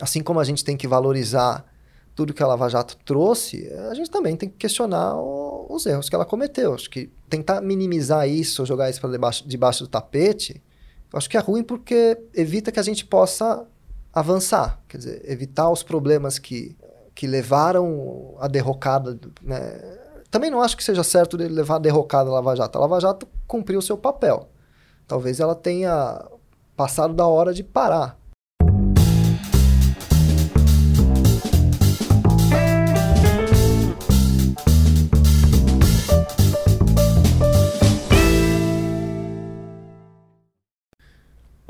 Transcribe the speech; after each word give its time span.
assim 0.00 0.22
como 0.22 0.40
a 0.40 0.44
gente 0.44 0.64
tem 0.64 0.76
que 0.76 0.86
valorizar 0.86 1.64
tudo 2.14 2.34
que 2.34 2.42
a 2.42 2.46
Lava 2.46 2.68
Jato 2.68 2.96
trouxe, 3.04 3.72
a 3.90 3.94
gente 3.94 4.10
também 4.10 4.36
tem 4.36 4.48
que 4.48 4.56
questionar 4.56 5.14
o, 5.16 5.66
os 5.70 5.86
erros 5.86 6.08
que 6.08 6.14
ela 6.14 6.24
cometeu. 6.24 6.74
Acho 6.74 6.90
que 6.90 7.10
tentar 7.28 7.60
minimizar 7.60 8.28
isso, 8.28 8.66
jogar 8.66 8.90
isso 8.90 9.00
para 9.00 9.10
debaixo, 9.10 9.46
debaixo 9.46 9.84
do 9.84 9.88
tapete, 9.88 10.60
acho 11.12 11.30
que 11.30 11.36
é 11.36 11.40
ruim 11.40 11.62
porque 11.62 12.18
evita 12.34 12.72
que 12.72 12.80
a 12.80 12.82
gente 12.82 13.04
possa 13.04 13.64
avançar, 14.12 14.82
quer 14.88 14.98
dizer, 14.98 15.30
evitar 15.30 15.70
os 15.70 15.82
problemas 15.82 16.38
que, 16.38 16.76
que 17.14 17.26
levaram 17.26 18.34
a 18.40 18.48
derrocada. 18.48 19.18
Né? 19.40 19.98
Também 20.30 20.50
não 20.50 20.60
acho 20.60 20.76
que 20.76 20.84
seja 20.84 21.04
certo 21.04 21.36
levar 21.36 21.76
a 21.76 21.78
derrocada 21.78 22.30
a 22.30 22.32
Lava 22.32 22.56
Jato. 22.56 22.78
A 22.78 22.80
Lava 22.80 23.00
Jato 23.00 23.28
cumpriu 23.46 23.78
o 23.78 23.82
seu 23.82 23.96
papel. 23.96 24.48
Talvez 25.06 25.40
ela 25.40 25.54
tenha 25.54 26.22
passado 26.76 27.14
da 27.14 27.26
hora 27.26 27.54
de 27.54 27.62
parar. 27.62 28.18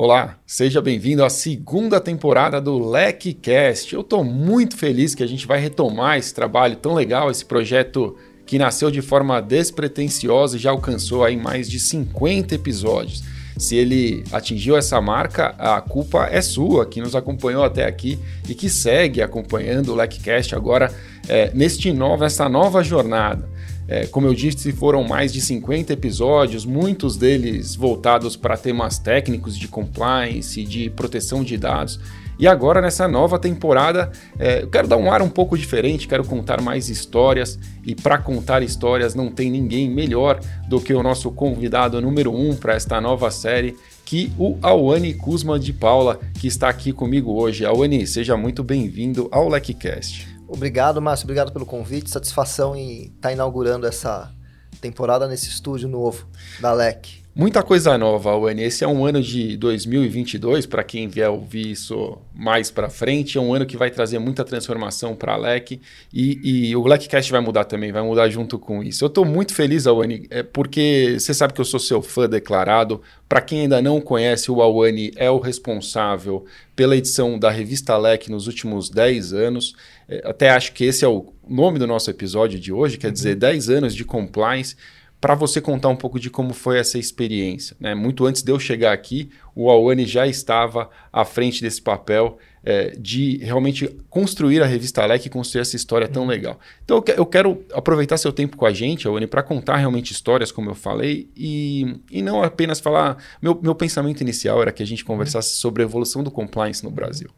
Olá, 0.01 0.39
seja 0.47 0.81
bem-vindo 0.81 1.25
à 1.25 1.29
segunda 1.29 2.01
temporada 2.01 2.61
do 2.61 2.79
LecCast. 2.79 3.93
Eu 3.93 4.03
estou 4.03 4.23
muito 4.23 4.77
feliz 4.77 5.13
que 5.13 5.25
a 5.25 5.27
gente 5.27 5.45
vai 5.45 5.59
retomar 5.59 6.17
esse 6.17 6.33
trabalho 6.33 6.77
tão 6.77 6.95
legal, 6.95 7.33
esse 7.33 7.45
projeto 7.45 8.17
que 8.47 8.61
nasceu 8.61 8.93
de 8.93 9.03
forma 9.03 9.43
despretensiosa 9.43 10.57
e 10.57 10.61
já 10.61 10.71
alcançou 10.71 11.25
aí 11.25 11.37
mais 11.37 11.69
de 11.69 11.81
50 11.81 12.55
episódios. 12.55 13.25
Se 13.59 13.75
ele 13.75 14.23
atingiu 14.31 14.77
essa 14.77 15.01
marca, 15.01 15.57
a 15.59 15.81
culpa 15.81 16.29
é 16.31 16.41
sua, 16.41 16.87
que 16.87 17.01
nos 17.01 17.17
acompanhou 17.17 17.65
até 17.65 17.85
aqui 17.85 18.21
e 18.49 18.55
que 18.55 18.71
segue 18.71 19.21
acompanhando 19.21 19.89
o 19.89 19.97
LecCast 19.97 20.55
agora 20.55 20.95
é, 21.29 21.51
neste 21.53 21.93
novo, 21.93 22.23
essa 22.23 22.49
nova 22.49 22.85
jornada. 22.85 23.51
É, 23.89 24.07
como 24.07 24.27
eu 24.27 24.35
disse, 24.35 24.71
foram 24.71 25.03
mais 25.03 25.33
de 25.33 25.41
50 25.41 25.95
episódios, 25.95 26.67
muitos 26.67 27.17
deles 27.17 27.75
voltados 27.75 28.37
para 28.37 28.55
temas 28.55 28.99
técnicos 28.99 29.57
de 29.57 29.67
compliance, 29.67 30.63
de 30.63 30.91
proteção 30.91 31.43
de 31.43 31.57
dados. 31.57 31.99
E 32.39 32.47
agora, 32.47 32.81
nessa 32.81 33.09
nova 33.09 33.37
temporada, 33.39 34.13
é, 34.39 34.63
eu 34.63 34.69
quero 34.69 34.87
dar 34.87 34.97
um 34.97 35.11
ar 35.11 35.23
um 35.23 35.29
pouco 35.29 35.59
diferente, 35.59 36.07
quero 36.07 36.23
contar 36.23 36.61
mais 36.61 36.89
histórias. 36.89 37.59
E 37.85 37.95
para 37.95 38.19
contar 38.19 38.63
histórias, 38.63 39.15
não 39.15 39.31
tem 39.31 39.51
ninguém 39.51 39.91
melhor 39.91 40.39
do 40.69 40.81
que 40.81 40.95
o 40.95 41.03
nosso 41.03 41.33
convidado 41.33 42.01
número 42.01 42.33
um 42.33 42.55
para 42.55 42.75
esta 42.75 43.01
nova 43.01 43.31
série, 43.31 43.75
que 44.05 44.31
o 44.39 44.57
Awane 44.63 45.15
Kuzma 45.15 45.59
de 45.59 45.73
Paula, 45.73 46.21
que 46.39 46.47
está 46.47 46.69
aqui 46.69 46.93
comigo 46.93 47.33
hoje. 47.33 47.65
Awane, 47.65 48.07
seja 48.07 48.37
muito 48.37 48.63
bem-vindo 48.63 49.29
ao 49.33 49.49
LecCast. 49.49 50.38
Obrigado, 50.49 51.01
Márcio. 51.01 51.25
Obrigado 51.25 51.53
pelo 51.53 51.67
convite. 51.67 52.11
Satisfação 52.11 52.75
em 52.75 53.03
estar 53.03 53.29
tá 53.29 53.33
inaugurando 53.33 53.87
essa 53.87 54.33
temporada 54.81 55.29
nesse 55.29 55.49
estúdio 55.49 55.89
novo 55.89 56.27
da 56.61 56.73
LEC. 56.73 57.29
Muita 57.39 57.63
coisa 57.63 57.97
nova, 57.97 58.37
Wani. 58.37 58.65
Esse 58.65 58.83
é 58.83 58.89
um 58.89 59.07
ano 59.07 59.23
de 59.23 59.57
2022, 59.59 60.67
para 60.67 60.83
quem 60.83 61.07
vier 61.07 61.31
ouvir 61.31 61.71
isso 61.71 62.19
mais 62.35 62.69
para 62.69 62.91
frente, 62.91 63.39
é 63.39 63.41
um 63.41 63.55
ano 63.55 63.65
que 63.65 63.77
vai 63.77 63.93
trazer 63.93 64.19
muita 64.19 64.45
transformação 64.45 65.15
para 65.15 65.35
a 65.35 65.37
LEC 65.37 65.81
e, 66.13 66.71
e, 66.71 66.75
o 66.75 66.85
LECcast 66.85 67.31
vai 67.31 67.41
mudar 67.41 67.65
também, 67.65 67.93
vai 67.93 68.03
mudar 68.03 68.29
junto 68.29 68.59
com 68.59 68.83
isso. 68.83 69.05
Eu 69.05 69.07
estou 69.07 69.25
muito 69.25 69.55
feliz, 69.55 69.87
Awane, 69.87 70.27
é 70.31 70.43
porque 70.43 71.17
você 71.17 71.33
sabe 71.33 71.53
que 71.53 71.61
eu 71.61 71.65
sou 71.65 71.79
seu 71.79 72.03
fã 72.03 72.29
declarado. 72.29 73.01
Para 73.29 73.41
quem 73.41 73.61
ainda 73.61 73.81
não 73.81 74.01
conhece, 74.01 74.51
o 74.51 74.61
Awane 74.61 75.13
é 75.15 75.31
o 75.31 75.39
responsável 75.39 76.45
pela 76.75 76.97
edição 76.97 77.39
da 77.39 77.51
revista 77.51 77.97
LEC 77.97 78.29
nos 78.29 78.49
últimos 78.49 78.91
10 78.91 79.33
anos. 79.33 79.77
É, 80.09 80.23
até 80.25 80.51
acho 80.51 80.73
que 80.73 80.85
esse 80.85 81.05
é 81.05 81.09
o 81.09 81.33
nome 81.47 81.79
do 81.79 81.87
nosso 81.87 82.11
episódio 82.11 82.59
de 82.59 82.73
hoje, 82.73 82.97
quer 82.97 83.09
uhum. 83.09 83.13
dizer, 83.13 83.37
10 83.37 83.69
anos 83.69 83.95
de 83.95 84.05
compliance 84.05 84.77
para 85.21 85.35
você 85.35 85.61
contar 85.61 85.89
um 85.89 85.97
pouco 85.97 86.19
de 86.21 86.31
como 86.31 86.55
foi 86.55 86.79
essa 86.79 86.97
experiência. 86.97 87.77
Né? 87.81 87.95
Muito 87.95 88.25
antes 88.25 88.43
de 88.43 88.53
eu 88.53 88.59
chegar 88.61 88.93
aqui, 88.93 89.31
o 89.55 89.69
Awane 89.69 90.07
já 90.07 90.27
estava 90.27 90.89
à 91.13 91.25
frente 91.25 91.61
desse 91.61 91.83
papel 91.83 92.39
é, 92.63 92.91
de 92.99 93.39
realmente 93.39 93.89
construir 94.09 94.63
a 94.63 94.67
revista 94.67 95.03
Alec 95.03 95.27
e 95.27 95.31
construir 95.31 95.63
essa 95.63 95.75
história 95.75 96.07
tão 96.07 96.23
uhum. 96.23 96.29
legal. 96.29 96.61
Então 96.85 97.03
eu, 97.17 97.27
quero 97.27 97.65
aproveitar 97.73 98.17
seu 98.17 98.33
tempo 98.33 98.57
com 98.57 98.65
a 98.65 98.73
gente, 98.73 99.09
Awane, 99.09 99.27
para 99.27 99.43
contar 99.43 99.77
realmente 99.77 100.13
histórias, 100.13 100.53
como 100.53 100.71
eu 100.71 100.75
falei, 100.75 101.29
e, 101.37 102.01
e 102.11 102.23
não 102.23 102.43
apenas 102.43 102.79
falar. 102.79 103.17
Meu, 103.43 103.59
meu 103.61 103.75
pensamento 103.75 104.21
inicial 104.21 104.63
era 104.63 104.71
que 104.71 104.83
a 104.85 104.87
gente 104.87 105.05
conversasse 105.05 105.55
uhum. 105.55 105.61
sobre 105.61 105.83
a 105.83 105.87
evolução 105.87 106.23
do 106.23 106.31
compliance 106.31 106.85
no 106.85 106.91
Brasil. 106.91 107.31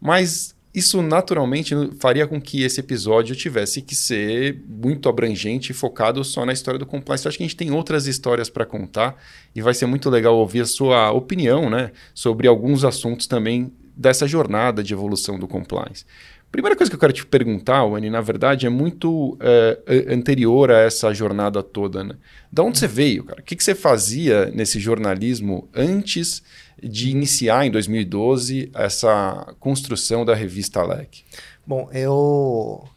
Mas 0.00 0.54
isso 0.74 1.02
naturalmente 1.02 1.74
faria 1.98 2.26
com 2.26 2.40
que 2.40 2.62
esse 2.62 2.80
episódio 2.80 3.34
tivesse 3.34 3.80
que 3.80 3.94
ser 3.94 4.62
muito 4.66 5.08
abrangente 5.08 5.72
e 5.72 5.74
focado 5.74 6.22
só 6.22 6.44
na 6.44 6.52
história 6.52 6.78
do 6.78 6.86
compliance. 6.86 7.24
Eu 7.24 7.30
acho 7.30 7.38
que 7.38 7.44
a 7.44 7.46
gente 7.46 7.56
tem 7.56 7.70
outras 7.70 8.06
histórias 8.06 8.50
para 8.50 8.66
contar 8.66 9.16
e 9.54 9.62
vai 9.62 9.74
ser 9.74 9.86
muito 9.86 10.10
legal 10.10 10.36
ouvir 10.36 10.60
a 10.60 10.66
sua 10.66 11.10
opinião 11.10 11.70
né, 11.70 11.90
sobre 12.14 12.46
alguns 12.46 12.84
assuntos 12.84 13.26
também 13.26 13.72
dessa 13.96 14.26
jornada 14.26 14.82
de 14.82 14.92
evolução 14.92 15.38
do 15.38 15.48
compliance. 15.48 16.04
Primeira 16.50 16.74
coisa 16.74 16.90
que 16.90 16.96
eu 16.96 17.00
quero 17.00 17.12
te 17.12 17.26
perguntar, 17.26 17.84
Wani, 17.84 18.08
na 18.08 18.22
verdade, 18.22 18.64
é 18.64 18.70
muito 18.70 19.36
é, 19.38 20.06
anterior 20.08 20.70
a 20.70 20.78
essa 20.78 21.12
jornada 21.12 21.62
toda. 21.62 22.02
Né? 22.02 22.14
Da 22.50 22.62
onde 22.62 22.78
você 22.78 22.86
veio, 22.86 23.24
cara? 23.24 23.40
O 23.40 23.44
que, 23.44 23.54
que 23.54 23.62
você 23.62 23.74
fazia 23.74 24.46
nesse 24.46 24.80
jornalismo 24.80 25.68
antes 25.74 26.42
de 26.82 27.10
iniciar 27.10 27.66
em 27.66 27.70
2012 27.70 28.70
essa 28.74 29.54
construção 29.58 30.24
da 30.24 30.34
revista 30.34 30.82
LEC? 30.82 31.24
Bom, 31.66 31.88
eu. 31.92 32.88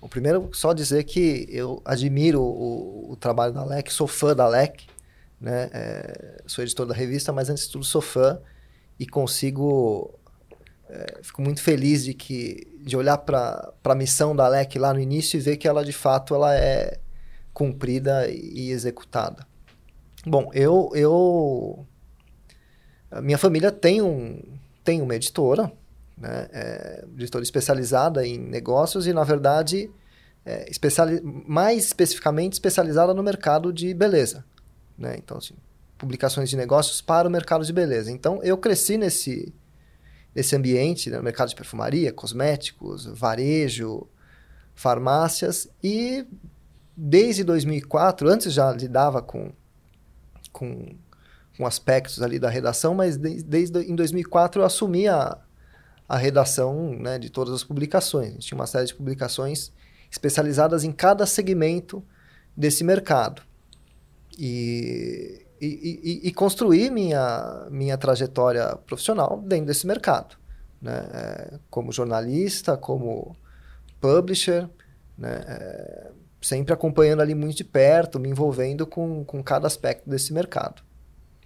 O 0.00 0.08
primeiro, 0.08 0.48
só 0.52 0.72
dizer 0.72 1.04
que 1.04 1.46
eu 1.50 1.82
admiro 1.84 2.40
o, 2.40 3.12
o 3.12 3.16
trabalho 3.16 3.52
da 3.52 3.64
LEC, 3.64 3.90
sou 3.90 4.06
fã 4.06 4.34
da 4.34 4.48
LEC, 4.48 4.86
né? 5.40 5.68
É, 5.72 6.42
sou 6.46 6.62
editor 6.62 6.86
da 6.86 6.94
revista, 6.94 7.32
mas 7.32 7.50
antes 7.50 7.66
de 7.66 7.72
tudo 7.72 7.84
sou 7.84 8.00
fã 8.00 8.38
e 8.98 9.06
consigo. 9.06 10.14
É, 10.88 11.20
fico 11.22 11.40
muito 11.40 11.62
feliz 11.62 12.04
de 12.04 12.14
que 12.14 12.66
de 12.80 12.96
olhar 12.96 13.18
para 13.18 13.72
a 13.84 13.94
missão 13.94 14.34
da 14.34 14.48
LEC 14.48 14.76
lá 14.76 14.92
no 14.92 15.00
início 15.00 15.36
e 15.36 15.40
ver 15.40 15.56
que 15.56 15.68
ela 15.68 15.84
de 15.84 15.92
fato 15.92 16.34
ela 16.34 16.54
é 16.54 16.98
cumprida 17.52 18.28
e 18.28 18.70
executada. 18.70 19.46
Bom, 20.26 20.50
eu, 20.52 20.90
eu 20.94 21.86
a 23.10 23.20
minha 23.20 23.38
família 23.38 23.72
tem, 23.72 24.00
um, 24.00 24.40
tem 24.84 25.02
uma 25.02 25.14
editora, 25.14 25.72
né, 26.16 26.48
é, 26.52 27.04
editora 27.16 27.42
especializada 27.42 28.26
em 28.26 28.38
negócios 28.38 29.06
e, 29.06 29.12
na 29.12 29.24
verdade, 29.24 29.90
é, 30.44 30.70
especiali 30.70 31.20
mais 31.22 31.86
especificamente 31.86 32.54
especializada 32.54 33.12
no 33.12 33.22
mercado 33.22 33.72
de 33.72 33.92
beleza. 33.92 34.44
Né? 34.96 35.16
Então, 35.16 35.38
assim, 35.38 35.54
publicações 35.98 36.48
de 36.48 36.56
negócios 36.56 37.00
para 37.00 37.26
o 37.26 37.30
mercado 37.30 37.64
de 37.64 37.72
beleza. 37.72 38.10
Então, 38.10 38.42
eu 38.42 38.56
cresci 38.56 38.96
nesse, 38.96 39.52
nesse 40.34 40.54
ambiente, 40.54 41.10
né, 41.10 41.16
no 41.16 41.24
mercado 41.24 41.48
de 41.48 41.56
perfumaria, 41.56 42.12
cosméticos, 42.12 43.06
varejo, 43.06 44.06
farmácias 44.74 45.68
e 45.82 46.26
desde 46.96 47.42
2004, 47.44 48.28
antes 48.28 48.52
já 48.52 48.70
lidava 48.72 49.22
com, 49.22 49.52
com 50.52 50.94
com 51.60 51.66
aspectos 51.66 52.22
ali 52.22 52.38
da 52.38 52.48
redação, 52.48 52.94
mas 52.94 53.18
de, 53.18 53.42
desde 53.42 53.82
em 53.82 53.94
2004 53.94 54.62
eu 54.62 54.64
assumi 54.64 55.06
a, 55.06 55.36
a 56.08 56.16
redação 56.16 56.94
né, 56.98 57.18
de 57.18 57.28
todas 57.28 57.52
as 57.52 57.62
publicações. 57.62 58.42
Tinha 58.42 58.56
uma 58.56 58.66
série 58.66 58.86
de 58.86 58.94
publicações 58.94 59.70
especializadas 60.10 60.84
em 60.84 60.90
cada 60.90 61.26
segmento 61.26 62.02
desse 62.56 62.82
mercado. 62.82 63.42
E, 64.38 65.44
e, 65.60 65.66
e, 66.24 66.28
e 66.28 66.32
construir 66.32 66.90
minha, 66.90 67.66
minha 67.70 67.98
trajetória 67.98 68.74
profissional 68.86 69.42
dentro 69.46 69.66
desse 69.66 69.86
mercado. 69.86 70.36
Né? 70.80 70.96
É, 71.12 71.58
como 71.68 71.92
jornalista, 71.92 72.74
como 72.74 73.36
publisher, 74.00 74.66
né? 75.18 75.44
É, 75.46 76.10
sempre 76.40 76.72
acompanhando 76.72 77.20
ali 77.20 77.34
muito 77.34 77.58
de 77.58 77.64
perto, 77.64 78.18
me 78.18 78.30
envolvendo 78.30 78.86
com, 78.86 79.22
com 79.26 79.42
cada 79.42 79.66
aspecto 79.66 80.08
desse 80.08 80.32
mercado. 80.32 80.82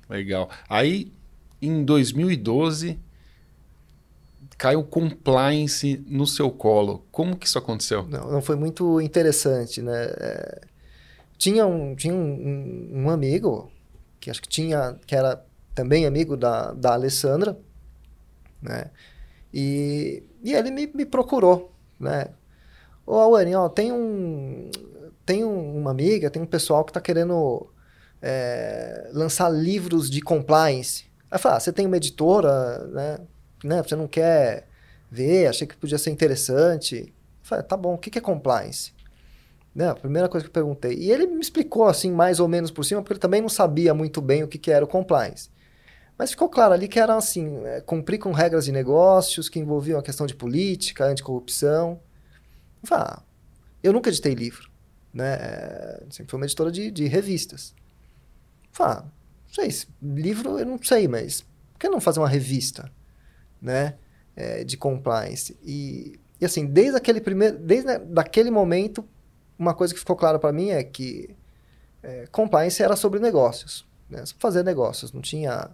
Legal. 0.08 0.50
Aí, 0.68 1.12
em 1.60 1.84
2012, 1.84 2.98
caiu 4.56 4.84
compliance 4.84 6.02
no 6.06 6.26
seu 6.26 6.50
colo. 6.50 7.04
Como 7.10 7.36
que 7.36 7.46
isso 7.46 7.58
aconteceu? 7.58 8.06
Não, 8.08 8.30
não 8.30 8.42
foi 8.42 8.56
muito 8.56 9.00
interessante, 9.00 9.82
né? 9.82 10.04
É, 10.04 10.60
tinha 11.36 11.66
um, 11.66 11.94
tinha 11.94 12.14
um, 12.14 12.18
um, 12.18 13.02
um, 13.04 13.10
amigo, 13.10 13.70
que 14.20 14.30
acho 14.30 14.40
que 14.40 14.48
tinha, 14.48 14.96
que 15.06 15.14
era 15.14 15.44
também 15.74 16.06
amigo 16.06 16.36
da, 16.36 16.72
da 16.72 16.92
Alessandra, 16.94 17.58
né? 18.62 18.90
E, 19.52 20.22
e 20.42 20.52
ele 20.52 20.70
me, 20.70 20.86
me 20.86 21.04
procurou, 21.04 21.72
né? 21.98 22.28
Ô, 23.06 23.18
Awane, 23.18 23.54
ó, 23.54 23.68
tem 23.68 23.92
um... 23.92 24.70
Tem 25.26 25.42
uma 25.42 25.90
amiga, 25.90 26.28
tem 26.28 26.42
um 26.42 26.46
pessoal 26.46 26.84
que 26.84 26.90
está 26.90 27.00
querendo 27.00 27.66
é, 28.26 29.10
lançar 29.12 29.50
livros 29.50 30.08
de 30.08 30.22
compliance. 30.22 31.04
Aí 31.30 31.38
fala, 31.38 31.56
ah, 31.56 31.60
você 31.60 31.70
tem 31.70 31.84
uma 31.86 31.98
editora, 31.98 32.86
né? 32.88 33.18
né? 33.62 33.82
Você 33.82 33.94
não 33.94 34.08
quer 34.08 34.66
ver, 35.10 35.46
achei 35.46 35.66
que 35.66 35.76
podia 35.76 35.98
ser 35.98 36.10
interessante. 36.10 37.12
Falei, 37.42 37.62
tá 37.62 37.76
bom, 37.76 37.94
o 37.94 37.98
que 37.98 38.18
é 38.18 38.22
compliance? 38.22 38.94
Né, 39.74 39.88
a 39.88 39.94
primeira 39.94 40.28
coisa 40.28 40.44
que 40.44 40.48
eu 40.48 40.52
perguntei. 40.52 40.94
E 40.94 41.10
ele 41.10 41.26
me 41.26 41.40
explicou, 41.40 41.86
assim, 41.86 42.10
mais 42.10 42.40
ou 42.40 42.48
menos 42.48 42.70
por 42.70 42.84
cima, 42.84 43.02
porque 43.02 43.14
ele 43.14 43.20
também 43.20 43.42
não 43.42 43.48
sabia 43.48 43.92
muito 43.92 44.22
bem 44.22 44.42
o 44.42 44.48
que, 44.48 44.56
que 44.56 44.70
era 44.70 44.84
o 44.84 44.88
compliance. 44.88 45.50
Mas 46.16 46.30
ficou 46.30 46.48
claro 46.48 46.72
ali 46.72 46.88
que 46.88 46.98
era, 46.98 47.16
assim, 47.16 47.60
é, 47.66 47.80
cumprir 47.80 48.18
com 48.18 48.30
regras 48.30 48.64
de 48.64 48.72
negócios 48.72 49.48
que 49.48 49.58
envolviam 49.58 49.98
a 49.98 50.02
questão 50.02 50.26
de 50.26 50.34
política, 50.34 51.04
anticorrupção. 51.04 52.00
Eu 52.82 52.88
falei, 52.88 53.04
ah, 53.08 53.22
eu 53.82 53.92
nunca 53.92 54.08
editei 54.08 54.32
livro, 54.32 54.70
né? 55.12 55.34
É, 55.34 56.02
sempre 56.08 56.30
fui 56.30 56.38
uma 56.38 56.46
editora 56.46 56.70
de, 56.70 56.90
de 56.92 57.06
revistas. 57.06 57.74
Ah, 58.78 59.04
não 59.04 59.54
sei, 59.54 59.70
livro 60.02 60.58
eu 60.58 60.66
não 60.66 60.82
sei, 60.82 61.06
mas 61.06 61.42
por 61.72 61.78
que 61.78 61.88
não 61.88 62.00
fazer 62.00 62.20
uma 62.20 62.28
revista, 62.28 62.90
né? 63.60 63.94
É, 64.36 64.64
de 64.64 64.76
compliance. 64.76 65.56
E, 65.62 66.18
e 66.40 66.44
assim, 66.44 66.66
desde 66.66 66.96
aquele 66.96 67.20
primeiro, 67.20 67.58
desde 67.58 67.98
daquele 67.98 68.50
momento, 68.50 69.08
uma 69.58 69.74
coisa 69.74 69.94
que 69.94 70.00
ficou 70.00 70.16
clara 70.16 70.38
para 70.38 70.52
mim 70.52 70.70
é 70.70 70.82
que 70.82 71.34
é, 72.02 72.26
compliance 72.32 72.82
era 72.82 72.96
sobre 72.96 73.20
negócios, 73.20 73.86
né? 74.10 74.24
Fazer 74.38 74.64
negócios, 74.64 75.12
não 75.12 75.22
tinha 75.22 75.70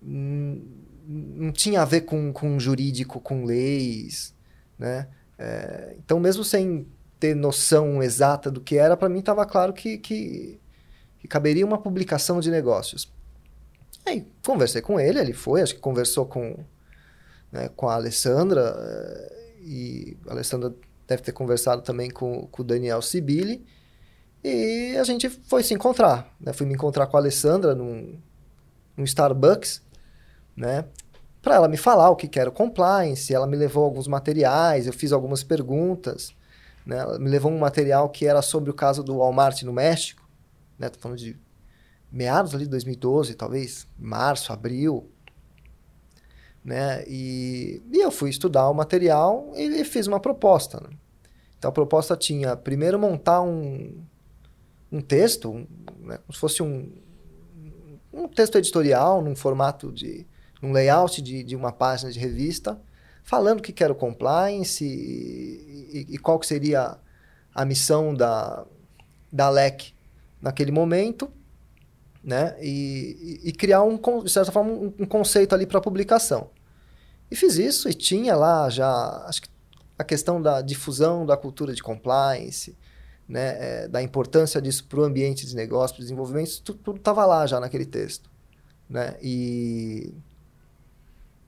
não 0.00 1.50
tinha 1.50 1.82
a 1.82 1.84
ver 1.84 2.02
com, 2.02 2.32
com 2.32 2.58
jurídico, 2.60 3.20
com 3.20 3.44
leis, 3.44 4.34
né? 4.78 5.08
É, 5.38 5.94
então, 5.98 6.20
mesmo 6.20 6.44
sem 6.44 6.86
ter 7.18 7.34
noção 7.34 8.02
exata 8.02 8.50
do 8.50 8.60
que 8.60 8.76
era, 8.76 8.96
para 8.96 9.08
mim 9.08 9.20
estava 9.20 9.44
claro 9.46 9.72
que, 9.72 9.98
que, 9.98 10.60
caberia 11.28 11.64
uma 11.64 11.78
publicação 11.78 12.40
de 12.40 12.50
negócios. 12.50 13.12
Aí, 14.04 14.26
conversei 14.44 14.80
com 14.80 14.98
ele, 14.98 15.18
ele 15.18 15.32
foi, 15.32 15.62
acho 15.62 15.74
que 15.74 15.80
conversou 15.80 16.26
com, 16.26 16.56
né, 17.52 17.68
com 17.76 17.88
a 17.88 17.94
Alessandra, 17.94 18.74
eh, 18.78 19.38
e 19.60 20.16
a 20.26 20.32
Alessandra 20.32 20.74
deve 21.06 21.22
ter 21.22 21.32
conversado 21.32 21.82
também 21.82 22.10
com, 22.10 22.46
com 22.46 22.62
o 22.62 22.64
Daniel 22.64 23.02
Sibili, 23.02 23.66
e 24.42 24.96
a 24.98 25.04
gente 25.04 25.28
foi 25.28 25.62
se 25.62 25.74
encontrar. 25.74 26.34
Né? 26.40 26.52
Fui 26.52 26.66
me 26.66 26.74
encontrar 26.74 27.06
com 27.06 27.16
a 27.16 27.20
Alessandra 27.20 27.74
num, 27.74 28.18
num 28.96 29.04
Starbucks, 29.04 29.82
né? 30.56 30.84
Para 31.42 31.54
ela 31.54 31.68
me 31.68 31.76
falar 31.76 32.10
o 32.10 32.16
que, 32.16 32.28
que 32.28 32.38
era 32.38 32.50
o 32.50 32.52
compliance, 32.52 33.32
ela 33.32 33.46
me 33.46 33.56
levou 33.56 33.84
alguns 33.84 34.08
materiais, 34.08 34.86
eu 34.86 34.92
fiz 34.92 35.12
algumas 35.12 35.42
perguntas, 35.42 36.34
né? 36.84 36.98
Ela 36.98 37.18
me 37.18 37.28
levou 37.28 37.50
um 37.50 37.58
material 37.58 38.08
que 38.08 38.26
era 38.26 38.42
sobre 38.42 38.70
o 38.70 38.74
caso 38.74 39.02
do 39.02 39.18
Walmart 39.18 39.62
no 39.62 39.72
México, 39.72 40.27
né? 40.78 40.88
Tô 40.88 40.98
falando 40.98 41.18
de 41.18 41.36
meados 42.10 42.54
ali 42.54 42.64
de 42.64 42.70
2012, 42.70 43.34
talvez, 43.34 43.86
março, 43.98 44.52
abril, 44.52 45.10
né? 46.64 47.04
E, 47.06 47.82
e 47.92 47.98
eu 47.98 48.10
fui 48.10 48.30
estudar 48.30 48.68
o 48.68 48.74
material 48.74 49.52
e, 49.56 49.80
e 49.80 49.84
fiz 49.84 50.06
uma 50.06 50.20
proposta, 50.20 50.80
né? 50.80 50.90
Então 51.58 51.70
a 51.70 51.72
proposta 51.72 52.16
tinha 52.16 52.56
primeiro 52.56 52.98
montar 52.98 53.42
um, 53.42 54.04
um 54.92 55.00
texto, 55.00 55.50
um, 55.50 55.66
né? 56.00 56.18
como 56.18 56.32
se 56.32 56.38
fosse 56.38 56.62
um, 56.62 56.92
um 58.12 58.28
texto 58.28 58.56
editorial 58.56 59.20
num 59.22 59.34
formato 59.34 59.92
de 59.92 60.26
um 60.62 60.72
layout 60.72 61.20
de, 61.20 61.42
de 61.42 61.56
uma 61.56 61.72
página 61.72 62.12
de 62.12 62.18
revista, 62.18 62.80
falando 63.24 63.58
o 63.58 63.62
que 63.62 63.82
era 63.82 63.92
o 63.92 63.96
compliance 63.96 64.84
e, 64.84 66.06
e, 66.08 66.14
e 66.14 66.18
qual 66.18 66.38
que 66.38 66.46
seria 66.46 66.96
a 67.54 67.64
missão 67.64 68.14
da, 68.14 68.64
da 69.32 69.50
LEC 69.50 69.97
naquele 70.40 70.70
momento, 70.70 71.30
né? 72.22 72.56
E, 72.60 73.40
e, 73.44 73.52
criar, 73.52 73.82
um, 73.82 73.98
de 74.22 74.30
certa 74.30 74.52
forma, 74.52 74.72
um, 74.72 74.92
um 74.98 75.06
conceito 75.06 75.54
ali 75.54 75.66
para 75.66 75.80
publicação. 75.80 76.50
E 77.30 77.36
fiz 77.36 77.56
isso 77.56 77.88
e 77.88 77.94
tinha 77.94 78.34
lá 78.34 78.68
já, 78.70 79.24
acho 79.26 79.42
que 79.42 79.48
a 79.98 80.04
questão 80.04 80.40
da 80.40 80.62
difusão 80.62 81.26
da 81.26 81.36
cultura 81.36 81.74
de 81.74 81.82
compliance, 81.82 82.76
né, 83.28 83.56
é, 83.84 83.88
da 83.88 84.02
importância 84.02 84.60
disso 84.62 84.86
para 84.86 85.00
o 85.00 85.04
ambiente 85.04 85.44
de 85.44 85.54
negócio, 85.54 85.98
desenvolvimento, 85.98 86.62
tudo 86.62 86.96
estava 86.96 87.26
lá 87.26 87.46
já 87.46 87.60
naquele 87.60 87.84
texto. 87.84 88.30
Né? 88.88 89.16
E, 89.20 90.14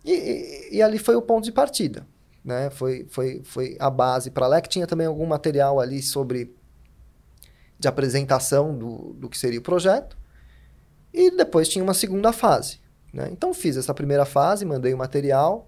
e, 0.05 0.13
e, 0.13 0.77
e, 0.77 0.83
ali 0.83 0.99
foi 0.99 1.17
o 1.17 1.23
ponto 1.23 1.45
de 1.45 1.53
partida. 1.53 2.07
Né? 2.45 2.69
Foi, 2.71 3.07
foi, 3.09 3.41
foi 3.45 3.77
a 3.79 3.89
base 3.89 4.31
para 4.31 4.47
lá, 4.47 4.61
que 4.61 4.69
tinha 4.69 4.87
também 4.87 5.07
algum 5.07 5.27
material 5.27 5.81
ali 5.81 6.03
sobre 6.03 6.55
de 7.81 7.88
apresentação 7.88 8.77
do, 8.77 9.15
do 9.15 9.29
que 9.29 9.38
seria 9.38 9.59
o 9.59 9.62
projeto. 9.62 10.17
E 11.12 11.31
depois 11.31 11.69
tinha 11.69 11.82
uma 11.82 11.94
segunda 11.94 12.32
fase. 12.32 12.79
Né? 13.12 13.29
Então 13.32 13.53
fiz 13.55 13.77
essa 13.77 13.94
primeira 13.94 14.25
fase, 14.25 14.65
mandei 14.65 14.93
o 14.93 14.99
material, 14.99 15.67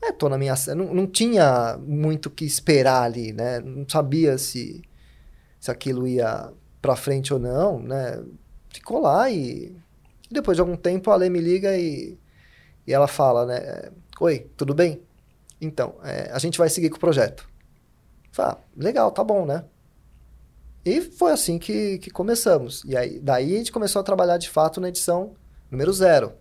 é, 0.00 0.12
tô 0.12 0.28
na 0.28 0.38
minha. 0.38 0.54
Não, 0.76 0.94
não 0.94 1.06
tinha 1.06 1.76
muito 1.78 2.26
o 2.26 2.30
que 2.30 2.44
esperar 2.44 3.02
ali, 3.02 3.32
né? 3.32 3.58
Não 3.60 3.86
sabia 3.88 4.38
se, 4.38 4.82
se 5.58 5.70
aquilo 5.70 6.06
ia 6.06 6.52
para 6.80 6.94
frente 6.94 7.32
ou 7.32 7.40
não, 7.40 7.80
né? 7.80 8.22
Ficou 8.68 9.00
lá 9.00 9.30
e 9.30 9.74
depois 10.30 10.56
de 10.56 10.60
algum 10.60 10.76
tempo 10.76 11.10
a 11.10 11.16
Lê 11.16 11.28
me 11.30 11.40
liga 11.40 11.76
e, 11.76 12.18
e 12.86 12.92
ela 12.92 13.08
fala, 13.08 13.46
né? 13.46 13.90
Oi, 14.20 14.50
tudo 14.56 14.74
bem? 14.74 15.02
Então, 15.60 15.96
é, 16.04 16.30
a 16.32 16.38
gente 16.38 16.58
vai 16.58 16.68
seguir 16.68 16.90
com 16.90 16.96
o 16.96 17.00
projeto. 17.00 17.48
Fala, 18.30 18.60
ah, 18.60 18.64
legal, 18.76 19.10
tá 19.10 19.24
bom, 19.24 19.46
né? 19.46 19.64
E 20.84 21.00
foi 21.00 21.32
assim 21.32 21.58
que, 21.58 21.98
que 21.98 22.10
começamos. 22.10 22.82
E 22.84 22.96
aí, 22.96 23.18
daí 23.18 23.54
a 23.54 23.58
gente 23.58 23.72
começou 23.72 24.00
a 24.00 24.02
trabalhar 24.02 24.36
de 24.36 24.50
fato 24.50 24.80
na 24.80 24.88
edição 24.88 25.32
número 25.70 25.92
zero. 25.92 26.32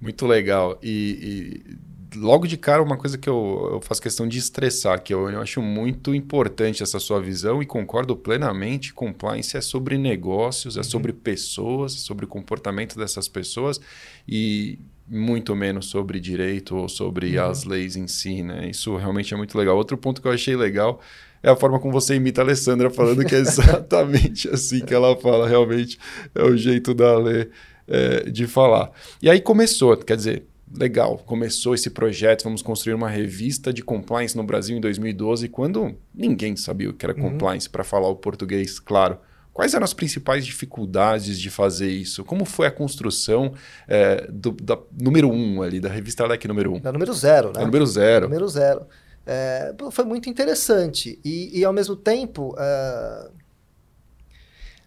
Muito 0.00 0.26
legal. 0.26 0.78
E, 0.82 1.64
e 1.72 2.16
logo 2.16 2.46
de 2.46 2.56
cara, 2.56 2.82
uma 2.82 2.96
coisa 2.96 3.18
que 3.18 3.28
eu, 3.28 3.70
eu 3.72 3.80
faço 3.80 4.00
questão 4.00 4.28
de 4.28 4.38
estressar, 4.38 5.02
que 5.02 5.12
eu, 5.12 5.28
eu, 5.28 5.40
acho 5.40 5.60
muito 5.60 6.14
importante 6.14 6.82
essa 6.82 6.98
sua 6.98 7.20
visão 7.20 7.62
e 7.62 7.66
concordo 7.66 8.16
plenamente. 8.16 8.92
Compliance 8.92 9.56
é 9.56 9.60
sobre 9.60 9.98
negócios, 9.98 10.76
é 10.76 10.80
uhum. 10.80 10.84
sobre 10.84 11.12
pessoas, 11.12 11.94
é 11.94 11.98
sobre 11.98 12.24
o 12.24 12.28
comportamento 12.28 12.96
dessas 12.96 13.28
pessoas 13.28 13.80
e 14.28 14.78
muito 15.08 15.54
menos 15.54 15.86
sobre 15.86 16.18
direito 16.18 16.76
ou 16.76 16.88
sobre 16.88 17.38
uhum. 17.38 17.44
as 17.44 17.64
leis 17.64 17.96
em 17.96 18.08
si, 18.08 18.42
né? 18.42 18.68
Isso 18.68 18.96
realmente 18.96 19.32
é 19.32 19.36
muito 19.36 19.56
legal. 19.56 19.76
Outro 19.76 19.96
ponto 19.96 20.20
que 20.20 20.28
eu 20.28 20.32
achei 20.32 20.56
legal 20.56 21.00
é 21.46 21.50
a 21.50 21.54
forma 21.54 21.78
como 21.78 21.92
você 21.92 22.16
imita 22.16 22.40
a 22.40 22.44
Alessandra 22.44 22.90
falando 22.90 23.24
que 23.24 23.32
é 23.32 23.38
exatamente 23.38 24.48
assim 24.50 24.80
que 24.80 24.92
ela 24.92 25.16
fala, 25.16 25.48
realmente 25.48 25.96
é 26.34 26.42
o 26.42 26.56
jeito 26.56 26.92
da 26.92 27.16
ler 27.16 27.50
é, 27.86 28.28
de 28.28 28.48
falar. 28.48 28.90
E 29.22 29.30
aí 29.30 29.40
começou, 29.40 29.96
quer 29.96 30.16
dizer, 30.16 30.42
legal, 30.76 31.18
começou 31.18 31.72
esse 31.72 31.88
projeto, 31.88 32.42
vamos 32.42 32.62
construir 32.62 32.94
uma 32.94 33.08
revista 33.08 33.72
de 33.72 33.80
compliance 33.80 34.36
no 34.36 34.42
Brasil 34.42 34.76
em 34.76 34.80
2012, 34.80 35.48
quando 35.48 35.94
ninguém 36.12 36.56
sabia 36.56 36.90
o 36.90 36.92
que 36.92 37.06
era 37.06 37.14
uhum. 37.14 37.30
compliance, 37.30 37.70
para 37.70 37.84
falar 37.84 38.08
o 38.08 38.16
português, 38.16 38.80
claro. 38.80 39.16
Quais 39.52 39.72
eram 39.72 39.84
as 39.84 39.94
principais 39.94 40.44
dificuldades 40.44 41.38
de 41.38 41.48
fazer 41.48 41.88
isso? 41.88 42.24
Como 42.24 42.44
foi 42.44 42.66
a 42.66 42.72
construção 42.72 43.54
é, 43.86 44.26
do, 44.30 44.50
da 44.50 44.76
número 45.00 45.30
um 45.30 45.62
ali, 45.62 45.78
da 45.78 45.88
revista 45.88 46.26
LEC 46.26 46.46
número 46.46 46.74
um? 46.74 46.80
Da 46.80 46.92
número 46.92 47.14
zero, 47.14 47.46
né? 47.48 47.60
Da 47.60 47.64
número 47.64 47.86
zero. 47.86 48.28
número 48.28 48.48
zero. 48.48 48.86
É, 49.26 49.74
foi 49.90 50.04
muito 50.04 50.30
interessante. 50.30 51.18
E, 51.24 51.58
e 51.58 51.64
ao 51.64 51.72
mesmo 51.72 51.96
tempo, 51.96 52.54
uh, 52.54 53.32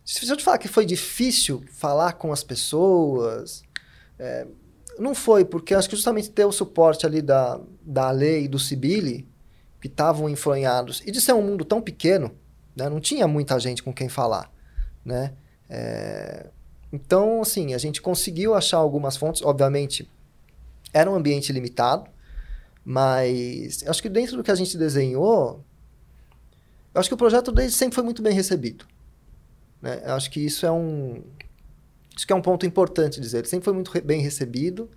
se 0.05 0.27
eu 0.27 0.37
te 0.37 0.43
falar 0.43 0.57
que 0.57 0.67
foi 0.67 0.85
difícil 0.85 1.63
falar 1.71 2.13
com 2.13 2.31
as 2.31 2.43
pessoas, 2.43 3.61
é, 4.17 4.47
não 4.97 5.13
foi, 5.13 5.45
porque 5.45 5.75
acho 5.75 5.87
que 5.87 5.95
justamente 5.95 6.31
ter 6.31 6.45
o 6.45 6.51
suporte 6.51 7.05
ali 7.05 7.21
da, 7.21 7.59
da 7.81 8.09
lei 8.09 8.45
e 8.45 8.47
do 8.47 8.57
Sibili, 8.57 9.27
que 9.79 9.87
estavam 9.87 10.27
enfronhados, 10.27 11.03
e 11.05 11.11
de 11.11 11.21
ser 11.21 11.33
um 11.33 11.41
mundo 11.41 11.63
tão 11.63 11.81
pequeno, 11.81 12.35
né, 12.75 12.89
não 12.89 12.99
tinha 12.99 13.27
muita 13.27 13.59
gente 13.59 13.83
com 13.83 13.93
quem 13.93 14.09
falar, 14.09 14.51
né? 15.05 15.33
É, 15.69 16.47
então, 16.91 17.41
assim, 17.41 17.73
a 17.75 17.77
gente 17.77 18.01
conseguiu 18.01 18.55
achar 18.55 18.77
algumas 18.77 19.15
fontes, 19.15 19.43
obviamente, 19.43 20.09
era 20.91 21.09
um 21.09 21.15
ambiente 21.15 21.53
limitado, 21.53 22.09
mas 22.91 23.83
acho 23.85 24.01
que 24.01 24.09
dentro 24.09 24.35
do 24.35 24.43
que 24.43 24.49
a 24.49 24.55
gente 24.55 24.75
desenhou, 24.75 25.63
acho 26.91 27.07
que 27.07 27.13
o 27.13 27.17
projeto 27.17 27.51
desde 27.51 27.77
sempre 27.77 27.93
foi 27.93 28.03
muito 28.03 28.19
bem 28.19 28.33
recebido. 28.33 28.83
Né? 29.79 30.01
Acho 30.05 30.31
que 30.31 30.39
isso 30.39 30.65
é 30.65 30.71
um, 30.71 31.21
isso 32.17 32.25
que 32.25 32.33
é 32.33 32.35
um 32.35 32.41
ponto 32.41 32.65
importante 32.65 33.21
dizer. 33.21 33.37
Ele 33.37 33.47
sempre 33.47 33.65
foi 33.65 33.73
muito 33.73 33.91
bem 34.03 34.21
recebido. 34.21 34.89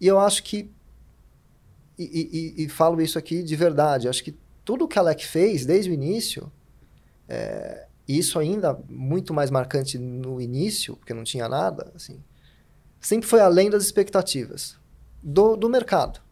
E 0.00 0.08
eu 0.08 0.18
acho 0.18 0.42
que. 0.42 0.68
E, 1.96 2.54
e, 2.58 2.64
e 2.64 2.68
falo 2.68 3.00
isso 3.00 3.16
aqui 3.16 3.44
de 3.44 3.54
verdade. 3.54 4.08
Acho 4.08 4.24
que 4.24 4.36
tudo 4.64 4.88
que 4.88 4.98
a 4.98 5.02
Alec 5.02 5.24
fez 5.24 5.64
desde 5.64 5.92
o 5.92 5.94
início, 5.94 6.50
é, 7.28 7.86
e 8.08 8.18
isso 8.18 8.40
ainda 8.40 8.76
muito 8.88 9.32
mais 9.32 9.52
marcante 9.52 9.98
no 9.98 10.40
início, 10.40 10.96
porque 10.96 11.14
não 11.14 11.22
tinha 11.22 11.48
nada, 11.48 11.92
assim, 11.94 12.20
sempre 13.00 13.28
foi 13.28 13.38
além 13.38 13.70
das 13.70 13.84
expectativas 13.84 14.76
do, 15.22 15.54
do 15.54 15.68
mercado. 15.68 16.23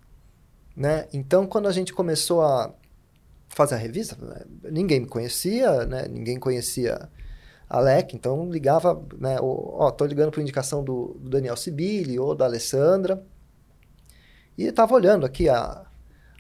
Né? 0.77 1.07
Então, 1.13 1.47
quando 1.47 1.69
a 1.69 1.73
gente 1.73 1.93
começou 1.93 2.43
a 2.43 2.75
fazer 3.49 3.75
a 3.75 3.79
revista, 3.79 4.17
né, 4.17 4.43
ninguém 4.71 5.01
me 5.01 5.07
conhecia, 5.07 5.85
né? 5.85 6.07
ninguém 6.09 6.39
conhecia 6.39 7.09
Alec, 7.69 8.15
então 8.15 8.51
ligava, 8.51 9.03
né, 9.19 9.39
ó, 9.41 9.91
tô 9.91 10.05
ligando 10.05 10.31
por 10.31 10.41
indicação 10.41 10.85
do, 10.85 11.17
do 11.19 11.31
Daniel 11.31 11.57
Sibili 11.57 12.19
ou 12.19 12.35
da 12.35 12.45
Alessandra. 12.45 13.25
E 14.59 14.65
estava 14.65 14.95
olhando 14.95 15.25
aqui 15.25 15.49
a, 15.49 15.87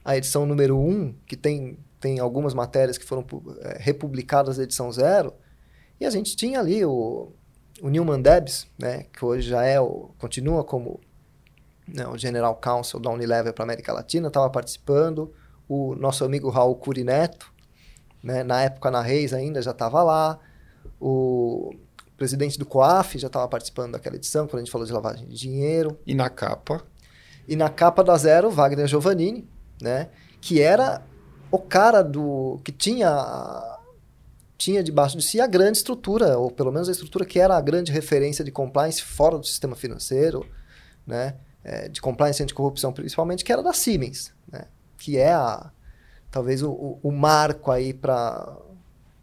a 0.04 0.16
edição 0.16 0.44
número 0.44 0.78
1, 0.78 1.14
que 1.26 1.36
tem, 1.36 1.78
tem 1.98 2.18
algumas 2.20 2.52
matérias 2.52 2.98
que 2.98 3.04
foram 3.04 3.24
é, 3.60 3.78
republicadas 3.80 4.58
da 4.58 4.64
edição 4.64 4.92
0, 4.92 5.32
e 5.98 6.04
a 6.04 6.10
gente 6.10 6.36
tinha 6.36 6.60
ali 6.60 6.84
o, 6.84 7.32
o 7.80 7.88
Newman 7.88 8.20
Debs, 8.20 8.66
né, 8.78 9.06
que 9.12 9.24
hoje 9.24 9.48
já 9.48 9.64
é 9.64 9.80
o, 9.80 10.10
continua 10.18 10.62
como 10.62 11.00
né, 11.92 12.06
o 12.06 12.16
General 12.16 12.54
Counsel 12.56 13.00
da 13.00 13.10
Unilever 13.10 13.52
para 13.52 13.64
América 13.64 13.92
Latina, 13.92 14.28
estava 14.28 14.48
participando, 14.50 15.32
o 15.68 15.94
nosso 15.94 16.24
amigo 16.24 16.48
Raul 16.48 16.74
Curineto, 16.76 17.52
né, 18.22 18.42
na 18.42 18.62
época 18.62 18.90
na 18.90 19.00
Reis 19.00 19.32
ainda 19.32 19.60
já 19.60 19.72
estava 19.72 20.02
lá, 20.02 20.38
o 21.00 21.74
presidente 22.16 22.58
do 22.58 22.64
COAF 22.64 23.18
já 23.18 23.26
estava 23.26 23.48
participando 23.48 23.92
daquela 23.92 24.16
edição, 24.16 24.46
quando 24.46 24.56
a 24.56 24.60
gente 24.60 24.70
falou 24.70 24.86
de 24.86 24.92
lavagem 24.92 25.26
de 25.26 25.34
dinheiro. 25.36 25.98
E 26.06 26.14
na 26.14 26.30
capa? 26.30 26.82
E 27.48 27.56
na 27.56 27.68
capa 27.68 28.04
da 28.04 28.16
Zero, 28.16 28.50
Wagner 28.50 28.86
Giovannini, 28.86 29.48
né, 29.80 30.08
que 30.40 30.60
era 30.60 31.02
o 31.50 31.58
cara 31.58 32.02
do 32.02 32.60
que 32.64 32.72
tinha 32.72 33.78
tinha 34.56 34.80
debaixo 34.80 35.16
de 35.16 35.24
si 35.24 35.40
a 35.40 35.46
grande 35.48 35.78
estrutura, 35.78 36.38
ou 36.38 36.48
pelo 36.48 36.70
menos 36.70 36.88
a 36.88 36.92
estrutura 36.92 37.24
que 37.24 37.40
era 37.40 37.56
a 37.56 37.60
grande 37.60 37.90
referência 37.90 38.44
de 38.44 38.52
compliance 38.52 39.02
fora 39.02 39.36
do 39.36 39.44
sistema 39.44 39.74
financeiro, 39.74 40.46
né? 41.04 41.34
É, 41.64 41.88
de 41.88 42.00
compliance 42.00 42.42
anticorrupção 42.42 42.92
principalmente, 42.92 43.44
que 43.44 43.52
era 43.52 43.62
da 43.62 43.72
Siemens, 43.72 44.34
né? 44.50 44.64
que 44.98 45.16
é 45.16 45.32
a, 45.32 45.70
talvez 46.30 46.62
o, 46.62 46.70
o, 46.70 47.00
o 47.04 47.12
marco 47.12 47.70
aí 47.70 47.94
para 47.94 48.58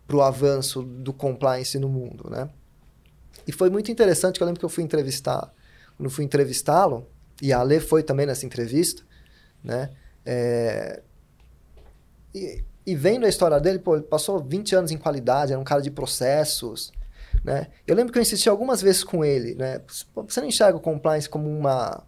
o 0.10 0.22
avanço 0.22 0.82
do 0.82 1.12
compliance 1.12 1.78
no 1.78 1.90
mundo. 1.90 2.30
Né? 2.30 2.50
E 3.46 3.52
foi 3.52 3.70
muito 3.70 3.92
interessante, 3.92 4.38
que 4.38 4.44
eu 4.44 4.46
lembro 4.46 4.60
que 4.60 4.66
eu 4.66 4.70
fui 4.70 4.84
entrevistar, 4.84 5.52
quando 5.98 6.10
fui 6.10 6.24
entrevistá-lo, 6.24 7.08
e 7.42 7.52
a 7.52 7.60
Ale 7.60 7.80
foi 7.80 8.04
também 8.04 8.26
nessa 8.26 8.46
entrevista, 8.46 9.02
né? 9.64 9.90
É, 10.26 11.02
e, 12.34 12.64
e 12.86 12.96
vendo 12.96 13.26
a 13.26 13.30
história 13.30 13.60
dele, 13.60 13.80
pô, 13.80 13.96
ele 13.96 14.04
passou 14.04 14.44
20 14.44 14.76
anos 14.76 14.92
em 14.92 14.98
qualidade, 14.98 15.52
era 15.52 15.60
um 15.60 15.64
cara 15.64 15.82
de 15.82 15.90
processos, 15.90 16.92
né? 17.44 17.68
Eu 17.88 17.96
lembro 17.96 18.12
que 18.12 18.20
eu 18.20 18.22
insisti 18.22 18.50
algumas 18.50 18.82
vezes 18.82 19.04
com 19.04 19.24
ele, 19.24 19.56
né? 19.56 19.82
Você 20.28 20.42
não 20.42 20.48
enxerga 20.48 20.78
o 20.78 20.82
compliance 20.82 21.30
como 21.30 21.50
uma, 21.50 22.04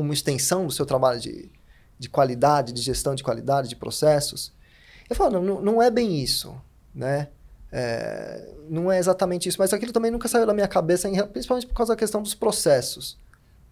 uma 0.00 0.14
extensão 0.14 0.66
do 0.66 0.72
seu 0.72 0.86
trabalho 0.86 1.20
de, 1.20 1.50
de 1.98 2.08
qualidade, 2.08 2.72
de 2.72 2.80
gestão 2.80 3.14
de 3.14 3.22
qualidade, 3.22 3.68
de 3.68 3.76
processos? 3.76 4.52
Eu 5.08 5.16
falo, 5.16 5.40
não, 5.40 5.60
não 5.60 5.82
é 5.82 5.90
bem 5.90 6.20
isso, 6.20 6.54
né? 6.94 7.28
É, 7.70 8.54
não 8.68 8.92
é 8.92 8.98
exatamente 8.98 9.48
isso, 9.48 9.58
mas 9.58 9.72
aquilo 9.72 9.92
também 9.92 10.10
nunca 10.10 10.28
saiu 10.28 10.46
da 10.46 10.52
minha 10.52 10.68
cabeça, 10.68 11.08
principalmente 11.28 11.66
por 11.66 11.74
causa 11.74 11.92
da 11.92 11.96
questão 11.96 12.22
dos 12.22 12.34
processos, 12.34 13.18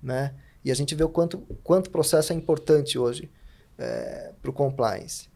né? 0.03 0.35
E 0.65 0.71
a 0.71 0.75
gente 0.75 0.95
vê 0.95 1.05
o 1.05 1.09
quanto, 1.09 1.39
quanto 1.63 1.91
processo 1.91 2.33
é 2.33 2.37
importante 2.37 2.99
hoje 2.99 3.31
é, 3.79 4.33
para 4.41 4.51
o 4.51 4.55
compliance. 4.55 5.29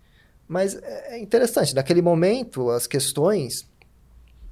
Mas 0.46 0.74
é, 0.74 1.18
interessante, 1.18 1.74
naquele 1.74 2.02
momento, 2.02 2.70
as 2.70 2.86
questões 2.86 3.68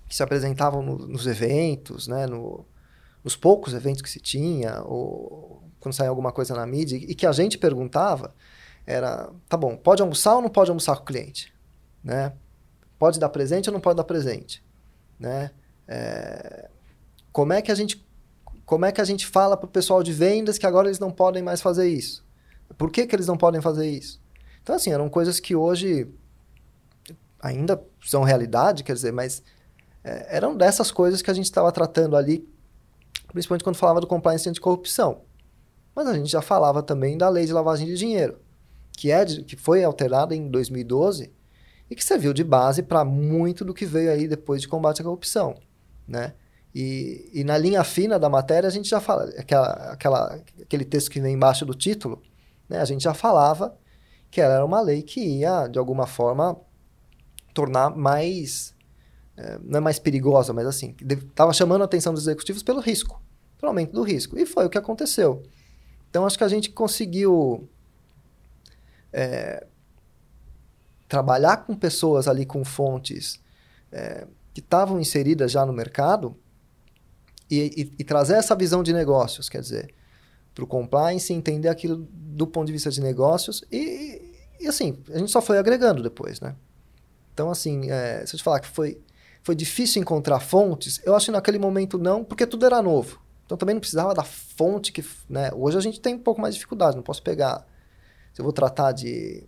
que 0.08 0.14
se 0.14 0.22
apresentavam 0.22 0.82
no, 0.82 0.98
nos 1.06 1.26
eventos, 1.26 2.08
né, 2.08 2.26
no, 2.26 2.64
nos 3.22 3.36
poucos 3.36 3.74
eventos 3.74 4.02
que 4.02 4.10
se 4.10 4.20
tinha, 4.20 4.82
ou 4.82 5.61
quando 5.82 5.94
saía 5.94 6.08
alguma 6.08 6.30
coisa 6.30 6.54
na 6.54 6.64
mídia, 6.64 6.96
e 6.96 7.14
que 7.14 7.26
a 7.26 7.32
gente 7.32 7.58
perguntava, 7.58 8.32
era, 8.86 9.30
tá 9.48 9.56
bom, 9.56 9.76
pode 9.76 10.00
almoçar 10.00 10.36
ou 10.36 10.42
não 10.42 10.48
pode 10.48 10.70
almoçar 10.70 10.96
com 10.96 11.02
o 11.02 11.06
cliente? 11.06 11.52
Né? 12.02 12.32
Pode 12.98 13.18
dar 13.18 13.28
presente 13.28 13.68
ou 13.68 13.72
não 13.72 13.80
pode 13.80 13.96
dar 13.96 14.04
presente? 14.04 14.64
Né? 15.18 15.50
É, 15.88 16.70
como 17.32 17.52
é 17.52 17.60
que 17.60 17.72
a 17.72 17.74
gente 17.74 18.06
como 18.64 18.84
é 18.84 18.92
que 18.92 19.00
a 19.00 19.04
gente 19.04 19.26
fala 19.26 19.56
para 19.56 19.66
o 19.66 19.70
pessoal 19.70 20.02
de 20.02 20.12
vendas 20.12 20.56
que 20.56 20.64
agora 20.64 20.86
eles 20.88 20.98
não 20.98 21.10
podem 21.10 21.42
mais 21.42 21.60
fazer 21.60 21.88
isso? 21.88 22.24
Por 22.78 22.90
que, 22.90 23.06
que 23.06 23.14
eles 23.14 23.26
não 23.26 23.36
podem 23.36 23.60
fazer 23.60 23.86
isso? 23.86 24.22
Então, 24.62 24.76
assim, 24.76 24.90
eram 24.92 25.10
coisas 25.10 25.40
que 25.40 25.54
hoje 25.54 26.08
ainda 27.40 27.82
são 28.00 28.22
realidade, 28.22 28.84
quer 28.84 28.94
dizer, 28.94 29.12
mas 29.12 29.42
é, 30.04 30.36
eram 30.36 30.56
dessas 30.56 30.90
coisas 30.90 31.20
que 31.20 31.30
a 31.30 31.34
gente 31.34 31.44
estava 31.46 31.70
tratando 31.72 32.16
ali, 32.16 32.48
principalmente 33.32 33.64
quando 33.64 33.76
falava 33.76 34.00
do 34.00 34.06
compliance 34.06 34.48
anticorrupção. 34.48 35.22
Mas 35.94 36.06
a 36.06 36.14
gente 36.14 36.30
já 36.30 36.40
falava 36.40 36.82
também 36.82 37.18
da 37.18 37.28
lei 37.28 37.46
de 37.46 37.52
lavagem 37.52 37.86
de 37.86 37.96
dinheiro, 37.96 38.38
que, 38.92 39.10
é 39.10 39.24
de, 39.24 39.42
que 39.44 39.56
foi 39.56 39.84
alterada 39.84 40.34
em 40.34 40.48
2012 40.48 41.32
e 41.90 41.94
que 41.94 42.04
serviu 42.04 42.32
de 42.32 42.42
base 42.42 42.82
para 42.82 43.04
muito 43.04 43.64
do 43.64 43.74
que 43.74 43.84
veio 43.84 44.10
aí 44.10 44.26
depois 44.26 44.62
de 44.62 44.68
combate 44.68 45.00
à 45.00 45.04
corrupção, 45.04 45.56
né? 46.06 46.34
E, 46.74 47.30
e, 47.34 47.44
na 47.44 47.58
linha 47.58 47.84
fina 47.84 48.18
da 48.18 48.30
matéria 48.30 48.66
a 48.66 48.70
gente 48.70 48.88
já 48.88 48.98
fala, 48.98 49.24
aquela, 49.36 49.68
aquela, 49.92 50.40
aquele 50.62 50.86
texto 50.86 51.10
que 51.10 51.20
vem 51.20 51.34
embaixo 51.34 51.66
do 51.66 51.74
título, 51.74 52.22
né? 52.66 52.80
A 52.80 52.84
gente 52.86 53.02
já 53.02 53.12
falava 53.12 53.76
que 54.30 54.40
ela 54.40 54.54
era 54.54 54.64
uma 54.64 54.80
lei 54.80 55.02
que 55.02 55.20
ia, 55.20 55.66
de 55.66 55.78
alguma 55.78 56.06
forma, 56.06 56.58
tornar 57.52 57.90
mais. 57.90 58.74
É, 59.36 59.58
não 59.62 59.78
é 59.78 59.80
mais 59.80 59.98
perigosa, 59.98 60.54
mas 60.54 60.66
assim, 60.66 60.96
estava 61.00 61.52
chamando 61.52 61.82
a 61.82 61.84
atenção 61.84 62.14
dos 62.14 62.22
executivos 62.22 62.62
pelo 62.62 62.80
risco, 62.80 63.22
pelo 63.58 63.68
aumento 63.68 63.92
do 63.92 64.02
risco. 64.02 64.38
E 64.38 64.46
foi 64.46 64.64
o 64.64 64.70
que 64.70 64.78
aconteceu. 64.78 65.42
Então, 66.12 66.26
acho 66.26 66.36
que 66.36 66.44
a 66.44 66.48
gente 66.48 66.68
conseguiu 66.68 67.66
é, 69.10 69.66
trabalhar 71.08 71.64
com 71.64 71.74
pessoas 71.74 72.28
ali 72.28 72.44
com 72.44 72.62
fontes 72.66 73.40
é, 73.90 74.26
que 74.52 74.60
estavam 74.60 75.00
inseridas 75.00 75.50
já 75.50 75.64
no 75.64 75.72
mercado 75.72 76.36
e, 77.50 77.60
e, 77.60 77.92
e, 77.98 78.04
trazer 78.04 78.34
essa 78.34 78.54
visão 78.54 78.82
de 78.82 78.92
negócios, 78.92 79.48
quer 79.48 79.62
dizer, 79.62 79.94
para 80.54 80.64
o 80.64 80.66
compliance, 80.66 81.32
entender 81.32 81.70
aquilo 81.70 82.06
do 82.12 82.46
ponto 82.46 82.66
de 82.66 82.74
vista 82.74 82.90
de 82.90 83.00
negócios 83.00 83.64
e, 83.72 84.20
e 84.60 84.68
assim, 84.68 84.98
a 85.14 85.18
gente 85.18 85.30
só 85.30 85.40
foi 85.40 85.56
agregando 85.56 86.02
depois, 86.02 86.42
né? 86.42 86.54
Então, 87.32 87.50
assim, 87.50 87.90
é, 87.90 88.26
se 88.26 88.34
eu 88.34 88.38
te 88.38 88.44
falar 88.44 88.60
que 88.60 88.68
foi, 88.68 89.00
foi 89.42 89.54
difícil 89.54 90.02
encontrar 90.02 90.40
fontes, 90.40 91.00
eu 91.06 91.16
acho 91.16 91.24
que 91.24 91.32
naquele 91.32 91.58
momento 91.58 91.96
não, 91.96 92.22
porque 92.22 92.46
tudo 92.46 92.66
era 92.66 92.82
novo. 92.82 93.21
Então 93.52 93.58
também 93.58 93.74
não 93.74 93.80
precisava 93.80 94.14
da 94.14 94.24
fonte 94.24 94.90
que. 94.90 95.04
Né? 95.28 95.50
Hoje 95.52 95.76
a 95.76 95.80
gente 95.82 96.00
tem 96.00 96.14
um 96.14 96.18
pouco 96.18 96.40
mais 96.40 96.54
de 96.54 96.58
dificuldade, 96.58 96.96
não 96.96 97.02
posso 97.02 97.22
pegar. 97.22 97.66
Se 98.32 98.40
eu 98.40 98.44
vou 98.44 98.52
tratar 98.52 98.92
de, 98.92 99.44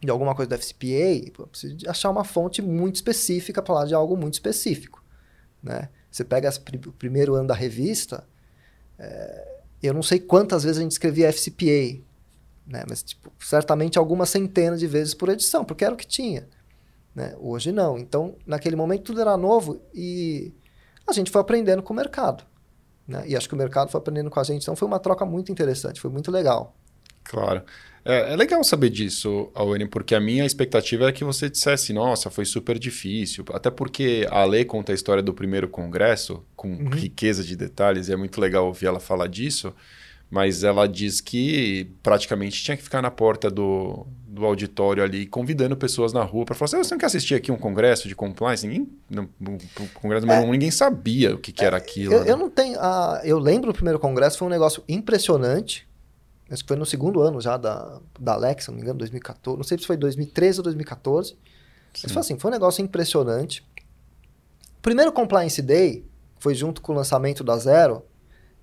de 0.00 0.08
alguma 0.08 0.36
coisa 0.36 0.48
do 0.48 0.54
FCPA, 0.56 1.32
eu 1.36 1.48
preciso 1.48 1.76
achar 1.88 2.10
uma 2.10 2.22
fonte 2.22 2.62
muito 2.62 2.94
específica 2.94 3.60
para 3.60 3.74
falar 3.74 3.86
de 3.86 3.94
algo 3.94 4.16
muito 4.16 4.34
específico. 4.34 5.02
Né? 5.60 5.88
Você 6.08 6.22
pega 6.22 6.48
o 6.86 6.92
primeiro 6.92 7.34
ano 7.34 7.48
da 7.48 7.54
revista, 7.54 8.24
é, 8.96 9.62
eu 9.82 9.92
não 9.92 10.02
sei 10.02 10.20
quantas 10.20 10.62
vezes 10.62 10.78
a 10.78 10.82
gente 10.82 10.92
escrevia 10.92 11.32
FCPA, 11.32 12.00
né? 12.64 12.84
mas 12.88 13.02
tipo, 13.02 13.32
certamente 13.40 13.98
algumas 13.98 14.30
centenas 14.30 14.78
de 14.78 14.86
vezes 14.86 15.12
por 15.12 15.28
edição, 15.28 15.64
porque 15.64 15.84
era 15.84 15.92
o 15.92 15.98
que 15.98 16.06
tinha. 16.06 16.48
Né? 17.16 17.34
Hoje 17.40 17.72
não. 17.72 17.98
Então, 17.98 18.36
naquele 18.46 18.76
momento 18.76 19.02
tudo 19.02 19.20
era 19.20 19.36
novo 19.36 19.82
e 19.92 20.52
a 21.04 21.12
gente 21.12 21.32
foi 21.32 21.40
aprendendo 21.40 21.82
com 21.82 21.92
o 21.92 21.96
mercado. 21.96 22.46
Né? 23.08 23.24
E 23.26 23.34
acho 23.34 23.48
que 23.48 23.54
o 23.54 23.58
mercado 23.58 23.90
foi 23.90 23.98
aprendendo 23.98 24.28
com 24.28 24.38
a 24.38 24.44
gente. 24.44 24.62
Então, 24.62 24.76
foi 24.76 24.86
uma 24.86 24.98
troca 24.98 25.24
muito 25.24 25.50
interessante, 25.50 26.00
foi 26.00 26.10
muito 26.10 26.30
legal. 26.30 26.76
Claro. 27.24 27.62
É, 28.04 28.32
é, 28.32 28.36
legal 28.36 28.62
saber 28.64 28.90
disso, 28.90 29.50
Awane, 29.54 29.86
porque 29.86 30.14
a 30.14 30.20
minha 30.20 30.44
expectativa 30.44 31.04
era 31.04 31.12
que 31.12 31.24
você 31.24 31.50
dissesse, 31.50 31.92
nossa, 31.92 32.30
foi 32.30 32.44
super 32.44 32.78
difícil. 32.78 33.44
Até 33.52 33.70
porque 33.70 34.26
a 34.30 34.44
lei 34.44 34.64
conta 34.64 34.92
a 34.92 34.94
história 34.94 35.22
do 35.22 35.34
primeiro 35.34 35.68
congresso, 35.68 36.44
com 36.54 36.68
uhum. 36.68 36.90
riqueza 36.90 37.42
de 37.42 37.56
detalhes, 37.56 38.08
e 38.08 38.12
é 38.12 38.16
muito 38.16 38.40
legal 38.40 38.66
ouvir 38.66 38.86
ela 38.86 39.00
falar 39.00 39.26
disso. 39.26 39.74
Mas 40.30 40.62
ela 40.62 40.86
diz 40.86 41.22
que 41.22 41.90
praticamente 42.02 42.62
tinha 42.62 42.76
que 42.76 42.82
ficar 42.82 43.00
na 43.00 43.10
porta 43.10 43.50
do, 43.50 44.06
do 44.38 44.46
auditório 44.46 45.02
ali, 45.02 45.26
convidando 45.26 45.76
pessoas 45.76 46.12
na 46.12 46.22
rua 46.22 46.44
para 46.44 46.54
falar 46.54 46.66
assim: 46.66 46.76
você 46.78 46.94
não 46.94 46.98
quer 46.98 47.06
assistir 47.06 47.34
aqui 47.34 47.50
um 47.50 47.58
congresso 47.58 48.08
de 48.08 48.14
compliance? 48.14 48.66
Ninguém, 48.66 48.88
no, 49.10 49.28
no 49.38 49.58
congresso 49.94 50.26
número 50.26 50.44
é, 50.44 50.46
um, 50.46 50.52
ninguém 50.52 50.70
sabia 50.70 51.34
o 51.34 51.38
que, 51.38 51.52
que 51.52 51.62
é, 51.62 51.66
era 51.66 51.76
aquilo. 51.76 52.14
Eu, 52.14 52.24
né? 52.24 52.30
eu 52.30 52.36
não 52.36 52.48
tenho. 52.48 52.78
A, 52.80 53.20
eu 53.24 53.38
lembro 53.38 53.72
do 53.72 53.74
primeiro 53.74 53.98
congresso, 53.98 54.38
foi 54.38 54.46
um 54.46 54.50
negócio 54.50 54.82
impressionante 54.88 55.88
Acho 56.50 56.62
que 56.62 56.68
foi 56.68 56.76
no 56.76 56.86
segundo 56.86 57.20
ano 57.20 57.40
já 57.40 57.56
da, 57.56 58.00
da 58.18 58.32
Alex, 58.32 58.64
se 58.64 58.70
não 58.70 58.76
me 58.76 58.82
engano, 58.82 58.98
2014. 58.98 59.56
Não 59.56 59.64
sei 59.64 59.76
se 59.78 59.86
foi 59.86 59.96
2013 59.96 60.60
ou 60.60 60.64
2014. 60.64 61.30
Sim. 61.30 61.36
Mas 62.04 62.12
foi 62.12 62.20
assim, 62.20 62.38
foi 62.38 62.50
um 62.50 62.54
negócio 62.54 62.82
impressionante. 62.82 63.66
O 64.78 64.82
primeiro 64.82 65.12
Compliance 65.12 65.60
Day, 65.60 66.06
foi 66.38 66.54
junto 66.54 66.80
com 66.80 66.92
o 66.92 66.96
lançamento 66.96 67.44
da 67.44 67.58
Zero, 67.58 68.02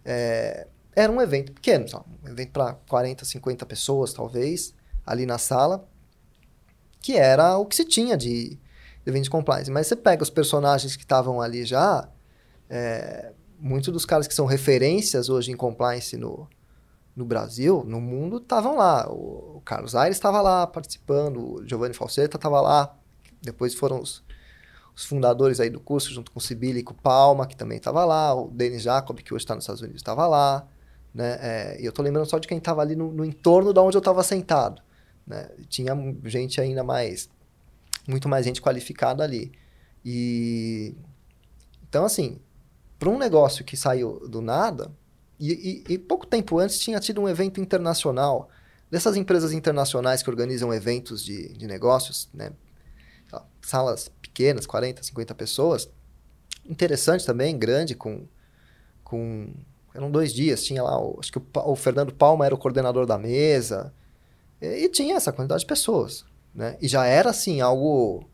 é, 0.03 0.65
era 0.95 1.11
um 1.11 1.21
evento 1.21 1.51
pequeno, 1.51 1.87
sabe? 1.87 2.05
um 2.23 2.29
evento 2.29 2.51
para 2.51 2.73
40, 2.87 3.23
50 3.23 3.65
pessoas, 3.65 4.13
talvez, 4.13 4.73
ali 5.05 5.25
na 5.25 5.37
sala, 5.37 5.87
que 6.99 7.13
era 7.13 7.57
o 7.57 7.65
que 7.65 7.75
se 7.75 7.85
tinha 7.85 8.17
de, 8.17 8.49
de 8.49 8.59
evento 9.05 9.25
de 9.25 9.29
compliance. 9.29 9.69
Mas 9.69 9.87
você 9.87 9.95
pega 9.95 10.23
os 10.23 10.29
personagens 10.29 10.95
que 10.95 11.03
estavam 11.03 11.41
ali 11.41 11.65
já, 11.65 12.09
é, 12.69 13.31
muitos 13.59 13.93
dos 13.93 14.05
caras 14.05 14.27
que 14.27 14.33
são 14.33 14.45
referências 14.45 15.29
hoje 15.29 15.51
em 15.51 15.55
compliance 15.55 16.17
no, 16.17 16.47
no 17.15 17.23
Brasil, 17.23 17.83
no 17.87 18.01
mundo, 18.01 18.37
estavam 18.37 18.75
lá. 18.75 19.07
O 19.09 19.61
Carlos 19.63 19.95
Aires 19.95 20.17
estava 20.17 20.41
lá 20.41 20.67
participando, 20.67 21.55
o 21.55 21.67
Giovanni 21.67 21.93
Falsetta 21.93 22.37
estava 22.37 22.59
lá. 22.59 22.95
Depois 23.41 23.73
foram 23.73 24.01
os, 24.01 24.23
os, 24.95 25.05
fundadores 25.05 25.59
aí 25.59 25.69
do 25.69 25.79
curso, 25.79 26.11
junto 26.11 26.31
com 26.31 26.39
o 26.39 26.41
Sibili 26.41 26.79
e 26.79 26.83
com 26.83 26.93
o 26.93 26.97
Palma, 26.97 27.47
que 27.47 27.55
também 27.55 27.77
estava 27.77 28.03
lá. 28.03 28.33
O 28.33 28.49
Denis 28.49 28.81
Jacob, 28.81 29.17
que 29.19 29.33
hoje 29.33 29.43
está 29.43 29.55
nos 29.55 29.63
Estados 29.63 29.81
Unidos, 29.81 30.01
estava 30.01 30.27
lá. 30.27 30.67
Né? 31.13 31.37
É, 31.39 31.81
e 31.81 31.85
eu 31.85 31.93
tô 31.93 32.01
lembrando 32.01 32.25
só 32.25 32.37
de 32.37 32.47
quem 32.47 32.57
estava 32.57 32.81
ali 32.81 32.95
no, 32.95 33.11
no, 33.11 33.23
entorno 33.23 33.71
da 33.71 33.81
onde 33.81 33.95
eu 33.95 33.99
estava 33.99 34.21
sentado. 34.21 34.81
Né? 35.25 35.49
Tinha 35.67 35.93
gente 36.25 36.59
ainda 36.61 36.83
mais, 36.83 37.29
muito 38.07 38.29
mais 38.29 38.45
gente 38.45 38.61
qualificada 38.61 39.23
ali. 39.23 39.51
E 40.03 40.95
então 41.87 42.05
assim, 42.05 42.39
para 42.99 43.09
um 43.09 43.17
negócio 43.17 43.63
que 43.63 43.75
saiu 43.75 44.27
do 44.27 44.41
nada, 44.41 44.91
e, 45.39 45.83
e, 45.89 45.93
e, 45.93 45.97
pouco 45.97 46.25
tempo 46.25 46.59
antes 46.59 46.79
tinha 46.79 46.99
tido 46.99 47.21
um 47.21 47.27
evento 47.27 47.59
internacional 47.59 48.49
dessas 48.89 49.17
empresas 49.17 49.51
internacionais 49.51 50.23
que 50.23 50.29
organizam 50.29 50.73
eventos 50.73 51.23
de, 51.23 51.51
de 51.53 51.67
negócios, 51.67 52.29
né? 52.33 52.51
salas 53.61 54.09
pequenas, 54.21 54.65
40, 54.65 55.03
50 55.03 55.35
pessoas. 55.35 55.89
Interessante 56.65 57.25
também, 57.25 57.57
grande, 57.57 57.95
com, 57.95 58.25
com 59.03 59.53
eram 59.93 60.11
dois 60.11 60.33
dias, 60.33 60.63
tinha 60.63 60.83
lá, 60.83 60.99
o, 60.99 61.17
acho 61.19 61.31
que 61.31 61.37
o, 61.37 61.45
o, 61.53 61.75
Fernando 61.75 62.13
Palma 62.13 62.45
era 62.45 62.53
o 62.53 62.57
coordenador 62.57 63.05
da 63.05 63.17
mesa, 63.17 63.93
e, 64.65 64.85
e, 64.85 64.89
tinha 64.89 65.15
essa 65.15 65.31
quantidade 65.31 65.61
de 65.61 65.67
pessoas, 65.67 66.25
né? 66.53 66.77
E 66.81 66.87
já 66.87 67.05
era, 67.05 67.29
assim, 67.29 67.61
algo 67.61 68.29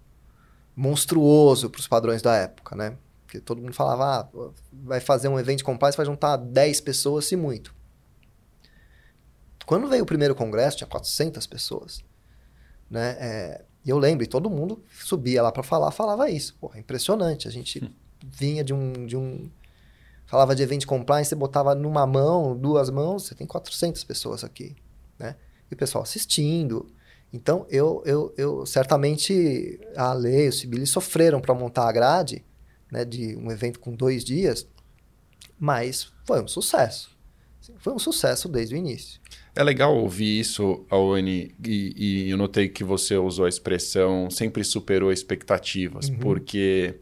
monstruoso 0.75 1.69
para 1.69 1.79
os 1.79 1.87
padrões 1.87 2.21
da 2.21 2.35
época, 2.35 2.75
né? 2.75 2.97
Porque 3.25 3.39
todo 3.39 3.61
mundo 3.61 3.73
falava, 3.73 4.29
ah, 4.33 4.49
vai 4.71 4.99
fazer 4.99 5.27
um 5.27 5.39
evento 5.39 5.59
de 5.59 5.63
compliance, 5.63 5.97
vai 5.97 6.05
juntar 6.05 6.37
10 6.37 6.81
pessoas, 6.81 7.25
se 7.25 7.35
muito. 7.35 7.73
Quando 9.65 9.87
veio 9.87 10.03
o 10.03 10.05
primeiro 10.05 10.35
congresso, 10.35 10.77
tinha 10.77 10.87
400 10.87 11.47
pessoas, 11.47 12.03
né? 12.89 13.15
É, 13.19 13.61
e 13.85 13.89
eu 13.89 13.97
lembro, 13.97 14.23
e 14.23 14.27
todo 14.27 14.49
mundo 14.49 14.83
subia 15.03 15.41
lá 15.41 15.51
para 15.51 15.63
falar, 15.63 15.91
falava 15.91 16.29
isso. 16.29 16.55
Porra, 16.55 16.79
impressionante. 16.79 17.47
A 17.47 17.51
gente 17.51 17.83
hum. 17.83 17.89
vinha 18.23 18.63
de 18.63 18.73
um, 18.73 19.05
de 19.05 19.17
um 19.17 19.49
falava 20.25 20.55
de 20.55 20.63
event 20.63 20.85
compliance, 20.85 21.29
você 21.29 21.35
botava 21.35 21.75
numa 21.75 22.07
mão, 22.07 22.55
duas 22.55 22.89
mãos, 22.89 23.23
você 23.23 23.35
tem 23.35 23.45
400 23.45 24.01
pessoas 24.05 24.45
aqui, 24.45 24.75
né? 25.19 25.35
E 25.71 25.73
o 25.73 25.77
pessoal 25.77 26.03
assistindo. 26.03 26.91
Então, 27.33 27.65
eu, 27.69 28.03
eu, 28.05 28.33
eu 28.37 28.65
certamente 28.65 29.79
a 29.95 30.13
lei, 30.13 30.49
o 30.49 30.53
Sibili 30.53 30.85
sofreram 30.85 31.39
para 31.39 31.55
montar 31.55 31.87
a 31.87 31.91
grade, 31.91 32.43
né, 32.91 33.05
de 33.05 33.37
um 33.37 33.49
evento 33.49 33.79
com 33.79 33.95
dois 33.95 34.23
dias, 34.23 34.67
mas 35.57 36.11
foi 36.25 36.43
um 36.43 36.47
sucesso. 36.47 37.17
Foi 37.77 37.93
um 37.93 37.99
sucesso 37.99 38.49
desde 38.49 38.75
o 38.75 38.77
início. 38.77 39.21
É 39.55 39.63
legal 39.63 39.95
ouvir 39.95 40.39
isso, 40.39 40.85
Aone, 40.89 41.53
e, 41.63 41.93
e 41.95 42.29
eu 42.29 42.37
notei 42.37 42.67
que 42.67 42.83
você 42.83 43.15
usou 43.17 43.45
a 43.45 43.49
expressão 43.49 44.29
sempre 44.29 44.63
superou 44.63 45.11
expectativas, 45.11 46.09
uhum. 46.09 46.17
porque 46.17 46.99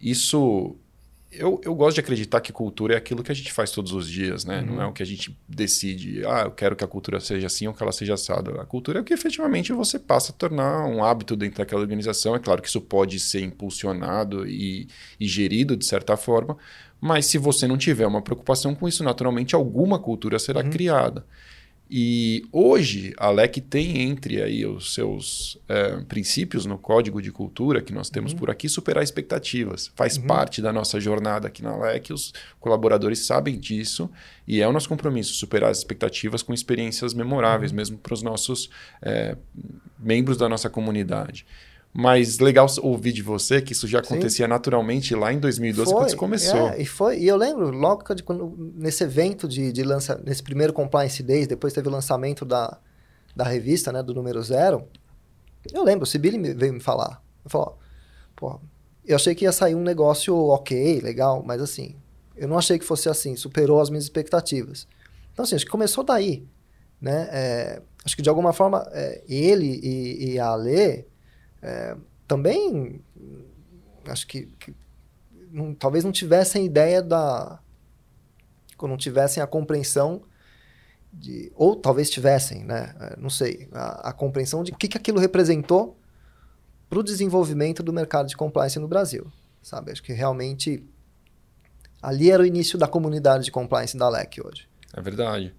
isso 0.00 0.76
eu, 1.30 1.60
eu 1.62 1.74
gosto 1.74 1.96
de 1.96 2.00
acreditar 2.00 2.40
que 2.40 2.52
cultura 2.52 2.94
é 2.94 2.96
aquilo 2.96 3.22
que 3.22 3.30
a 3.30 3.34
gente 3.34 3.52
faz 3.52 3.70
todos 3.70 3.92
os 3.92 4.08
dias, 4.08 4.44
né? 4.44 4.60
Uhum. 4.60 4.76
Não 4.76 4.82
é 4.82 4.86
o 4.86 4.92
que 4.92 5.02
a 5.02 5.06
gente 5.06 5.36
decide, 5.46 6.24
ah, 6.24 6.42
eu 6.46 6.50
quero 6.50 6.74
que 6.74 6.82
a 6.82 6.86
cultura 6.86 7.20
seja 7.20 7.46
assim 7.46 7.66
ou 7.66 7.74
que 7.74 7.82
ela 7.82 7.92
seja 7.92 8.14
assada. 8.14 8.60
A 8.60 8.64
cultura 8.64 8.98
é 8.98 9.02
o 9.02 9.04
que 9.04 9.12
efetivamente 9.12 9.72
você 9.72 9.98
passa 9.98 10.32
a 10.32 10.34
tornar 10.34 10.86
um 10.86 11.04
hábito 11.04 11.36
dentro 11.36 11.58
daquela 11.58 11.82
organização. 11.82 12.34
É 12.34 12.38
claro 12.38 12.62
que 12.62 12.68
isso 12.68 12.80
pode 12.80 13.20
ser 13.20 13.42
impulsionado 13.42 14.46
e, 14.46 14.88
e 15.20 15.28
gerido 15.28 15.76
de 15.76 15.84
certa 15.86 16.16
forma, 16.16 16.56
mas 17.00 17.26
se 17.26 17.36
você 17.36 17.66
não 17.66 17.76
tiver 17.76 18.06
uma 18.06 18.22
preocupação 18.22 18.74
com 18.74 18.88
isso, 18.88 19.04
naturalmente 19.04 19.54
alguma 19.54 19.98
cultura 19.98 20.38
será 20.38 20.62
uhum. 20.62 20.70
criada. 20.70 21.26
E 21.90 22.46
hoje 22.52 23.14
a 23.16 23.30
LEC 23.30 23.60
tem 23.60 24.02
entre 24.02 24.42
aí 24.42 24.66
os 24.66 24.92
seus 24.92 25.58
é, 25.66 25.96
princípios 26.02 26.66
no 26.66 26.76
código 26.76 27.22
de 27.22 27.32
cultura 27.32 27.80
que 27.80 27.94
nós 27.94 28.10
temos 28.10 28.32
uhum. 28.32 28.38
por 28.38 28.50
aqui 28.50 28.68
superar 28.68 29.02
expectativas. 29.02 29.90
Faz 29.96 30.18
uhum. 30.18 30.26
parte 30.26 30.60
da 30.60 30.70
nossa 30.70 31.00
jornada 31.00 31.48
aqui 31.48 31.62
na 31.62 31.74
LEC, 31.74 32.12
os 32.12 32.34
colaboradores 32.60 33.24
sabem 33.24 33.58
disso 33.58 34.10
e 34.46 34.60
é 34.60 34.68
o 34.68 34.72
nosso 34.72 34.88
compromisso 34.88 35.32
superar 35.32 35.70
as 35.70 35.78
expectativas 35.78 36.42
com 36.42 36.52
experiências 36.52 37.14
memoráveis, 37.14 37.70
uhum. 37.70 37.76
mesmo 37.76 37.96
para 37.96 38.12
os 38.12 38.22
nossos 38.22 38.68
é, 39.00 39.34
membros 39.98 40.36
da 40.36 40.48
nossa 40.48 40.68
comunidade. 40.68 41.46
Mas 41.92 42.38
legal 42.38 42.66
ouvir 42.82 43.12
de 43.12 43.22
você 43.22 43.60
que 43.60 43.72
isso 43.72 43.86
já 43.88 44.00
acontecia 44.00 44.46
Sim. 44.46 44.50
naturalmente 44.50 45.14
lá 45.14 45.32
em 45.32 45.38
2012, 45.40 45.90
foi, 45.90 45.98
quando 45.98 46.08
isso 46.08 46.16
começou. 46.16 46.68
É, 46.68 46.82
e 46.82 46.86
foi. 46.86 47.18
E 47.18 47.26
eu 47.26 47.36
lembro, 47.36 47.70
logo 47.70 48.04
que, 48.04 48.22
quando, 48.22 48.54
nesse 48.74 49.02
evento 49.04 49.48
de, 49.48 49.72
de 49.72 49.82
lança, 49.82 50.20
nesse 50.24 50.42
primeiro 50.42 50.72
Compliance 50.72 51.22
Days, 51.22 51.46
depois 51.46 51.72
teve 51.72 51.88
o 51.88 51.90
lançamento 51.90 52.44
da, 52.44 52.78
da 53.34 53.44
revista, 53.44 53.90
né, 53.90 54.02
do 54.02 54.14
número 54.14 54.40
zero. 54.42 54.86
Eu 55.72 55.82
lembro, 55.82 56.04
o 56.04 56.06
Sibili 56.06 56.54
veio 56.54 56.72
me 56.72 56.80
falar. 56.80 57.22
Eu 57.44 57.50
falou, 57.50 57.78
pô, 58.36 58.60
eu 59.04 59.16
achei 59.16 59.34
que 59.34 59.44
ia 59.44 59.52
sair 59.52 59.74
um 59.74 59.82
negócio 59.82 60.36
ok, 60.36 61.00
legal, 61.00 61.42
mas 61.44 61.60
assim, 61.60 61.96
eu 62.36 62.46
não 62.46 62.58
achei 62.58 62.78
que 62.78 62.84
fosse 62.84 63.08
assim, 63.08 63.34
superou 63.34 63.80
as 63.80 63.90
minhas 63.90 64.04
expectativas. 64.04 64.86
Então, 65.32 65.44
assim, 65.44 65.56
acho 65.56 65.64
que 65.64 65.70
começou 65.70 66.04
daí, 66.04 66.46
né? 67.00 67.28
É, 67.32 67.82
acho 68.04 68.14
que 68.14 68.22
de 68.22 68.28
alguma 68.28 68.52
forma 68.52 68.86
é, 68.92 69.22
ele 69.28 69.80
e, 69.82 70.32
e 70.32 70.38
a 70.38 70.50
Ale 70.50 71.06
é, 71.62 71.96
também 72.26 73.00
acho 74.06 74.26
que, 74.26 74.46
que 74.58 74.74
não, 75.50 75.74
talvez 75.74 76.04
não 76.04 76.12
tivessem 76.12 76.64
ideia 76.64 77.02
da. 77.02 77.60
Ou 78.78 78.88
não 78.88 78.96
tivessem 78.96 79.42
a 79.42 79.46
compreensão 79.46 80.22
de. 81.12 81.50
Ou 81.54 81.74
talvez 81.74 82.10
tivessem, 82.10 82.64
né? 82.64 82.94
É, 83.00 83.16
não 83.18 83.30
sei. 83.30 83.68
A, 83.72 84.10
a 84.10 84.12
compreensão 84.12 84.62
de 84.62 84.72
o 84.72 84.76
que, 84.76 84.88
que 84.88 84.96
aquilo 84.96 85.18
representou 85.18 85.98
para 86.88 86.98
o 86.98 87.02
desenvolvimento 87.02 87.82
do 87.82 87.92
mercado 87.92 88.28
de 88.28 88.36
compliance 88.36 88.78
no 88.78 88.88
Brasil. 88.88 89.26
Sabe? 89.62 89.92
Acho 89.92 90.02
que 90.02 90.12
realmente 90.12 90.82
ali 92.00 92.30
era 92.30 92.42
o 92.42 92.46
início 92.46 92.78
da 92.78 92.86
comunidade 92.86 93.44
de 93.44 93.50
compliance 93.50 93.96
da 93.96 94.08
LEC 94.08 94.40
hoje. 94.44 94.68
É 94.94 95.00
verdade. 95.00 95.54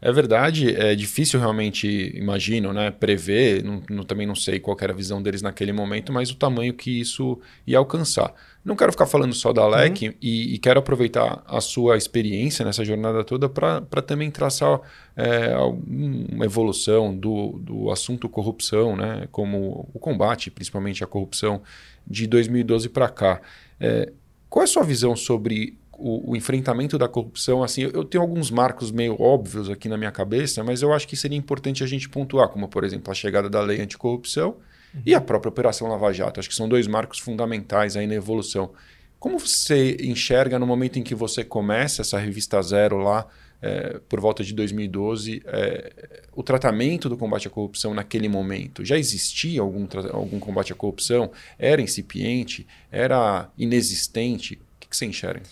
É 0.00 0.12
verdade, 0.12 0.74
é 0.74 0.94
difícil 0.94 1.40
realmente, 1.40 2.12
imagino, 2.14 2.72
né, 2.72 2.90
prever, 2.90 3.62
não, 3.64 3.82
não, 3.88 4.04
também 4.04 4.26
não 4.26 4.34
sei 4.34 4.60
qual 4.60 4.76
era 4.80 4.92
a 4.92 4.96
visão 4.96 5.22
deles 5.22 5.42
naquele 5.42 5.72
momento, 5.72 6.12
mas 6.12 6.30
o 6.30 6.36
tamanho 6.36 6.74
que 6.74 7.00
isso 7.00 7.38
ia 7.66 7.78
alcançar. 7.78 8.34
Não 8.64 8.74
quero 8.76 8.92
ficar 8.92 9.06
falando 9.06 9.32
só 9.32 9.52
da 9.52 9.66
LEC 9.66 10.02
uhum. 10.02 10.14
e, 10.20 10.54
e, 10.54 10.58
quero 10.58 10.80
aproveitar 10.80 11.42
a 11.46 11.60
sua 11.60 11.96
experiência 11.96 12.64
nessa 12.64 12.84
jornada 12.84 13.22
toda 13.22 13.48
para 13.48 14.02
também 14.02 14.30
traçar 14.30 14.80
é, 15.16 15.56
uma 15.56 16.44
evolução 16.44 17.16
do, 17.16 17.58
do 17.60 17.90
assunto 17.90 18.28
corrupção, 18.28 18.96
né, 18.96 19.28
como 19.30 19.88
o 19.94 19.98
combate, 19.98 20.50
principalmente 20.50 21.04
a 21.04 21.06
corrupção, 21.06 21.62
de 22.06 22.26
2012 22.26 22.88
para 22.88 23.08
cá. 23.08 23.40
É, 23.80 24.12
qual 24.48 24.62
é 24.62 24.64
a 24.64 24.68
sua 24.68 24.82
visão 24.82 25.14
sobre 25.14 25.76
o, 25.98 26.32
o, 26.32 26.36
enfrentamento 26.36 26.98
da 26.98 27.08
corrupção, 27.08 27.62
assim, 27.62 27.82
eu, 27.82 27.90
eu, 27.90 28.04
tenho 28.04 28.22
alguns 28.22 28.50
marcos 28.50 28.90
meio 28.90 29.20
óbvios 29.20 29.70
aqui 29.70 29.88
na 29.88 29.96
minha 29.96 30.12
cabeça, 30.12 30.62
mas 30.62 30.82
eu 30.82 30.92
acho 30.92 31.08
que 31.08 31.16
seria 31.16 31.36
importante 31.36 31.82
a 31.82 31.86
gente 31.86 32.08
pontuar, 32.08 32.48
como 32.48 32.68
por 32.68 32.84
exemplo 32.84 33.10
a 33.10 33.14
chegada 33.14 33.48
da 33.48 33.60
lei 33.60 33.80
anticorrupção 33.80 34.56
uhum. 34.94 35.02
e 35.04 35.14
a 35.14 35.20
própria 35.20 35.48
Operação 35.48 35.88
Lava 35.88 36.12
Jato. 36.12 36.38
Acho 36.38 36.48
que 36.48 36.54
são 36.54 36.68
dois 36.68 36.86
marcos 36.86 37.18
fundamentais 37.18 37.96
aí 37.96 38.06
na 38.06 38.14
evolução. 38.14 38.72
Como 39.18 39.38
você 39.38 39.96
enxerga 40.00 40.58
no 40.58 40.66
momento 40.66 40.98
em 40.98 41.02
que 41.02 41.14
você 41.14 41.42
começa 41.42 42.02
essa 42.02 42.18
revista 42.18 42.60
Zero 42.60 42.98
lá, 42.98 43.26
é, 43.62 43.98
por 44.08 44.20
volta 44.20 44.44
de 44.44 44.52
2012, 44.52 45.42
é, 45.46 46.22
o 46.34 46.42
tratamento 46.42 47.08
do 47.08 47.16
combate 47.16 47.48
à 47.48 47.50
corrupção 47.50 47.94
naquele 47.94 48.28
momento? 48.28 48.84
Já 48.84 48.98
existia 48.98 49.62
algum, 49.62 49.86
algum 50.12 50.38
combate 50.38 50.72
à 50.72 50.76
corrupção? 50.76 51.32
Era 51.58 51.80
incipiente? 51.80 52.66
Era 52.92 53.48
inexistente? 53.56 54.54
O 54.54 54.80
que, 54.80 54.88
que 54.88 54.96
você 54.96 55.06
enxerga? 55.06 55.42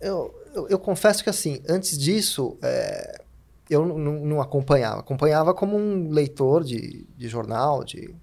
Eu, 0.00 0.34
eu, 0.54 0.68
eu, 0.68 0.78
confesso 0.78 1.22
que, 1.24 1.30
assim, 1.30 1.60
antes 1.68 1.96
disso, 1.98 2.56
é, 2.62 3.20
eu 3.68 3.86
não 3.86 4.40
acompanhava. 4.40 5.00
Acompanhava 5.00 5.54
como 5.54 5.76
um 5.76 6.10
leitor 6.10 6.62
de, 6.62 7.06
de 7.16 7.28
jornal, 7.28 7.84
de, 7.84 8.14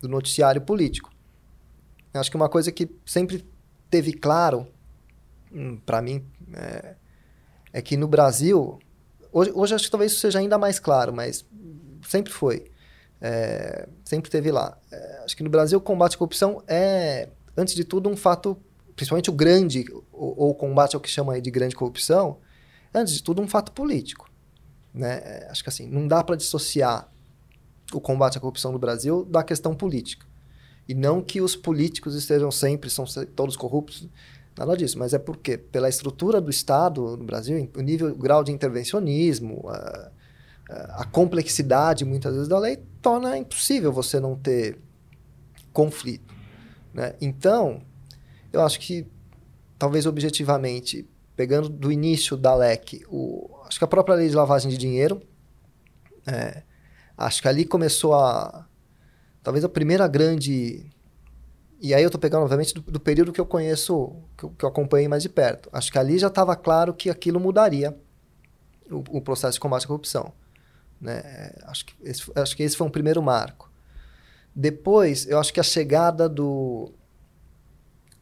do 0.00 0.08
noticiário 0.08 0.60
político. 0.60 1.10
Acho 2.12 2.30
que 2.30 2.36
uma 2.36 2.48
coisa 2.48 2.72
que 2.72 2.90
sempre 3.06 3.46
teve 3.90 4.12
claro, 4.12 4.66
hum, 5.52 5.78
para 5.84 6.02
mim, 6.02 6.24
é, 6.54 6.94
é, 7.72 7.82
que 7.82 7.96
no 7.96 8.08
Brasil, 8.08 8.78
hoje, 9.32 9.52
hoje 9.54 9.74
acho 9.74 9.84
que 9.84 9.90
talvez 9.90 10.12
isso 10.12 10.20
seja 10.20 10.38
ainda 10.38 10.58
mais 10.58 10.78
claro, 10.78 11.12
mas 11.12 11.44
sempre 12.06 12.32
foi. 12.32 12.70
É, 13.20 13.88
sempre 14.04 14.30
teve 14.30 14.50
lá. 14.50 14.78
É, 14.90 15.22
acho 15.24 15.36
que 15.36 15.42
no 15.42 15.50
Brasil 15.50 15.78
o 15.78 15.82
combate 15.82 16.14
à 16.14 16.18
corrupção 16.18 16.62
é, 16.66 17.28
antes 17.56 17.74
de 17.74 17.84
tudo, 17.84 18.08
um 18.08 18.16
fato 18.16 18.56
principalmente 18.98 19.30
o 19.30 19.32
grande, 19.32 19.86
ou 20.12 20.50
o 20.50 20.54
combate 20.54 20.96
ao 20.96 21.00
que 21.00 21.08
chama 21.08 21.40
de 21.40 21.50
grande 21.52 21.76
corrupção, 21.76 22.38
é, 22.92 22.98
antes 22.98 23.14
de 23.14 23.22
tudo, 23.22 23.40
um 23.40 23.46
fato 23.46 23.70
político. 23.70 24.28
Né? 24.92 25.22
É, 25.24 25.48
acho 25.48 25.62
que 25.62 25.68
assim, 25.68 25.86
não 25.86 26.08
dá 26.08 26.24
para 26.24 26.34
dissociar 26.34 27.08
o 27.94 28.00
combate 28.00 28.36
à 28.36 28.40
corrupção 28.40 28.72
no 28.72 28.78
Brasil 28.78 29.24
da 29.24 29.44
questão 29.44 29.72
política. 29.72 30.26
E 30.88 30.94
não 30.94 31.22
que 31.22 31.40
os 31.40 31.54
políticos 31.54 32.16
estejam 32.16 32.50
sempre, 32.50 32.90
são 32.90 33.04
todos 33.36 33.56
corruptos, 33.56 34.08
nada 34.58 34.76
disso, 34.76 34.98
mas 34.98 35.14
é 35.14 35.18
porque, 35.18 35.56
pela 35.56 35.88
estrutura 35.88 36.40
do 36.40 36.50
Estado 36.50 37.16
no 37.16 37.24
Brasil, 37.24 37.70
o 37.76 37.80
nível, 37.80 38.08
o 38.08 38.16
grau 38.16 38.42
de 38.42 38.50
intervencionismo, 38.50 39.68
a, 39.68 40.10
a 40.68 41.04
complexidade, 41.04 42.04
muitas 42.04 42.32
vezes, 42.32 42.48
da 42.48 42.58
lei, 42.58 42.78
torna 43.00 43.38
impossível 43.38 43.92
você 43.92 44.18
não 44.18 44.34
ter 44.34 44.76
conflito. 45.72 46.34
Né? 46.92 47.14
Então, 47.20 47.82
eu 48.60 48.66
acho 48.66 48.80
que 48.80 49.06
talvez 49.78 50.06
objetivamente 50.06 51.08
pegando 51.38 51.68
do 51.68 51.92
início 51.92 52.36
da 52.36 52.52
LEC, 52.52 53.04
o, 53.08 53.48
acho 53.64 53.78
que 53.78 53.84
a 53.84 53.88
própria 53.88 54.16
lei 54.16 54.28
de 54.28 54.34
lavagem 54.34 54.68
de 54.68 54.76
dinheiro, 54.76 55.22
é, 56.26 56.64
acho 57.16 57.40
que 57.40 57.46
ali 57.46 57.64
começou 57.64 58.12
a. 58.12 58.66
Talvez 59.40 59.64
a 59.64 59.68
primeira 59.68 60.08
grande. 60.08 60.90
E 61.80 61.94
aí 61.94 62.02
eu 62.02 62.08
estou 62.08 62.20
pegando, 62.20 62.42
obviamente, 62.42 62.74
do, 62.74 62.80
do, 62.80 62.98
período 62.98 63.32
que 63.32 63.40
eu 63.40 63.46
conheço, 63.46 64.16
que 64.36 64.44
eu, 64.44 64.50
que 64.50 64.64
eu 64.64 64.68
acompanhei 64.68 65.06
mais 65.06 65.22
de 65.22 65.28
perto. 65.28 65.68
Acho 65.72 65.92
que 65.92 65.98
ali 65.98 66.18
já 66.18 66.26
estava 66.26 66.56
claro 66.56 66.92
que 66.92 67.08
aquilo 67.08 67.38
mudaria 67.38 67.96
o, 68.90 68.96
o, 69.18 69.20
processo 69.20 69.54
de 69.54 69.60
combate 69.60 69.84
à 69.84 69.86
corrupção. 69.86 70.32
Né? 71.00 71.52
Acho, 71.62 71.86
que 71.86 71.94
esse, 72.02 72.32
acho 72.34 72.56
que 72.56 72.64
esse 72.64 72.76
foi 72.76 72.84
um 72.84 72.90
primeiro 72.90 73.22
marco. 73.22 73.70
Depois, 74.52 75.24
eu 75.28 75.38
acho 75.38 75.54
que 75.54 75.60
a 75.60 75.62
chegada 75.62 76.28
do 76.28 76.92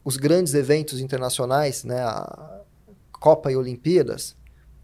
os 0.07 0.15
grandes 0.15 0.53
eventos 0.53 1.01
internacionais, 1.01 1.83
né, 1.83 1.99
a 1.99 2.61
Copa 3.11 3.51
e 3.51 3.57
Olimpíadas, 3.57 4.37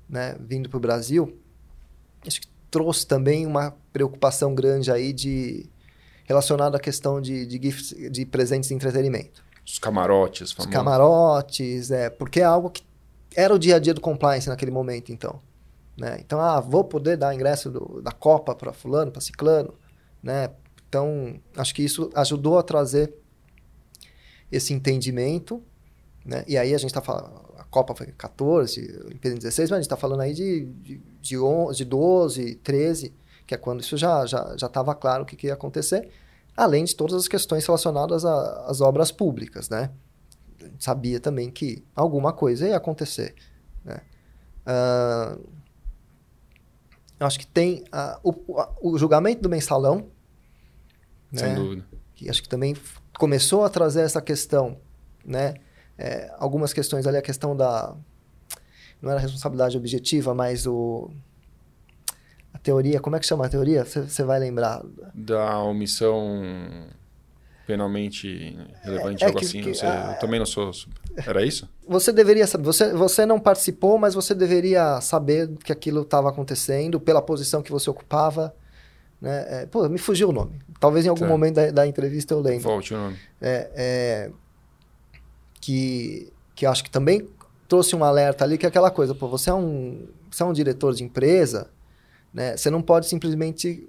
né, 0.09 0.35
vindo 0.37 0.67
para 0.67 0.75
o 0.75 0.81
Brasil, 0.81 1.39
acho 2.27 2.41
que 2.41 2.47
trouxe 2.69 3.07
também 3.07 3.45
uma 3.45 3.73
preocupação 3.93 4.53
grande 4.53 4.91
aí 4.91 5.13
de 5.13 5.65
relacionada 6.25 6.75
à 6.75 6.79
questão 6.79 7.21
de, 7.21 7.45
de, 7.45 7.57
gifts, 7.57 7.95
de 8.11 8.25
presentes 8.25 8.67
de 8.67 8.75
entretenimento. 8.75 9.41
Os 9.65 9.79
camarotes, 9.79 10.51
famosos. 10.51 10.65
Os 10.65 10.77
camarotes, 10.77 11.89
é, 11.89 12.09
porque 12.09 12.41
é 12.41 12.43
algo 12.43 12.69
que 12.69 12.83
era 13.33 13.55
o 13.55 13.57
dia 13.57 13.77
a 13.77 13.79
dia 13.79 13.93
do 13.93 14.01
compliance 14.01 14.49
naquele 14.49 14.71
momento, 14.71 15.13
então. 15.13 15.39
Né? 15.97 16.17
Então, 16.19 16.41
ah, 16.41 16.59
vou 16.59 16.83
poder 16.83 17.15
dar 17.15 17.33
ingresso 17.33 17.71
do, 17.71 18.01
da 18.01 18.11
Copa 18.11 18.53
para 18.53 18.73
fulano, 18.73 19.09
para 19.09 19.21
ciclano, 19.21 19.73
né? 20.21 20.49
Então, 20.89 21.39
acho 21.55 21.73
que 21.73 21.81
isso 21.81 22.11
ajudou 22.13 22.57
a 22.57 22.63
trazer 22.63 23.22
esse 24.53 24.71
entendimento, 24.71 25.61
né? 26.23 26.45
E 26.47 26.57
aí 26.57 26.73
a 26.73 26.77
gente 26.77 26.91
está 26.91 27.01
falando, 27.01 27.33
a 27.57 27.63
Copa 27.63 27.95
foi 27.95 28.07
14, 28.07 29.01
Olimpíada 29.05 29.35
16, 29.37 29.69
mas 29.69 29.77
a 29.77 29.81
gente 29.81 29.85
está 29.85 29.97
falando 29.97 30.21
aí 30.21 30.33
de, 30.33 30.65
de, 30.65 31.01
de, 31.19 31.37
11, 31.37 31.77
de 31.77 31.85
12, 31.85 32.55
13, 32.55 33.13
que 33.47 33.55
é 33.55 33.57
quando 33.57 33.81
isso 33.81 33.97
já 33.97 34.25
já 34.25 34.55
já 34.57 34.67
estava 34.67 34.93
claro 34.93 35.23
o 35.23 35.25
que, 35.25 35.35
que, 35.35 35.47
ia 35.47 35.53
acontecer, 35.53 36.09
além 36.55 36.83
de 36.83 36.95
todas 36.95 37.15
as 37.15 37.27
questões 37.27 37.65
relacionadas 37.65 38.23
às 38.23 38.79
obras 38.79 39.11
públicas, 39.11 39.69
né? 39.69 39.89
A 40.61 40.65
gente 40.65 40.83
sabia 40.83 41.19
também 41.19 41.49
que 41.51 41.83
alguma 41.95 42.31
coisa 42.31 42.67
ia 42.67 42.77
acontecer, 42.77 43.33
né? 43.83 43.99
Uh, 44.65 45.43
acho 47.19 47.39
que 47.39 47.47
tem 47.47 47.83
uh, 47.93 48.19
o, 48.23 48.91
o 48.93 48.97
julgamento 48.97 49.41
do 49.41 49.49
mensalão, 49.49 50.09
sem 51.33 51.49
né? 51.49 51.55
dúvida, 51.55 51.85
que 52.15 52.29
acho 52.29 52.41
que 52.41 52.47
também 52.47 52.75
começou 53.17 53.63
a 53.63 53.69
trazer 53.69 54.01
essa 54.01 54.21
questão, 54.21 54.77
né? 55.25 55.55
É, 55.97 56.33
algumas 56.37 56.73
questões 56.73 57.05
ali, 57.05 57.17
a 57.17 57.21
questão 57.21 57.55
da. 57.55 57.95
Não 59.01 59.11
era 59.11 59.19
responsabilidade 59.19 59.77
objetiva, 59.77 60.33
mas 60.33 60.65
o. 60.65 61.09
A 62.53 62.57
teoria, 62.57 62.99
como 62.99 63.15
é 63.15 63.19
que 63.19 63.25
chama 63.25 63.45
a 63.45 63.49
teoria? 63.49 63.83
Você 63.83 64.23
vai 64.23 64.39
lembrar. 64.39 64.81
Da 65.13 65.59
omissão 65.59 66.41
penalmente 67.65 68.57
relevante, 68.81 69.23
é, 69.23 69.27
algo 69.27 69.39
que, 69.39 69.45
assim. 69.45 69.61
Que, 69.61 69.73
sei, 69.73 69.89
eu 69.89 70.19
também 70.19 70.39
não 70.39 70.45
sou. 70.45 70.71
Era 71.15 71.45
isso? 71.45 71.69
Você 71.87 72.11
deveria 72.11 72.45
saber. 72.47 72.65
Você, 72.65 72.93
você 72.93 73.25
não 73.25 73.39
participou, 73.39 73.97
mas 73.97 74.13
você 74.13 74.33
deveria 74.33 74.99
saber 75.01 75.49
que 75.63 75.71
aquilo 75.71 76.01
estava 76.01 76.29
acontecendo 76.29 76.99
pela 76.99 77.21
posição 77.21 77.61
que 77.61 77.71
você 77.71 77.89
ocupava. 77.89 78.53
Né? 79.23 79.61
É, 79.61 79.65
pô, 79.65 79.87
me 79.87 79.97
fugiu 79.97 80.29
o 80.29 80.31
nome. 80.33 80.59
Talvez 80.81 81.05
em 81.05 81.09
algum 81.09 81.25
momento 81.25 81.55
da, 81.55 81.71
da, 81.71 81.87
entrevista 81.87 82.33
eu 82.33 82.41
lembre. 82.41 82.59
Volte 82.59 82.93
o 82.93 82.97
nome. 82.97 83.17
É, 83.39 83.71
é, 83.73 84.31
que, 85.61 86.29
que 86.53 86.65
acho 86.65 86.83
que 86.83 86.91
também 86.91 87.25
trouxe 87.69 87.95
um 87.95 88.03
alerta 88.03 88.43
ali, 88.43 88.57
que 88.57 88.65
é 88.65 88.69
aquela 88.69 88.91
coisa, 88.91 89.15
pô, 89.15 89.29
você 89.29 89.49
é 89.49 89.53
um, 89.53 90.09
você 90.29 90.43
é 90.43 90.45
um 90.45 90.51
diretor 90.51 90.93
de 90.93 91.05
empresa, 91.05 91.69
né? 92.33 92.57
Você 92.57 92.69
não 92.69 92.81
pode 92.81 93.07
simplesmente... 93.07 93.87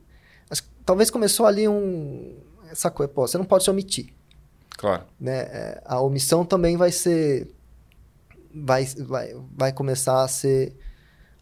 Talvez 0.86 1.10
começou 1.10 1.46
ali 1.46 1.66
um... 1.66 2.36
Essa 2.70 2.88
coisa, 2.88 3.12
pô, 3.12 3.26
você 3.26 3.36
não 3.36 3.44
pode 3.44 3.64
se 3.64 3.70
omitir. 3.70 4.14
Claro. 4.78 5.02
Né? 5.18 5.38
É, 5.38 5.82
a 5.84 6.00
omissão 6.00 6.44
também 6.44 6.76
vai 6.76 6.92
ser... 6.92 7.50
Vai, 8.54 8.84
vai, 8.84 9.34
vai 9.52 9.72
começar 9.72 10.22
a 10.22 10.28
ser, 10.28 10.76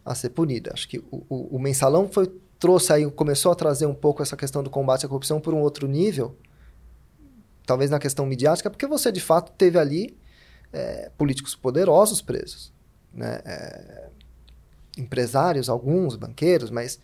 a 0.03 0.15
ser 0.15 0.29
punida. 0.29 0.71
Acho 0.73 0.89
que 0.89 0.97
o, 1.11 1.23
o, 1.29 1.57
o 1.57 1.59
mensalão 1.59 2.09
foi 2.09 2.41
trouxe 2.63 2.93
aí, 2.93 3.11
começou 3.11 3.51
a 3.51 3.55
trazer 3.55 3.85
um 3.85 3.93
pouco 3.93 4.23
essa 4.23 4.37
questão 4.37 4.63
do 4.63 4.69
combate 4.69 5.05
à 5.05 5.09
corrupção 5.09 5.41
por 5.41 5.53
um 5.53 5.59
outro 5.59 5.85
nível, 5.85 6.37
talvez 7.65 7.91
na 7.91 7.99
questão 7.99 8.25
midiática, 8.25 8.69
porque 8.69 8.87
você 8.87 9.11
de 9.11 9.19
fato 9.19 9.51
teve 9.57 9.77
ali 9.77 10.17
é, 10.71 11.11
políticos 11.17 11.55
poderosos 11.55 12.21
presos, 12.21 12.71
né? 13.13 13.41
É, 13.43 14.09
empresários, 14.97 15.67
alguns 15.67 16.15
banqueiros, 16.15 16.69
mas 16.69 17.01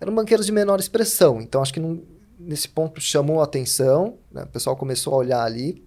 eram 0.00 0.14
banqueiros 0.14 0.46
de 0.46 0.52
menor 0.52 0.80
expressão. 0.80 1.42
Então 1.42 1.60
acho 1.60 1.74
que 1.74 1.80
não, 1.80 2.02
nesse 2.38 2.66
ponto 2.66 2.98
chamou 2.98 3.42
a 3.42 3.44
atenção, 3.44 4.16
né? 4.30 4.44
o 4.44 4.48
pessoal 4.48 4.78
começou 4.78 5.12
a 5.12 5.18
olhar 5.18 5.44
ali, 5.44 5.86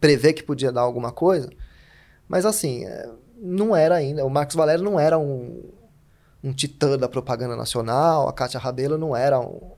prever 0.00 0.32
que 0.32 0.42
podia 0.42 0.72
dar 0.72 0.80
alguma 0.80 1.12
coisa, 1.12 1.50
mas 2.26 2.46
assim 2.46 2.86
é, 2.86 3.06
não 3.36 3.76
era 3.76 3.96
ainda. 3.96 4.24
O 4.24 4.30
Marcos 4.30 4.56
Valério 4.56 4.82
não 4.82 4.98
era 4.98 5.18
um 5.18 5.78
um 6.42 6.52
titã 6.52 6.96
da 6.96 7.08
propaganda 7.08 7.56
nacional, 7.56 8.28
a 8.28 8.32
Cátia 8.32 8.58
Rabelo 8.58 8.96
não 8.96 9.14
era 9.14 9.38
um, 9.38 9.72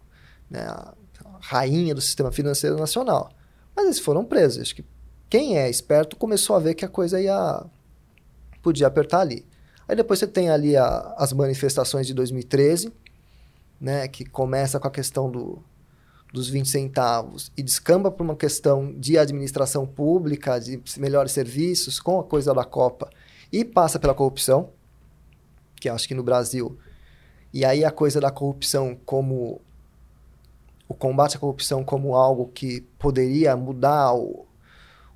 né, 0.49 0.61
a 0.61 0.95
rainha 1.41 1.95
do 1.95 2.01
sistema 2.01 2.31
financeiro 2.31 2.77
nacional. 2.77 3.31
Mas 3.75 3.87
eles 3.87 3.99
foram 3.99 4.25
presos. 4.25 4.63
Acho 4.63 4.77
que 4.77 4.85
quem 5.29 5.59
é 5.59 5.69
esperto 5.69 6.17
começou 6.17 6.55
a 6.55 6.59
ver 6.59 6.75
que 6.75 6.85
a 6.85 6.89
coisa 6.89 7.21
ia 7.21 7.65
podia 8.63 8.87
apertar 8.87 9.21
ali. 9.21 9.45
Aí 9.89 9.97
depois 9.97 10.21
você 10.21 10.27
tem 10.27 10.49
ali 10.49 10.77
a, 10.77 11.15
as 11.19 11.33
manifestações 11.33 12.07
de 12.07 12.15
2013, 12.15 12.93
né, 13.81 14.07
que 14.07 14.25
começa 14.25 14.79
com 14.79 14.87
a 14.87 14.91
questão 14.91 15.29
do, 15.29 15.61
dos 16.33 16.49
20 16.49 16.69
centavos 16.69 17.51
e 17.57 17.63
descamba 17.63 18.11
para 18.11 18.23
uma 18.23 18.37
questão 18.37 18.93
de 18.93 19.19
administração 19.19 19.85
pública, 19.85 20.61
de 20.61 20.81
melhores 20.99 21.33
serviços, 21.33 21.99
com 21.99 22.21
a 22.21 22.25
coisa 22.25 22.55
da 22.55 22.65
Copa, 22.65 23.11
e 23.51 23.65
passa 23.65 23.99
pela 23.99 24.15
corrupção 24.15 24.71
que 25.83 25.89
acho 25.89 26.07
que 26.07 26.15
no 26.15 26.23
Brasil. 26.23 26.79
E 27.53 27.65
aí 27.65 27.85
a 27.85 27.91
coisa 27.91 28.21
da 28.21 28.31
corrupção 28.31 28.97
como 29.05 29.61
o 30.89 30.95
combate 30.95 31.37
à 31.37 31.41
corrupção 31.41 31.83
como 31.83 32.15
algo 32.15 32.51
que 32.55 32.83
poderia 32.99 33.57
mudar 33.57 34.15
o, 34.15 34.47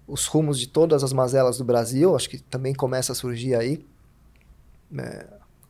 os 0.09 0.27
rumos 0.27 0.59
de 0.59 0.67
todas 0.67 1.05
as 1.05 1.13
mazelas 1.13 1.59
do 1.59 1.65
Brasil, 1.65 2.17
acho 2.17 2.29
que 2.29 2.39
também 2.39 2.75
começa 2.75 3.13
a 3.13 3.15
surgir 3.15 3.55
aí. 3.55 3.85
É, 4.99 5.27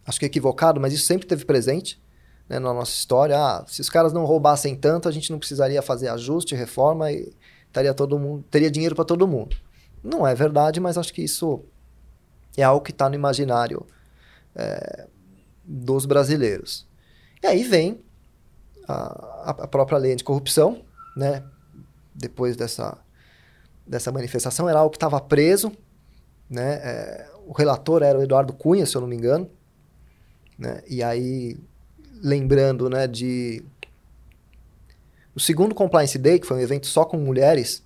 acho 0.07 0.19
que 0.19 0.27
equivocado, 0.27 0.81
mas 0.81 0.95
isso 0.95 1.07
sempre 1.07 1.27
teve 1.27 1.45
presente 1.45 2.01
né, 2.49 2.59
na 2.59 2.73
nossa 2.73 2.93
história. 2.93 3.37
Ah, 3.37 3.65
se 3.67 3.83
os 3.83 3.91
caras 3.91 4.13
não 4.13 4.25
roubassem 4.25 4.75
tanto, 4.75 5.09
a 5.09 5.13
gente 5.13 5.31
não 5.31 5.39
precisaria 5.39 5.83
fazer 5.83 6.09
ajuste, 6.09 6.55
reforma 6.55 7.13
e 7.13 7.33
estaria 7.67 7.93
todo 7.93 8.19
mundo, 8.19 8.45
teria 8.51 8.71
dinheiro 8.71 8.95
para 8.95 9.05
todo 9.05 9.29
mundo. 9.29 9.57
Não 10.03 10.27
é 10.27 10.35
verdade, 10.35 10.81
mas 10.81 10.97
acho 10.97 11.13
que 11.13 11.23
isso 11.23 11.61
é 12.57 12.63
algo 12.63 12.83
que 12.83 12.93
está 12.93 13.09
no 13.09 13.15
imaginário 13.15 13.85
é, 14.57 15.07
dos 15.65 16.07
brasileiros. 16.07 16.87
E 17.43 17.47
aí 17.47 17.63
vem 17.63 18.01
a, 18.89 19.55
a 19.63 19.69
própria 19.69 19.99
lei 19.99 20.13
anticorrupção, 20.13 20.83
né? 21.17 21.45
depois 22.15 22.57
dessa, 22.57 22.97
dessa 23.87 24.11
manifestação, 24.11 24.69
era 24.69 24.79
algo 24.79 24.91
que 24.91 24.97
estava 24.97 25.21
preso. 25.21 25.71
Né? 26.49 26.75
É, 26.75 27.31
o 27.47 27.53
relator 27.53 28.03
era 28.03 28.19
o 28.19 28.23
Eduardo 28.23 28.53
Cunha, 28.53 28.87
se 28.87 28.97
eu 28.97 29.01
não 29.01 29.09
me 29.09 29.17
engano. 29.17 29.49
Né? 30.59 30.83
E 30.89 31.03
aí, 31.03 31.57
lembrando 32.23 32.89
né, 32.89 33.07
de. 33.07 33.63
O 35.35 35.41
segundo 35.41 35.75
Compliance 35.75 36.19
Day, 36.19 36.39
que 36.39 36.47
foi 36.47 36.57
um 36.57 36.61
evento 36.61 36.87
só 36.87 37.05
com 37.05 37.19
mulheres, 37.19 37.85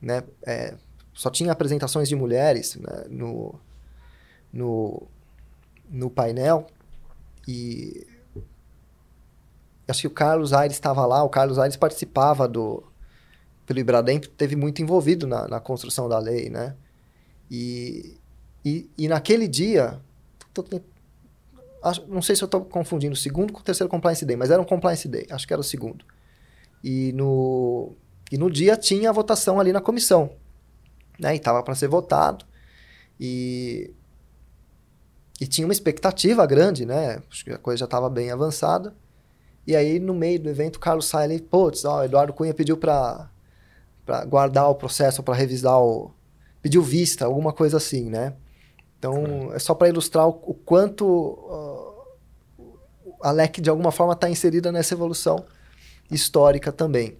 né? 0.00 0.22
É, 0.46 0.74
só 1.12 1.28
tinha 1.28 1.50
apresentações 1.50 2.08
de 2.08 2.14
mulheres 2.14 2.76
né, 2.76 3.06
no, 3.08 3.58
no, 4.52 5.08
no 5.90 6.10
painel 6.10 6.66
e 7.46 8.06
acho 9.86 10.02
que 10.02 10.06
o 10.06 10.10
Carlos 10.10 10.52
Aires 10.52 10.76
estava 10.76 11.04
lá, 11.06 11.22
o 11.22 11.28
Carlos 11.28 11.58
Aires 11.58 11.76
participava 11.76 12.46
do 12.46 12.84
pelo 13.64 13.80
Ibradem, 13.80 14.18
teve 14.18 14.56
muito 14.56 14.80
envolvido 14.80 15.26
na, 15.26 15.46
na 15.46 15.60
construção 15.60 16.08
da 16.08 16.18
lei, 16.18 16.48
né? 16.48 16.74
E, 17.50 18.18
e, 18.64 18.88
e 18.96 19.08
naquele 19.08 19.46
dia, 19.46 20.00
tô, 20.54 20.64
acho, 21.82 22.06
não 22.06 22.22
sei 22.22 22.34
se 22.34 22.42
eu 22.42 22.46
estou 22.46 22.64
confundindo 22.64 23.12
o 23.12 23.16
segundo 23.16 23.52
com 23.52 23.60
o 23.60 23.62
terceiro 23.62 23.90
Compliance 23.90 24.24
Day, 24.24 24.36
mas 24.36 24.50
era 24.50 24.60
um 24.60 24.64
Compliance 24.64 25.06
Day, 25.06 25.26
acho 25.30 25.46
que 25.46 25.52
era 25.52 25.60
o 25.60 25.64
segundo. 25.64 26.02
E 26.82 27.12
no, 27.12 27.92
e 28.32 28.38
no 28.38 28.50
dia 28.50 28.74
tinha 28.74 29.10
a 29.10 29.12
votação 29.12 29.60
ali 29.60 29.70
na 29.70 29.82
comissão, 29.82 30.30
né? 31.18 31.34
E 31.34 31.36
estava 31.36 31.62
para 31.62 31.74
ser 31.74 31.88
votado. 31.88 32.46
E 33.20 33.92
e 35.40 35.46
tinha 35.46 35.66
uma 35.66 35.72
expectativa 35.72 36.44
grande, 36.46 36.84
né? 36.84 37.22
Acho 37.30 37.44
que 37.44 37.50
a 37.52 37.58
coisa 37.58 37.78
já 37.78 37.84
estava 37.84 38.10
bem 38.10 38.30
avançada. 38.30 38.94
E 39.66 39.76
aí, 39.76 39.98
no 39.98 40.14
meio 40.14 40.40
do 40.40 40.48
evento, 40.48 40.76
o 40.76 40.80
Carlos 40.80 41.06
sai 41.06 41.24
ali, 41.24 41.40
putz, 41.40 41.84
ó, 41.84 42.00
o 42.00 42.04
Eduardo 42.04 42.32
Cunha 42.32 42.54
pediu 42.54 42.76
para 42.76 43.30
guardar 44.26 44.68
o 44.68 44.74
processo, 44.74 45.22
para 45.22 45.34
revisar 45.34 45.78
o... 45.78 46.10
Pediu 46.60 46.82
vista, 46.82 47.26
alguma 47.26 47.52
coisa 47.52 47.76
assim, 47.76 48.08
né? 48.10 48.34
Então, 48.98 49.52
é, 49.52 49.56
é 49.56 49.58
só 49.58 49.74
para 49.74 49.88
ilustrar 49.88 50.26
o, 50.26 50.30
o 50.30 50.54
quanto 50.54 51.06
uh, 51.06 52.68
a 53.20 53.30
LEC, 53.30 53.60
de 53.60 53.70
alguma 53.70 53.92
forma, 53.92 54.14
está 54.14 54.28
inserida 54.28 54.72
nessa 54.72 54.94
evolução 54.94 55.44
histórica 56.10 56.72
também. 56.72 57.18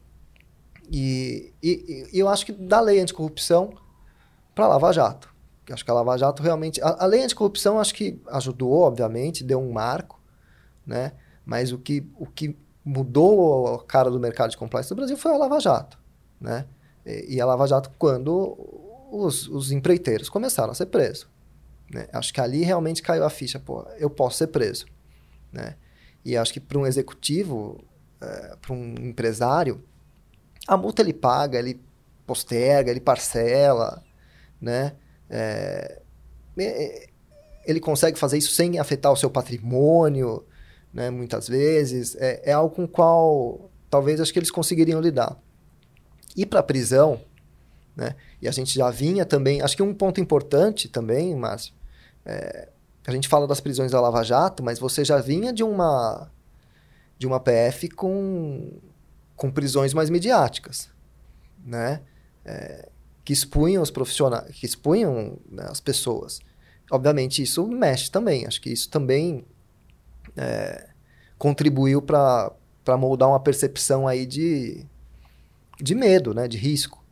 E, 0.90 1.52
e, 1.62 2.09
e, 2.12 2.18
eu 2.18 2.28
acho 2.28 2.46
que 2.46 2.52
da 2.52 2.81
lei 2.81 2.98
anticorrupção 2.98 3.74
para 4.54 4.66
Lava 4.66 4.92
Jato. 4.92 5.33
Acho 5.72 5.85
que 5.85 5.90
a 5.90 5.94
Lava 5.94 6.16
Jato 6.16 6.42
realmente. 6.42 6.81
A, 6.83 7.04
a 7.04 7.07
lei 7.07 7.22
anticorrupção 7.22 7.78
acho 7.78 7.94
que 7.94 8.20
ajudou, 8.28 8.72
obviamente, 8.81 9.44
deu 9.44 9.61
um 9.61 9.72
marco, 9.72 10.20
né? 10.87 11.12
Mas 11.44 11.72
o 11.72 11.78
que, 11.78 12.07
o 12.18 12.26
que 12.26 12.57
mudou 12.85 13.74
a 13.74 13.85
cara 13.85 14.11
do 14.11 14.18
mercado 14.18 14.50
de 14.50 14.57
compliance 14.57 14.88
do 14.88 14.96
Brasil 14.96 15.16
foi 15.16 15.33
a 15.33 15.37
Lava 15.37 15.61
Jato, 15.61 15.98
né? 16.40 16.66
E, 17.04 17.37
e 17.37 17.40
a 17.40 17.46
Lava 17.46 17.66
Jato 17.66 17.90
quando 17.98 18.57
os, 19.11 19.48
os 19.48 19.72
empreiteiros 19.72 20.28
começaram 20.28 20.72
a 20.72 20.74
ser 20.74 20.87
presos. 20.87 21.28
Né? 21.90 22.07
Acho 22.12 22.33
que 22.33 22.40
ali 22.40 22.62
realmente 22.62 23.02
caiu 23.02 23.24
a 23.24 23.31
ficha, 23.31 23.59
pô, 23.59 23.87
eu 23.98 24.11
posso 24.11 24.38
ser 24.38 24.48
preso, 24.48 24.87
né? 25.52 25.76
E 26.24 26.37
acho 26.37 26.52
que 26.52 26.61
para 26.61 26.78
um 26.78 26.87
executivo, 26.87 27.83
é, 28.20 28.57
para 28.61 28.74
um 28.74 28.94
empresário, 28.98 29.83
a 30.66 30.76
multa 30.76 31.00
ele 31.00 31.14
paga, 31.14 31.59
ele 31.59 31.81
posterga, 32.26 32.90
ele 32.90 33.00
parcela, 33.00 34.04
né? 34.61 34.94
É, 35.30 36.00
ele 37.66 37.80
consegue 37.80 38.18
fazer 38.18 38.38
isso 38.38 38.52
sem 38.52 38.78
afetar 38.78 39.12
o 39.12 39.16
seu 39.16 39.30
patrimônio, 39.30 40.44
né? 40.92 41.10
Muitas 41.10 41.48
vezes 41.48 42.16
é, 42.16 42.50
é 42.50 42.52
algo 42.52 42.74
com 42.74 42.84
o 42.84 42.88
qual 42.88 43.70
talvez 43.90 44.20
acho 44.20 44.32
que 44.32 44.38
eles 44.38 44.50
conseguiriam 44.50 45.00
lidar. 45.00 45.36
E 46.36 46.46
para 46.46 46.60
a 46.60 46.62
prisão, 46.62 47.20
né? 47.96 48.14
E 48.40 48.48
a 48.48 48.52
gente 48.52 48.74
já 48.74 48.90
vinha 48.90 49.24
também, 49.26 49.60
acho 49.60 49.76
que 49.76 49.82
um 49.82 49.94
ponto 49.94 50.20
importante 50.20 50.88
também, 50.88 51.34
Márcio, 51.34 51.74
é, 52.24 52.68
a 53.06 53.12
gente 53.12 53.28
fala 53.28 53.46
das 53.46 53.60
prisões 53.60 53.90
da 53.90 54.00
Lava 54.00 54.22
Jato, 54.22 54.62
mas 54.62 54.78
você 54.78 55.04
já 55.04 55.18
vinha 55.18 55.52
de 55.52 55.62
uma 55.62 56.30
de 57.18 57.26
uma 57.26 57.40
PF 57.40 57.88
com 57.88 58.78
com 59.34 59.50
prisões 59.50 59.94
mais 59.94 60.10
midiáticas, 60.10 60.90
né? 61.64 62.00
É, 62.44 62.88
que 63.28 63.32
expunham 63.34 63.82
os 63.82 63.90
profissionais, 63.90 64.56
que 64.56 64.64
expunham 64.64 65.38
né, 65.50 65.66
as 65.68 65.80
pessoas. 65.80 66.40
Obviamente 66.90 67.42
isso 67.42 67.66
mexe 67.68 68.10
também. 68.10 68.46
Acho 68.46 68.58
que 68.58 68.70
isso 68.70 68.88
também 68.88 69.44
é, 70.34 70.88
contribuiu 71.36 72.00
para 72.00 72.50
moldar 72.98 73.28
uma 73.28 73.38
percepção 73.38 74.08
aí 74.08 74.24
de, 74.24 74.82
de 75.78 75.94
medo, 75.94 76.32
né, 76.32 76.48
de 76.48 76.56
risco. 76.56 77.04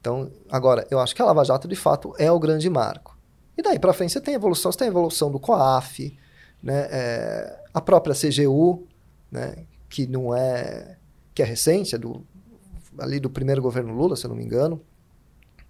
Então, 0.00 0.32
agora, 0.50 0.86
eu 0.90 0.98
acho 0.98 1.14
que 1.14 1.20
a 1.20 1.26
Lava 1.26 1.44
Jato 1.44 1.68
de 1.68 1.76
fato 1.76 2.14
é 2.18 2.32
o 2.32 2.40
grande 2.40 2.70
marco. 2.70 3.14
E 3.54 3.60
daí 3.60 3.78
para 3.78 3.92
frente 3.92 4.14
você 4.14 4.22
tem 4.22 4.32
evolução, 4.32 4.72
você 4.72 4.78
tem 4.78 4.88
a 4.88 4.90
evolução 4.90 5.30
do 5.30 5.38
COAF, 5.38 6.16
né, 6.62 6.88
é, 6.90 7.62
a 7.74 7.80
própria 7.82 8.14
CGU, 8.14 8.86
né, 9.30 9.66
que 9.90 10.06
não 10.06 10.34
é 10.34 10.96
que 11.34 11.42
é 11.42 11.44
recente, 11.44 11.94
é 11.94 11.98
do, 11.98 12.24
ali 12.98 13.20
do 13.20 13.28
primeiro 13.28 13.60
governo 13.60 13.92
Lula, 13.92 14.16
se 14.16 14.24
eu 14.24 14.30
não 14.30 14.36
me 14.36 14.44
engano. 14.46 14.80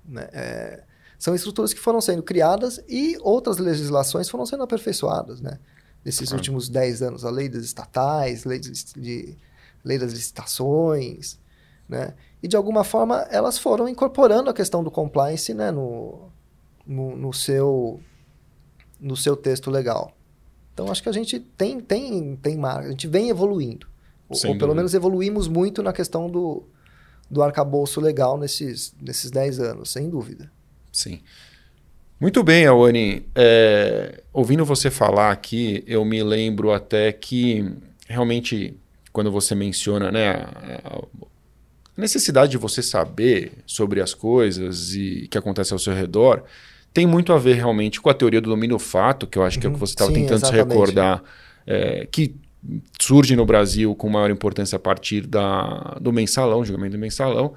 Né? 0.04 0.28
É, 0.32 0.82
são 1.18 1.34
estruturas 1.34 1.72
que 1.72 1.78
foram 1.78 2.00
sendo 2.00 2.22
criadas 2.22 2.82
e 2.88 3.16
outras 3.20 3.58
legislações 3.58 4.28
foram 4.28 4.44
sendo 4.44 4.64
aperfeiçoadas, 4.64 5.40
né? 5.40 5.58
Nesses 6.04 6.32
últimos 6.32 6.68
10 6.68 7.00
anos, 7.00 7.24
a 7.24 7.30
lei 7.30 7.48
das 7.48 7.62
estatais, 7.62 8.44
lei, 8.44 8.58
de, 8.58 9.36
lei 9.84 9.98
das 9.98 10.12
licitações, 10.12 11.38
né? 11.88 12.14
E 12.42 12.48
de 12.48 12.56
alguma 12.56 12.82
forma 12.82 13.18
elas 13.30 13.56
foram 13.56 13.88
incorporando 13.88 14.50
a 14.50 14.52
questão 14.52 14.82
do 14.82 14.90
compliance, 14.90 15.54
né? 15.54 15.70
No, 15.70 16.28
no, 16.84 17.16
no 17.16 17.32
seu, 17.32 18.00
no 19.00 19.16
seu 19.16 19.36
texto 19.36 19.70
legal. 19.70 20.12
Então 20.74 20.90
acho 20.90 21.04
que 21.04 21.08
a 21.08 21.12
gente 21.12 21.38
tem, 21.38 21.78
tem, 21.78 22.34
tem 22.34 22.56
marca, 22.56 22.88
a 22.88 22.90
gente 22.90 23.06
vem 23.06 23.28
evoluindo. 23.28 23.86
Ou, 24.28 24.50
ou 24.50 24.58
pelo 24.58 24.74
menos 24.74 24.92
evoluímos 24.92 25.46
muito 25.46 25.84
na 25.84 25.92
questão 25.92 26.28
do, 26.28 26.64
do 27.32 27.42
arcabouço 27.42 27.98
legal 27.98 28.36
nesses, 28.36 28.94
nesses 29.00 29.30
10 29.30 29.58
anos, 29.58 29.90
sem 29.90 30.10
dúvida. 30.10 30.52
Sim. 30.92 31.20
Muito 32.20 32.42
bem, 32.44 32.66
Aoni. 32.66 33.24
É, 33.34 34.22
ouvindo 34.34 34.66
você 34.66 34.90
falar 34.90 35.32
aqui, 35.32 35.82
eu 35.86 36.04
me 36.04 36.22
lembro 36.22 36.70
até 36.70 37.10
que 37.10 37.72
realmente, 38.06 38.76
quando 39.10 39.32
você 39.32 39.54
menciona 39.54 40.12
né, 40.12 40.32
a, 40.84 41.02
necessidade 41.96 42.50
de 42.50 42.58
você 42.58 42.82
saber 42.82 43.52
sobre 43.66 44.02
as 44.02 44.12
coisas 44.12 44.94
e 44.94 45.26
que 45.30 45.38
acontece 45.38 45.72
ao 45.72 45.78
seu 45.78 45.94
redor, 45.94 46.44
tem 46.92 47.06
muito 47.06 47.32
a 47.32 47.38
ver 47.38 47.54
realmente 47.54 47.98
com 47.98 48.10
a 48.10 48.14
teoria 48.14 48.42
do 48.42 48.50
domínio 48.50 48.78
fato, 48.78 49.26
que 49.26 49.38
eu 49.38 49.42
acho 49.42 49.58
que 49.58 49.66
é 49.66 49.70
o 49.70 49.72
que 49.72 49.80
uhum. 49.80 49.86
você 49.86 49.94
estava 49.94 50.12
tentando 50.12 50.36
exatamente. 50.36 50.68
se 50.68 50.68
recordar, 50.68 51.24
é, 51.66 52.06
que 52.12 52.36
surge 53.00 53.34
no 53.36 53.44
Brasil 53.44 53.94
com 53.94 54.08
maior 54.08 54.30
importância 54.30 54.76
a 54.76 54.78
partir 54.78 55.26
da, 55.26 55.98
do 56.00 56.12
mensalão, 56.12 56.64
julgamento 56.64 56.96
do 56.96 57.00
mensalão. 57.00 57.54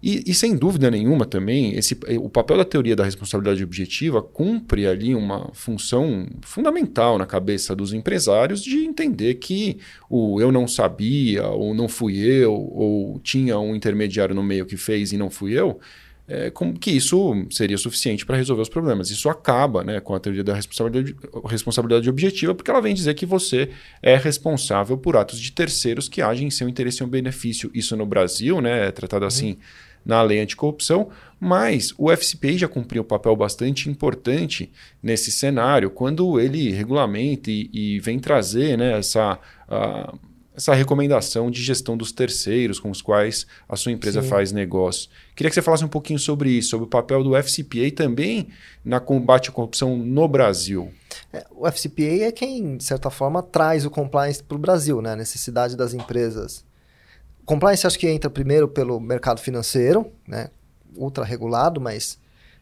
E, 0.00 0.30
e, 0.30 0.34
sem 0.34 0.56
dúvida 0.56 0.88
nenhuma 0.92 1.26
também, 1.26 1.74
esse, 1.74 1.98
o 2.20 2.30
papel 2.30 2.56
da 2.56 2.64
teoria 2.64 2.94
da 2.94 3.04
responsabilidade 3.04 3.64
objetiva 3.64 4.22
cumpre 4.22 4.86
ali 4.86 5.12
uma 5.12 5.50
função 5.52 6.24
fundamental 6.40 7.18
na 7.18 7.26
cabeça 7.26 7.74
dos 7.74 7.92
empresários 7.92 8.62
de 8.62 8.76
entender 8.84 9.34
que 9.34 9.78
o 10.08 10.40
eu 10.40 10.52
não 10.52 10.68
sabia, 10.68 11.48
ou 11.48 11.74
não 11.74 11.88
fui 11.88 12.16
eu, 12.16 12.52
ou 12.52 13.18
tinha 13.24 13.58
um 13.58 13.74
intermediário 13.74 14.36
no 14.36 14.42
meio 14.42 14.66
que 14.66 14.76
fez 14.76 15.12
e 15.12 15.16
não 15.16 15.30
fui 15.30 15.58
eu, 15.58 15.80
é, 16.28 16.52
que 16.78 16.90
isso 16.90 17.46
seria 17.50 17.78
suficiente 17.78 18.26
para 18.26 18.36
resolver 18.36 18.60
os 18.60 18.68
problemas. 18.68 19.10
Isso 19.10 19.30
acaba 19.30 19.82
né, 19.82 19.98
com 19.98 20.14
a 20.14 20.20
teoria 20.20 20.44
da 20.44 20.54
responsabilidade, 20.54 21.16
responsabilidade 21.46 22.10
objetiva, 22.10 22.54
porque 22.54 22.70
ela 22.70 22.82
vem 22.82 22.94
dizer 22.94 23.14
que 23.14 23.24
você 23.24 23.70
é 24.02 24.14
responsável 24.16 24.98
por 24.98 25.16
atos 25.16 25.40
de 25.40 25.50
terceiros 25.50 26.08
que 26.08 26.20
agem 26.20 26.48
em 26.48 26.50
seu 26.50 26.68
interesse 26.68 27.02
ou 27.02 27.08
benefício. 27.08 27.70
Isso 27.72 27.96
no 27.96 28.04
Brasil 28.04 28.60
né, 28.60 28.88
é 28.88 28.90
tratado 28.90 29.22
uhum. 29.22 29.28
assim 29.28 29.56
na 30.04 30.22
lei 30.22 30.40
anticorrupção, 30.40 31.08
mas 31.40 31.92
o 31.98 32.10
FCPI 32.10 32.58
já 32.58 32.68
cumpriu 32.68 33.02
um 33.02 33.06
papel 33.06 33.34
bastante 33.34 33.90
importante 33.90 34.70
nesse 35.02 35.30
cenário, 35.30 35.90
quando 35.90 36.40
ele 36.40 36.70
regulamenta 36.70 37.50
e, 37.50 37.68
e 37.72 38.00
vem 38.00 38.18
trazer 38.18 38.76
né, 38.76 38.98
essa. 38.98 39.38
Uh, 39.68 40.27
essa 40.58 40.74
recomendação 40.74 41.52
de 41.52 41.62
gestão 41.62 41.96
dos 41.96 42.10
terceiros 42.10 42.80
com 42.80 42.90
os 42.90 43.00
quais 43.00 43.46
a 43.68 43.76
sua 43.76 43.92
empresa 43.92 44.20
Sim. 44.20 44.28
faz 44.28 44.50
negócio. 44.50 45.08
Queria 45.36 45.50
que 45.50 45.54
você 45.54 45.62
falasse 45.62 45.84
um 45.84 45.88
pouquinho 45.88 46.18
sobre 46.18 46.50
isso, 46.50 46.70
sobre 46.70 46.84
o 46.84 46.88
papel 46.88 47.22
do 47.22 47.40
FCPA 47.40 47.92
também 47.94 48.48
na 48.84 48.98
combate 48.98 49.50
à 49.50 49.52
corrupção 49.52 49.96
no 49.96 50.26
Brasil. 50.26 50.92
É, 51.32 51.46
o 51.52 51.64
FCPA 51.70 52.24
é 52.24 52.32
quem, 52.32 52.76
de 52.76 52.82
certa 52.82 53.08
forma, 53.08 53.40
traz 53.40 53.86
o 53.86 53.90
compliance 53.90 54.42
para 54.42 54.56
o 54.56 54.58
Brasil, 54.58 55.00
né? 55.00 55.12
a 55.12 55.16
necessidade 55.16 55.76
das 55.76 55.94
empresas. 55.94 56.64
Compliance 57.44 57.86
acho 57.86 57.98
que 57.98 58.08
entra 58.08 58.28
primeiro 58.28 58.66
pelo 58.66 58.98
mercado 58.98 59.40
financeiro, 59.40 60.10
né? 60.26 60.50
ultra 60.96 61.24
regulado, 61.24 61.80
mas 61.80 62.18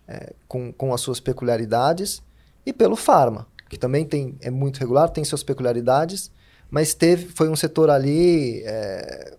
é, 0.06 0.34
com, 0.46 0.70
com 0.70 0.92
as 0.92 1.00
suas 1.00 1.18
peculiaridades, 1.18 2.22
e 2.66 2.74
pelo 2.74 2.94
farma, 2.94 3.46
que 3.70 3.78
também 3.78 4.04
tem, 4.04 4.36
é 4.42 4.50
muito 4.50 4.78
regular, 4.80 5.08
tem 5.08 5.24
suas 5.24 5.42
peculiaridades, 5.42 6.30
mas 6.70 6.94
teve, 6.94 7.28
foi 7.28 7.48
um 7.48 7.56
setor 7.56 7.90
ali 7.90 8.62
é, 8.64 9.36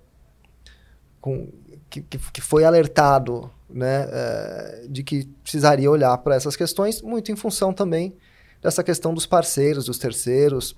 com, 1.19 1.51
que, 1.89 2.01
que, 2.01 2.41
foi 2.41 2.63
alertado 2.63 3.51
né, 3.69 4.07
é, 4.09 4.85
de 4.89 5.03
que 5.03 5.25
precisaria 5.43 5.89
olhar 5.89 6.17
para 6.19 6.35
essas 6.35 6.55
questões, 6.55 7.01
muito 7.01 7.31
em 7.31 7.35
função 7.35 7.73
também 7.73 8.15
dessa 8.61 8.83
questão 8.83 9.13
dos 9.13 9.25
parceiros, 9.25 9.85
dos 9.85 9.97
terceiros, 9.97 10.75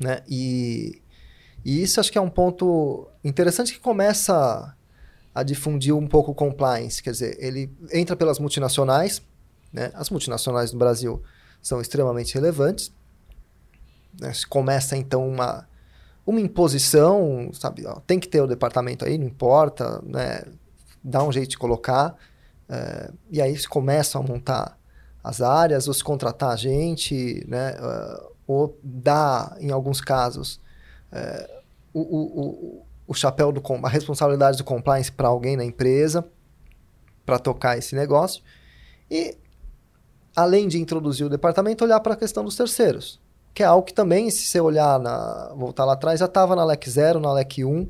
né, 0.00 0.20
e, 0.28 1.00
e 1.64 1.82
isso 1.82 2.00
acho 2.00 2.10
que 2.10 2.18
é 2.18 2.20
um 2.20 2.30
ponto 2.30 3.08
interessante 3.24 3.72
que 3.72 3.80
começa 3.80 4.74
a, 5.34 5.42
difundir 5.42 5.94
um 5.94 6.06
pouco 6.06 6.32
o 6.32 6.34
compliance, 6.34 7.02
quer 7.02 7.12
dizer, 7.12 7.36
ele 7.38 7.70
entra 7.92 8.16
pelas 8.16 8.38
multinacionais, 8.38 9.22
né, 9.72 9.90
as 9.94 10.10
multinacionais 10.10 10.72
no 10.72 10.78
Brasil 10.78 11.22
são 11.62 11.80
extremamente 11.80 12.34
relevantes, 12.34 12.92
né? 14.20 14.32
Começa 14.48 14.96
então 14.96 15.26
uma, 15.26 15.66
uma 16.26 16.40
imposição, 16.40 17.50
sabe? 17.52 17.86
Ó, 17.86 18.00
tem 18.06 18.18
que 18.18 18.28
ter 18.28 18.40
o 18.40 18.46
departamento 18.46 19.04
aí, 19.04 19.16
não 19.16 19.26
importa, 19.26 20.02
né? 20.04 20.42
Dá 21.02 21.22
um 21.22 21.32
jeito 21.32 21.50
de 21.50 21.58
colocar. 21.58 22.16
É, 22.68 23.10
e 23.30 23.40
aí 23.40 23.56
se 23.56 23.68
começam 23.68 24.20
a 24.22 24.24
montar 24.26 24.78
as 25.22 25.40
áreas, 25.40 25.88
ou 25.88 25.94
se 25.94 26.02
contratar 26.02 26.50
a 26.50 26.56
gente, 26.56 27.44
né? 27.48 27.76
Uh, 27.80 28.32
ou 28.46 28.78
dar, 28.82 29.56
em 29.60 29.70
alguns 29.70 30.00
casos, 30.00 30.60
é, 31.12 31.60
o, 31.92 32.00
o, 32.00 32.40
o, 32.40 32.86
o, 33.08 33.14
chapéu 33.14 33.52
do 33.52 33.62
a 33.82 33.88
responsabilidade 33.88 34.56
do 34.56 34.64
compliance 34.64 35.12
para 35.12 35.28
alguém 35.28 35.54
na 35.54 35.64
empresa 35.64 36.24
para 37.26 37.38
tocar 37.38 37.76
esse 37.76 37.94
negócio. 37.94 38.42
E 39.10 39.36
além 40.34 40.66
de 40.66 40.78
introduzir 40.78 41.26
o 41.26 41.28
departamento, 41.28 41.84
olhar 41.84 42.00
para 42.00 42.14
a 42.14 42.16
questão 42.16 42.42
dos 42.42 42.56
terceiros 42.56 43.20
que 43.54 43.62
é 43.62 43.66
algo 43.66 43.86
que 43.86 43.94
também, 43.94 44.30
se 44.30 44.46
você 44.46 44.60
olhar, 44.60 44.98
na, 44.98 45.52
voltar 45.56 45.84
lá 45.84 45.94
atrás, 45.94 46.20
já 46.20 46.26
estava 46.26 46.54
na 46.54 46.64
LEC 46.64 46.88
0, 46.88 47.20
na 47.20 47.32
LEC 47.32 47.64
1, 47.64 47.88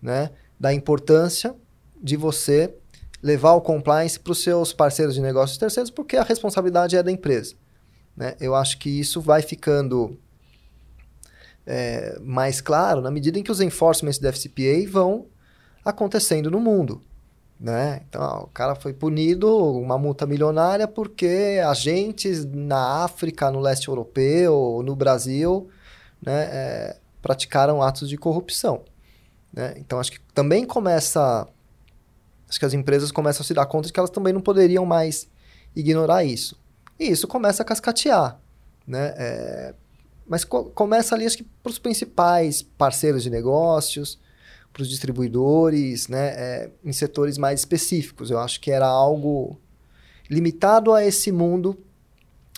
né, 0.00 0.30
da 0.58 0.72
importância 0.72 1.54
de 2.00 2.16
você 2.16 2.74
levar 3.22 3.52
o 3.54 3.60
compliance 3.60 4.18
para 4.18 4.32
os 4.32 4.42
seus 4.42 4.72
parceiros 4.72 5.14
de 5.14 5.20
negócios 5.20 5.58
terceiros, 5.58 5.90
porque 5.90 6.16
a 6.16 6.22
responsabilidade 6.22 6.96
é 6.96 7.02
da 7.02 7.10
empresa. 7.10 7.54
Né? 8.16 8.34
Eu 8.40 8.54
acho 8.54 8.78
que 8.78 8.88
isso 8.88 9.20
vai 9.20 9.42
ficando 9.42 10.18
é, 11.66 12.18
mais 12.20 12.60
claro 12.60 13.00
na 13.00 13.10
medida 13.10 13.38
em 13.38 13.42
que 13.42 13.52
os 13.52 13.60
enforcements 13.60 14.18
da 14.18 14.32
FCPA 14.32 14.88
vão 14.88 15.26
acontecendo 15.84 16.50
no 16.50 16.60
mundo. 16.60 17.02
Né? 17.60 18.02
Então, 18.08 18.22
ó, 18.22 18.44
o 18.44 18.46
cara 18.48 18.76
foi 18.76 18.92
punido, 18.92 19.52
uma 19.56 19.98
multa 19.98 20.24
milionária, 20.26 20.86
porque 20.86 21.60
agentes 21.66 22.44
na 22.44 23.04
África, 23.04 23.50
no 23.50 23.58
leste 23.58 23.88
europeu, 23.88 24.80
no 24.84 24.94
Brasil, 24.94 25.68
né, 26.22 26.48
é, 26.52 26.96
praticaram 27.20 27.82
atos 27.82 28.08
de 28.08 28.16
corrupção. 28.16 28.84
Né? 29.52 29.74
Então, 29.76 29.98
acho 29.98 30.12
que 30.12 30.20
também 30.32 30.64
começa. 30.64 31.48
Acho 32.48 32.58
que 32.58 32.64
as 32.64 32.72
empresas 32.72 33.10
começam 33.10 33.42
a 33.42 33.44
se 33.44 33.52
dar 33.52 33.66
conta 33.66 33.88
de 33.88 33.92
que 33.92 33.98
elas 33.98 34.10
também 34.10 34.32
não 34.32 34.40
poderiam 34.40 34.86
mais 34.86 35.28
ignorar 35.74 36.24
isso. 36.24 36.58
E 36.98 37.10
isso 37.10 37.26
começa 37.26 37.62
a 37.62 37.66
cascatear. 37.66 38.38
Né? 38.86 39.14
É, 39.16 39.74
mas 40.26 40.44
co 40.44 40.64
começa 40.66 41.14
ali, 41.14 41.26
acho 41.26 41.36
que, 41.36 41.44
para 41.44 41.70
os 41.70 41.78
principais 41.78 42.62
parceiros 42.62 43.22
de 43.22 43.30
negócios, 43.30 44.18
para 44.72 44.82
os 44.82 44.88
distribuidores, 44.88 46.08
né, 46.08 46.28
é, 46.28 46.70
em 46.84 46.92
setores 46.92 47.36
mais 47.38 47.60
específicos. 47.60 48.30
Eu 48.30 48.38
acho 48.38 48.60
que 48.60 48.70
era 48.70 48.86
algo 48.86 49.58
limitado 50.30 50.92
a 50.92 51.04
esse 51.04 51.32
mundo, 51.32 51.76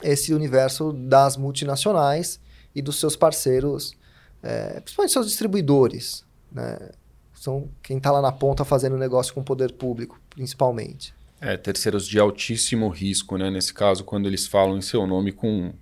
esse 0.02 0.34
universo 0.34 0.92
das 0.92 1.36
multinacionais 1.36 2.40
e 2.74 2.82
dos 2.82 2.98
seus 2.98 3.16
parceiros, 3.16 3.94
é, 4.42 4.80
principalmente 4.80 5.12
seus 5.12 5.26
distribuidores, 5.26 6.24
né, 6.52 6.90
são 7.32 7.70
quem 7.82 7.96
está 7.96 8.10
lá 8.10 8.20
na 8.20 8.32
ponta 8.32 8.64
fazendo 8.64 8.98
negócio 8.98 9.32
com 9.32 9.40
o 9.40 9.44
poder 9.44 9.72
público, 9.72 10.20
principalmente. 10.28 11.14
É, 11.40 11.56
terceiros 11.56 12.06
de 12.06 12.18
altíssimo 12.18 12.88
risco, 12.90 13.38
né? 13.38 13.50
Nesse 13.50 13.72
caso, 13.72 14.04
quando 14.04 14.26
eles 14.26 14.46
falam 14.46 14.76
em 14.76 14.82
seu 14.82 15.06
nome 15.06 15.32
com 15.32 15.72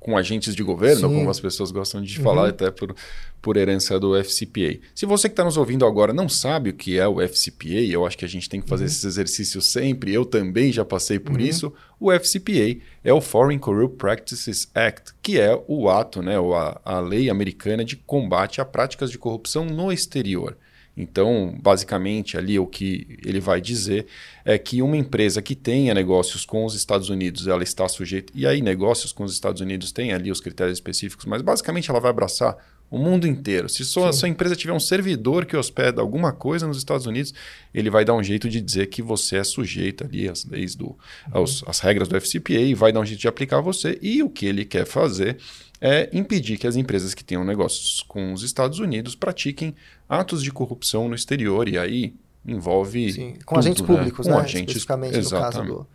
com 0.00 0.16
agentes 0.16 0.56
de 0.56 0.62
governo, 0.62 1.08
Sim. 1.08 1.14
como 1.14 1.30
as 1.30 1.38
pessoas 1.38 1.70
gostam 1.70 2.02
de 2.02 2.16
uhum. 2.16 2.24
falar, 2.24 2.48
até 2.48 2.70
por, 2.70 2.96
por 3.40 3.58
herança 3.58 4.00
do 4.00 4.16
FCPA. 4.16 4.80
Se 4.94 5.04
você 5.04 5.28
que 5.28 5.34
está 5.34 5.44
nos 5.44 5.58
ouvindo 5.58 5.84
agora 5.84 6.12
não 6.12 6.26
sabe 6.26 6.70
o 6.70 6.74
que 6.74 6.98
é 6.98 7.06
o 7.06 7.20
FCPA, 7.20 7.86
eu 7.88 8.06
acho 8.06 8.16
que 8.16 8.24
a 8.24 8.28
gente 8.28 8.48
tem 8.48 8.62
que 8.62 8.68
fazer 8.68 8.84
uhum. 8.84 8.90
esses 8.90 9.04
exercícios 9.04 9.70
sempre, 9.70 10.14
eu 10.14 10.24
também 10.24 10.72
já 10.72 10.86
passei 10.86 11.18
por 11.18 11.34
uhum. 11.36 11.46
isso. 11.46 11.72
O 12.00 12.10
FCPA 12.10 12.80
é 13.04 13.12
o 13.12 13.20
Foreign 13.20 13.60
Corrupt 13.60 13.98
Practices 13.98 14.70
Act, 14.74 15.12
que 15.22 15.38
é 15.38 15.54
o 15.68 15.90
ato, 15.90 16.22
né, 16.22 16.36
a, 16.38 16.80
a 16.82 17.00
lei 17.00 17.28
americana 17.28 17.84
de 17.84 17.96
combate 17.96 18.58
a 18.60 18.64
práticas 18.64 19.10
de 19.10 19.18
corrupção 19.18 19.66
no 19.66 19.92
exterior. 19.92 20.56
Então, 21.00 21.56
basicamente, 21.60 22.36
ali 22.36 22.58
o 22.58 22.66
que 22.66 23.18
ele 23.24 23.40
vai 23.40 23.60
dizer 23.60 24.06
é 24.44 24.58
que 24.58 24.82
uma 24.82 24.96
empresa 24.96 25.40
que 25.40 25.54
tenha 25.54 25.94
negócios 25.94 26.44
com 26.44 26.64
os 26.64 26.74
Estados 26.74 27.08
Unidos, 27.08 27.46
ela 27.46 27.62
está 27.62 27.88
sujeita. 27.88 28.32
E 28.34 28.46
aí, 28.46 28.60
negócios 28.60 29.12
com 29.12 29.24
os 29.24 29.32
Estados 29.32 29.60
Unidos 29.60 29.92
tem 29.92 30.12
ali 30.12 30.30
os 30.30 30.40
critérios 30.40 30.76
específicos, 30.76 31.24
mas 31.24 31.42
basicamente 31.42 31.90
ela 31.90 32.00
vai 32.00 32.10
abraçar 32.10 32.56
o 32.90 32.98
mundo 32.98 33.26
inteiro. 33.26 33.68
Se 33.68 33.84
sua, 33.84 34.12
sua 34.12 34.28
empresa 34.28 34.56
tiver 34.56 34.72
um 34.72 34.80
servidor 34.80 35.46
que 35.46 35.56
hospeda 35.56 36.02
alguma 36.02 36.32
coisa 36.32 36.66
nos 36.66 36.76
Estados 36.76 37.06
Unidos, 37.06 37.32
ele 37.72 37.88
vai 37.88 38.04
dar 38.04 38.14
um 38.14 38.22
jeito 38.22 38.48
de 38.48 38.60
dizer 38.60 38.86
que 38.86 39.00
você 39.00 39.36
é 39.36 39.44
sujeito 39.44 40.04
ali 40.04 40.28
às 40.28 40.44
leis 40.44 40.74
do, 40.74 40.98
aos, 41.30 41.62
às 41.66 41.78
regras 41.78 42.08
do 42.08 42.20
FCPA 42.20 42.54
e 42.54 42.74
vai 42.74 42.92
dar 42.92 43.00
um 43.00 43.06
jeito 43.06 43.20
de 43.20 43.28
aplicar 43.28 43.60
você. 43.60 43.96
E 44.02 44.22
o 44.22 44.28
que 44.28 44.44
ele 44.44 44.64
quer 44.64 44.84
fazer 44.84 45.38
é 45.80 46.10
impedir 46.12 46.58
que 46.58 46.66
as 46.66 46.76
empresas 46.76 47.14
que 47.14 47.24
tenham 47.24 47.44
negócios 47.44 48.02
com 48.02 48.32
os 48.32 48.42
Estados 48.42 48.80
Unidos 48.80 49.14
pratiquem 49.14 49.74
atos 50.10 50.42
de 50.42 50.50
corrupção 50.50 51.08
no 51.08 51.14
exterior 51.14 51.68
e 51.68 51.78
aí 51.78 52.14
envolve 52.44 53.12
Sim, 53.12 53.34
com 53.46 53.54
tudo, 53.54 53.58
agentes 53.60 53.82
né? 53.82 53.86
públicos, 53.86 54.26
com 54.26 54.32
né? 54.32 54.40
Agentes, 54.40 54.58
Especificamente 54.60 55.18
exatamente. 55.18 55.56
no 55.56 55.76
caso 55.76 55.84
do... 55.84 55.86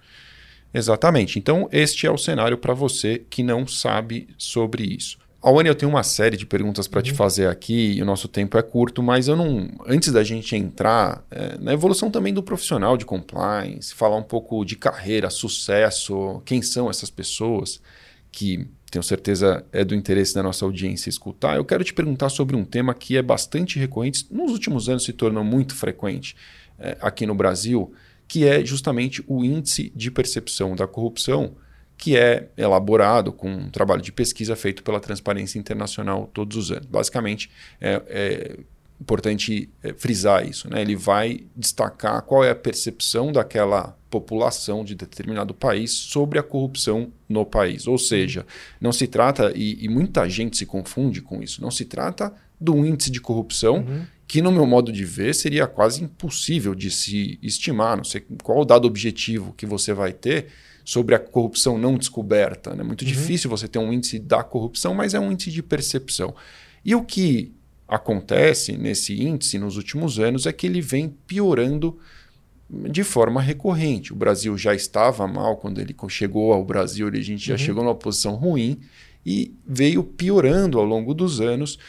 Exatamente. 0.74 1.40
Então, 1.40 1.70
este 1.72 2.08
é 2.08 2.12
o 2.12 2.18
cenário 2.18 2.58
para 2.58 2.74
você 2.74 3.24
que 3.30 3.44
não 3.44 3.68
sabe 3.68 4.28
sobre 4.38 4.84
isso. 4.84 5.18
Awane, 5.42 5.70
eu 5.70 5.76
tenho 5.76 5.92
uma 5.92 6.02
série 6.02 6.36
de 6.36 6.46
perguntas 6.46 6.88
para 6.88 7.00
uhum. 7.00 7.04
te 7.04 7.14
fazer 7.14 7.48
aqui 7.48 7.94
e 7.94 8.02
o 8.02 8.06
nosso 8.06 8.28
tempo 8.28 8.58
é 8.58 8.64
curto, 8.64 9.04
mas 9.04 9.28
eu 9.28 9.36
não. 9.36 9.70
Antes 9.86 10.12
da 10.12 10.24
gente 10.24 10.56
entrar 10.56 11.24
é, 11.30 11.58
na 11.60 11.72
evolução 11.72 12.10
também 12.10 12.34
do 12.34 12.42
profissional 12.42 12.98
de 12.98 13.06
compliance, 13.06 13.94
falar 13.94 14.18
um 14.18 14.24
pouco 14.24 14.66
de 14.66 14.76
carreira, 14.76 15.30
sucesso, 15.30 16.42
quem 16.46 16.64
são 16.64 16.90
essas 16.90 17.12
pessoas 17.12 17.80
que 18.32 18.68
tenho 18.96 19.04
certeza 19.04 19.66
é 19.74 19.84
do 19.84 19.94
interesse 19.94 20.34
da 20.34 20.42
nossa 20.42 20.64
audiência 20.64 21.10
escutar, 21.10 21.58
eu 21.58 21.66
quero 21.66 21.84
te 21.84 21.94
perguntar 21.94 22.30
sobre 22.30 22.56
um 22.56 22.64
tema 22.64 22.94
que 22.94 23.18
é 23.18 23.22
bastante 23.22 23.78
recorrente, 23.78 24.26
nos 24.32 24.52
últimos 24.52 24.88
anos 24.88 25.04
se 25.04 25.12
tornou 25.12 25.44
muito 25.44 25.76
frequente 25.76 26.36
é, 26.80 26.98
aqui 27.02 27.26
no 27.26 27.36
Brasil, 27.36 27.94
que 28.26 28.48
é 28.48 28.64
justamente 28.64 29.22
o 29.28 29.44
índice 29.44 29.92
de 29.94 30.10
percepção 30.10 30.76
da 30.78 30.88
corrupção, 30.88 31.56
que 31.98 32.16
é 32.16 32.50
elaborado 32.56 33.34
com 33.34 33.50
um 33.50 33.70
trabalho 33.70 34.02
de 34.02 34.14
pesquisa 34.14 34.56
feito 34.56 34.82
pela 34.82 35.00
Transparência 35.00 35.60
Internacional 35.60 36.30
todos 36.34 36.56
os 36.56 36.72
anos. 36.72 36.86
Basicamente, 36.86 37.50
é, 37.82 38.02
é 38.08 38.60
importante 39.00 39.70
é, 39.84 39.94
frisar 39.94 40.48
isso. 40.48 40.70
Né? 40.70 40.82
Ele 40.82 40.96
vai 40.96 41.42
destacar 41.56 42.22
qual 42.22 42.44
é 42.44 42.52
a 42.52 42.56
percepção 42.56 43.32
daquela 43.32 43.98
população 44.10 44.84
de 44.86 44.96
determinado 44.96 45.54
país 45.54 45.92
sobre 45.92 46.40
a 46.40 46.44
corrupção 46.44 47.12
no 47.28 47.46
país. 47.46 47.88
Ou 47.88 47.98
seja, 47.98 48.46
não 48.80 48.92
se 48.92 49.08
trata, 49.08 49.52
e, 49.56 49.84
e 49.84 49.90
muita 49.90 50.28
gente 50.30 50.58
se 50.58 50.66
confunde 50.66 51.22
com 51.22 51.44
isso, 51.44 51.62
não 51.62 51.72
se 51.72 51.86
trata 51.86 52.34
do 52.60 52.86
índice 52.86 53.12
de 53.12 53.20
corrupção, 53.20 53.78
uhum. 53.78 54.06
que, 54.26 54.42
no 54.42 54.52
meu 54.52 54.66
modo 54.66 54.92
de 54.92 55.04
ver, 55.04 55.36
seria 55.36 55.68
quase 55.68 56.02
impossível 56.02 56.74
de 56.74 56.90
se 56.90 57.38
estimar. 57.42 57.98
Não 57.98 58.06
sei 58.06 58.24
qual 58.42 58.62
o 58.62 58.66
dado 58.66 58.88
objetivo 58.88 59.54
que 59.58 59.66
você 59.66 59.94
vai 59.94 60.14
ter 60.14 60.48
sobre 60.86 61.16
a 61.16 61.20
corrupção 61.20 61.78
não 61.78 61.98
descoberta. 61.98 62.70
É 62.70 62.76
né? 62.76 62.84
muito 62.84 63.02
uhum. 63.02 63.08
difícil 63.08 63.50
você 63.50 63.68
ter 63.68 63.80
um 63.80 63.92
índice 63.92 64.20
da 64.20 64.44
corrupção, 64.44 64.94
mas 64.94 65.14
é 65.14 65.20
um 65.20 65.32
índice 65.32 65.52
de 65.52 65.62
percepção. 65.62 66.34
E 66.86 66.96
o 66.96 67.04
que 67.04 67.52
acontece 67.88 68.78
nesse 68.78 69.22
índice 69.22 69.60
nos 69.60 69.78
últimos 69.78 70.20
anos 70.20 70.46
é 70.46 70.54
que 70.54 70.66
ele 70.66 70.82
vem 70.82 71.10
piorando 71.28 71.98
de 72.70 73.04
forma 73.04 73.42
recorrente. 73.42 74.12
O 74.12 74.16
Brasil 74.16 74.58
já 74.58 74.74
estava 74.74 75.28
mal 75.28 75.58
quando 75.58 75.80
ele 75.80 75.96
chegou 76.10 76.52
ao 76.52 76.64
Brasil, 76.64 77.08
a 77.08 77.16
gente 77.22 77.46
já 77.46 77.54
uhum. 77.54 77.58
chegou 77.60 77.84
numa 77.84 77.96
posição 77.96 78.36
ruim 78.36 78.80
e 79.26 79.56
veio 79.66 80.04
piorando 80.04 80.78
ao 80.78 80.86
longo 80.86 81.14
dos 81.14 81.42
anos, 81.42 81.80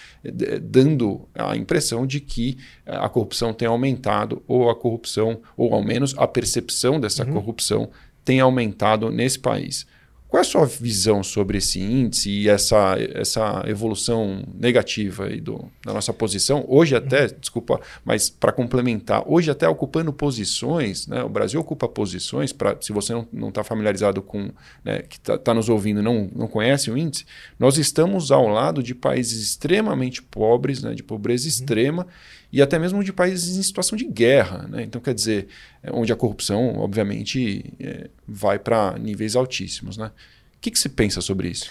dando 0.63 1.29
a 1.35 1.57
impressão 1.57 2.07
de 2.07 2.19
que 2.19 2.57
a 2.87 3.09
corrupção 3.09 3.53
tem 3.53 3.69
aumentado 3.69 4.43
ou 4.47 4.71
a 4.71 4.75
corrupção, 4.75 5.41
ou 5.57 5.75
ao 5.75 5.85
menos 5.85 6.15
a 6.17 6.27
percepção 6.27 6.99
dessa 6.99 7.25
uhum. 7.25 7.33
corrupção 7.35 7.91
tem 8.25 8.41
aumentado 8.41 9.11
nesse 9.11 9.39
país. 9.39 9.87
Qual 10.29 10.39
é 10.39 10.43
a 10.43 10.45
sua 10.45 10.67
visão 10.67 11.23
sobre 11.23 11.59
esse 11.59 11.81
índice 11.81 12.31
e 12.31 12.49
essa, 12.49 12.97
essa 13.15 13.65
evolução 13.67 14.45
negativa 14.55 15.27
aí 15.27 15.41
do, 15.41 15.71
da 15.85 15.95
nossa 15.95 16.13
posição? 16.13 16.65
Hoje 16.69 16.97
até, 16.97 17.29
desculpa, 17.29 17.81
mas 18.05 18.29
para 18.29 18.51
complementar, 18.51 19.23
hoje 19.25 19.51
até 19.51 19.69
ocupando 19.69 20.13
posições, 20.13 21.07
né, 21.07 21.23
o 21.23 21.29
Brasil 21.29 21.61
ocupa 21.61 21.89
posições, 21.89 22.53
pra, 22.53 22.77
se 22.81 22.93
você 22.93 23.13
não 23.33 23.51
está 23.51 23.63
familiarizado 23.63 24.21
com, 24.21 24.51
né, 24.85 25.03
que 25.03 25.17
está 25.17 25.39
tá 25.39 25.55
nos 25.55 25.69
ouvindo 25.69 26.03
não, 26.03 26.29
não 26.35 26.49
conhece 26.49 26.91
o 26.91 26.99
índice, 26.99 27.25
nós 27.57 27.79
estamos 27.79 28.33
ao 28.33 28.49
lado 28.49 28.83
de 28.83 28.95
países 28.95 29.41
extremamente 29.41 30.21
pobres, 30.21 30.83
né, 30.83 30.93
de 30.93 31.05
pobreza 31.05 31.45
uhum. 31.45 32.07
E 32.53 32.63
até 32.63 32.79
mesmo 32.79 33.03
de 33.03 33.13
países 33.13 33.57
em 33.57 33.63
situação 33.63 33.97
de 33.97 34.05
guerra. 34.05 34.67
Né? 34.69 34.83
Então, 34.83 35.01
quer 35.01 35.15
dizer, 35.15 35.49
é 35.83 35.91
onde 35.93 36.13
a 36.13 36.17
corrupção, 36.17 36.79
obviamente, 36.79 37.75
é, 37.81 38.09
vai 38.27 38.59
para 38.59 38.99
níveis 38.99 39.37
altíssimos. 39.37 39.97
Né? 39.97 40.07
O 40.55 40.61
que, 40.61 40.71
que 40.71 40.79
você 40.79 40.89
pensa 40.89 41.21
sobre 41.21 41.49
isso? 41.49 41.71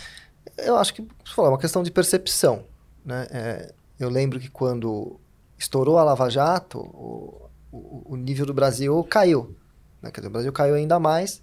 Eu 0.58 0.76
acho 0.78 0.94
que 0.94 1.02
é 1.02 1.42
uma 1.42 1.58
questão 1.58 1.84
de 1.84 1.92
percepção. 1.92 2.66
Né? 3.04 3.28
É, 3.32 3.74
eu 4.00 4.10
lembro 4.10 4.40
que 4.40 4.50
quando 4.50 5.20
estourou 5.58 5.98
a 5.98 6.04
Lava 6.04 6.30
Jato, 6.30 6.80
o, 6.80 7.50
o, 7.72 8.14
o 8.14 8.16
nível 8.16 8.46
do 8.46 8.54
Brasil 8.54 9.04
caiu. 9.06 9.56
Né? 10.02 10.12
Quer 10.12 10.22
dizer, 10.22 10.28
o 10.28 10.32
Brasil 10.34 10.54
caiu 10.54 10.76
ainda 10.76 11.00
mais 11.00 11.42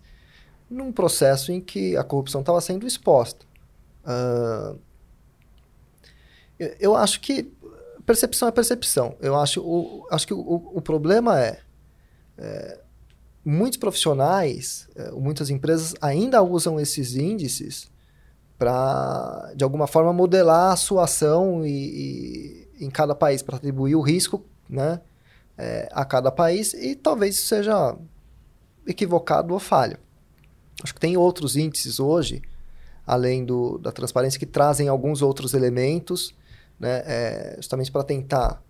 num 0.68 0.92
processo 0.92 1.52
em 1.52 1.60
que 1.60 1.96
a 1.96 2.04
corrupção 2.04 2.40
estava 2.40 2.60
sendo 2.60 2.86
exposta. 2.86 3.44
Uh, 4.04 4.78
eu 6.78 6.96
acho 6.96 7.20
que 7.20 7.50
percepção 8.06 8.48
é 8.48 8.52
percepção. 8.52 9.16
Eu 9.20 9.38
acho, 9.38 9.60
o, 9.60 10.06
acho 10.10 10.26
que 10.26 10.34
o, 10.34 10.70
o 10.74 10.80
problema 10.80 11.40
é, 11.40 11.60
é, 12.38 12.80
muitos 13.44 13.78
profissionais, 13.78 14.88
é, 14.94 15.10
muitas 15.12 15.50
empresas 15.50 15.94
ainda 16.00 16.42
usam 16.42 16.78
esses 16.78 17.16
índices 17.16 17.90
para, 18.58 19.52
de 19.56 19.64
alguma 19.64 19.86
forma, 19.86 20.12
modelar 20.12 20.72
a 20.72 20.76
sua 20.76 21.04
ação 21.04 21.66
e, 21.66 22.68
e 22.78 22.84
em 22.84 22.90
cada 22.90 23.14
país, 23.14 23.42
para 23.42 23.56
atribuir 23.56 23.94
o 23.94 24.00
risco 24.00 24.44
né, 24.68 25.00
é, 25.56 25.88
a 25.92 26.04
cada 26.04 26.30
país 26.30 26.74
e 26.74 26.94
talvez 26.94 27.38
seja 27.38 27.96
equivocado 28.86 29.52
ou 29.52 29.60
falho. 29.60 29.98
Acho 30.82 30.94
que 30.94 31.00
tem 31.00 31.16
outros 31.16 31.56
índices 31.56 32.00
hoje, 32.00 32.42
além 33.06 33.44
do, 33.44 33.78
da 33.78 33.92
transparência, 33.92 34.38
que 34.38 34.46
trazem 34.46 34.88
alguns 34.88 35.22
outros 35.22 35.54
elementos 35.54 36.34
né? 36.82 37.02
É, 37.06 37.54
justamente 37.56 37.92
para 37.92 38.02
tentar 38.02 38.60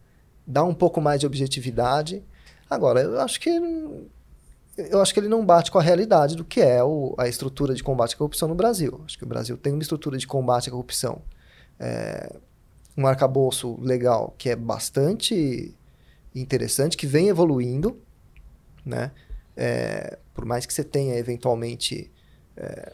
dar 0.46 0.64
um 0.64 0.74
pouco 0.74 1.00
mais 1.00 1.18
de 1.18 1.26
objetividade. 1.26 2.22
Agora, 2.68 3.00
eu 3.00 3.18
acho 3.20 3.40
que 3.40 3.48
eu 4.76 5.02
acho 5.02 5.12
que 5.12 5.20
ele 5.20 5.28
não 5.28 5.44
bate 5.44 5.70
com 5.70 5.78
a 5.78 5.82
realidade 5.82 6.34
do 6.36 6.44
que 6.44 6.60
é 6.60 6.82
o, 6.82 7.14
a 7.18 7.28
estrutura 7.28 7.74
de 7.74 7.82
combate 7.82 8.14
à 8.14 8.18
corrupção 8.18 8.48
no 8.48 8.54
Brasil. 8.54 9.00
Acho 9.04 9.18
que 9.18 9.24
o 9.24 9.26
Brasil 9.26 9.56
tem 9.56 9.72
uma 9.72 9.82
estrutura 9.82 10.16
de 10.18 10.26
combate 10.26 10.68
à 10.68 10.72
corrupção, 10.72 11.22
é, 11.78 12.34
um 12.96 13.06
arcabouço 13.06 13.78
legal 13.80 14.34
que 14.36 14.50
é 14.50 14.56
bastante 14.56 15.74
interessante, 16.34 16.96
que 16.96 17.06
vem 17.06 17.28
evoluindo, 17.28 17.98
né? 18.84 19.10
É, 19.56 20.18
por 20.34 20.44
mais 20.44 20.64
que 20.64 20.72
você 20.72 20.84
tenha 20.84 21.16
eventualmente 21.16 22.10
é, 22.56 22.92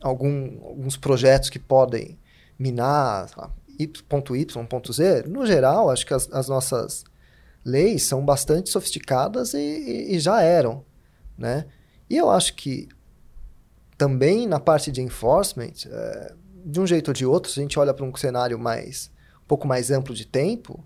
algum, 0.00 0.62
alguns 0.62 0.96
projetos 0.96 1.48
que 1.48 1.58
podem 1.58 2.18
minar 2.58 3.28
ponto 3.34 3.59
Y, 3.82 4.66
ponto 4.66 4.92
Z, 4.92 5.24
no 5.26 5.46
geral, 5.46 5.90
acho 5.90 6.06
que 6.06 6.12
as, 6.12 6.30
as 6.32 6.48
nossas 6.48 7.04
leis 7.64 8.02
são 8.02 8.24
bastante 8.24 8.70
sofisticadas 8.70 9.54
e, 9.54 9.58
e, 9.58 10.16
e, 10.16 10.18
já 10.18 10.42
eram, 10.42 10.84
né? 11.36 11.66
E 12.08 12.16
eu 12.16 12.30
acho 12.30 12.54
que 12.54 12.88
também 13.96 14.46
na 14.46 14.58
parte 14.58 14.90
de 14.90 15.00
enforcement, 15.00 15.72
é, 15.86 16.34
de 16.64 16.80
um 16.80 16.86
jeito 16.86 17.08
ou 17.08 17.14
de 17.14 17.24
outro, 17.24 17.50
se 17.50 17.60
a 17.60 17.62
gente 17.62 17.78
olha 17.78 17.94
para 17.94 18.04
um 18.04 18.14
cenário 18.14 18.58
mais 18.58 19.10
um 19.42 19.46
pouco 19.46 19.66
mais 19.66 19.90
amplo 19.90 20.14
de 20.14 20.26
tempo, 20.26 20.84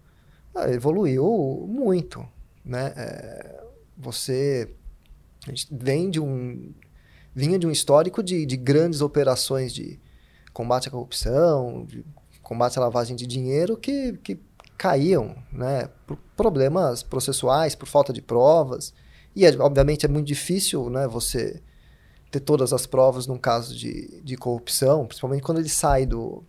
é, 0.57 0.73
evoluiu 0.73 1.67
muito, 1.69 2.27
né? 2.65 2.93
É, 2.97 3.65
você 3.97 4.71
a 5.47 5.51
gente 5.51 5.69
vem 5.71 6.11
de 6.11 6.21
um 6.21 6.73
vinha 7.35 7.59
de 7.59 7.67
um 7.67 7.71
histórico 7.71 8.23
de, 8.23 8.47
de 8.47 8.57
grandes 8.57 9.01
operações 9.01 9.75
de 9.75 9.99
combate 10.53 10.89
à 10.89 10.91
corrupção, 10.91 11.85
de 11.85 12.05
combate 12.45 12.79
à 12.79 12.83
lavagem 12.83 13.17
de 13.17 13.27
dinheiro 13.27 13.77
que, 13.77 14.13
que 14.23 14.39
caíam, 14.79 15.35
né, 15.53 15.89
por 16.07 16.17
problemas 16.37 17.03
processuais, 17.03 17.75
por 17.75 17.87
falta 17.87 18.13
de 18.13 18.23
provas. 18.23 18.95
E, 19.35 19.45
é, 19.45 19.51
obviamente, 19.59 20.07
é 20.07 20.09
muito 20.09 20.27
difícil 20.27 20.89
né, 20.91 21.09
você 21.09 21.61
ter 22.31 22.41
todas 22.41 22.73
as 22.73 22.87
provas 22.87 23.27
num 23.27 23.39
caso 23.39 23.77
de, 23.77 24.21
de 24.23 24.37
corrupção, 24.37 25.07
principalmente 25.07 25.43
quando 25.43 25.59
ele 25.59 25.69
sai 25.69 26.07
do, 26.07 26.45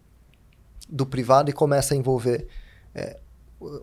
do 0.88 1.06
privado 1.06 1.50
e 1.50 1.54
começa 1.54 1.94
a 1.94 1.98
envolver 1.98 2.48
é, 2.94 3.20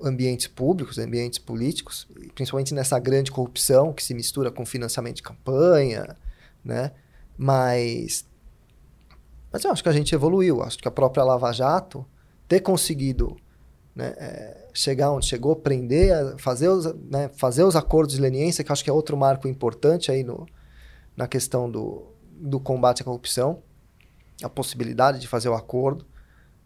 ambientes 0.02 0.46
públicos, 0.46 0.98
ambientes 0.98 1.38
políticos, 1.38 2.06
principalmente 2.34 2.74
nessa 2.74 2.98
grande 2.98 3.30
corrupção 3.30 3.92
que 3.92 4.02
se 4.02 4.14
mistura 4.14 4.50
com 4.50 4.66
financiamento 4.66 5.16
de 5.16 5.22
campanha, 5.22 6.16
né? 6.64 6.92
Mas, 7.36 8.26
mas 9.52 9.64
eu 9.64 9.70
acho 9.70 9.82
que 9.82 9.88
a 9.88 9.92
gente 9.92 10.14
evoluiu. 10.14 10.62
Acho 10.62 10.78
que 10.78 10.88
a 10.88 10.90
própria 10.90 11.22
Lava 11.22 11.52
Jato 11.52 12.06
ter 12.48 12.60
conseguido 12.60 13.36
né, 13.94 14.14
é, 14.16 14.68
chegar 14.72 15.10
onde 15.10 15.26
chegou, 15.26 15.54
prender, 15.54 16.36
fazer 16.38 16.68
os, 16.68 16.86
né, 16.94 17.28
fazer 17.36 17.64
os 17.64 17.76
acordos 17.76 18.14
de 18.14 18.20
leniência, 18.20 18.64
que 18.64 18.72
acho 18.72 18.82
que 18.82 18.90
é 18.90 18.92
outro 18.92 19.16
marco 19.16 19.46
importante 19.46 20.10
aí 20.10 20.24
no, 20.24 20.46
na 21.16 21.28
questão 21.28 21.70
do, 21.70 22.06
do 22.30 22.58
combate 22.58 23.02
à 23.02 23.04
corrupção, 23.04 23.62
a 24.42 24.48
possibilidade 24.48 25.18
de 25.18 25.28
fazer 25.28 25.48
o 25.48 25.54
acordo. 25.54 26.06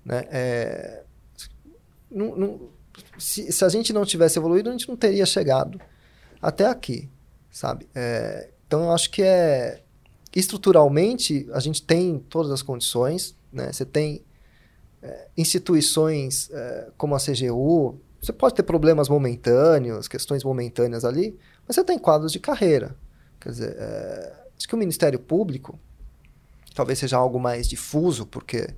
Né, 0.05 0.25
é, 0.31 1.03
não, 2.11 2.37
não, 2.37 2.61
se, 3.19 3.51
se, 3.51 3.65
a 3.65 3.69
gente 3.69 3.93
não 3.93 4.05
tivesse 4.05 4.39
evoluído, 4.39 4.69
a 4.69 4.73
gente 4.73 4.89
não 4.89 4.97
teria 4.97 5.27
chegado 5.27 5.81
até 6.41 6.67
aqui, 6.67 7.11
sabe? 7.51 7.89
É, 7.95 8.51
então, 8.67 8.85
eu 8.85 8.93
acho 8.93 9.11
que 9.11 9.23
é... 9.23 9.83
Estruturalmente, 10.37 11.49
a 11.51 11.61
gente 11.61 11.83
tem 11.83 12.19
todas 12.29 12.53
as 12.53 12.61
condições, 12.61 13.35
né? 13.51 13.73
Você 13.73 13.87
tem 13.87 14.23
é, 15.03 15.29
instituições 15.35 16.51
é, 16.53 16.91
como 16.99 17.15
a 17.15 17.19
CGU, 17.19 17.99
você 18.21 18.35
pode 18.35 18.55
ter 18.55 18.63
problemas 18.63 19.09
momentâneos, 19.09 20.07
questões 20.07 20.45
momentâneas 20.45 21.07
ali, 21.07 21.39
mas 21.67 21.75
você 21.75 21.83
tem 21.83 21.99
quadros 21.99 22.31
de 22.31 22.39
carreira. 22.39 22.95
Quer 23.41 23.49
dizer, 23.49 23.77
é, 23.79 24.45
acho 24.55 24.69
que 24.69 24.75
o 24.75 24.79
Ministério 24.79 25.19
Público 25.19 25.79
talvez 26.75 26.99
seja 26.99 27.17
algo 27.17 27.41
mais 27.41 27.67
difuso, 27.67 28.27
porque 28.27 28.69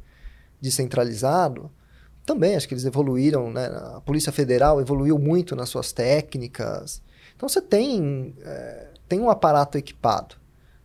descentralizado, 0.60 1.68
também 2.24 2.54
acho 2.54 2.68
que 2.68 2.74
eles 2.74 2.84
evoluíram, 2.84 3.50
né? 3.50 3.66
A 3.96 4.00
Polícia 4.00 4.30
Federal 4.30 4.80
evoluiu 4.80 5.18
muito 5.18 5.56
nas 5.56 5.70
suas 5.70 5.90
técnicas. 5.90 7.02
Então 7.34 7.48
você 7.48 7.60
tem, 7.60 8.32
é, 8.42 8.90
tem 9.08 9.18
um 9.18 9.28
aparato 9.28 9.76
equipado, 9.76 10.36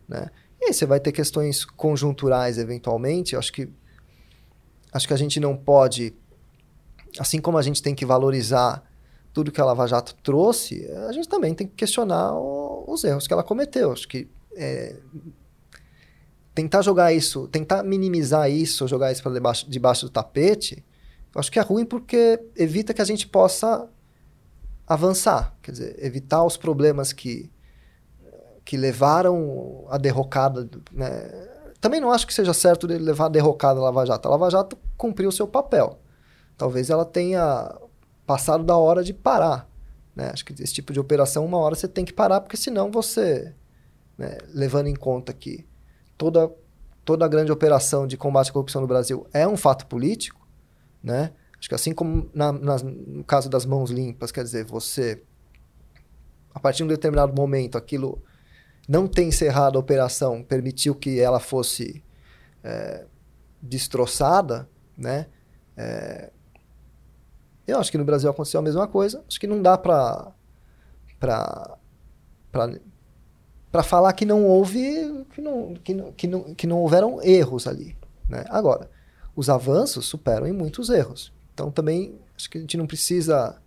né? 0.08 0.30
E 0.64 0.68
aí 0.68 0.74
você 0.74 0.86
vai 0.86 0.98
ter 0.98 1.12
questões 1.12 1.64
conjunturais 1.64 2.58
eventualmente. 2.58 3.36
Acho 3.36 3.52
que 3.52 3.68
Acho 4.94 5.08
que 5.08 5.12
a 5.12 5.16
gente 5.16 5.40
não 5.40 5.56
pode, 5.56 6.14
assim 7.18 7.40
como 7.40 7.58
a 7.58 7.62
gente 7.62 7.82
tem 7.82 7.96
que 7.96 8.06
valorizar 8.06 8.88
tudo 9.32 9.50
que 9.50 9.60
a 9.60 9.64
Lava 9.64 9.88
Jato 9.88 10.14
trouxe, 10.22 10.88
a 11.08 11.10
gente 11.10 11.28
também 11.28 11.52
tem 11.52 11.66
que 11.66 11.74
questionar 11.74 12.32
o, 12.32 12.84
os 12.86 13.02
erros 13.02 13.26
que 13.26 13.32
ela 13.32 13.42
cometeu. 13.42 13.90
Acho 13.90 14.06
que 14.06 14.28
é, 14.54 14.96
tentar 16.54 16.80
jogar 16.82 17.12
isso, 17.12 17.48
tentar 17.48 17.82
minimizar 17.82 18.48
isso, 18.48 18.86
jogar 18.86 19.10
isso 19.10 19.20
para 19.20 19.32
debaixo, 19.32 19.68
debaixo 19.68 20.06
do 20.06 20.10
tapete, 20.10 20.84
acho 21.34 21.50
que 21.50 21.58
é 21.58 21.62
ruim 21.62 21.84
porque 21.84 22.40
evita 22.54 22.94
que 22.94 23.02
a 23.02 23.04
gente 23.04 23.26
possa 23.26 23.88
avançar, 24.86 25.56
quer 25.60 25.72
dizer, 25.72 25.96
evitar 25.98 26.44
os 26.44 26.56
problemas 26.56 27.12
que 27.12 27.50
que 28.64 28.76
levaram 28.76 29.84
a 29.88 29.98
derrocada, 29.98 30.68
né? 30.90 31.30
Também 31.80 32.00
não 32.00 32.10
acho 32.10 32.26
que 32.26 32.32
seja 32.32 32.54
certo 32.54 32.86
ele 32.86 32.98
levar 32.98 33.26
a 33.26 33.28
derrocada 33.28 33.78
a 33.78 33.82
Lava 33.82 34.06
Jato. 34.06 34.26
A 34.26 34.30
Lava 34.30 34.50
Jato 34.50 34.78
cumpriu 34.96 35.28
o 35.28 35.32
seu 35.32 35.46
papel. 35.46 35.98
Talvez 36.56 36.88
ela 36.88 37.04
tenha 37.04 37.74
passado 38.26 38.64
da 38.64 38.76
hora 38.76 39.04
de 39.04 39.12
parar. 39.12 39.68
Né? 40.16 40.30
Acho 40.32 40.46
que 40.46 40.62
esse 40.62 40.72
tipo 40.72 40.94
de 40.94 41.00
operação, 41.00 41.44
uma 41.44 41.58
hora 41.58 41.74
você 41.74 41.86
tem 41.86 42.04
que 42.04 42.12
parar, 42.12 42.40
porque 42.40 42.56
senão 42.56 42.90
você, 42.90 43.52
né, 44.16 44.38
levando 44.48 44.86
em 44.86 44.94
conta 44.94 45.32
que 45.34 45.66
toda, 46.16 46.50
toda 47.04 47.24
a 47.26 47.28
grande 47.28 47.52
operação 47.52 48.06
de 48.06 48.16
combate 48.16 48.48
à 48.48 48.52
corrupção 48.52 48.80
no 48.80 48.86
Brasil 48.86 49.26
é 49.32 49.46
um 49.46 49.56
fato 49.56 49.86
político, 49.86 50.46
né? 51.02 51.32
Acho 51.58 51.68
que 51.68 51.74
assim 51.74 51.92
como 51.92 52.30
na, 52.32 52.52
na, 52.52 52.76
no 52.78 53.24
caso 53.24 53.50
das 53.50 53.66
mãos 53.66 53.90
limpas, 53.90 54.30
quer 54.30 54.44
dizer, 54.44 54.64
você, 54.64 55.22
a 56.54 56.60
partir 56.60 56.78
de 56.78 56.84
um 56.84 56.88
determinado 56.88 57.34
momento, 57.34 57.76
aquilo 57.76 58.22
não 58.88 59.06
ter 59.06 59.24
encerrado 59.24 59.76
a 59.76 59.80
operação 59.80 60.42
permitiu 60.42 60.94
que 60.94 61.18
ela 61.20 61.40
fosse 61.40 62.02
é, 62.62 63.04
destroçada, 63.60 64.68
né? 64.96 65.26
É, 65.76 66.30
eu 67.66 67.78
acho 67.78 67.90
que 67.90 67.98
no 67.98 68.04
Brasil 68.04 68.30
aconteceu 68.30 68.60
a 68.60 68.62
mesma 68.62 68.86
coisa. 68.86 69.24
Acho 69.26 69.40
que 69.40 69.46
não 69.46 69.60
dá 69.60 69.78
para 69.78 70.32
para 71.18 71.76
para 73.72 73.82
falar 73.82 74.12
que 74.12 74.24
não 74.24 74.44
houve 74.44 75.24
que 75.34 75.40
não, 75.40 75.74
que, 75.74 75.94
não, 75.94 76.12
que, 76.12 76.26
não, 76.28 76.54
que 76.54 76.66
não 76.66 76.78
houveram 76.78 77.20
erros 77.22 77.66
ali, 77.66 77.96
né? 78.28 78.44
Agora, 78.48 78.88
os 79.34 79.48
avanços 79.48 80.06
superam 80.06 80.46
em 80.46 80.52
muitos 80.52 80.90
erros. 80.90 81.32
Então 81.52 81.70
também 81.70 82.20
acho 82.36 82.48
que 82.48 82.58
a 82.58 82.60
gente 82.60 82.76
não 82.76 82.86
precisa 82.86 83.60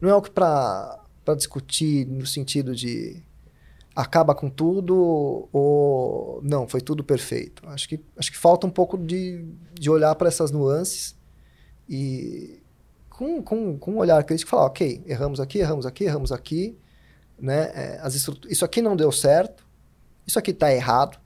não 0.00 0.08
é 0.08 0.12
algo 0.12 0.30
para 0.30 0.98
para 1.24 1.34
discutir 1.34 2.06
no 2.06 2.26
sentido 2.26 2.74
de 2.74 3.22
acaba 4.00 4.34
com 4.34 4.48
tudo 4.48 5.48
ou 5.52 6.40
não, 6.42 6.66
foi 6.66 6.80
tudo 6.80 7.04
perfeito. 7.04 7.62
Acho 7.68 7.88
que, 7.88 8.00
acho 8.16 8.32
que 8.32 8.38
falta 8.38 8.66
um 8.66 8.70
pouco 8.70 8.96
de, 8.96 9.44
de 9.74 9.90
olhar 9.90 10.14
para 10.14 10.28
essas 10.28 10.50
nuances 10.50 11.16
e 11.88 12.62
com, 13.08 13.42
com, 13.42 13.78
com 13.78 13.92
um 13.92 13.98
olhar 13.98 14.22
crítico 14.24 14.50
falar, 14.50 14.66
ok, 14.66 15.02
erramos 15.06 15.40
aqui, 15.40 15.58
erramos 15.58 15.84
aqui, 15.84 16.04
erramos 16.04 16.32
aqui, 16.32 16.78
né? 17.38 17.70
É, 17.74 18.00
as 18.02 18.14
isso 18.14 18.64
aqui 18.64 18.80
não 18.80 18.96
deu 18.96 19.12
certo, 19.12 19.66
isso 20.26 20.38
aqui 20.38 20.52
está 20.52 20.72
errado, 20.72 21.18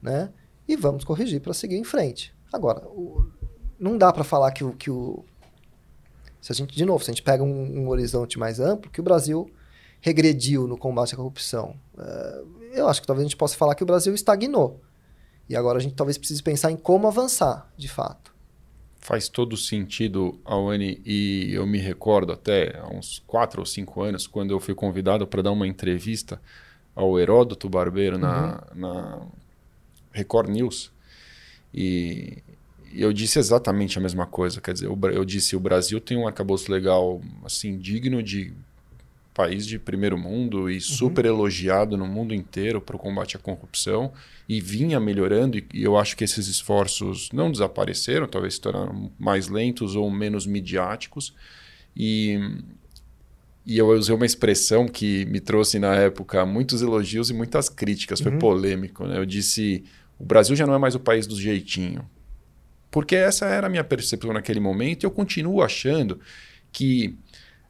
né? 0.00 0.32
E 0.68 0.76
vamos 0.76 1.04
corrigir 1.04 1.40
para 1.40 1.52
seguir 1.52 1.76
em 1.76 1.84
frente. 1.84 2.32
Agora, 2.52 2.86
o, 2.86 3.26
não 3.78 3.98
dá 3.98 4.12
para 4.12 4.22
falar 4.22 4.52
que 4.52 4.62
o, 4.62 4.72
que 4.72 4.90
o 4.90 5.24
se 6.40 6.52
a 6.52 6.54
gente 6.54 6.76
de 6.76 6.84
novo, 6.84 7.02
se 7.02 7.10
a 7.10 7.14
gente 7.14 7.22
pega 7.22 7.42
um, 7.42 7.80
um 7.80 7.88
horizonte 7.88 8.38
mais 8.38 8.60
amplo, 8.60 8.90
que 8.90 9.00
o 9.00 9.04
Brasil 9.04 9.50
regrediu 10.04 10.68
no 10.68 10.76
combate 10.76 11.14
à 11.14 11.16
corrupção. 11.16 11.74
Uh, 11.94 12.46
eu 12.74 12.86
acho 12.86 13.00
que 13.00 13.06
talvez 13.06 13.24
a 13.24 13.28
gente 13.28 13.38
possa 13.38 13.56
falar 13.56 13.74
que 13.74 13.82
o 13.82 13.86
Brasil 13.86 14.14
estagnou. 14.14 14.82
E 15.48 15.56
agora 15.56 15.78
a 15.78 15.80
gente 15.80 15.94
talvez 15.94 16.18
precise 16.18 16.42
pensar 16.42 16.70
em 16.70 16.76
como 16.76 17.08
avançar, 17.08 17.72
de 17.74 17.88
fato. 17.88 18.34
Faz 19.00 19.30
todo 19.30 19.56
sentido, 19.56 20.38
Awane, 20.44 21.00
e 21.06 21.54
eu 21.54 21.66
me 21.66 21.78
recordo 21.78 22.32
até 22.34 22.78
há 22.78 22.86
uns 22.86 23.22
quatro 23.26 23.60
ou 23.60 23.66
cinco 23.66 24.02
anos, 24.02 24.26
quando 24.26 24.50
eu 24.50 24.60
fui 24.60 24.74
convidado 24.74 25.26
para 25.26 25.40
dar 25.40 25.52
uma 25.52 25.66
entrevista 25.66 26.38
ao 26.94 27.18
Heródoto 27.18 27.66
Barbeiro 27.70 28.16
uhum. 28.16 28.22
na, 28.22 28.62
na 28.74 29.22
Record 30.12 30.50
News. 30.50 30.92
E, 31.72 32.42
eu 32.92 33.10
disse 33.10 33.38
exatamente 33.38 33.98
a 33.98 34.02
mesma 34.02 34.26
coisa. 34.26 34.60
Quer 34.60 34.74
dizer, 34.74 34.86
eu 34.86 35.24
disse 35.24 35.56
o 35.56 35.60
Brasil 35.60 35.98
tem 35.98 36.18
um 36.18 36.26
arcabouço 36.26 36.70
legal 36.70 37.22
assim 37.42 37.78
digno 37.78 38.22
de 38.22 38.52
país 39.34 39.66
de 39.66 39.78
primeiro 39.78 40.16
mundo 40.16 40.70
e 40.70 40.74
uhum. 40.74 40.80
super 40.80 41.24
elogiado 41.24 41.96
no 41.96 42.06
mundo 42.06 42.32
inteiro 42.32 42.80
para 42.80 42.94
o 42.94 42.98
combate 42.98 43.36
à 43.36 43.40
corrupção 43.40 44.12
e 44.48 44.60
vinha 44.60 45.00
melhorando 45.00 45.58
e, 45.58 45.66
eu 45.74 45.98
acho 45.98 46.16
que 46.16 46.22
esses 46.22 46.46
esforços 46.46 47.28
não 47.32 47.50
desapareceram, 47.50 48.28
talvez 48.28 48.54
se 48.54 48.60
tornaram 48.60 49.10
mais 49.18 49.48
lentos 49.48 49.96
ou 49.96 50.08
menos 50.08 50.46
midiáticos 50.46 51.34
e 51.96 52.38
e 53.66 53.78
eu 53.78 53.88
usei 53.88 54.14
uma 54.14 54.26
expressão 54.26 54.86
que 54.86 55.24
me 55.24 55.40
trouxe 55.40 55.78
na 55.78 55.94
época 55.94 56.44
muitos 56.44 56.82
elogios 56.82 57.30
e 57.30 57.34
muitas 57.34 57.70
críticas, 57.70 58.20
foi 58.20 58.32
uhum. 58.32 58.38
polêmico. 58.38 59.06
Né? 59.06 59.16
Eu 59.16 59.24
disse: 59.24 59.82
o 60.18 60.24
Brasil 60.24 60.54
já 60.54 60.66
não 60.66 60.74
é 60.74 60.78
mais 60.78 60.94
o 60.94 61.00
país 61.00 61.26
do 61.26 61.40
jeitinho. 61.40 62.06
Porque 62.90 63.16
essa 63.16 63.46
era 63.46 63.66
a 63.66 63.70
minha 63.70 63.82
percepção 63.82 64.34
naquele 64.34 64.60
momento 64.60 65.02
e 65.02 65.06
eu 65.06 65.10
continuo 65.10 65.62
achando 65.62 66.20
que 66.70 67.16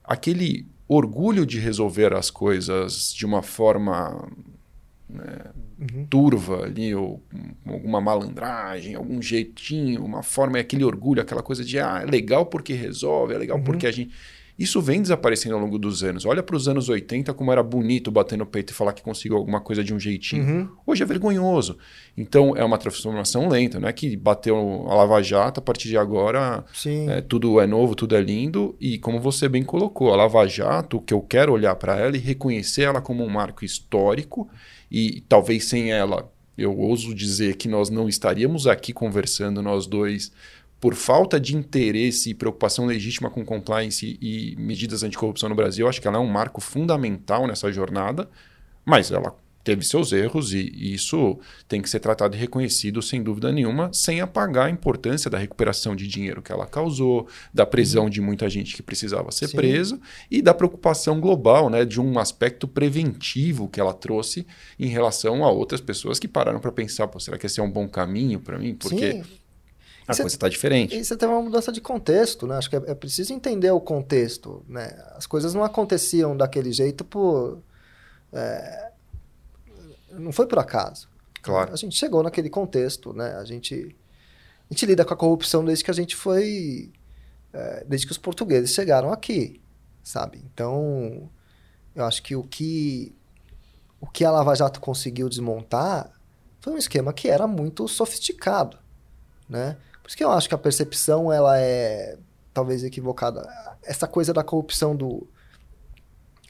aquele 0.03 0.67
orgulho 0.89 1.47
de 1.47 1.59
resolver 1.59 2.13
as 2.15 2.31
coisas 2.31 3.13
de 3.13 3.25
uma 3.25 3.43
forma 3.43 4.29
né, 5.09 5.53
uhum. 5.79 6.07
turva 6.07 6.65
ali, 6.65 6.95
ou 6.95 7.23
alguma 7.67 8.01
malandragem, 8.01 8.95
algum 8.95 9.21
jeitinho, 9.21 10.05
uma 10.05 10.23
forma, 10.23 10.59
aquele 10.59 10.85
orgulho, 10.85 11.23
aquela 11.23 11.43
coisa 11.43 11.65
de 11.65 11.79
ah, 11.79 12.03
é 12.03 12.07
legal 12.07 12.47
porque 12.47 12.73
resolve, 12.73 13.35
é 13.35 13.39
legal 13.39 13.59
uhum. 13.59 13.65
porque 13.65 13.87
a 13.87 13.91
gente. 13.91 14.13
Isso 14.57 14.81
vem 14.81 15.03
desaparecendo 15.03 15.57
ao 15.57 15.61
longo 15.61 15.79
dos 15.79 16.05
anos. 16.05 16.25
Olha 16.25 16.43
para 16.43 16.55
os 16.55 16.69
anos 16.69 16.89
80 16.89 17.35
como 17.35 17.51
era 17.51 17.63
bonito 17.63 18.11
bater 18.11 18.39
no 18.39 18.47
peito 18.47 18.71
e 18.71 18.75
falar 18.75 18.93
que 18.93 19.03
conseguiu 19.03 19.37
alguma 19.37 19.61
coisa 19.61 19.83
de 19.83 19.93
um 19.93 19.99
jeitinho. 19.99 20.45
Uhum. 20.45 20.69
Hoje 20.87 21.03
é 21.03 21.07
vergonhoso. 21.07 21.77
Então 22.17 22.57
é 22.57 22.65
uma 22.65 22.79
transformação 22.79 23.49
lenta, 23.49 23.81
não 23.81 23.89
é 23.89 23.93
que 23.93 24.17
bateu 24.17 24.87
a 24.89 24.95
Lava 24.95 25.21
Jato, 25.23 25.59
a 25.59 25.63
partir 25.63 25.89
de 25.89 25.99
agora 25.99 26.65
é, 27.09 27.21
tudo 27.21 27.61
é 27.61 27.67
novo, 27.67 27.97
tudo 27.97 28.15
é 28.15 28.21
lindo. 28.21 28.77
E 28.81 28.97
como 28.99 29.19
você 29.19 29.49
bem 29.49 29.65
colocou, 29.65 30.13
a 30.13 30.17
Lava 30.17 30.47
Jato, 30.47 31.01
que 31.01 31.13
eu 31.13 31.21
quero 31.21 31.53
olhar 31.53 31.75
para 31.75 31.99
ela 31.99 32.17
e 32.17 32.21
reconhecer 32.21 32.83
ela 32.83 33.01
como 33.01 33.25
um 33.25 33.29
marco 33.29 33.65
histórico, 33.65 34.49
e 34.89 35.25
talvez 35.29 35.65
sem 35.65 35.91
ela, 35.91 36.31
eu 36.57 36.79
ouso 36.79 37.13
dizer 37.13 37.57
que 37.57 37.67
nós 37.67 37.91
não 37.91 38.09
estaríamos 38.09 38.69
aqui 38.69 38.93
conversando, 38.93 39.61
nós 39.61 39.87
dois, 39.89 40.31
por 40.85 40.95
falta 40.95 41.41
de 41.41 41.57
interesse 41.57 42.29
e 42.29 42.35
preocupação 42.35 42.85
legítima 42.85 43.31
com 43.31 43.43
compliance 43.43 44.19
e 44.21 44.55
medidas 44.59 45.03
anticorrupção 45.03 45.49
no 45.49 45.55
Brasil, 45.55 45.89
acho 45.89 45.99
que 45.99 46.07
ela 46.07 46.19
é 46.19 46.21
um 46.21 46.27
marco 46.27 46.61
fundamental 46.61 47.47
nessa 47.47 47.73
jornada, 47.73 48.29
mas 48.85 49.11
ela 49.11 49.35
teve 49.65 49.83
seus 49.83 50.13
erros 50.13 50.53
e, 50.53 50.71
e, 50.77 50.93
isso 50.93 51.39
tem 51.67 51.81
que 51.81 51.89
ser 51.89 52.01
tratado 52.01 52.37
e 52.37 52.39
reconhecido 52.39 53.01
sem 53.01 53.23
dúvida 53.23 53.51
nenhuma, 53.51 53.91
sem 53.95 54.21
apagar 54.21 54.67
a 54.67 54.71
importância 54.71 55.31
da 55.31 55.39
recuperação 55.39 55.97
de 55.97 56.07
dinheiro 56.07 56.43
que 56.43 56.53
ela 56.53 56.67
causou, 56.67 57.27
da 57.55 57.65
prisão 57.65 58.05
uhum. 58.05 58.11
de 58.11 58.21
muita 58.21 58.51
gente 58.51 58.77
que 58.77 58.83
precisava 58.83 59.33
ser 59.33 59.49
Sim. 59.49 59.57
presa 59.57 59.99
e 60.31 60.43
da 60.43 60.53
preocupação 60.53 61.19
global, 61.19 61.71
né, 61.71 61.87
de 61.87 61.99
um 61.99 62.19
aspecto 62.19 62.69
preventivo 62.69 63.71
que 63.71 63.81
ela 63.81 63.95
trouxe 63.95 64.47
em 64.79 64.89
relação 64.89 65.47
a 65.47 65.51
outras 65.51 65.81
pessoas 65.81 66.19
que 66.19 66.29
pararam 66.29 66.61
para 66.61 66.71
pensar, 66.71 67.09
será 67.19 67.39
que 67.39 67.47
esse 67.47 67.59
é 67.59 67.63
um 67.63 67.71
bom 67.71 67.89
caminho 67.89 68.39
para 68.39 68.59
mim? 68.59 68.75
Porque 68.75 69.13
Sim. 69.13 69.25
A 70.07 70.13
isso 70.13 70.23
coisa 70.23 70.37
está 70.37 70.49
diferente. 70.49 70.99
Isso 70.99 71.17
teve 71.17 71.33
uma 71.33 71.41
mudança 71.41 71.73
de 71.73 71.81
contexto, 71.81 72.47
né? 72.47 72.57
Acho 72.57 72.69
que 72.69 72.77
é, 72.77 72.83
é, 72.89 72.95
preciso 72.95 73.33
entender 73.33 73.71
o 73.71 73.81
contexto, 73.81 74.65
né? 74.69 74.95
As 75.17 75.27
coisas 75.27 75.55
não 75.55 75.65
aconteciam 75.65 76.37
daquele 76.37 76.73
jeito 76.73 77.05
por... 77.05 77.63
É, 78.33 78.91
não 80.11 80.31
foi 80.31 80.47
por 80.47 80.59
acaso. 80.59 81.09
Claro. 81.41 81.73
A 81.73 81.77
gente 81.77 81.97
chegou 81.97 82.23
naquele 82.23 82.51
contexto, 82.51 83.13
né? 83.15 83.35
A 83.37 83.45
gente, 83.45 83.97
a 84.71 84.75
gente 84.75 84.87
lida 84.87 85.05
com 85.05 85.15
a 85.15 85.17
corrupção 85.17 85.65
desde 85.65 85.85
que 85.85 85.91
a 85.91 85.95
gente 85.95 86.15
foi... 86.15 86.93
É, 87.53 87.85
desde 87.85 88.07
que 88.07 88.13
os 88.13 88.19
portugueses 88.19 88.75
chegaram 88.75 89.13
aqui, 89.13 89.63
sabe? 90.03 90.45
Então, 90.53 91.31
eu 91.95 92.05
acho 92.05 92.23
que 92.23 92.37
o 92.37 92.43
que... 92.43 93.15
O 94.01 94.07
que 94.07 94.23
a 94.23 94.31
Lava 94.31 94.55
Jato 94.55 94.81
conseguiu 94.81 95.31
desmontar 95.31 96.11
foi 96.61 96.75
um 96.75 96.77
esquema 96.77 97.11
que 97.11 97.27
era 97.27 97.47
muito 97.47 97.89
sofisticado, 97.89 98.77
né? 99.49 99.79
Por 100.05 100.09
isso 100.09 100.19
que 100.19 100.23
eu 100.23 100.31
acho 100.31 100.47
que 100.51 100.55
a 100.55 100.59
percepção 100.59 101.33
ela 101.33 101.59
é 101.59 102.19
talvez 102.53 102.85
equivocada. 102.85 103.43
Essa 103.83 104.07
coisa 104.07 104.35
da 104.35 104.45
corrupção 104.45 104.95
do 104.95 105.27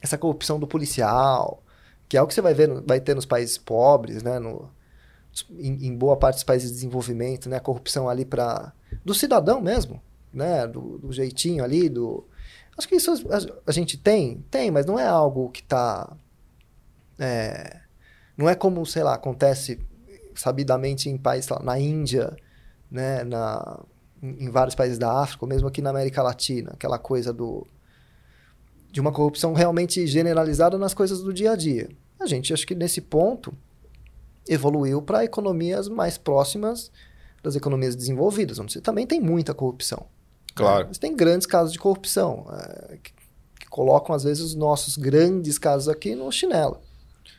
essa 0.01 0.17
corrupção 0.17 0.59
do 0.59 0.67
policial, 0.67 1.63
que 2.09 2.17
é 2.17 2.21
o 2.21 2.27
que 2.27 2.33
você 2.33 2.41
vai 2.41 2.53
ver, 2.53 2.69
vai 2.81 2.99
ter 2.99 3.15
nos 3.15 3.25
países 3.25 3.57
pobres, 3.57 4.21
né, 4.21 4.39
no, 4.39 4.69
em, 5.51 5.87
em 5.87 5.95
boa 5.95 6.17
parte 6.17 6.35
dos 6.35 6.43
países 6.43 6.67
de 6.67 6.75
desenvolvimento, 6.75 7.47
né, 7.47 7.55
a 7.55 7.61
corrupção 7.61 8.09
ali 8.09 8.25
para 8.25 8.73
do 9.05 9.13
cidadão 9.13 9.61
mesmo, 9.61 10.01
né, 10.33 10.67
do, 10.67 10.97
do, 10.97 11.13
jeitinho 11.13 11.63
ali, 11.63 11.87
do 11.87 12.27
acho 12.77 12.89
que 12.89 12.95
isso 12.95 13.13
a, 13.65 13.71
gente 13.71 13.97
tem, 13.97 14.43
tem, 14.51 14.69
mas 14.69 14.85
não 14.85 14.99
é 14.99 15.07
algo 15.07 15.49
que 15.49 15.61
está 15.61 16.13
é, 17.17 17.79
não 18.37 18.49
é 18.49 18.53
como 18.53 18.85
sei 18.85 19.01
lá 19.01 19.15
acontece 19.15 19.79
sabidamente 20.35 21.09
em 21.09 21.17
países 21.17 21.49
lá, 21.49 21.63
na 21.63 21.79
Índia 21.79 22.35
né, 22.89 23.23
na, 23.23 23.83
em 24.21 24.49
vários 24.49 24.75
países 24.75 24.97
da 24.97 25.21
África, 25.21 25.45
ou 25.45 25.49
mesmo 25.49 25.67
aqui 25.67 25.81
na 25.81 25.89
América 25.89 26.21
Latina, 26.21 26.71
aquela 26.73 26.97
coisa 26.97 27.31
do 27.33 27.65
de 28.91 29.01
uma 29.01 29.11
corrupção 29.11 29.51
realmente 29.51 30.07
generalizada 30.07 30.77
nas 30.77 30.93
coisas 30.93 31.21
do 31.21 31.33
dia 31.33 31.51
a 31.51 31.55
dia. 31.57 31.89
A 32.17 32.25
gente 32.25 32.53
acho 32.53 32.65
que 32.65 32.73
nesse 32.73 33.01
ponto 33.01 33.53
evoluiu 34.47 35.01
para 35.01 35.25
economias 35.25 35.89
mais 35.89 36.17
próximas 36.17 36.89
das 37.43 37.57
economias 37.57 37.93
desenvolvidas, 37.93 38.57
onde 38.57 38.71
você 38.71 38.79
também 38.79 39.05
tem 39.05 39.19
muita 39.19 39.53
corrupção. 39.53 40.05
Claro. 40.55 40.83
Né? 40.83 40.85
Mas 40.87 40.97
tem 40.97 41.13
grandes 41.13 41.45
casos 41.45 41.73
de 41.73 41.79
corrupção 41.79 42.45
é, 42.49 42.97
que, 43.03 43.11
que, 43.59 43.67
colocam 43.67 44.15
às 44.15 44.23
vezes 44.23 44.41
os 44.41 44.55
nossos 44.55 44.95
grandes 44.95 45.57
casos 45.59 45.89
aqui 45.89 46.15
no 46.15 46.31
chinelo. 46.31 46.79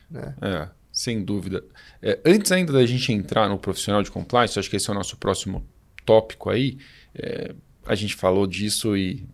Né? 0.09 0.35
É. 0.41 0.69
Sem 0.91 1.23
dúvida. 1.23 1.63
É, 2.01 2.19
antes 2.25 2.51
ainda 2.51 2.73
da 2.73 2.85
gente 2.85 3.11
entrar 3.11 3.49
no 3.49 3.57
profissional 3.57 4.03
de 4.03 4.11
compliance, 4.11 4.57
acho 4.57 4.69
que 4.69 4.75
esse 4.75 4.89
é 4.89 4.93
o 4.93 4.95
nosso 4.95 5.17
próximo 5.17 5.65
tópico 6.05 6.49
aí. 6.49 6.77
É, 7.15 7.53
a 7.85 7.95
gente 7.95 8.15
falou 8.15 8.45
disso 8.45 8.95
e 8.95 9.25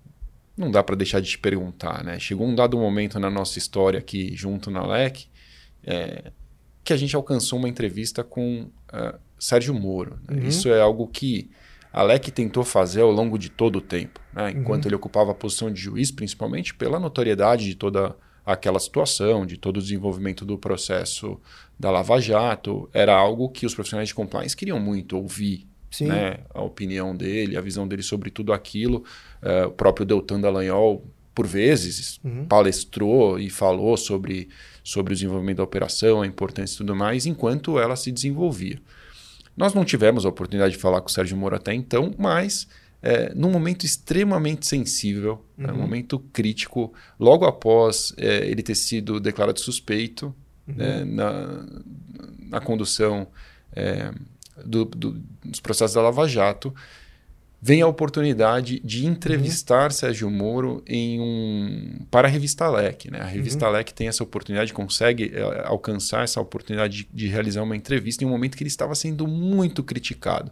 não 0.56 0.70
dá 0.70 0.84
para 0.84 0.96
deixar 0.96 1.20
de 1.20 1.30
te 1.30 1.38
perguntar, 1.38 2.04
né? 2.04 2.20
Chegou 2.20 2.48
um 2.48 2.56
dado 2.56 2.78
momento 2.78 3.20
na 3.20 3.30
nossa 3.30 3.58
história 3.58 4.00
aqui 4.00 4.36
junto 4.36 4.70
na 4.70 4.86
LEC 4.86 5.28
é, 5.84 6.32
que 6.84 6.94
a 6.94 6.98
gente 6.98 7.16
alcançou 7.16 7.60
uma 7.60 7.70
entrevista 7.70 8.24
com 8.24 8.64
uh, 8.94 9.20
Sérgio 9.40 9.74
Moro. 9.74 10.20
Né? 10.28 10.42
Uhum. 10.42 10.48
Isso 10.48 10.70
é 10.70 10.82
algo 10.82 11.08
que 11.08 11.50
a 11.92 12.04
LEC 12.04 12.32
tentou 12.32 12.64
fazer 12.64 13.02
ao 13.02 13.12
longo 13.12 13.38
de 13.38 13.50
todo 13.50 13.78
o 13.78 13.82
tempo, 13.82 14.20
né? 14.34 14.52
enquanto 14.52 14.86
uhum. 14.86 14.90
ele 14.90 14.96
ocupava 14.96 15.32
a 15.32 15.36
posição 15.36 15.72
de 15.72 15.80
juiz, 15.80 16.12
principalmente 16.12 16.74
pela 16.74 17.00
notoriedade 17.00 17.66
de 17.66 17.76
toda 17.76 18.08
a 18.08 18.16
aquela 18.46 18.80
situação, 18.80 19.46
de 19.46 19.58
todo 19.58 19.78
o 19.78 19.82
desenvolvimento 19.82 20.46
do 20.46 20.58
processo 20.58 21.40
da 21.80 21.90
Lava 21.90 22.20
Jato, 22.20 22.90
era 22.94 23.16
algo 23.16 23.50
que 23.50 23.66
os 23.66 23.74
profissionais 23.74 24.10
de 24.10 24.16
compliance 24.16 24.56
queriam 24.56 24.80
muito 24.80 25.18
ouvir. 25.18 25.68
Né? 26.02 26.40
A 26.54 26.62
opinião 26.62 27.16
dele, 27.16 27.56
a 27.56 27.62
visão 27.62 27.88
dele 27.88 28.02
sobre 28.02 28.32
tudo 28.32 28.52
aquilo. 28.52 29.04
Uh, 29.42 29.68
o 29.68 29.72
próprio 29.72 30.06
Deltan 30.06 30.42
Dallagnol, 30.42 31.06
por 31.36 31.46
vezes, 31.46 32.20
uhum. 32.24 32.46
palestrou 32.46 33.40
e 33.40 33.50
falou 33.50 33.96
sobre, 33.96 34.50
sobre 34.84 35.14
o 35.14 35.16
desenvolvimento 35.16 35.58
da 35.58 35.64
operação, 35.64 36.22
a 36.22 36.28
importância 36.28 36.76
e 36.76 36.78
tudo 36.78 36.96
mais, 36.96 37.26
enquanto 37.26 37.80
ela 37.80 37.96
se 37.96 38.12
desenvolvia. 38.12 38.80
Nós 39.56 39.74
não 39.74 39.86
tivemos 39.86 40.26
a 40.26 40.30
oportunidade 40.30 40.74
de 40.74 40.80
falar 40.80 41.00
com 41.02 41.08
o 41.08 41.12
Sérgio 41.12 41.38
Moro 41.38 41.56
até 41.56 41.74
então, 41.74 42.14
mas 42.18 42.68
é, 43.04 43.34
num 43.36 43.52
momento 43.52 43.86
extremamente 43.86 44.66
sensível, 44.66 45.46
uhum. 45.58 45.68
né, 45.68 45.74
um 45.74 45.78
momento 45.78 46.18
crítico, 46.32 46.94
logo 47.20 47.46
após 47.46 48.14
é, 48.18 48.48
ele 48.48 48.64
ter 48.64 48.76
sido 48.76 49.20
declarado 49.20 49.60
suspeito 49.60 50.34
uhum. 50.66 50.76
né, 50.76 51.04
na, 51.04 51.66
na 52.50 52.62
condução 52.62 53.28
é, 53.76 54.10
do, 54.66 54.86
do, 54.86 55.22
dos 55.44 55.60
processos 55.60 55.94
da 55.94 56.02
Lava 56.02 56.26
Jato, 56.30 56.74
vem 57.62 57.82
a 57.82 57.88
oportunidade 57.88 58.80
de 58.80 59.06
entrevistar 59.06 59.86
uhum. 59.86 59.92
Sérgio 59.92 60.32
Moro 60.32 60.82
em 60.88 61.20
um, 61.20 62.06
para 62.10 62.30
a 62.30 62.32
revista 62.32 62.70
LEC. 62.70 63.12
Né? 63.12 63.20
A 63.20 63.26
revista 63.26 63.68
uhum. 63.68 63.74
LEC 63.74 63.92
tem 63.92 64.08
essa 64.08 64.24
oportunidade, 64.24 64.72
consegue 64.72 65.34
é, 65.36 65.64
alcançar 65.66 66.24
essa 66.24 66.40
oportunidade 66.40 67.04
de, 67.04 67.10
de 67.14 67.28
realizar 67.28 67.64
uma 67.64 67.76
entrevista 67.76 68.24
em 68.24 68.28
um 68.28 68.30
momento 68.30 68.56
que 68.56 68.64
ele 68.64 68.70
estava 68.70 68.96
sendo 68.96 69.28
muito 69.28 69.84
criticado. 69.84 70.52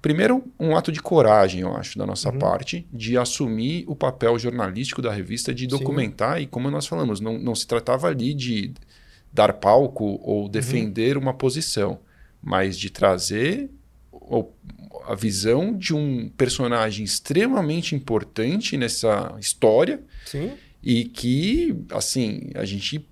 Primeiro, 0.00 0.44
um 0.58 0.76
ato 0.76 0.92
de 0.92 1.02
coragem, 1.02 1.60
eu 1.60 1.74
acho, 1.74 1.98
da 1.98 2.06
nossa 2.06 2.30
uhum. 2.30 2.38
parte, 2.38 2.86
de 2.92 3.18
assumir 3.18 3.84
o 3.88 3.96
papel 3.96 4.38
jornalístico 4.38 5.02
da 5.02 5.12
revista, 5.12 5.52
de 5.52 5.66
documentar, 5.66 6.36
Sim. 6.36 6.44
e 6.44 6.46
como 6.46 6.70
nós 6.70 6.86
falamos, 6.86 7.20
não, 7.20 7.36
não 7.36 7.54
se 7.54 7.66
tratava 7.66 8.06
ali 8.06 8.32
de 8.32 8.72
dar 9.32 9.52
palco 9.54 10.20
ou 10.22 10.42
uhum. 10.42 10.48
defender 10.48 11.16
uhum. 11.16 11.24
uma 11.24 11.34
posição, 11.34 11.98
mas 12.40 12.78
de 12.78 12.90
trazer 12.90 13.68
a 15.06 15.14
visão 15.14 15.76
de 15.76 15.94
um 15.94 16.28
personagem 16.28 17.04
extremamente 17.04 17.94
importante 17.94 18.76
nessa 18.76 19.34
história 19.40 20.00
Sim. 20.26 20.52
e 20.82 21.04
que, 21.04 21.74
assim, 21.90 22.50
a 22.54 22.64
gente 22.64 23.04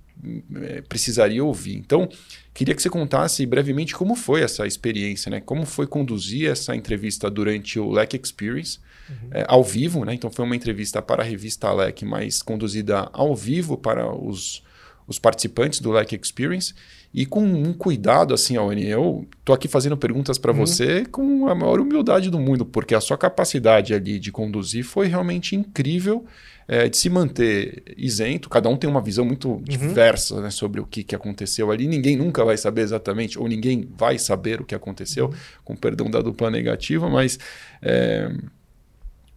é, 0.63 0.83
precisaria 0.83 1.43
ouvir. 1.45 1.77
Então, 1.77 2.09
queria 2.57 2.75
que 2.75 2.81
você 2.81 2.89
contasse 2.89 3.45
brevemente 3.45 3.95
como 3.95 4.15
foi 4.15 4.41
essa 4.41 4.67
experiência, 4.67 5.31
né? 5.31 5.41
Como 5.41 5.67
foi 5.67 5.87
conduzir 5.87 6.51
essa 6.51 6.75
entrevista 6.75 7.31
durante 7.31 7.79
o 7.79 7.91
LEC 7.91 8.15
Experience, 8.15 8.79
uhum. 9.11 9.29
é, 9.31 9.45
ao 9.47 9.63
vivo, 9.63 10.07
né? 10.07 10.15
Então, 10.15 10.31
foi 10.31 10.43
uma 10.43 10.57
entrevista 10.57 11.03
para 11.03 11.23
a 11.23 11.27
revista 11.27 11.71
LEC, 11.71 12.03
mas 12.03 12.41
conduzida 12.41 13.11
ao 13.13 13.37
vivo 13.37 13.77
para 13.77 14.11
os, 14.11 14.63
os 15.07 15.19
participantes 15.19 15.81
do 15.81 15.91
Like 15.91 16.19
Experience 16.21 16.75
e 17.13 17.25
com 17.25 17.43
um 17.43 17.75
cuidado 17.75 18.33
assim, 18.33 18.57
Aoni, 18.57 18.87
eu 18.87 19.27
tô 19.45 19.53
aqui 19.53 19.69
fazendo 19.69 19.97
perguntas 19.97 20.39
para 20.39 20.53
uhum. 20.53 20.59
você 20.59 21.05
com 21.05 21.49
a 21.49 21.55
maior 21.55 21.79
humildade 21.79 22.31
do 22.31 22.39
mundo, 22.39 22.65
porque 22.65 22.95
a 22.95 23.01
sua 23.01 23.19
capacidade 23.19 23.95
ali 23.95 24.19
de 24.19 24.33
conduzir 24.33 24.85
foi 24.85 25.09
realmente 25.09 25.55
incrível 25.55 26.25
é, 26.69 26.89
de 26.89 26.97
se 26.97 27.09
manter 27.09 27.95
isento. 27.97 28.49
Cada 28.49 28.69
um 28.69 28.77
tem 28.77 28.89
uma 28.89 29.01
visão 29.01 29.25
muito 29.25 29.51
uhum. 29.51 29.63
diversa 29.63 30.41
né, 30.41 30.51
sobre 30.51 30.81
o 30.81 30.87
que, 30.87 31.05
que 31.05 31.15
aconteceu 31.15 31.71
ali. 31.71 31.87
Ninguém 31.87 32.17
nunca 32.17 32.45
vai 32.45 32.57
saber 32.57 32.83
exatamente, 32.83 33.39
ou 33.39 33.47
ninguém 33.47 33.89
vai 33.97 34.19
saber 34.19 34.61
o 34.61 34.65
que 34.65 34.75
aconteceu, 34.75 35.27
uhum. 35.27 35.35
com 35.65 35.77
perdão 35.77 36.11
da 36.11 36.21
dupla 36.21 36.51
negativa, 36.51 37.09
mas 37.09 37.39
é, 37.81 38.31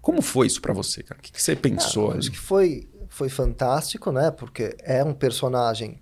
como 0.01 0.21
foi 0.21 0.47
isso 0.47 0.61
para 0.61 0.73
você, 0.73 1.03
cara? 1.03 1.19
O 1.19 1.23
que, 1.23 1.31
que 1.31 1.41
você 1.41 1.55
pensou? 1.55 2.11
Ah, 2.11 2.17
acho 2.17 2.31
que 2.31 2.37
foi 2.37 2.87
foi 3.09 3.27
fantástico, 3.27 4.11
né? 4.11 4.31
Porque 4.31 4.75
é 4.81 5.03
um 5.03 5.13
personagem 5.13 5.99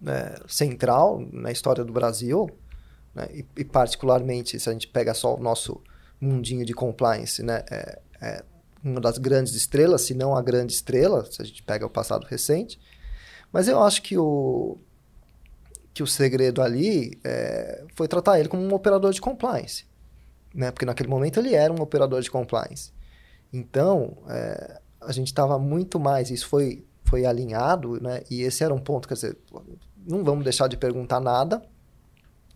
né, 0.00 0.36
central 0.46 1.20
na 1.32 1.50
história 1.50 1.84
do 1.84 1.92
Brasil, 1.92 2.48
né? 3.14 3.28
e, 3.32 3.44
e, 3.56 3.64
particularmente 3.64 4.58
se 4.58 4.70
a 4.70 4.72
gente 4.72 4.88
pega 4.88 5.12
só 5.14 5.36
o 5.36 5.40
nosso 5.40 5.82
mundinho 6.20 6.64
de 6.64 6.72
compliance, 6.72 7.42
né? 7.42 7.64
É, 7.70 7.98
é 8.20 8.44
uma 8.84 9.00
das 9.00 9.18
grandes 9.18 9.54
estrelas, 9.54 10.02
se 10.02 10.14
não 10.14 10.36
a 10.36 10.42
grande 10.42 10.72
estrela, 10.72 11.24
se 11.30 11.40
a 11.40 11.44
gente 11.44 11.62
pega 11.62 11.86
o 11.86 11.90
passado 11.90 12.26
recente. 12.26 12.80
Mas 13.52 13.68
eu 13.68 13.82
acho 13.82 14.02
que 14.02 14.16
o 14.16 14.78
que 15.94 16.02
o 16.02 16.06
segredo 16.06 16.62
ali 16.62 17.18
é, 17.22 17.84
foi 17.94 18.08
tratar 18.08 18.40
ele 18.40 18.48
como 18.48 18.62
um 18.62 18.72
operador 18.72 19.12
de 19.12 19.20
compliance, 19.20 19.84
né? 20.54 20.70
Porque 20.70 20.86
naquele 20.86 21.08
momento 21.08 21.38
ele 21.38 21.54
era 21.54 21.70
um 21.72 21.82
operador 21.82 22.22
de 22.22 22.30
compliance. 22.30 22.92
Então, 23.52 24.16
é, 24.28 24.80
a 25.00 25.12
gente 25.12 25.26
estava 25.26 25.58
muito 25.58 26.00
mais, 26.00 26.30
isso 26.30 26.48
foi, 26.48 26.82
foi 27.04 27.26
alinhado, 27.26 28.00
né? 28.00 28.22
E 28.30 28.40
esse 28.40 28.64
era 28.64 28.72
um 28.72 28.80
ponto, 28.80 29.06
quer 29.06 29.14
dizer, 29.14 29.36
não 30.06 30.24
vamos 30.24 30.44
deixar 30.44 30.66
de 30.66 30.78
perguntar 30.78 31.20
nada, 31.20 31.62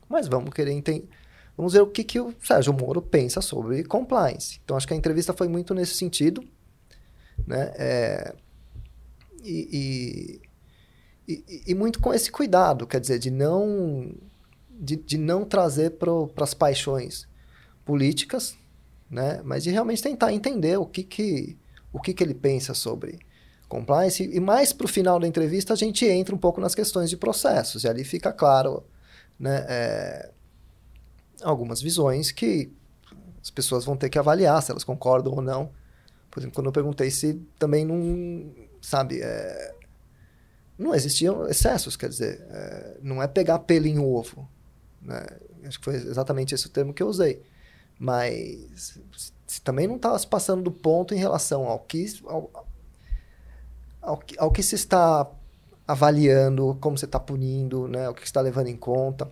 mas 0.08 0.28
vamos 0.28 0.50
querer 0.54 0.72
entender. 0.72 1.08
Vamos 1.56 1.72
ver 1.72 1.80
o 1.80 1.86
que, 1.86 2.04
que 2.04 2.20
o 2.20 2.34
Sérgio 2.42 2.72
Moro 2.72 3.00
pensa 3.00 3.40
sobre 3.40 3.82
compliance. 3.84 4.60
Então, 4.64 4.76
acho 4.76 4.86
que 4.86 4.92
a 4.92 4.96
entrevista 4.96 5.32
foi 5.32 5.48
muito 5.48 5.74
nesse 5.74 5.94
sentido, 5.94 6.44
né? 7.46 7.72
É, 7.76 8.34
e, 9.42 10.40
e, 11.26 11.62
e, 11.68 11.74
muito 11.74 12.00
com 12.00 12.12
esse 12.12 12.30
cuidado, 12.30 12.86
quer 12.86 13.00
dizer, 13.00 13.18
de 13.18 13.30
não, 13.30 14.12
de, 14.70 14.96
de 14.96 15.16
não 15.16 15.44
trazer 15.44 15.92
para 15.92 16.10
as 16.44 16.52
paixões 16.52 17.26
políticas, 17.84 18.56
né? 19.10 19.40
Mas 19.44 19.64
de 19.64 19.70
realmente 19.70 20.02
tentar 20.02 20.32
entender 20.32 20.76
o 20.76 20.84
que 20.84 21.02
que 21.02 21.56
o 21.92 22.00
que, 22.00 22.12
que 22.12 22.22
ele 22.22 22.34
pensa 22.34 22.74
sobre 22.74 23.18
compliance. 23.68 24.22
E 24.22 24.38
mais 24.38 24.72
para 24.72 24.84
o 24.84 24.88
final 24.88 25.18
da 25.18 25.26
entrevista, 25.26 25.72
a 25.72 25.76
gente 25.76 26.04
entra 26.04 26.34
um 26.34 26.38
pouco 26.38 26.60
nas 26.60 26.74
questões 26.74 27.08
de 27.08 27.16
processos. 27.16 27.84
E 27.84 27.88
ali 27.88 28.04
fica 28.04 28.32
claro 28.32 28.84
né, 29.38 29.64
é, 29.68 30.30
algumas 31.42 31.80
visões 31.80 32.30
que 32.30 32.70
as 33.42 33.50
pessoas 33.50 33.84
vão 33.84 33.96
ter 33.96 34.08
que 34.08 34.18
avaliar 34.18 34.62
se 34.62 34.70
elas 34.70 34.84
concordam 34.84 35.32
ou 35.32 35.40
não. 35.40 35.70
Por 36.30 36.40
exemplo, 36.40 36.54
quando 36.54 36.66
eu 36.66 36.72
perguntei 36.72 37.10
se 37.10 37.34
também 37.58 37.84
não, 37.84 38.52
sabe, 38.80 39.20
é, 39.22 39.74
não 40.78 40.94
existiam 40.94 41.46
excessos, 41.48 41.96
quer 41.96 42.08
dizer, 42.08 42.44
é, 42.50 42.98
não 43.02 43.22
é 43.22 43.28
pegar 43.28 43.60
pelo 43.60 43.86
em 43.86 43.98
ovo. 43.98 44.48
Né? 45.00 45.24
Acho 45.64 45.78
que 45.78 45.84
foi 45.84 45.94
exatamente 45.94 46.54
esse 46.54 46.66
o 46.66 46.70
termo 46.70 46.92
que 46.92 47.02
eu 47.02 47.08
usei. 47.08 47.42
Mas 47.98 48.98
também 49.64 49.86
não 49.86 49.96
está 49.96 50.18
se 50.18 50.26
passando 50.26 50.62
do 50.62 50.72
ponto 50.72 51.14
em 51.14 51.18
relação 51.18 51.66
ao 51.66 51.78
que, 51.78 52.06
ao, 52.26 52.50
ao, 54.02 54.22
ao 54.38 54.50
que 54.50 54.62
se 54.62 54.74
está 54.74 55.26
avaliando, 55.86 56.76
como 56.80 56.98
você 56.98 57.04
está 57.04 57.20
punindo, 57.20 57.86
né, 57.86 58.08
o 58.08 58.14
que 58.14 58.24
está 58.24 58.40
levando 58.40 58.66
em 58.66 58.76
conta. 58.76 59.30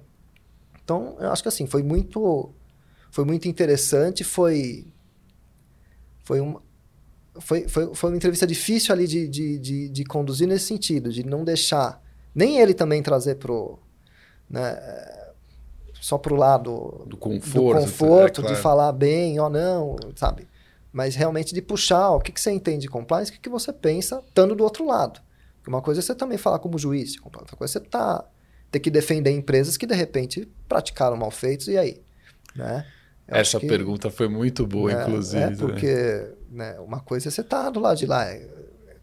Então, 0.85 1.17
eu 1.19 1.31
acho 1.31 1.43
que 1.43 1.49
assim, 1.49 1.67
foi 1.67 1.83
muito 1.83 2.51
foi 3.11 3.25
muito 3.25 3.49
interessante, 3.49 4.23
foi 4.23 4.87
foi 6.23 6.41
uma 6.41 6.63
foi, 7.41 7.67
foi, 7.67 7.95
foi 7.95 8.11
uma 8.11 8.17
entrevista 8.17 8.47
difícil 8.47 8.95
ali 8.95 9.09
de, 9.09 9.27
de, 9.27 9.59
de, 9.59 9.89
de 9.89 10.05
conduzir 10.05 10.47
nesse 10.47 10.67
sentido, 10.67 11.13
de 11.13 11.25
não 11.25 11.43
deixar 11.43 12.01
nem 12.35 12.59
ele 12.59 12.75
também 12.75 13.03
trazer 13.03 13.37
pro 13.37 13.79
né, 14.49 14.79
só 16.01 16.19
pro 16.19 16.37
lado 16.37 17.05
do 17.07 17.17
conforto, 17.17 17.79
do 17.79 17.87
conforto 17.87 18.41
é, 18.41 18.45
claro. 18.45 18.57
de 18.57 18.63
falar 18.63 18.93
bem 18.93 19.41
ou 19.41 19.49
não, 19.49 19.97
sabe? 20.15 20.47
Mas 20.93 21.15
realmente 21.15 21.55
de 21.55 21.63
puxar 21.63 22.11
o 22.11 22.21
que, 22.21 22.31
que 22.31 22.41
você 22.41 22.53
entende 22.53 22.83
de 22.83 22.89
compliance, 22.89 23.31
o 23.31 23.35
que, 23.35 23.41
que 23.41 23.49
você 23.49 23.73
pensa 23.73 24.23
estando 24.27 24.55
do 24.55 24.63
outro 24.63 24.87
lado. 24.87 25.21
Uma 25.67 25.81
coisa 25.81 26.01
é 26.01 26.03
você 26.03 26.15
também 26.15 26.37
falar 26.37 26.59
como 26.59 26.79
juiz, 26.79 27.17
outra 27.25 27.57
coisa 27.57 27.79
é 27.79 27.81
você 27.81 27.89
tá, 27.89 28.23
ter 28.75 28.81
que 28.81 28.91
defender 28.91 29.31
empresas 29.31 29.77
que 29.77 29.87
de 29.87 29.95
repente 29.95 30.49
praticaram 30.69 31.17
mal 31.17 31.31
feitos, 31.31 31.69
e 31.69 31.79
aí? 31.79 32.03
Né? 32.57 32.85
Essa 33.29 33.61
que, 33.61 33.69
pergunta 33.69 34.11
foi 34.11 34.29
muito 34.29 34.67
boa, 34.67 34.91
é, 34.91 35.03
inclusive. 35.03 35.43
É 35.45 35.57
porque 35.57 36.35
né? 36.51 36.77
uma 36.81 36.99
coisa 36.99 37.29
é 37.29 37.31
você 37.31 37.41
estar 37.41 37.65
tá 37.65 37.71
do 37.71 37.79
lado 37.79 37.97
de 37.97 38.07
lá, 38.07 38.27
é 38.27 38.49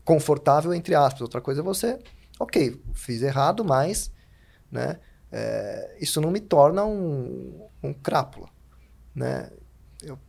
confortável, 0.04 0.74
entre 0.74 0.94
aspas, 0.94 1.22
outra 1.22 1.40
coisa 1.40 1.62
é 1.62 1.64
você, 1.64 1.98
ok, 2.38 2.82
fiz 2.94 3.22
errado, 3.22 3.64
mas 3.64 4.12
né, 4.70 5.00
é, 5.32 5.96
isso 6.02 6.20
não 6.20 6.32
me 6.32 6.42
torna 6.42 6.84
um, 6.84 7.66
um 7.82 7.94
crápula. 7.94 8.50
Né? 9.16 9.50
Eu 10.04 10.20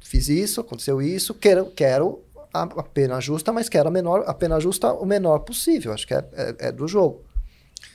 fiz 0.00 0.28
isso, 0.28 0.62
aconteceu 0.62 1.02
isso, 1.02 1.34
quero, 1.34 1.66
quero 1.72 2.24
a, 2.54 2.62
a, 2.62 2.82
pena 2.82 3.20
justa, 3.20 3.52
mas 3.52 3.68
quero 3.68 3.88
a, 3.88 3.92
menor, 3.92 4.24
a 4.26 4.32
pena 4.32 4.58
justa 4.58 4.94
o 4.94 5.04
menor 5.04 5.40
possível. 5.40 5.92
Acho 5.92 6.06
que 6.06 6.14
é, 6.14 6.24
é, 6.32 6.56
é 6.68 6.72
do 6.72 6.88
jogo. 6.88 7.27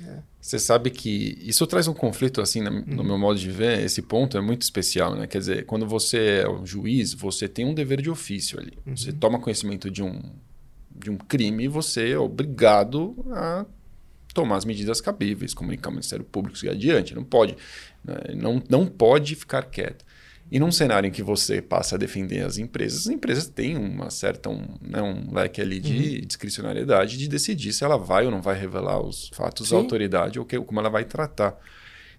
É. 0.06 0.20
Você 0.40 0.60
sabe 0.60 0.90
que 0.90 1.38
isso 1.42 1.66
traz 1.68 1.88
um 1.88 1.94
conflito, 1.94 2.42
assim, 2.42 2.62
no 2.62 2.72
uhum. 2.72 3.04
meu 3.04 3.18
modo 3.18 3.40
de 3.40 3.50
ver, 3.50 3.82
esse 3.82 4.02
ponto 4.02 4.38
é 4.38 4.42
muito 4.42 4.62
especial, 4.62 5.16
né? 5.16 5.28
Quer 5.28 5.38
dizer, 5.38 5.66
quando 5.66 5.88
você 5.88 6.42
é 6.44 6.50
um 6.50 6.66
juiz, 6.66 7.14
você 7.14 7.48
tem 7.48 7.66
um 7.66 7.74
dever 7.74 8.02
de 8.02 8.10
ofício 8.10 8.60
ali. 8.60 8.74
Uhum. 8.86 8.96
Você 8.96 9.12
toma 9.12 9.40
conhecimento 9.40 9.90
de 9.90 10.04
um, 10.04 10.22
de 10.94 11.10
um 11.10 11.18
crime 11.18 11.64
e 11.66 11.68
você 11.68 12.12
é 12.12 12.18
obrigado 12.18 13.16
a 13.32 13.66
tomar 14.34 14.58
as 14.58 14.66
medidas 14.66 15.00
cabíveis, 15.00 15.54
comunicar 15.54 15.90
ao 15.90 15.94
Ministério 15.94 16.26
Público 16.26 16.66
e 16.66 16.70
adiante. 16.70 17.14
Não 17.14 17.24
pode, 17.24 17.56
né? 18.04 18.16
não, 18.36 18.62
não 18.70 18.86
pode 18.86 19.36
ficar 19.36 19.64
quieto. 19.64 20.04
E 20.52 20.60
num 20.60 20.72
cenário 20.72 21.08
em 21.08 21.12
que 21.12 21.24
você 21.24 21.62
passa 21.62 21.96
a 21.96 21.98
defender 21.98 22.46
as 22.46 22.58
empresas, 22.58 23.02
as 23.02 23.08
empresas 23.08 23.48
têm 23.48 23.76
uma 23.76 24.10
certa 24.10 24.50
um, 24.50 24.64
né, 24.82 25.02
um 25.02 25.34
leque 25.34 25.62
ali 25.62 25.80
de 25.80 26.20
uhum. 26.20 26.28
discricionariedade 26.28 27.18
de 27.18 27.28
decidir 27.28 27.74
se 27.74 27.84
ela 27.84 27.98
vai 27.98 28.26
ou 28.26 28.32
não 28.32 28.42
vai 28.42 28.60
revelar 28.60 29.02
os 29.02 29.30
fatos 29.34 29.70
Sim. 29.70 29.76
à 29.76 29.78
autoridade 29.80 30.38
ou 30.40 30.46
que, 30.46 30.60
como 30.60 30.80
ela 30.80 30.90
vai 30.90 31.06
tratar. 31.06 31.58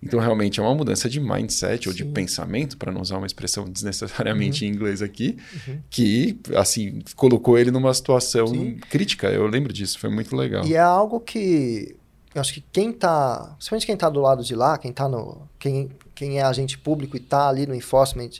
Então, 0.03 0.21
realmente, 0.21 0.61
é 0.61 0.63
uma 0.63 0.75
mudança 0.75 1.09
de 1.09 1.19
mindset 1.19 1.85
Sim. 1.85 1.89
ou 1.89 1.95
de 1.95 2.05
pensamento, 2.05 2.77
para 2.77 2.93
não 2.93 3.01
usar 3.01 3.17
uma 3.17 3.27
expressão 3.27 3.65
desnecessariamente 3.71 4.65
uhum. 4.65 4.71
em 4.71 4.75
inglês 4.75 5.01
aqui, 5.01 5.39
uhum. 5.67 5.79
que, 5.89 6.39
assim, 6.57 7.01
colocou 7.17 7.57
ele 7.57 7.71
numa 7.71 7.95
situação 7.95 8.49
Sim. 8.49 8.77
crítica. 8.91 9.29
Eu 9.29 9.47
lembro 9.47 9.73
disso, 9.73 9.99
foi 9.99 10.11
muito 10.11 10.37
legal. 10.37 10.67
E 10.67 10.75
é 10.75 10.81
algo 10.81 11.21
que 11.21 11.97
eu 12.35 12.41
acho 12.41 12.53
que 12.53 12.65
quem 12.73 12.91
está, 12.91 13.55
principalmente 13.57 13.87
quem 13.87 13.95
está 13.95 14.11
do 14.11 14.21
lado 14.21 14.43
de 14.43 14.55
lá, 14.57 14.77
quem 14.77 14.93
tá 14.93 15.09
no, 15.09 15.49
quem, 15.59 15.89
quem 16.15 16.39
é 16.39 16.43
agente 16.43 16.79
público 16.79 17.17
e 17.17 17.21
está 17.21 17.49
ali 17.49 17.67
no 17.67 17.75
enforcement 17.75 18.31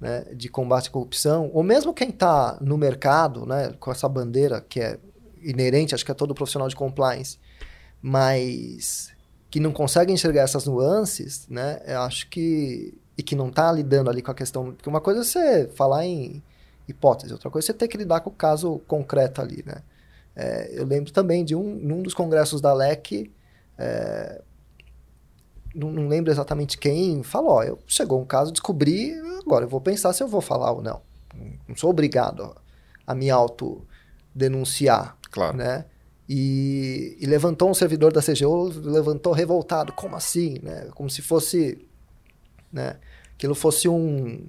né, 0.00 0.24
de 0.34 0.48
combate 0.48 0.88
à 0.88 0.92
corrupção, 0.92 1.50
ou 1.52 1.62
mesmo 1.62 1.92
quem 1.92 2.10
está 2.10 2.56
no 2.60 2.78
mercado, 2.78 3.44
né, 3.44 3.74
com 3.80 3.90
essa 3.90 4.08
bandeira 4.08 4.60
que 4.60 4.80
é 4.80 4.98
inerente, 5.42 5.94
acho 5.94 6.04
que 6.04 6.10
é 6.10 6.14
todo 6.14 6.34
profissional 6.34 6.68
de 6.68 6.76
compliance, 6.76 7.38
mas 8.00 9.10
que 9.50 9.58
não 9.58 9.72
consegue 9.72 10.12
enxergar 10.12 10.42
essas 10.42 10.66
nuances, 10.66 11.48
né, 11.48 11.80
eu 11.86 12.02
acho 12.02 12.28
que 12.28 12.94
e 13.16 13.22
que 13.22 13.34
não 13.34 13.48
está 13.48 13.72
lidando 13.72 14.08
ali 14.08 14.22
com 14.22 14.30
a 14.30 14.34
questão, 14.34 14.72
porque 14.72 14.88
uma 14.88 15.00
coisa 15.00 15.20
é 15.20 15.24
você 15.24 15.68
falar 15.74 16.06
em 16.06 16.40
hipótese, 16.86 17.32
outra 17.32 17.50
coisa 17.50 17.66
é 17.66 17.68
você 17.68 17.74
ter 17.74 17.88
que 17.88 17.96
lidar 17.96 18.20
com 18.20 18.30
o 18.30 18.32
caso 18.32 18.78
concreto 18.86 19.42
ali, 19.42 19.64
né? 19.66 19.82
É, 20.36 20.70
eu 20.72 20.86
lembro 20.86 21.12
também 21.12 21.44
de 21.44 21.56
um 21.56 21.74
num 21.74 22.00
dos 22.00 22.14
congressos 22.14 22.60
da 22.60 22.72
LEC, 22.72 23.32
é, 23.76 24.40
não, 25.78 25.92
não, 25.92 26.08
lembro 26.08 26.30
exatamente 26.30 26.76
quem, 26.76 27.22
falou: 27.22 27.52
ó, 27.52 27.62
eu, 27.62 27.78
chegou 27.86 28.20
um 28.20 28.24
caso, 28.24 28.52
descobri, 28.52 29.14
agora 29.40 29.64
eu 29.64 29.68
vou 29.68 29.80
pensar 29.80 30.12
se 30.12 30.22
eu 30.22 30.28
vou 30.28 30.40
falar 30.40 30.72
ou 30.72 30.82
não. 30.82 31.00
Não 31.68 31.76
sou 31.76 31.90
obrigado 31.90 32.54
a 33.06 33.14
me 33.14 33.30
autodenunciar. 33.30 35.16
Claro. 35.30 35.56
Né? 35.56 35.84
E, 36.28 37.16
e, 37.20 37.26
levantou 37.26 37.70
um 37.70 37.74
servidor 37.74 38.12
da 38.12 38.20
CGU, 38.20 38.70
levantou 38.82 39.32
revoltado, 39.32 39.92
como 39.92 40.16
assim? 40.16 40.58
Né? 40.62 40.88
Como 40.94 41.08
se 41.08 41.22
fosse. 41.22 41.86
Né? 42.72 42.96
Aquilo 43.34 43.54
fosse 43.54 43.88
um. 43.88 44.46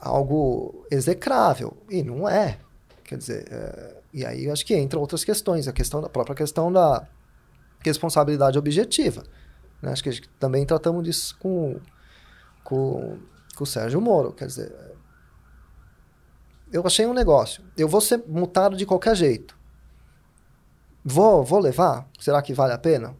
algo 0.00 0.86
execrável. 0.90 1.76
E 1.88 2.02
não 2.02 2.28
é. 2.28 2.58
Quer 3.04 3.18
dizer, 3.18 3.48
é, 3.50 3.96
e 4.12 4.24
aí 4.24 4.48
acho 4.48 4.64
que 4.64 4.76
entram 4.76 5.00
outras 5.00 5.24
questões, 5.24 5.66
a 5.66 5.72
questão 5.72 6.00
da 6.00 6.08
própria 6.08 6.36
questão 6.36 6.70
da 6.70 7.08
responsabilidade 7.84 8.58
objetiva. 8.58 9.22
Né? 9.80 9.92
Acho 9.92 10.02
que 10.02 10.28
também 10.38 10.64
tratamos 10.66 11.04
disso 11.04 11.36
com, 11.38 11.80
com, 12.64 13.18
com 13.56 13.64
o 13.64 13.66
Sérgio 13.66 14.00
Moro. 14.00 14.32
Quer 14.32 14.46
dizer, 14.46 14.72
eu 16.72 16.86
achei 16.86 17.06
um 17.06 17.14
negócio. 17.14 17.62
Eu 17.76 17.88
vou 17.88 18.00
ser 18.00 18.22
multado 18.26 18.76
de 18.76 18.86
qualquer 18.86 19.14
jeito. 19.16 19.56
vou, 21.04 21.44
vou 21.44 21.58
levar? 21.58 22.08
Será 22.18 22.42
que 22.42 22.54
vale 22.54 22.72
a 22.72 22.78
pena? 22.78 23.16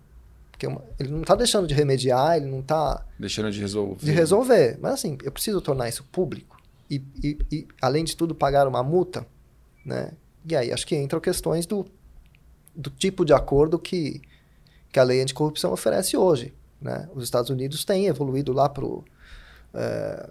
Porque 0.50 0.66
ele 0.98 1.10
não 1.10 1.22
está 1.22 1.34
deixando 1.34 1.66
de 1.66 1.74
remediar, 1.74 2.36
ele 2.36 2.46
não 2.46 2.60
está... 2.60 3.04
Deixando 3.18 3.50
de 3.50 3.60
resolver. 3.60 4.04
De 4.04 4.12
resolver. 4.12 4.78
Mas 4.80 4.94
assim, 4.94 5.16
eu 5.22 5.32
preciso 5.32 5.60
tornar 5.60 5.88
isso 5.88 6.04
público 6.04 6.60
e, 6.90 7.02
e, 7.22 7.38
e 7.52 7.68
além 7.80 8.04
de 8.04 8.16
tudo, 8.16 8.34
pagar 8.34 8.66
uma 8.66 8.82
multa, 8.82 9.24
né? 9.86 10.12
E 10.44 10.56
aí 10.56 10.72
acho 10.72 10.86
que 10.86 10.96
entram 10.96 11.20
questões 11.20 11.64
do, 11.64 11.86
do 12.74 12.90
tipo 12.90 13.24
de 13.24 13.32
acordo 13.32 13.78
que, 13.78 14.20
que 14.92 14.98
a 14.98 15.02
lei 15.02 15.20
anticorrupção 15.20 15.72
oferece 15.72 16.16
hoje. 16.16 16.54
Né? 16.80 17.08
Os 17.14 17.24
Estados 17.24 17.50
Unidos 17.50 17.84
têm 17.84 18.06
evoluído 18.06 18.52
lá 18.52 18.68
para 18.68 18.84
é, 19.74 20.30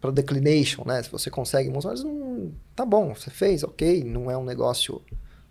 para 0.00 0.10
declination, 0.10 0.84
né? 0.86 1.02
Se 1.02 1.10
você 1.10 1.30
consegue 1.30 1.70
mas 1.70 2.04
não, 2.04 2.52
tá 2.74 2.84
bom, 2.84 3.14
você 3.14 3.30
fez, 3.30 3.64
ok, 3.64 4.04
não 4.04 4.30
é 4.30 4.36
um 4.36 4.44
negócio 4.44 5.02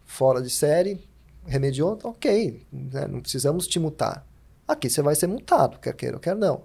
fora 0.06 0.42
de 0.42 0.50
série, 0.50 1.06
remediou, 1.46 1.96
tá 1.98 2.08
ok, 2.08 2.66
né? 2.72 3.08
não 3.08 3.20
precisamos 3.22 3.68
te 3.68 3.80
multar. 3.80 4.26
Aqui 4.68 4.90
você 4.90 5.02
vai 5.02 5.16
ser 5.16 5.28
multado, 5.28 5.80
quer 5.80 5.94
queira 5.94 6.16
ou 6.16 6.22
quer 6.22 6.36
não. 6.36 6.64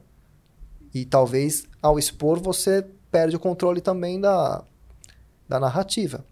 E 0.94 1.04
talvez 1.04 1.64
ao 1.80 1.98
expor 1.98 2.40
você 2.40 2.86
perde 3.10 3.36
o 3.36 3.40
controle 3.40 3.80
também 3.80 4.20
da, 4.20 4.64
da 5.48 5.58
narrativa. 5.58 6.24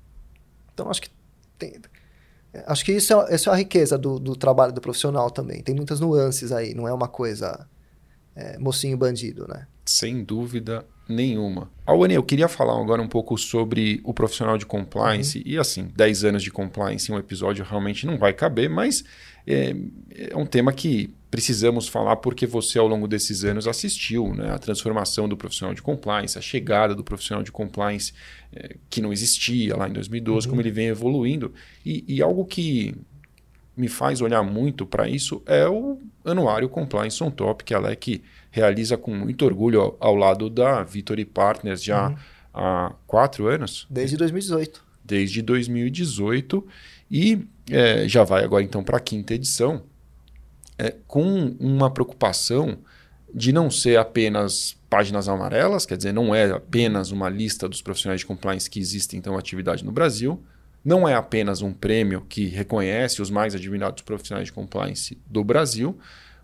Então 0.72 0.90
acho 0.90 1.02
que 1.02 1.10
tem, 1.58 1.80
acho 2.66 2.84
que 2.84 2.92
isso 2.92 3.12
é, 3.14 3.34
isso 3.34 3.48
é 3.48 3.52
a 3.52 3.56
riqueza 3.56 3.96
do, 3.96 4.18
do 4.18 4.36
trabalho 4.36 4.72
do 4.72 4.80
profissional 4.80 5.30
também. 5.30 5.62
Tem 5.62 5.74
muitas 5.74 6.00
nuances 6.00 6.52
aí, 6.52 6.74
não 6.74 6.86
é 6.86 6.92
uma 6.92 7.08
coisa 7.08 7.66
é, 8.34 8.58
mocinho 8.58 8.96
bandido, 8.96 9.46
né? 9.48 9.66
Sem 9.84 10.22
dúvida 10.22 10.84
nenhuma. 11.08 11.70
Alane, 11.84 12.14
eu 12.14 12.22
queria 12.22 12.48
falar 12.48 12.80
agora 12.80 13.02
um 13.02 13.08
pouco 13.08 13.36
sobre 13.36 14.00
o 14.04 14.14
profissional 14.14 14.56
de 14.56 14.64
compliance. 14.64 15.38
Uhum. 15.38 15.44
E 15.46 15.58
assim, 15.58 15.88
10 15.94 16.24
anos 16.24 16.42
de 16.42 16.50
compliance 16.50 17.10
em 17.10 17.14
um 17.14 17.18
episódio 17.18 17.64
realmente 17.64 18.06
não 18.06 18.16
vai 18.16 18.32
caber, 18.32 18.70
mas 18.70 19.04
é, 19.46 19.74
é, 20.10 20.36
um 20.36 20.46
tema 20.46 20.72
que 20.72 21.10
precisamos 21.30 21.86
falar 21.86 22.16
porque 22.16 22.46
você, 22.46 22.78
ao 22.78 22.88
longo 22.88 23.06
desses 23.06 23.44
anos, 23.44 23.68
assistiu 23.68 24.34
né, 24.34 24.50
a 24.50 24.58
transformação 24.58 25.28
do 25.28 25.36
profissional 25.36 25.74
de 25.74 25.80
compliance, 25.80 26.36
a 26.36 26.40
chegada 26.40 26.94
do 26.94 27.04
profissional 27.04 27.42
de 27.42 27.52
compliance 27.52 28.12
é, 28.52 28.76
que 28.88 29.00
não 29.00 29.12
existia 29.12 29.76
lá 29.76 29.88
em 29.88 29.92
2012, 29.92 30.46
uhum. 30.46 30.50
como 30.50 30.60
ele 30.60 30.70
vem 30.70 30.88
evoluindo. 30.88 31.52
E, 31.86 32.04
e 32.08 32.20
algo 32.20 32.44
que 32.44 32.94
me 33.76 33.88
faz 33.88 34.20
olhar 34.20 34.42
muito 34.42 34.84
para 34.84 35.08
isso 35.08 35.42
é 35.46 35.66
o 35.66 35.98
anuário 36.24 36.68
Compliance 36.68 37.22
on 37.22 37.30
Top, 37.30 37.64
que 37.64 37.72
a 37.72 37.78
LEC 37.78 38.22
realiza 38.50 38.96
com 38.96 39.14
muito 39.14 39.44
orgulho 39.44 39.80
ao, 39.80 39.96
ao 40.00 40.14
lado 40.14 40.50
da 40.50 40.82
Victory 40.82 41.24
Partners 41.24 41.82
já 41.82 42.08
uhum. 42.08 42.16
há 42.52 42.92
quatro 43.06 43.46
anos. 43.46 43.86
Desde 43.88 44.16
2018. 44.16 44.84
Desde 45.04 45.42
2018. 45.42 46.66
E 47.10 47.46
é, 47.70 48.08
já 48.08 48.24
vai 48.24 48.44
agora 48.44 48.62
então 48.62 48.82
para 48.82 48.96
a 48.96 49.00
quinta 49.00 49.34
edição, 49.34 49.82
é, 50.78 50.94
com 51.06 51.56
uma 51.60 51.90
preocupação 51.90 52.78
de 53.32 53.52
não 53.52 53.70
ser 53.70 53.98
apenas 53.98 54.76
páginas 54.88 55.28
amarelas, 55.28 55.86
quer 55.86 55.96
dizer, 55.96 56.12
não 56.12 56.34
é 56.34 56.50
apenas 56.50 57.10
uma 57.12 57.28
lista 57.28 57.68
dos 57.68 57.80
profissionais 57.80 58.20
de 58.20 58.26
compliance 58.26 58.68
que 58.68 58.80
existem 58.80 59.18
então 59.18 59.38
atividade 59.38 59.84
no 59.84 59.92
Brasil, 59.92 60.42
não 60.84 61.08
é 61.08 61.14
apenas 61.14 61.62
um 61.62 61.72
prêmio 61.72 62.22
que 62.28 62.46
reconhece 62.46 63.20
os 63.20 63.30
mais 63.30 63.54
admirados 63.54 64.02
profissionais 64.02 64.46
de 64.46 64.52
compliance 64.52 65.18
do 65.26 65.44
Brasil, 65.44 65.96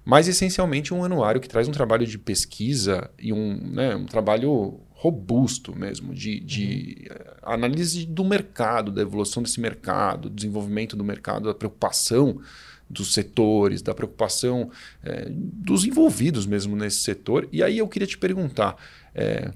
mas 0.04 0.28
essencialmente 0.28 0.94
um 0.94 1.02
anuário 1.02 1.40
que 1.40 1.48
traz 1.48 1.66
um 1.66 1.72
trabalho 1.72 2.06
de 2.06 2.18
pesquisa 2.18 3.10
e 3.18 3.32
um, 3.32 3.58
né, 3.72 3.96
um 3.96 4.06
trabalho 4.06 4.78
robusto 4.98 5.76
mesmo, 5.76 6.14
de, 6.14 6.40
de 6.40 7.06
uhum. 7.10 7.34
análise 7.42 8.06
do 8.06 8.24
mercado, 8.24 8.90
da 8.90 9.02
evolução 9.02 9.42
desse 9.42 9.60
mercado, 9.60 10.30
desenvolvimento 10.30 10.96
do 10.96 11.04
mercado, 11.04 11.44
da 11.44 11.54
preocupação 11.54 12.40
dos 12.88 13.12
setores, 13.12 13.82
da 13.82 13.94
preocupação 13.94 14.70
é, 15.04 15.26
dos 15.28 15.84
envolvidos 15.84 16.46
mesmo 16.46 16.74
nesse 16.74 17.00
setor. 17.00 17.46
E 17.52 17.62
aí 17.62 17.76
eu 17.76 17.86
queria 17.86 18.06
te 18.06 18.16
perguntar, 18.16 18.76
é, 19.14 19.50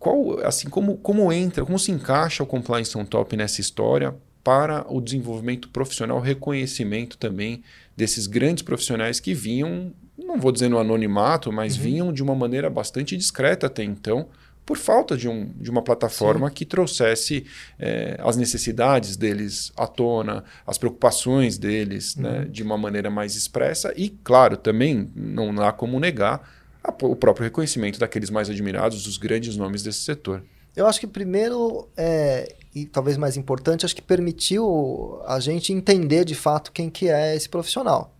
qual, 0.00 0.40
assim, 0.40 0.68
como, 0.68 0.96
como 0.96 1.32
entra, 1.32 1.64
como 1.64 1.78
se 1.78 1.92
encaixa 1.92 2.42
o 2.42 2.46
Compliance 2.46 2.98
on 2.98 3.04
Top 3.04 3.36
nessa 3.36 3.60
história 3.60 4.16
para 4.42 4.84
o 4.92 5.00
desenvolvimento 5.00 5.68
profissional, 5.68 6.18
reconhecimento 6.18 7.16
também 7.16 7.62
desses 7.96 8.26
grandes 8.26 8.64
profissionais 8.64 9.20
que 9.20 9.32
vinham, 9.32 9.94
não 10.24 10.38
vou 10.38 10.52
dizer 10.52 10.68
no 10.68 10.78
anonimato, 10.78 11.52
mas 11.52 11.76
uhum. 11.76 11.82
vinham 11.82 12.12
de 12.12 12.22
uma 12.22 12.34
maneira 12.34 12.68
bastante 12.70 13.16
discreta 13.16 13.66
até 13.66 13.82
então, 13.82 14.28
por 14.64 14.76
falta 14.76 15.16
de, 15.16 15.28
um, 15.28 15.50
de 15.56 15.70
uma 15.70 15.82
plataforma 15.82 16.48
Sim. 16.48 16.54
que 16.54 16.64
trouxesse 16.64 17.44
é, 17.78 18.16
as 18.20 18.36
necessidades 18.36 19.16
deles 19.16 19.72
à 19.76 19.86
tona, 19.86 20.44
as 20.66 20.78
preocupações 20.78 21.58
deles 21.58 22.16
né, 22.16 22.28
uhum. 22.28 22.38
né, 22.38 22.44
de 22.46 22.62
uma 22.62 22.78
maneira 22.78 23.10
mais 23.10 23.34
expressa 23.34 23.92
e, 23.96 24.08
claro, 24.08 24.56
também 24.56 25.10
não 25.14 25.60
há 25.62 25.72
como 25.72 25.98
negar 25.98 26.48
a, 26.82 26.90
o 27.04 27.16
próprio 27.16 27.44
reconhecimento 27.44 27.98
daqueles 27.98 28.30
mais 28.30 28.48
admirados, 28.48 29.04
dos 29.04 29.16
grandes 29.16 29.56
nomes 29.56 29.82
desse 29.82 30.00
setor. 30.00 30.42
Eu 30.74 30.86
acho 30.86 30.98
que 31.00 31.06
primeiro, 31.06 31.88
é, 31.96 32.54
e 32.74 32.86
talvez 32.86 33.16
mais 33.16 33.36
importante, 33.36 33.84
acho 33.84 33.94
que 33.94 34.02
permitiu 34.02 35.20
a 35.26 35.38
gente 35.38 35.72
entender 35.72 36.24
de 36.24 36.34
fato 36.34 36.72
quem 36.72 36.88
que 36.88 37.08
é 37.08 37.36
esse 37.36 37.48
profissional. 37.48 38.14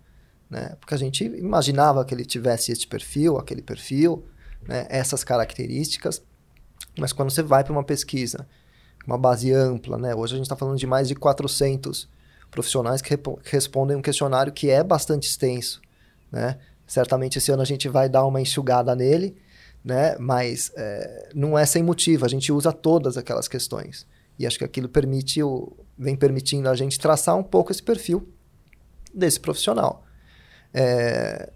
Né? 0.53 0.77
Porque 0.79 0.93
a 0.93 0.99
gente 0.99 1.25
imaginava 1.25 2.05
que 2.05 2.15
ele 2.15 2.27
tivesse 2.27 2.71
esse 2.71 2.87
perfil, 2.87 3.39
aquele 3.39 3.63
perfil, 3.63 4.23
né? 4.69 4.87
essas 4.91 5.25
características, 5.25 6.23
mas 6.99 7.11
quando 7.11 7.31
você 7.31 7.43
vai 7.43 7.65
para 7.65 7.73
uma 7.73 7.83
pesquisa, 7.83 8.47
uma 9.07 9.17
base 9.17 9.51
ampla, 9.51 9.97
né? 9.97 10.15
hoje 10.15 10.35
a 10.35 10.37
gente 10.37 10.45
está 10.45 10.55
falando 10.55 10.77
de 10.77 10.87
mais 10.87 11.09
de 11.09 11.15
400 11.15 12.07
profissionais 12.51 13.01
que, 13.01 13.17
que 13.17 13.51
respondem 13.51 13.97
um 13.97 14.03
questionário 14.03 14.53
que 14.53 14.69
é 14.69 14.85
bastante 14.85 15.27
extenso. 15.27 15.81
Né? 16.31 16.59
Certamente 16.87 17.39
esse 17.39 17.51
ano 17.51 17.63
a 17.63 17.65
gente 17.65 17.89
vai 17.89 18.07
dar 18.07 18.27
uma 18.27 18.39
enxugada 18.39 18.95
nele, 18.95 19.35
né? 19.83 20.17
Mas 20.19 20.71
é, 20.77 21.31
não 21.35 21.59
é 21.59 21.65
sem 21.65 21.83
motivo, 21.83 22.27
a 22.27 22.29
gente 22.29 22.53
usa 22.53 22.71
todas 22.73 23.17
aquelas 23.17 23.49
questões. 23.49 24.07
E 24.39 24.47
acho 24.47 24.59
que 24.59 24.65
aquilo 24.65 24.89
permite, 24.89 25.43
o, 25.43 25.73
vem 25.97 26.15
permitindo 26.15 26.69
a 26.69 26.75
gente 26.77 27.01
traçar 27.01 27.37
um 27.37 27.43
pouco 27.43 27.73
esse 27.73 27.83
perfil 27.83 28.29
desse 29.15 29.41
profissional. 29.41 30.05
É, 30.75 31.53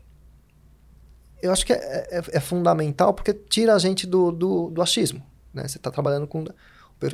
eu 1.43 1.53
acho 1.53 1.65
que 1.65 1.73
é, 1.73 2.09
é, 2.11 2.23
é, 2.33 2.41
fundamental 2.41 3.15
porque 3.15 3.33
tira 3.33 3.75
a 3.75 3.79
gente 3.79 4.07
do, 4.07 4.31
do, 4.31 4.71
do 4.71 4.83
achismo. 4.83 5.23
Né? 5.53 5.67
Você 5.67 5.79
está 5.79 5.91
trabalhando 5.91 6.27
com. 6.27 6.45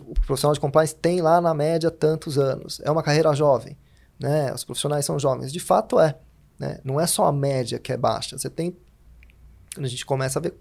O 0.06 0.14
profissional 0.14 0.54
de 0.54 0.60
compliance 0.60 0.94
tem 0.94 1.20
lá 1.20 1.40
na 1.40 1.52
média 1.52 1.90
tantos 1.90 2.38
anos. 2.38 2.80
É 2.84 2.90
uma 2.90 3.02
carreira 3.02 3.34
jovem. 3.34 3.76
Né? 4.18 4.52
Os 4.52 4.62
profissionais 4.62 5.04
são 5.04 5.18
jovens. 5.18 5.52
De 5.52 5.58
fato 5.58 5.98
é. 5.98 6.16
Né? 6.58 6.78
Não 6.84 7.00
é 7.00 7.06
só 7.06 7.26
a 7.26 7.32
média 7.32 7.78
que 7.78 7.92
é 7.92 7.96
baixa. 7.96 8.38
Você 8.38 8.48
tem. 8.48 8.76
Quando 9.74 9.86
a 9.86 9.88
gente 9.88 10.06
começa 10.06 10.38
a 10.38 10.42
ver 10.42 10.54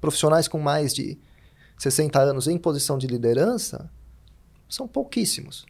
profissionais 0.00 0.46
com 0.46 0.58
mais 0.58 0.92
de 0.92 1.18
60 1.78 2.20
anos 2.20 2.46
em 2.48 2.58
posição 2.58 2.98
de 2.98 3.06
liderança, 3.06 3.90
são 4.68 4.86
pouquíssimos. 4.86 5.64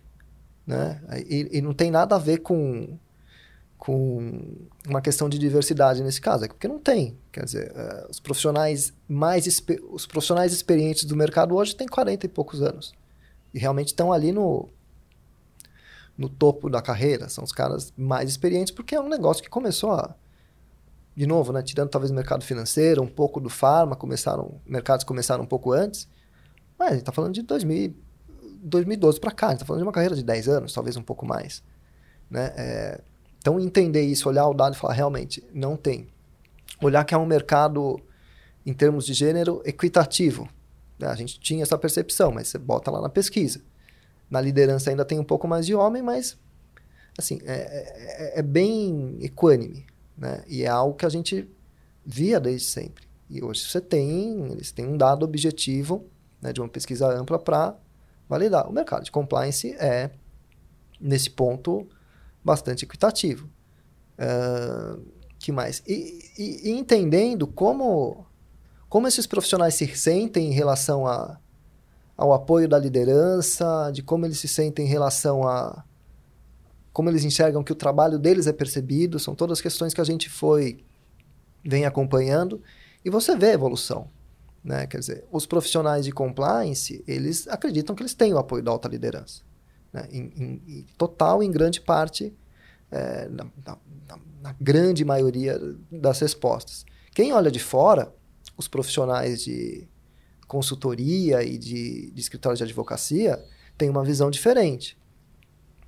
Né? 0.66 1.01
E, 1.29 1.59
e 1.59 1.62
não 1.62 1.72
tem 1.72 1.91
nada 1.91 2.16
a 2.16 2.18
ver 2.18 2.39
com, 2.39 2.99
com 3.87 4.66
uma 4.84 5.01
questão 5.01 5.28
de 5.28 5.39
diversidade 5.39 6.03
nesse 6.03 6.20
caso, 6.20 6.45
é 6.45 6.49
porque 6.49 6.66
não 6.66 6.80
tem. 6.80 7.16
Quer 7.30 7.45
dizer, 7.45 7.70
uh, 7.70 8.11
os 8.11 8.18
profissionais 8.18 8.93
mais 9.09 9.47
os 9.93 10.07
profissionais 10.07 10.53
experientes 10.53 11.05
do 11.05 11.14
mercado 11.14 11.55
hoje 11.55 11.76
têm 11.76 11.87
40 11.87 12.26
e 12.26 12.28
poucos 12.28 12.62
anos. 12.62 12.93
E 13.55 13.61
realmente 13.61 13.87
estão 13.87 14.12
ali 14.12 14.32
no, 14.32 14.68
no 16.18 16.28
topo 16.28 16.68
da 16.68 16.82
carreira. 16.82 17.28
São 17.28 17.45
os 17.45 17.53
caras 17.53 17.93
mais 17.97 18.28
experientes, 18.28 18.74
porque 18.74 18.97
é 18.97 19.01
um 19.01 19.09
negócio 19.09 19.41
que 19.41 19.49
começou 19.49 19.93
a 19.93 20.16
de 21.14 21.24
novo, 21.24 21.53
né, 21.53 21.62
tirando 21.62 21.89
talvez 21.89 22.11
o 22.11 22.14
mercado 22.14 22.45
financeiro, 22.45 23.01
um 23.01 23.07
pouco 23.07 23.41
do 23.41 23.49
farma, 23.49 23.95
começaram, 23.95 24.61
mercados 24.66 25.05
começaram 25.05 25.45
um 25.45 25.47
pouco 25.47 25.72
antes, 25.72 26.09
mas 26.76 26.89
a 26.89 26.91
gente 26.91 27.03
está 27.03 27.12
falando 27.12 27.32
de 27.32 27.41
2000, 27.41 27.95
2012 28.62 29.20
para 29.20 29.30
cá, 29.30 29.47
a 29.47 29.51
gente 29.51 29.59
está 29.59 29.64
falando 29.64 29.80
de 29.80 29.87
uma 29.87 29.93
carreira 29.93 30.16
de 30.16 30.24
10 30.24 30.49
anos, 30.49 30.74
talvez 30.74 30.97
um 30.97 31.03
pouco 31.03 31.24
mais. 31.24 31.62
Né? 32.28 32.53
É, 32.57 33.01
então, 33.47 33.61
entender 33.61 34.03
isso, 34.03 34.28
olhar 34.28 34.49
o 34.49 34.53
dado 34.53 34.74
e 34.74 34.76
falar, 34.76 34.94
realmente, 34.94 35.40
não 35.55 35.76
tem. 35.76 36.09
Olhar 36.82 37.05
que 37.05 37.14
é 37.14 37.16
um 37.16 37.24
mercado, 37.24 38.01
em 38.66 38.74
termos 38.74 39.07
de 39.07 39.14
gênero, 39.14 39.62
equitativo. 39.64 40.49
Né? 40.99 41.07
A 41.07 41.14
gente 41.14 41.38
tinha 41.38 41.62
essa 41.62 41.78
percepção, 41.78 42.32
mas 42.32 42.49
você 42.49 42.59
bota 42.59 42.90
lá 42.90 43.01
na 43.01 43.09
pesquisa. 43.09 43.61
Na 44.28 44.40
liderança 44.40 44.90
ainda 44.90 45.05
tem 45.05 45.20
um 45.20 45.24
pouco 45.24 45.47
mais 45.47 45.64
de 45.64 45.76
homem, 45.76 46.03
mas 46.03 46.36
assim, 47.16 47.38
é, 47.44 48.32
é, 48.34 48.40
é 48.40 48.42
bem 48.42 49.16
equânime. 49.20 49.86
Né? 50.18 50.42
E 50.49 50.64
é 50.64 50.68
algo 50.68 50.97
que 50.97 51.07
a 51.07 51.09
gente 51.09 51.49
via 52.05 52.40
desde 52.40 52.66
sempre. 52.66 53.07
E 53.30 53.44
hoje 53.44 53.61
você 53.61 53.80
tem, 53.80 54.51
eles 54.51 54.72
têm 54.72 54.88
um 54.88 54.97
dado 54.97 55.24
objetivo 55.24 56.05
né, 56.42 56.53
de 56.53 56.61
uma 56.61 56.68
pesquisa 56.68 57.07
ampla 57.07 57.38
para 57.38 57.76
validar. 58.28 58.68
O 58.68 58.72
mercado 58.72 59.05
de 59.05 59.12
compliance 59.12 59.72
é, 59.74 60.11
nesse 61.01 61.30
ponto, 61.30 61.86
bastante 62.47 62.84
equitativo. 62.84 63.51
Uh, 64.16 65.03
que 65.38 65.51
mais? 65.51 65.82
E, 65.86 66.30
e, 66.38 66.70
e, 66.70 66.70
entendendo 66.70 67.47
como, 67.47 68.24
como 68.88 69.09
esses 69.09 69.26
profissionais 69.26 69.74
se 69.74 69.86
sentem 69.97 70.49
em 70.49 70.53
relação 70.53 71.07
a, 71.07 71.38
ao 72.16 72.32
apoio 72.32 72.68
da 72.68 72.78
liderança, 72.78 73.90
de 73.92 74.03
como 74.03 74.24
eles 74.24 74.38
se 74.38 74.49
sentem 74.49 74.86
em 74.86 74.88
relação 74.88 75.47
a 75.47 75.84
como 76.92 77.11
eles 77.11 77.24
enxergam 77.24 77.62
que 77.62 77.72
o 77.72 77.74
trabalho 77.74 78.18
deles 78.18 78.47
é 78.47 78.55
percebido, 78.55 79.18
são 79.18 79.34
todas 79.34 79.61
questões 79.61 79.92
que 79.92 80.01
a 80.01 80.05
gente 80.05 80.30
foi 80.30 80.82
vem 81.62 81.84
acompanhando 81.84 82.62
e 83.05 83.11
você 83.11 83.36
vê 83.36 83.51
a 83.51 83.53
evolução. 83.53 84.09
Né? 84.64 84.86
Quer 84.86 85.01
dizer, 85.01 85.24
os 85.30 85.44
profissionais 85.44 86.07
de 86.07 86.12
compliance, 86.12 87.05
eles 87.07 87.47
acreditam 87.49 87.94
que 87.94 88.03
eles 88.03 88.14
têm 88.14 88.32
o 88.32 88.38
apoio 88.38 88.62
da 88.62 88.70
alta 88.70 88.88
liderança. 88.88 89.42
Né? 89.97 90.09
Em, 90.12 90.62
em, 90.68 90.86
total, 90.99 91.42
em 91.42 91.51
grande 91.51 91.80
parte, 91.80 92.34
é, 92.90 93.28
na, 93.30 93.47
na, 93.64 93.78
na, 94.42 94.55
grande 94.61 95.05
maioria 95.07 95.59
das 95.90 96.20
respostas. 96.20 96.84
Quem 97.14 97.32
olha 97.32 97.51
de 97.51 97.59
fora, 97.59 98.12
os 98.59 98.68
profissionais 98.68 99.42
de 99.42 99.88
consultoria 100.47 101.42
e 101.42 101.57
de, 101.57 102.11
de 102.11 102.20
escritório 102.20 102.59
de 102.59 102.62
advocacia, 102.62 103.42
têm 103.78 103.88
uma 103.88 104.05
visão 104.05 104.30
diferente. 104.30 104.99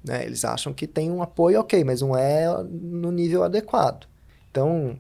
Né? 0.02 0.24
Eles 0.24 0.42
acham 0.42 0.72
que 0.72 0.86
tem 0.86 1.11
um 1.11 1.22
apoio 1.22 1.61
ok, 1.61 1.84
mas 1.84 2.00
não 2.00 2.16
é 2.16 2.46
no 2.62 3.12
nível 3.12 3.44
adequado. 3.44 4.09
Então, 4.50 4.98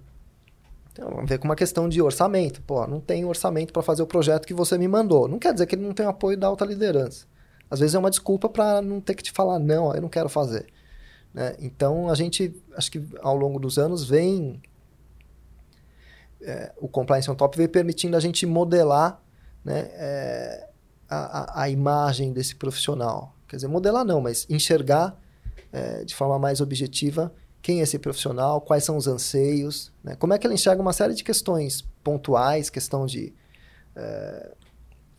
tem 0.94 1.04
a 1.04 1.24
ver 1.24 1.38
com 1.38 1.48
uma 1.48 1.56
questão 1.56 1.88
de 1.88 2.02
orçamento. 2.02 2.60
Pô, 2.62 2.86
não 2.86 3.00
tem 3.00 3.24
orçamento 3.24 3.72
para 3.72 3.82
fazer 3.82 4.02
o 4.02 4.06
projeto 4.06 4.46
que 4.46 4.54
você 4.54 4.76
me 4.76 4.86
mandou. 4.86 5.26
Não 5.26 5.38
quer 5.38 5.54
dizer 5.54 5.66
que 5.66 5.74
ele 5.74 5.82
não 5.82 5.94
tem 5.94 6.04
apoio 6.04 6.36
da 6.36 6.46
alta 6.46 6.66
liderança. 6.66 7.26
Às 7.70 7.80
vezes 7.80 7.94
é 7.94 7.98
uma 7.98 8.10
desculpa 8.10 8.48
para 8.48 8.80
não 8.80 9.00
ter 9.00 9.14
que 9.14 9.22
te 9.22 9.32
falar, 9.32 9.58
não, 9.58 9.94
eu 9.94 10.00
não 10.00 10.08
quero 10.08 10.28
fazer. 10.28 10.66
Né? 11.32 11.54
Então, 11.60 12.10
a 12.10 12.14
gente, 12.14 12.54
acho 12.76 12.90
que 12.90 13.02
ao 13.20 13.36
longo 13.36 13.58
dos 13.58 13.78
anos, 13.78 14.04
vem. 14.04 14.60
É, 16.40 16.72
o 16.78 16.86
Compliance 16.88 17.28
on 17.28 17.34
Top 17.34 17.56
vem 17.56 17.66
permitindo 17.66 18.16
a 18.16 18.20
gente 18.20 18.46
modelar 18.46 19.20
né, 19.64 19.90
é, 19.92 20.68
a, 21.08 21.62
a, 21.62 21.68
imagem 21.68 22.32
desse 22.32 22.54
profissional. 22.54 23.34
Quer 23.48 23.56
dizer, 23.56 23.68
modelar 23.68 24.04
não, 24.04 24.20
mas 24.20 24.46
enxergar 24.48 25.20
é, 25.72 26.04
de 26.04 26.14
forma 26.14 26.38
mais 26.38 26.60
objetiva 26.60 27.34
quem 27.60 27.80
é 27.80 27.82
esse 27.82 27.98
profissional, 27.98 28.60
quais 28.60 28.84
são 28.84 28.96
os 28.96 29.08
anseios, 29.08 29.92
né? 30.02 30.14
como 30.14 30.32
é 30.32 30.38
que 30.38 30.46
ele 30.46 30.54
enxerga 30.54 30.80
uma 30.80 30.92
série 30.92 31.12
de 31.12 31.24
questões 31.24 31.82
pontuais, 32.04 32.70
questão 32.70 33.04
de 33.04 33.34
é, 33.96 34.52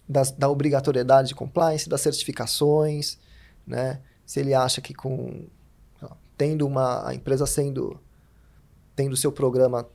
da 0.10 0.50
obrigatoriedade 0.50 1.30
de 1.30 1.36
compliance, 1.36 1.88
das 1.88 2.02
certificações, 2.02 3.20
né? 3.66 4.02
se 4.26 4.40
ele 4.40 4.54
acha 4.54 4.82
que 4.82 4.94
com 4.94 5.48
tendo 6.36 6.66
uma 6.66 7.08
a 7.08 7.14
empresa 7.14 7.46
sendo 7.46 8.00
tendo 8.96 9.16
seu 9.16 9.32
programa 9.32 9.88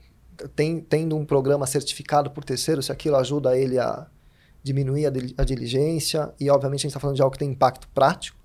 tem, 0.55 0.81
tendo 0.81 1.17
um 1.17 1.25
programa 1.25 1.67
certificado 1.67 2.31
por 2.31 2.45
terceiro, 2.45 2.83
se 2.83 2.93
aquilo 2.93 3.17
ajuda 3.17 3.57
ele 3.57 3.79
a 3.79 4.07
diminuir 4.63 5.07
a, 5.07 5.13
a 5.39 5.45
diligência 5.45 6.33
e 6.41 6.51
obviamente 6.51 6.81
a 6.81 6.83
gente 6.83 6.91
está 6.91 7.01
falando 7.01 7.17
de 7.17 7.23
algo 7.23 7.33
que 7.33 7.39
tem 7.39 7.51
impacto 7.51 7.89
prático, 7.89 8.39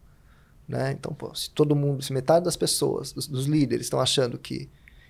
né? 0.67 0.91
Então, 0.91 1.13
pô, 1.13 1.33
se 1.33 1.49
todo 1.49 1.75
mundo, 1.75 2.03
se 2.03 2.13
metade 2.13 2.45
das 2.45 2.55
pessoas, 2.55 3.11
dos, 3.11 3.27
dos 3.27 3.45
líderes, 3.45 3.87
estão 3.87 3.99
achando 3.99 4.37
que 4.37 4.69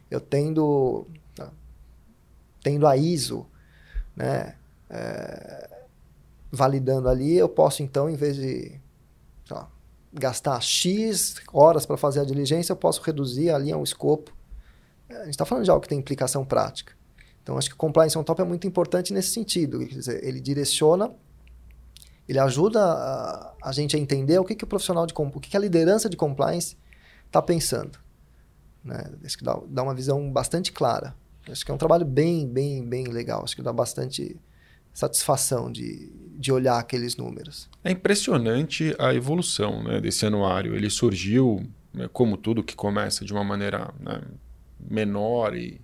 eu 0.09 0.21
tendo, 0.21 1.05
tá, 1.35 1.51
tendo 2.63 2.87
a 2.87 2.95
ISO, 2.95 3.45
né, 4.15 4.55
é, 4.89 5.78
validando 6.51 7.09
ali, 7.09 7.37
eu 7.37 7.49
posso 7.49 7.83
então, 7.83 8.09
em 8.09 8.15
vez 8.15 8.35
de 8.35 8.79
lá, 9.49 9.69
gastar 10.13 10.61
X 10.61 11.35
horas 11.53 11.85
para 11.85 11.97
fazer 11.97 12.19
a 12.19 12.25
diligência, 12.25 12.71
eu 12.71 12.77
posso 12.77 13.01
reduzir 13.01 13.51
ali 13.51 13.73
o 13.73 13.83
escopo. 13.83 14.35
A 15.09 15.25
gente 15.25 15.31
está 15.31 15.45
falando 15.45 15.65
de 15.65 15.71
algo 15.71 15.81
que 15.81 15.89
tem 15.89 15.99
implicação 15.99 16.45
prática. 16.45 16.93
Então, 17.41 17.57
acho 17.57 17.69
que 17.69 17.75
o 17.75 17.77
compliance 17.77 18.17
on 18.17 18.23
top 18.23 18.41
é 18.41 18.45
muito 18.45 18.67
importante 18.67 19.11
nesse 19.13 19.29
sentido. 19.29 19.83
Dizer, 19.85 20.23
ele 20.23 20.39
direciona 20.39 21.11
ele 22.29 22.37
ajuda 22.37 22.79
a, 22.79 23.53
a 23.63 23.71
gente 23.71 23.95
a 23.95 23.99
entender 23.99 24.37
o 24.37 24.45
que, 24.45 24.53
que 24.53 24.63
o 24.63 24.67
profissional 24.67 25.07
de 25.07 25.15
o 25.17 25.39
que, 25.39 25.49
que 25.49 25.57
a 25.57 25.59
liderança 25.59 26.07
de 26.07 26.15
compliance 26.15 26.77
está 27.25 27.41
pensando. 27.41 27.97
Né? 28.83 29.03
Acho 29.25 29.35
que 29.35 29.43
dá, 29.43 29.59
dá 29.67 29.81
uma 29.81 29.95
visão 29.95 30.31
bastante 30.31 30.71
clara. 30.71 31.15
Acho 31.49 31.65
que 31.65 31.71
é 31.71 31.73
um 31.73 31.77
trabalho 31.77 32.05
bem, 32.05 32.47
bem, 32.47 32.87
bem 32.87 33.05
legal. 33.05 33.43
Acho 33.43 33.55
que 33.55 33.63
dá 33.63 33.73
bastante 33.73 34.39
satisfação 34.99 35.71
de, 35.71 36.11
de 36.37 36.51
olhar 36.51 36.77
aqueles 36.77 37.15
números. 37.15 37.69
É 37.83 37.91
impressionante 37.91 38.93
a 38.99 39.13
evolução 39.13 39.81
né, 39.81 40.01
desse 40.01 40.25
anuário. 40.25 40.75
Ele 40.75 40.89
surgiu, 40.89 41.65
né, 41.93 42.09
como 42.11 42.35
tudo 42.35 42.61
que 42.61 42.75
começa 42.75 43.23
de 43.23 43.31
uma 43.31 43.43
maneira 43.43 43.93
né, 43.97 44.21
menor 44.77 45.55
e, 45.55 45.79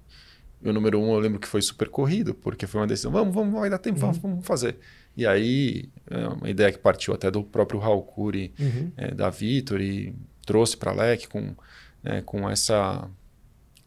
e, 0.62 0.70
o 0.70 0.74
número 0.74 1.00
um 1.00 1.14
eu 1.14 1.20
lembro 1.20 1.40
que 1.40 1.48
foi 1.48 1.62
super 1.62 1.88
corrido, 1.88 2.34
porque 2.34 2.68
foi 2.68 2.82
uma 2.82 2.88
decisão, 2.88 3.10
vamos, 3.10 3.34
vamos, 3.34 3.54
vai 3.58 3.70
dar 3.70 3.78
tempo, 3.78 3.96
uhum. 3.96 4.08
vamos, 4.08 4.18
vamos 4.18 4.46
fazer. 4.46 4.78
E 5.16 5.26
aí, 5.26 5.90
é 6.10 6.28
uma 6.28 6.50
ideia 6.50 6.74
que 6.74 6.78
partiu 6.78 7.14
até 7.14 7.32
do 7.32 7.42
próprio 7.42 7.80
Raul 7.80 8.04
Cury, 8.04 8.54
uhum. 8.60 8.92
é, 8.98 9.12
da 9.14 9.30
Vitor, 9.30 9.80
e 9.80 10.14
trouxe 10.46 10.76
para 10.76 10.92
a 10.92 10.94
LEC 10.94 11.28
com, 11.30 11.56
é, 12.04 12.22
com 12.22 12.50
essa, 12.50 13.10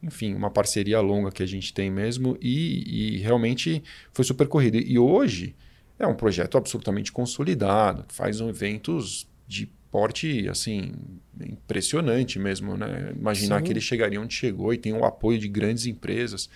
enfim, 0.02 0.34
uma 0.34 0.50
parceria 0.50 1.00
longa 1.00 1.30
que 1.30 1.42
a 1.42 1.46
gente 1.46 1.72
tem 1.72 1.90
mesmo, 1.90 2.36
e, 2.40 3.16
e 3.16 3.18
realmente 3.18 3.82
foi 4.12 4.24
super 4.24 4.46
corrido. 4.46 4.76
E 4.78 4.98
hoje 4.98 5.54
é 5.98 6.06
um 6.06 6.14
projeto 6.14 6.56
absolutamente 6.56 7.10
consolidado, 7.10 8.04
faz 8.08 8.40
um 8.40 8.48
eventos 8.48 9.28
de 9.46 9.68
porte 9.90 10.46
assim 10.48 10.92
impressionante 11.40 12.38
mesmo, 12.38 12.76
né? 12.76 13.12
Imaginar 13.16 13.58
Sim. 13.58 13.64
que 13.64 13.72
ele 13.72 13.80
chegaria 13.80 14.20
onde 14.20 14.34
chegou 14.34 14.72
e 14.72 14.78
tem 14.78 14.92
o 14.92 15.04
apoio 15.04 15.38
de 15.38 15.48
grandes 15.48 15.86
empresas 15.86 16.48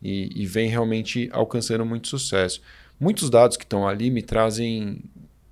e, 0.00 0.30
e 0.34 0.46
vem 0.46 0.68
realmente 0.68 1.28
alcançando 1.32 1.84
muito 1.84 2.06
sucesso 2.06 2.62
muitos 2.98 3.30
dados 3.30 3.56
que 3.56 3.64
estão 3.64 3.86
ali 3.86 4.10
me 4.10 4.22
trazem 4.22 5.02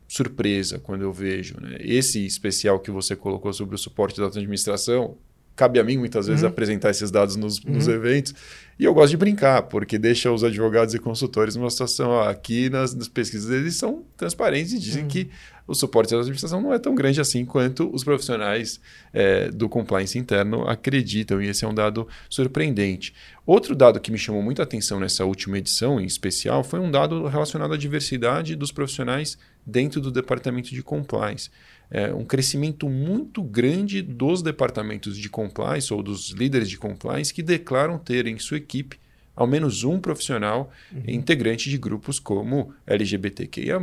surpresa 0.09 0.79
quando 0.79 1.03
eu 1.03 1.13
vejo. 1.13 1.61
Né? 1.61 1.77
Esse 1.81 2.25
especial 2.25 2.81
que 2.81 2.91
você 2.91 3.15
colocou 3.15 3.53
sobre 3.53 3.75
o 3.75 3.79
suporte 3.79 4.21
da 4.21 4.27
administração, 4.27 5.17
cabe 5.57 5.79
a 5.79 5.85
mim 5.85 5.97
muitas 5.97 6.27
vezes 6.27 6.43
uhum. 6.43 6.49
apresentar 6.49 6.91
esses 6.91 7.11
dados 7.11 7.37
nos, 7.37 7.59
uhum. 7.59 7.75
nos, 7.75 7.89
eventos. 7.89 8.35
E 8.79 8.85
eu 8.85 8.93
gosto 8.93 9.11
de 9.11 9.17
brincar, 9.17 9.63
porque 9.63 9.99
deixa 9.99 10.33
os 10.33 10.43
advogados 10.43 10.95
e 10.95 10.99
consultores 10.99 11.55
numa 11.55 11.71
situação. 11.71 12.11
Ó, 12.11 12.29
aqui 12.29 12.69
nas, 12.69 12.95
nas, 12.95 13.09
pesquisas 13.09 13.51
eles 13.51 13.77
são 13.77 14.05
transparentes 14.17 14.73
e 14.73 14.79
dizem 14.79 15.03
uhum. 15.03 15.09
que 15.09 15.31
o 15.67 15.75
suporte 15.75 16.11
da 16.11 16.19
administração 16.19 16.61
não 16.61 16.75
é 16.75 16.79
tão 16.79 16.95
grande 16.95 17.21
assim 17.21 17.45
quanto 17.45 17.89
os 17.95 18.05
profissionais 18.05 18.81
é, 19.13 19.51
do 19.51 19.69
compliance 19.69 20.19
interno 20.19 20.69
acreditam, 20.69 21.41
e 21.41 21.49
esse 21.49 21.65
é 21.65 21.69
um 21.69 21.73
dado 21.73 22.07
surpreendente. 22.29 23.15
Outro 23.47 23.75
dado 23.75 23.99
que 24.01 24.13
me 24.13 24.19
chamou 24.19 24.43
muito 24.43 24.61
a 24.61 24.65
atenção 24.65 25.01
nessa 25.01 25.25
última 25.25 25.57
edição, 25.57 26.01
em 26.01 26.05
especial, 26.05 26.63
foi 26.63 26.81
um 26.81 26.91
dado 26.91 27.27
relacionado 27.27 27.73
à 27.73 27.77
diversidade 27.79 28.57
dos 28.57 28.73
profissionais 28.73 29.39
dentro 29.65 30.01
do 30.01 30.11
departamento 30.11 30.71
de 30.71 30.83
compliance. 30.83 31.51
É, 31.97 32.13
um 32.13 32.25
crescimento 32.25 32.89
muito 32.89 33.41
grande 33.41 34.03
dos 34.03 34.43
departamentos 34.43 35.17
de 35.17 35.29
compliance 35.29 35.95
ou 35.95 36.03
dos 36.03 36.31
líderes 36.31 36.69
de 36.69 36.77
compliance 36.77 37.33
que 37.33 37.41
declaram 37.41 37.99
ter 37.99 38.27
em 38.27 38.37
sua 38.37 38.57
equipe 38.57 38.99
ao 39.37 39.47
menos 39.47 39.85
um 39.85 40.01
profissional 40.01 40.73
uhum. 40.93 41.03
integrante 41.07 41.71
de 41.71 41.79
grupos 41.79 42.19
como 42.19 42.75
LGBTQIA, 42.85 43.79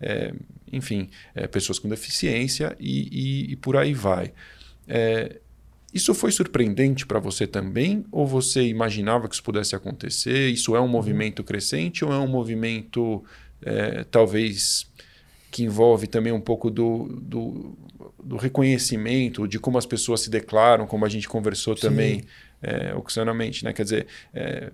é, 0.00 0.34
enfim, 0.72 1.08
é, 1.32 1.46
pessoas 1.46 1.78
com 1.78 1.88
deficiência 1.88 2.76
e, 2.80 3.46
e, 3.48 3.52
e 3.52 3.56
por 3.56 3.76
aí 3.76 3.94
vai. 3.94 4.32
É, 4.88 5.38
isso 5.94 6.12
foi 6.14 6.32
surpreendente 6.32 7.06
para 7.06 7.20
você 7.20 7.46
também? 7.46 8.04
Ou 8.10 8.26
você 8.26 8.62
imaginava 8.62 9.28
que 9.28 9.34
isso 9.34 9.42
pudesse 9.44 9.76
acontecer? 9.76 10.48
Isso 10.48 10.74
é 10.74 10.80
um 10.80 10.84
uhum. 10.84 10.88
movimento 10.88 11.44
crescente 11.44 12.04
ou 12.04 12.12
é 12.12 12.18
um 12.18 12.28
movimento 12.28 13.24
é, 13.62 14.04
talvez 14.04 14.89
que 15.50 15.64
envolve 15.64 16.06
também 16.06 16.32
um 16.32 16.40
pouco 16.40 16.70
do, 16.70 17.08
do, 17.20 17.76
do, 18.22 18.36
reconhecimento, 18.36 19.48
de 19.48 19.58
como 19.58 19.78
as 19.78 19.86
pessoas 19.86 20.20
se 20.20 20.30
declaram, 20.30 20.86
como 20.86 21.04
a 21.04 21.08
gente 21.08 21.28
conversou 21.28 21.76
Sim. 21.76 21.82
também 21.82 22.24
é, 22.62 22.94
ocasionalmente, 22.94 23.64
né? 23.64 23.72
Quer 23.72 23.82
dizer, 23.82 24.06
é, 24.32 24.70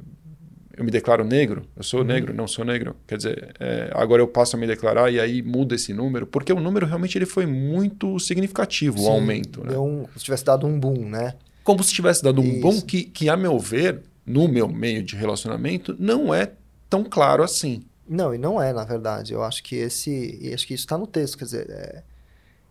eu 0.77 0.85
me 0.85 0.91
declaro 0.91 1.25
negro, 1.25 1.63
eu 1.75 1.83
sou 1.83 2.01
uhum. 2.01 2.07
negro, 2.07 2.35
não 2.35 2.47
sou 2.47 2.65
negro. 2.65 2.95
Quer 3.07 3.17
dizer, 3.17 3.55
é, 3.59 3.91
agora 3.95 4.21
eu 4.21 4.29
passo 4.29 4.57
a 4.57 4.59
me 4.59 4.67
declarar 4.67 5.11
e 5.11 5.19
aí 5.19 5.41
muda 5.41 5.75
esse 5.75 5.95
número, 5.95 6.27
porque 6.27 6.53
o 6.53 6.61
número 6.61 6.87
realmente 6.87 7.17
ele 7.17 7.27
foi 7.27 7.47
muito 7.47 8.19
significativo, 8.19 8.99
Sim, 8.99 9.05
o 9.05 9.09
aumento. 9.09 9.65
Né? 9.65 9.79
Um, 9.79 10.05
se 10.17 10.25
tivesse 10.25 10.45
dado 10.45 10.67
um 10.67 10.79
boom, 10.79 11.09
né? 11.09 11.35
Como 11.65 11.83
se 11.83 11.95
tivesse 11.95 12.23
dado 12.23 12.43
um 12.43 12.45
Isso. 12.45 12.61
boom 12.61 12.81
que, 12.83 13.05
que, 13.05 13.29
a 13.29 13.37
meu 13.37 13.59
ver, 13.59 14.03
no 14.27 14.47
meu 14.47 14.69
meio 14.69 15.03
de 15.03 15.17
relacionamento, 15.17 15.97
não 15.99 16.35
é 16.35 16.53
tão 16.91 17.03
claro 17.03 17.43
assim. 17.43 17.83
Não, 18.09 18.35
e 18.35 18.39
não 18.39 18.63
é, 18.63 18.73
na 18.73 18.85
verdade. 18.85 19.33
Eu 19.33 19.43
acho 19.43 19.63
que 19.63 19.77
esse. 19.77 20.51
acho 20.55 20.67
que 20.67 20.75
isso 20.75 20.85
está 20.85 20.97
no 20.97 21.07
texto. 21.07 21.37
Quer 21.37 21.45
dizer, 21.45 21.71
é, 21.71 22.03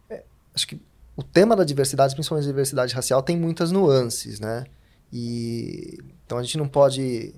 é, 0.09 0.23
acho 0.53 0.67
que 0.67 0.81
o 1.15 1.23
tema 1.23 1.55
da 1.55 1.63
diversidade, 1.63 2.13
principalmente 2.13 2.45
a 2.45 2.51
diversidade 2.51 2.93
racial, 2.93 3.21
tem 3.21 3.38
muitas 3.38 3.71
nuances, 3.71 4.39
né? 4.39 4.65
E, 5.11 5.97
então 6.25 6.38
a 6.38 6.43
gente 6.43 6.57
não 6.57 6.67
pode. 6.67 7.36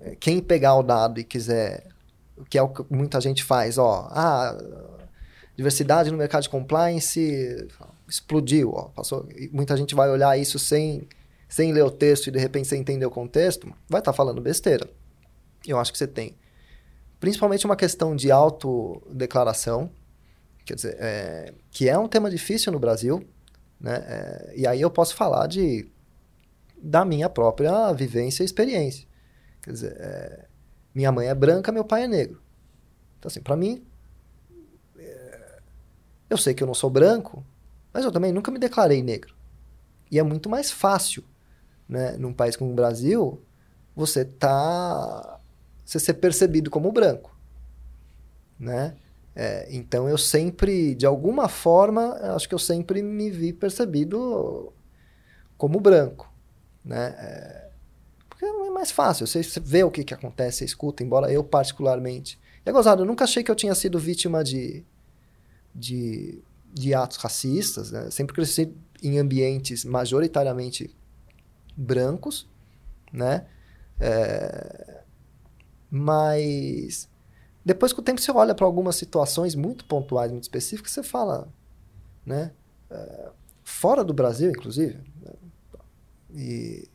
É, 0.00 0.16
quem 0.16 0.40
pegar 0.40 0.74
o 0.76 0.82
dado 0.82 1.20
e 1.20 1.24
quiser. 1.24 1.86
O 2.36 2.44
que 2.44 2.58
é 2.58 2.62
o 2.62 2.68
que 2.68 2.84
muita 2.92 3.20
gente 3.20 3.44
faz, 3.44 3.78
ó. 3.78 4.08
Ah, 4.10 4.58
diversidade 5.56 6.10
no 6.10 6.16
mercado 6.16 6.42
de 6.42 6.48
compliance 6.48 7.68
explodiu, 8.08 8.72
ó. 8.74 8.84
Passou, 8.88 9.28
muita 9.52 9.76
gente 9.76 9.94
vai 9.94 10.10
olhar 10.10 10.36
isso 10.36 10.58
sem, 10.58 11.06
sem 11.48 11.72
ler 11.72 11.84
o 11.84 11.90
texto 11.90 12.26
e 12.26 12.30
de 12.32 12.38
repente 12.38 12.66
sem 12.66 12.80
entender 12.80 13.06
o 13.06 13.10
contexto, 13.10 13.68
vai 13.88 14.00
estar 14.00 14.10
tá 14.10 14.16
falando 14.16 14.40
besteira. 14.40 14.88
Eu 15.64 15.78
acho 15.78 15.92
que 15.92 15.98
você 15.98 16.08
tem 16.08 16.34
principalmente 17.24 17.64
uma 17.64 17.74
questão 17.74 18.14
de 18.14 18.30
autodeclaração, 18.30 19.90
quer 20.66 20.74
dizer, 20.74 20.94
é, 21.00 21.54
que 21.70 21.88
é 21.88 21.98
um 21.98 22.06
tema 22.06 22.28
difícil 22.28 22.70
no 22.70 22.78
Brasil, 22.78 23.26
Né? 23.80 23.94
É, 23.96 24.52
e 24.56 24.66
aí 24.66 24.80
eu 24.80 24.90
posso 24.90 25.14
falar 25.14 25.46
de 25.46 25.90
da 26.76 27.02
minha 27.02 27.30
própria 27.30 27.92
vivência 27.94 28.42
e 28.42 28.46
experiência. 28.46 29.06
Quer 29.62 29.72
dizer, 29.72 29.96
é, 29.98 30.46
minha 30.94 31.10
mãe 31.10 31.28
é 31.28 31.34
branca, 31.34 31.72
meu 31.72 31.84
pai 31.84 32.04
é 32.04 32.06
negro. 32.06 32.42
Então, 33.18 33.28
assim, 33.28 33.40
para 33.40 33.56
mim, 33.56 33.82
é, 34.98 35.60
eu 36.28 36.36
sei 36.36 36.52
que 36.52 36.62
eu 36.62 36.66
não 36.66 36.74
sou 36.74 36.90
branco, 36.90 37.42
mas 37.90 38.04
eu 38.04 38.12
também 38.12 38.32
nunca 38.32 38.50
me 38.50 38.58
declarei 38.58 39.02
negro. 39.02 39.34
E 40.10 40.18
é 40.18 40.22
muito 40.22 40.50
mais 40.50 40.70
fácil, 40.70 41.24
né, 41.88 42.18
num 42.18 42.34
país 42.34 42.54
como 42.54 42.70
o 42.70 42.74
Brasil, 42.74 43.42
você 43.96 44.26
tá 44.26 45.40
você 45.84 45.98
ser 45.98 46.14
percebido 46.14 46.70
como 46.70 46.90
branco, 46.90 47.36
né? 48.58 48.96
É, 49.36 49.66
então 49.70 50.08
eu 50.08 50.16
sempre, 50.16 50.94
de 50.94 51.04
alguma 51.04 51.48
forma, 51.48 52.12
acho 52.34 52.48
que 52.48 52.54
eu 52.54 52.58
sempre 52.58 53.02
me 53.02 53.30
vi 53.30 53.52
percebido 53.52 54.72
como 55.58 55.80
branco, 55.80 56.32
né? 56.84 57.14
É, 57.18 57.68
porque 58.28 58.44
é 58.44 58.70
mais 58.70 58.90
fácil, 58.90 59.26
você, 59.26 59.42
vê 59.60 59.82
o 59.82 59.90
que, 59.90 60.04
que 60.04 60.14
acontece, 60.14 60.64
escuta, 60.64 61.02
embora 61.02 61.32
eu 61.32 61.42
particularmente... 61.42 62.38
É 62.66 62.72
gozado, 62.72 63.02
eu 63.02 63.06
nunca 63.06 63.24
achei 63.24 63.42
que 63.42 63.50
eu 63.50 63.54
tinha 63.54 63.74
sido 63.74 63.98
vítima 63.98 64.42
de, 64.42 64.82
de, 65.74 66.42
de 66.72 66.94
atos 66.94 67.18
racistas, 67.18 67.90
né? 67.90 68.10
Sempre 68.10 68.34
cresci 68.34 68.72
em 69.02 69.18
ambientes 69.18 69.84
majoritariamente 69.84 70.94
brancos, 71.76 72.48
né? 73.12 73.46
É, 74.00 75.02
mas 75.96 77.08
depois 77.64 77.92
com 77.92 78.00
o 78.00 78.04
tempo 78.04 78.20
você 78.20 78.32
olha 78.32 78.52
para 78.52 78.66
algumas 78.66 78.96
situações 78.96 79.54
muito 79.54 79.84
pontuais, 79.84 80.32
muito 80.32 80.42
específicas, 80.42 80.90
você 80.90 81.04
fala, 81.04 81.48
né? 82.26 82.50
É, 82.90 83.30
fora 83.62 84.02
do 84.02 84.12
Brasil, 84.12 84.50
inclusive, 84.50 84.98
né? 85.22 85.32
e 86.34 86.88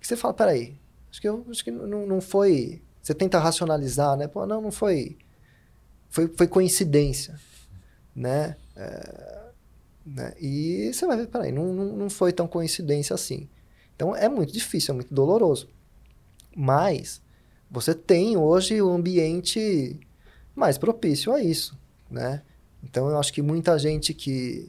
você 0.00 0.16
fala, 0.16 0.32
peraí, 0.32 0.80
acho 1.10 1.20
que 1.20 1.28
eu 1.28 1.44
acho 1.50 1.62
que 1.62 1.70
não, 1.70 2.06
não 2.06 2.20
foi. 2.22 2.80
Você 3.02 3.12
tenta 3.12 3.38
racionalizar, 3.38 4.16
né? 4.16 4.26
Pô, 4.26 4.46
não, 4.46 4.62
não 4.62 4.72
foi. 4.72 5.18
Foi, 6.08 6.26
foi 6.28 6.46
coincidência, 6.46 7.38
né? 8.16 8.56
É, 8.74 9.42
né? 10.06 10.34
E 10.40 10.90
você 10.90 11.06
vai 11.06 11.18
ver, 11.18 11.26
peraí, 11.26 11.52
não, 11.52 11.66
não, 11.74 11.84
não 11.96 12.10
foi 12.10 12.32
tão 12.32 12.48
coincidência 12.48 13.12
assim. 13.12 13.46
Então 13.94 14.16
é 14.16 14.26
muito 14.26 14.54
difícil, 14.54 14.92
é 14.92 14.94
muito 14.94 15.14
doloroso. 15.14 15.68
Mas 16.56 17.21
você 17.72 17.94
tem 17.94 18.36
hoje 18.36 18.82
o 18.82 18.90
um 18.90 18.94
ambiente 18.94 19.98
mais 20.54 20.76
propício 20.76 21.32
a 21.32 21.42
isso, 21.42 21.76
né? 22.10 22.42
Então 22.84 23.08
eu 23.08 23.18
acho 23.18 23.32
que 23.32 23.40
muita 23.40 23.78
gente 23.78 24.12
que 24.12 24.68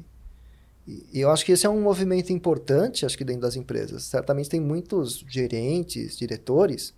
e 0.87 1.19
eu 1.19 1.29
acho 1.29 1.45
que 1.45 1.51
esse 1.51 1.65
é 1.65 1.69
um 1.69 1.81
movimento 1.81 2.31
importante, 2.33 3.05
acho 3.05 3.17
que 3.17 3.23
dentro 3.23 3.41
das 3.41 3.55
empresas. 3.55 4.03
Certamente 4.03 4.49
tem 4.49 4.59
muitos 4.59 5.23
gerentes, 5.27 6.17
diretores 6.17 6.93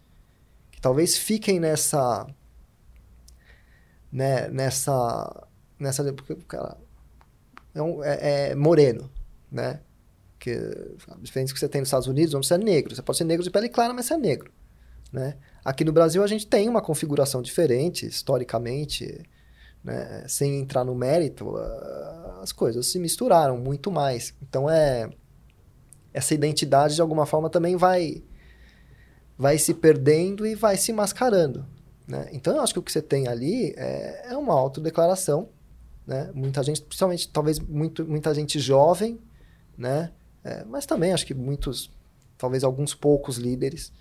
que 0.72 0.80
talvez 0.80 1.18
fiquem 1.18 1.60
nessa 1.60 2.28
né, 4.12 4.48
nessa 4.50 5.48
nessa 5.80 6.14
porque 6.14 6.36
cara 6.48 6.78
é, 7.74 7.82
um, 7.82 8.04
é, 8.04 8.50
é 8.52 8.56
moreno, 8.56 9.10
né? 9.52 9.80
Que 10.40 10.56
diferente 11.22 11.54
que 11.54 11.60
você 11.60 11.68
tem 11.68 11.82
nos 11.82 11.88
Estados 11.88 12.08
Unidos, 12.08 12.36
onde 12.36 12.46
você 12.46 12.54
é 12.54 12.58
negro, 12.60 12.96
você 12.96 13.02
pode 13.02 13.18
ser 13.18 13.24
negro 13.24 13.44
de 13.44 13.50
pele 13.50 13.70
clara, 13.70 13.94
mas 13.94 14.06
você 14.06 14.14
é 14.14 14.18
negro, 14.18 14.52
né? 15.12 15.36
Aqui 15.64 15.84
no 15.84 15.92
Brasil 15.92 16.24
a 16.24 16.28
gente 16.28 16.46
tem 16.46 16.70
uma 16.70 16.82
configuração 16.82 17.42
diferente, 17.42 18.06
historicamente, 18.06 19.24
né? 19.84 20.26
sem 20.28 20.60
entrar 20.60 20.84
no 20.84 20.94
mérito, 20.94 21.56
as 22.42 22.52
coisas 22.52 22.88
se 22.88 23.00
misturaram 23.00 23.58
muito 23.58 23.92
mais. 23.92 24.34
Então 24.42 24.70
é 24.70 25.10
essa 26.14 26.34
identidade 26.34 26.96
de 26.96 27.02
alguma 27.02 27.26
forma 27.26 27.50
também 27.50 27.76
vai 27.76 28.24
vai 29.38 29.58
se 29.58 29.74
perdendo 29.74 30.46
e 30.46 30.56
vai 30.56 30.78
se 30.78 30.94
mascarando. 30.94 31.66
Né? 32.08 32.30
Então 32.32 32.56
eu 32.56 32.62
acho 32.62 32.74
que 32.74 32.80
o 32.80 32.84
que 32.84 32.92
você 32.92 33.02
tem 33.02 33.28
ali 33.28 33.74
é, 33.76 34.32
é 34.32 34.38
uma 34.38 34.54
autodeclaração. 34.54 35.50
Né? 36.06 36.32
Muita 36.34 36.64
gente, 36.64 36.82
principalmente 36.82 37.28
talvez 37.28 37.60
muito, 37.60 38.06
muita 38.06 38.34
gente 38.34 38.60
jovem, 38.60 39.20
né? 39.78 40.12
É, 40.44 40.64
mas 40.64 40.86
também 40.86 41.12
acho 41.12 41.26
que 41.26 41.34
muitos, 41.34 41.92
talvez 42.38 42.64
alguns 42.64 42.94
poucos 42.94 43.38
líderes 43.38 43.92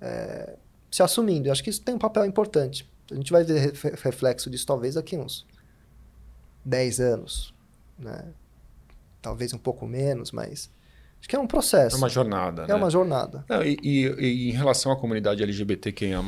é, 0.00 0.56
se 0.90 1.02
assumindo. 1.02 1.48
Eu 1.48 1.52
acho 1.52 1.62
que 1.62 1.70
isso 1.70 1.82
tem 1.82 1.94
um 1.94 1.98
papel 1.98 2.24
importante. 2.24 2.88
A 3.10 3.14
gente 3.14 3.32
vai 3.32 3.44
ver 3.44 3.72
reflexo 4.02 4.48
disso 4.48 4.66
talvez 4.66 4.94
daqui 4.94 5.16
uns 5.16 5.46
10 6.64 7.00
anos, 7.00 7.54
né? 7.98 8.24
Talvez 9.20 9.52
um 9.52 9.58
pouco 9.58 9.86
menos, 9.86 10.32
mas 10.32 10.70
acho 11.18 11.28
que 11.28 11.36
é 11.36 11.38
um 11.38 11.46
processo. 11.46 11.96
É 11.96 11.98
uma 11.98 12.08
jornada. 12.08 12.62
É 12.62 12.68
né? 12.68 12.74
uma 12.74 12.88
jornada. 12.88 13.44
Não, 13.48 13.62
e, 13.62 13.76
e, 13.82 14.06
e, 14.18 14.48
em 14.50 14.52
relação 14.52 14.92
à 14.92 14.96
comunidade 14.96 15.42
LGBTQIA+, 15.42 16.22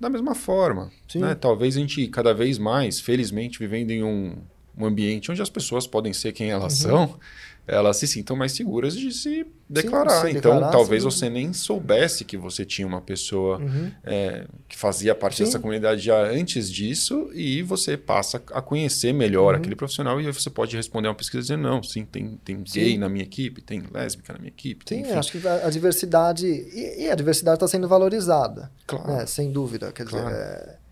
da 0.00 0.08
mesma 0.08 0.34
forma. 0.34 0.90
Né? 1.14 1.34
Talvez 1.34 1.76
a 1.76 1.80
gente 1.80 2.06
cada 2.08 2.32
vez 2.32 2.56
mais, 2.58 3.00
felizmente, 3.00 3.58
vivendo 3.58 3.90
em 3.90 4.02
um, 4.02 4.36
um 4.76 4.86
ambiente 4.86 5.30
onde 5.30 5.42
as 5.42 5.50
pessoas 5.50 5.86
podem 5.86 6.12
ser 6.12 6.32
quem 6.32 6.50
elas 6.50 6.84
uhum. 6.84 6.90
são, 6.90 7.20
elas 7.66 7.96
se 7.96 8.06
sintam 8.06 8.34
mais 8.34 8.52
seguras 8.52 8.96
de 8.96 9.12
se 9.12 9.46
declarar. 9.68 10.22
Sim, 10.22 10.32
se 10.32 10.38
então, 10.38 10.54
declarar, 10.54 10.72
talvez 10.72 11.02
sim. 11.02 11.10
você 11.10 11.30
nem 11.30 11.52
soubesse 11.52 12.24
que 12.24 12.36
você 12.36 12.64
tinha 12.64 12.86
uma 12.86 13.00
pessoa 13.00 13.58
uhum. 13.58 13.90
é, 14.04 14.46
que 14.68 14.76
fazia 14.76 15.14
parte 15.14 15.36
sim. 15.36 15.44
dessa 15.44 15.58
comunidade 15.58 16.02
já 16.02 16.20
antes 16.22 16.70
disso 16.70 17.30
e 17.32 17.62
você 17.62 17.96
passa 17.96 18.42
a 18.52 18.60
conhecer 18.60 19.12
melhor 19.12 19.54
uhum. 19.54 19.60
aquele 19.60 19.76
profissional 19.76 20.20
e 20.20 20.26
aí 20.26 20.32
você 20.32 20.50
pode 20.50 20.76
responder 20.76 21.08
uma 21.08 21.14
pesquisa 21.14 21.42
dizendo 21.42 21.62
não, 21.62 21.82
sim, 21.82 22.04
tem, 22.04 22.38
tem 22.44 22.62
gay 22.62 22.98
na 22.98 23.08
minha 23.08 23.24
equipe, 23.24 23.62
tem 23.62 23.82
lésbica 23.92 24.32
na 24.32 24.40
minha 24.40 24.50
equipe. 24.50 24.84
Sim, 24.88 25.02
tem, 25.02 25.12
acho 25.12 25.32
que 25.32 25.46
a, 25.46 25.66
a 25.66 25.70
diversidade... 25.70 26.46
E, 26.46 27.04
e, 27.04 27.10
a 27.10 27.14
diversidade 27.14 27.56
está 27.56 27.68
sendo 27.68 27.86
valorizada, 27.86 28.70
claro. 28.86 29.12
né? 29.12 29.26
sem 29.26 29.52
dúvida. 29.52 29.92
Quer 29.92 30.06
claro. 30.06 30.26
dizer... 30.26 30.38
É... 30.40 30.82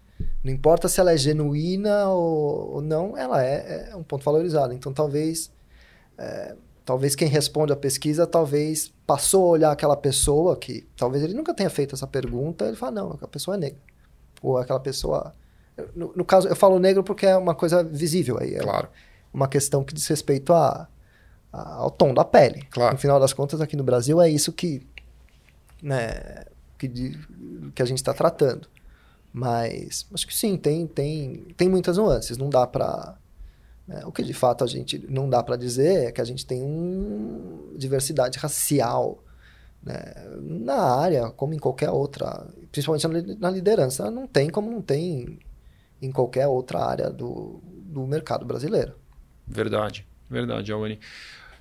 Não 0.44 0.52
importa 0.52 0.88
se 0.88 1.00
ela 1.00 1.12
é 1.12 1.16
genuína 1.16 2.08
ou, 2.08 2.74
ou 2.74 2.82
não, 2.82 3.16
ela 3.16 3.42
é, 3.42 3.90
é 3.90 3.96
um 3.96 4.02
ponto 4.02 4.22
valorizado. 4.22 4.72
Então, 4.72 4.92
talvez 4.92 5.50
é, 6.20 6.54
talvez 6.84 7.14
quem 7.14 7.28
responde 7.28 7.72
a 7.72 7.76
pesquisa 7.76 8.26
talvez 8.26 8.92
passou 9.06 9.44
a 9.44 9.48
olhar 9.48 9.72
aquela 9.72 9.96
pessoa 9.96 10.54
que 10.54 10.86
talvez 10.96 11.24
ele 11.24 11.32
nunca 11.32 11.54
tenha 11.54 11.70
feito 11.70 11.94
essa 11.94 12.06
pergunta, 12.06 12.66
ele 12.66 12.76
fala, 12.76 12.92
não, 12.92 13.12
aquela 13.12 13.28
pessoa 13.28 13.56
é 13.56 13.60
negra. 13.60 13.80
Ou 14.42 14.58
aquela 14.58 14.80
pessoa... 14.80 15.32
No, 15.96 16.12
no 16.14 16.24
caso, 16.26 16.46
eu 16.46 16.54
falo 16.54 16.78
negro 16.78 17.02
porque 17.02 17.24
é 17.24 17.34
uma 17.36 17.54
coisa 17.54 17.82
visível 17.82 18.38
aí. 18.38 18.54
É 18.54 18.58
claro. 18.58 18.88
uma 19.32 19.48
questão 19.48 19.82
que 19.82 19.94
diz 19.94 20.06
respeito 20.06 20.52
a, 20.52 20.86
a, 21.50 21.74
ao 21.76 21.90
tom 21.90 22.12
da 22.12 22.24
pele. 22.24 22.66
Claro. 22.70 22.92
No 22.92 22.98
final 22.98 23.18
das 23.18 23.32
contas, 23.32 23.62
aqui 23.62 23.76
no 23.76 23.82
Brasil, 23.84 24.20
é 24.20 24.28
isso 24.28 24.52
que, 24.52 24.86
né, 25.82 26.44
que, 26.78 26.86
que 27.74 27.82
a 27.82 27.86
gente 27.86 27.98
está 27.98 28.12
tratando. 28.12 28.68
Mas 29.32 30.06
acho 30.12 30.26
que 30.26 30.36
sim, 30.36 30.58
tem, 30.58 30.86
tem, 30.86 31.46
tem 31.56 31.68
muitas 31.68 31.96
nuances. 31.96 32.36
Não 32.36 32.50
dá 32.50 32.66
para 32.66 33.16
né? 33.90 34.02
O 34.06 34.12
que 34.12 34.22
de 34.22 34.32
fato 34.32 34.62
a 34.62 34.66
gente 34.68 35.04
não 35.10 35.28
dá 35.28 35.42
para 35.42 35.56
dizer 35.56 36.04
é 36.04 36.12
que 36.12 36.20
a 36.20 36.24
gente 36.24 36.46
tem 36.46 36.62
uma 36.62 37.76
diversidade 37.76 38.38
racial 38.38 39.22
né? 39.82 40.14
na 40.40 40.76
área, 40.76 41.28
como 41.30 41.54
em 41.54 41.58
qualquer 41.58 41.90
outra, 41.90 42.46
principalmente 42.70 43.36
na 43.40 43.50
liderança. 43.50 44.08
Não 44.08 44.28
tem 44.28 44.48
como 44.48 44.70
não 44.70 44.80
tem 44.80 45.40
em 46.00 46.12
qualquer 46.12 46.46
outra 46.46 46.84
área 46.84 47.10
do, 47.10 47.60
do 47.64 48.06
mercado 48.06 48.46
brasileiro. 48.46 48.94
Verdade, 49.44 50.06
verdade, 50.30 50.70
Alwani. 50.72 51.00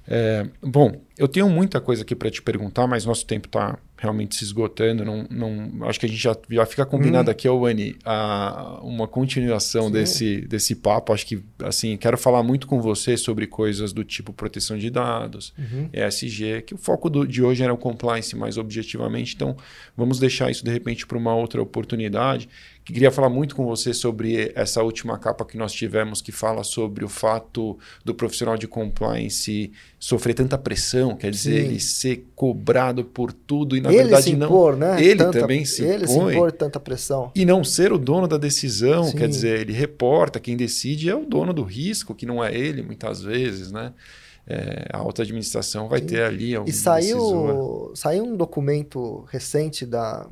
É, 0.08 0.48
bom, 0.62 1.00
eu 1.18 1.28
tenho 1.28 1.48
muita 1.50 1.80
coisa 1.80 2.02
aqui 2.02 2.16
para 2.16 2.32
te 2.32 2.42
perguntar, 2.42 2.88
mas 2.88 3.06
nosso 3.06 3.26
tempo 3.26 3.48
está 3.48 3.78
realmente 3.98 4.36
se 4.36 4.44
esgotando. 4.44 5.06
Não, 5.06 5.28
não, 5.30 5.86
acho 5.88 6.00
que 6.00 6.06
a 6.06 6.10
gente 6.10 6.22
já, 6.22 6.36
já 6.50 6.66
fica 6.66 6.86
combinado 6.86 7.30
hum. 7.30 7.32
aqui, 7.32 7.48
Wani, 7.48 7.96
a, 8.04 8.80
uma 8.82 9.08
continuação 9.08 9.92
desse, 9.92 10.42
desse 10.42 10.76
papo. 10.76 11.14
Acho 11.14 11.26
que, 11.26 11.44
assim, 11.64 11.98
quero 11.98 12.18
falar 12.18 12.42
muito 12.42 12.66
com 12.66 12.82
você 12.82 13.18
sobre 13.18 13.46
coisas 13.46 13.94
do 13.94 14.04
tipo 14.04 14.34
proteção 14.34 14.78
de 14.78 14.90
dados, 14.90 15.54
uhum. 15.58 15.90
ESG, 15.94 16.64
que 16.66 16.74
o 16.74 16.78
foco 16.78 17.10
do, 17.10 17.28
de 17.28 17.44
hoje 17.44 17.64
era 17.64 17.74
o 17.74 17.78
compliance 17.78 18.36
mais 18.36 18.58
objetivamente. 18.58 19.36
Então, 19.36 19.56
vamos 19.96 20.20
deixar 20.20 20.50
isso, 20.50 20.64
de 20.64 20.72
repente, 20.72 21.06
para 21.06 21.18
uma 21.18 21.36
outra 21.36 21.62
oportunidade. 21.62 22.50
Queria 22.94 23.12
falar 23.12 23.30
muito 23.30 23.56
com 23.56 23.66
você 23.66 23.94
sobre 23.94 24.52
essa 24.56 24.82
última 24.82 25.18
capa 25.18 25.46
que 25.46 25.58
nós 25.58 25.72
tivemos, 25.72 26.22
que 26.22 26.32
fala 26.32 26.64
sobre 26.64 27.06
o 27.06 27.10
fato 27.10 27.78
do 28.04 28.16
profissional 28.16 28.58
de 28.58 28.68
compliance 28.68 29.72
sofrer 30.00 30.34
tanta 30.34 30.58
pressão, 30.58 31.16
quer 31.16 31.30
dizer, 31.30 31.62
Sim. 31.62 31.68
ele 31.68 31.80
ser 31.80 32.26
cobrado 32.36 33.04
por 33.04 33.32
tudo 33.32 33.78
e 33.78 33.82
na 33.82 33.90
ele 33.90 34.04
verdade 34.04 34.24
se 34.24 34.32
impor, 34.32 34.76
não. 34.76 34.96
Né? 34.96 35.04
Ele 35.04 35.24
tanta, 35.24 35.40
também 35.40 35.66
se 35.66 35.84
ele 35.84 36.06
impõe. 36.06 36.32
se 36.32 36.36
impor 36.36 36.52
tanta 36.52 36.80
pressão. 36.80 37.32
E 37.36 37.46
não 37.46 37.64
ser 37.64 37.94
o 37.94 37.98
dono 37.98 38.28
da 38.28 38.38
decisão, 38.38 39.04
Sim. 39.04 39.18
quer 39.18 39.28
dizer, 39.28 39.60
ele 39.60 39.74
reporta, 39.74 40.40
quem 40.40 40.58
decide 40.58 41.10
é 41.10 41.16
o 41.16 41.26
dono 41.26 41.54
do 41.54 41.64
risco, 41.64 42.16
que 42.16 42.26
não 42.26 42.44
é 42.44 42.56
ele 42.56 42.82
muitas 42.82 43.22
vezes, 43.22 43.72
né? 43.72 43.94
É, 44.48 44.88
a 44.92 44.98
alta 44.98 45.22
administração 45.22 45.88
vai 45.88 46.00
Sim. 46.00 46.06
ter 46.08 46.24
ali 46.24 46.56
algum 46.56 46.68
E 46.68 46.74
saiu, 46.74 47.92
saiu 47.94 48.24
um 48.24 48.36
documento 48.36 49.24
recente 49.30 49.86
da, 49.86 50.28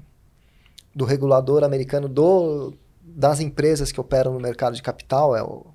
do 0.98 1.06
regulador 1.06 1.64
americano 1.64 2.10
do, 2.10 2.74
das 3.00 3.39
empresas 3.39 3.91
que 3.91 4.02
operam 4.02 4.34
no 4.34 4.39
mercado 4.39 4.76
de 4.76 4.82
capital, 4.82 5.36
é, 5.36 5.43
o, 5.43 5.68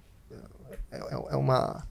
é, 0.91 0.99
é 1.31 1.37
uma 1.37 1.87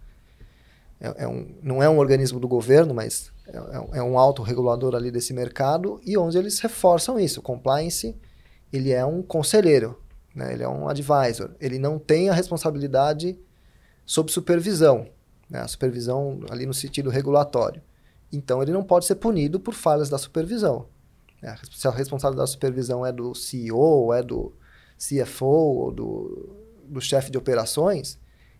é, 0.99 1.23
é 1.23 1.27
um, 1.29 1.55
não 1.63 1.81
é 1.81 1.89
um 1.89 1.97
organismo 1.97 2.41
do 2.41 2.47
governo, 2.49 2.93
mas 2.93 3.31
é, 3.47 3.99
é 3.99 4.03
um 4.03 4.19
autorregulador 4.19 4.95
ali 4.95 5.09
desse 5.09 5.33
mercado 5.33 6.01
e 6.05 6.17
onde 6.17 6.37
eles 6.37 6.59
reforçam 6.59 7.17
isso. 7.17 7.39
O 7.39 7.43
compliance, 7.43 8.17
ele 8.71 8.91
é 8.91 9.05
um 9.05 9.23
conselheiro, 9.23 9.97
né? 10.35 10.51
ele 10.51 10.63
é 10.63 10.67
um 10.67 10.89
advisor. 10.89 11.51
Ele 11.57 11.79
não 11.79 11.97
tem 11.97 12.29
a 12.29 12.33
responsabilidade 12.33 13.39
sob 14.05 14.29
supervisão, 14.29 15.07
né? 15.49 15.61
a 15.61 15.67
supervisão 15.69 16.41
ali 16.49 16.65
no 16.65 16.73
sentido 16.73 17.09
regulatório. 17.09 17.81
Então, 18.29 18.61
ele 18.61 18.73
não 18.73 18.83
pode 18.83 19.05
ser 19.05 19.15
punido 19.15 19.57
por 19.57 19.73
falhas 19.73 20.09
da 20.09 20.17
supervisão. 20.17 20.87
Né? 21.41 21.57
Se 21.71 21.87
a 21.87 21.91
responsabilidade 21.91 22.47
da 22.49 22.53
supervisão 22.53 23.05
é 23.05 23.11
do 23.11 23.33
CEO, 23.33 24.13
é 24.13 24.21
do 24.21 24.53
CFO 24.97 25.45
ou 25.45 25.91
do, 25.91 26.55
do 26.85 27.01
chefe 27.01 27.31
de 27.31 27.37
operações, 27.37 28.19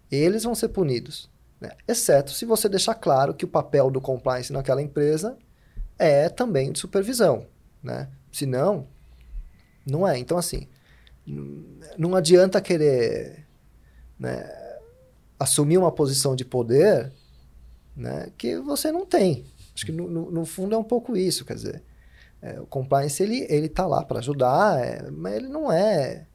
eles 0.09 0.43
vão 0.43 0.55
ser 0.55 0.69
punidos. 0.69 1.29
Né? 1.59 1.71
Exceto 1.87 2.31
se 2.31 2.45
você 2.45 2.67
deixar 2.67 2.95
claro 2.95 3.33
que 3.33 3.45
o 3.45 3.47
papel 3.47 3.91
do 3.91 4.01
compliance 4.01 4.51
naquela 4.51 4.81
empresa 4.81 5.37
é 5.97 6.27
também 6.27 6.71
de 6.71 6.79
supervisão. 6.79 7.45
Né? 7.83 8.09
Se 8.31 8.45
não, 8.45 8.87
não 9.85 10.07
é. 10.07 10.17
Então, 10.17 10.37
assim, 10.37 10.67
não 11.97 12.15
adianta 12.15 12.59
querer 12.59 13.45
né, 14.17 14.49
assumir 15.39 15.77
uma 15.77 15.91
posição 15.91 16.35
de 16.35 16.43
poder 16.43 17.11
né, 17.95 18.31
que 18.37 18.57
você 18.57 18.91
não 18.91 19.05
tem. 19.05 19.45
Acho 19.75 19.85
que 19.85 19.91
no, 19.91 20.31
no 20.31 20.45
fundo 20.45 20.75
é 20.75 20.77
um 20.77 20.83
pouco 20.83 21.15
isso, 21.15 21.45
quer 21.45 21.55
dizer, 21.55 21.83
é, 22.41 22.59
o 22.59 22.65
compliance 22.65 23.21
ele 23.21 23.45
ele 23.49 23.67
está 23.67 23.85
lá 23.85 24.03
para 24.03 24.19
ajudar, 24.19 24.79
é, 24.79 25.09
mas 25.11 25.35
ele 25.35 25.47
não 25.47 25.71
é 25.71 26.25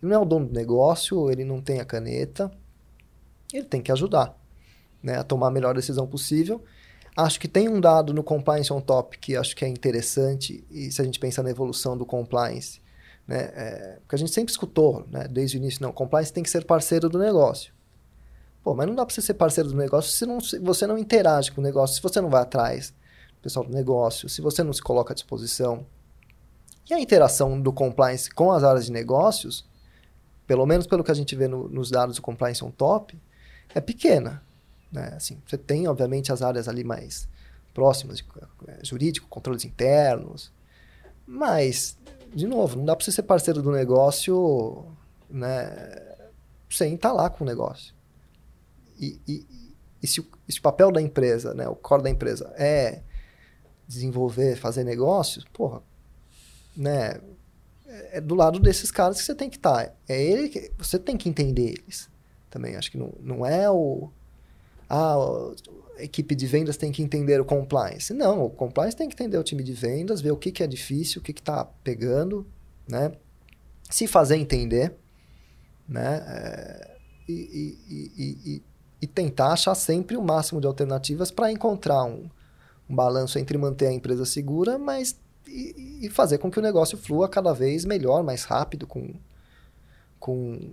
ele 0.00 0.12
não 0.12 0.16
é 0.16 0.18
o 0.18 0.24
dono 0.24 0.46
do 0.46 0.54
negócio, 0.54 1.30
ele 1.30 1.44
não 1.44 1.60
tem 1.60 1.80
a 1.80 1.84
caneta, 1.84 2.50
ele 3.52 3.64
tem 3.64 3.82
que 3.82 3.90
ajudar 3.90 4.38
né, 5.02 5.16
a 5.16 5.24
tomar 5.24 5.48
a 5.48 5.50
melhor 5.50 5.74
decisão 5.74 6.06
possível. 6.06 6.62
Acho 7.16 7.40
que 7.40 7.48
tem 7.48 7.68
um 7.68 7.80
dado 7.80 8.14
no 8.14 8.22
Compliance 8.22 8.72
on 8.72 8.80
Top 8.80 9.18
que 9.18 9.34
acho 9.34 9.56
que 9.56 9.64
é 9.64 9.68
interessante, 9.68 10.64
e 10.70 10.92
se 10.92 11.02
a 11.02 11.04
gente 11.04 11.18
pensa 11.18 11.42
na 11.42 11.50
evolução 11.50 11.96
do 11.96 12.06
compliance, 12.06 12.80
né, 13.26 13.50
é, 13.54 13.98
porque 14.00 14.14
a 14.14 14.18
gente 14.18 14.30
sempre 14.30 14.52
escutou, 14.52 15.04
né, 15.10 15.26
desde 15.28 15.56
o 15.56 15.58
início, 15.58 15.82
não, 15.82 15.92
compliance 15.92 16.32
tem 16.32 16.44
que 16.44 16.50
ser 16.50 16.64
parceiro 16.64 17.08
do 17.08 17.18
negócio. 17.18 17.72
Pô, 18.62 18.74
mas 18.74 18.86
não 18.86 18.94
dá 18.94 19.04
para 19.04 19.12
você 19.12 19.20
ser 19.20 19.34
parceiro 19.34 19.70
do 19.70 19.76
negócio 19.76 20.12
se, 20.12 20.24
não, 20.24 20.40
se 20.40 20.58
você 20.60 20.86
não 20.86 20.96
interage 20.96 21.50
com 21.50 21.60
o 21.60 21.64
negócio, 21.64 21.96
se 21.96 22.02
você 22.02 22.20
não 22.20 22.30
vai 22.30 22.42
atrás 22.42 22.94
pessoal 23.48 23.64
do 23.64 23.72
negócio, 23.72 24.28
se 24.28 24.42
você 24.42 24.62
não 24.62 24.72
se 24.74 24.82
coloca 24.82 25.12
à 25.12 25.14
disposição. 25.14 25.86
E 26.88 26.92
a 26.92 27.00
interação 27.00 27.60
do 27.60 27.72
compliance 27.72 28.30
com 28.30 28.52
as 28.52 28.62
áreas 28.62 28.86
de 28.86 28.92
negócios, 28.92 29.66
pelo 30.46 30.66
menos 30.66 30.86
pelo 30.86 31.02
que 31.02 31.10
a 31.10 31.14
gente 31.14 31.34
vê 31.34 31.48
no, 31.48 31.68
nos 31.68 31.90
dados 31.90 32.16
do 32.16 32.22
Compliance 32.22 32.62
on 32.64 32.70
Top, 32.70 33.18
é 33.74 33.80
pequena. 33.80 34.42
Né? 34.92 35.12
Assim, 35.16 35.40
você 35.46 35.56
tem, 35.56 35.88
obviamente, 35.88 36.32
as 36.32 36.42
áreas 36.42 36.68
ali 36.68 36.84
mais 36.84 37.28
próximas, 37.72 38.18
de, 38.18 38.26
é, 38.66 38.84
jurídico, 38.84 39.28
controles 39.28 39.64
internos, 39.64 40.52
mas, 41.26 41.96
de 42.34 42.46
novo, 42.46 42.76
não 42.76 42.84
dá 42.84 42.96
para 42.96 43.04
você 43.04 43.12
ser 43.12 43.22
parceiro 43.22 43.62
do 43.62 43.70
negócio 43.70 44.86
né, 45.28 46.16
sem 46.70 46.94
estar 46.94 47.10
tá 47.10 47.14
lá 47.14 47.30
com 47.30 47.44
o 47.44 47.46
negócio. 47.46 47.94
E, 48.98 49.20
e, 49.28 49.46
e, 50.02 50.06
se, 50.06 50.26
se 50.48 50.58
o 50.58 50.62
papel 50.62 50.90
da 50.90 51.00
empresa, 51.00 51.54
né, 51.54 51.68
o 51.68 51.76
core 51.76 52.02
da 52.02 52.10
empresa 52.10 52.52
é 52.56 53.02
desenvolver, 53.88 54.56
fazer 54.56 54.84
negócios, 54.84 55.44
porra, 55.52 55.82
né, 56.76 57.18
é 58.12 58.20
do 58.20 58.34
lado 58.34 58.60
desses 58.60 58.90
caras 58.90 59.16
que 59.16 59.24
você 59.24 59.34
tem 59.34 59.48
que 59.48 59.56
estar. 59.56 59.86
Tá. 59.86 59.92
É 60.06 60.22
ele 60.22 60.50
que 60.50 60.70
você 60.76 60.98
tem 60.98 61.16
que 61.16 61.28
entender 61.28 61.70
eles 61.80 62.08
também. 62.50 62.76
Acho 62.76 62.90
que 62.90 62.98
não, 62.98 63.12
não 63.20 63.46
é 63.46 63.68
o 63.70 64.10
ah, 64.88 65.16
a 65.98 66.02
equipe 66.02 66.34
de 66.34 66.46
vendas 66.46 66.76
tem 66.76 66.92
que 66.92 67.02
entender 67.02 67.40
o 67.40 67.44
compliance. 67.44 68.14
Não, 68.14 68.44
o 68.44 68.50
compliance 68.50 68.96
tem 68.96 69.08
que 69.08 69.14
entender 69.14 69.36
o 69.36 69.42
time 69.42 69.62
de 69.62 69.72
vendas, 69.72 70.20
ver 70.20 70.30
o 70.30 70.36
que, 70.36 70.52
que 70.52 70.62
é 70.62 70.66
difícil, 70.66 71.20
o 71.20 71.24
que 71.24 71.32
está 71.32 71.64
pegando, 71.64 72.46
né? 72.88 73.12
Se 73.90 74.06
fazer 74.06 74.36
entender, 74.36 74.94
né? 75.88 76.22
É, 76.26 76.96
e, 77.28 77.76
e, 77.88 78.12
e, 78.16 78.62
e, 79.02 79.06
tentar 79.06 79.52
achar 79.52 79.74
sempre 79.74 80.16
o 80.16 80.22
máximo 80.22 80.60
de 80.60 80.66
alternativas 80.66 81.30
para 81.30 81.52
encontrar 81.52 82.04
um, 82.04 82.30
um 82.88 82.94
balanço 82.94 83.38
entre 83.38 83.58
manter 83.58 83.86
a 83.86 83.92
empresa 83.92 84.24
segura, 84.24 84.78
mas 84.78 85.18
e, 85.46 86.08
fazer 86.10 86.38
com 86.38 86.50
que 86.50 86.58
o 86.58 86.62
negócio 86.62 86.96
flua 86.98 87.28
cada 87.28 87.52
vez 87.52 87.84
melhor, 87.84 88.22
mais 88.22 88.44
rápido, 88.44 88.86
com, 88.86 89.14
com, 90.18 90.70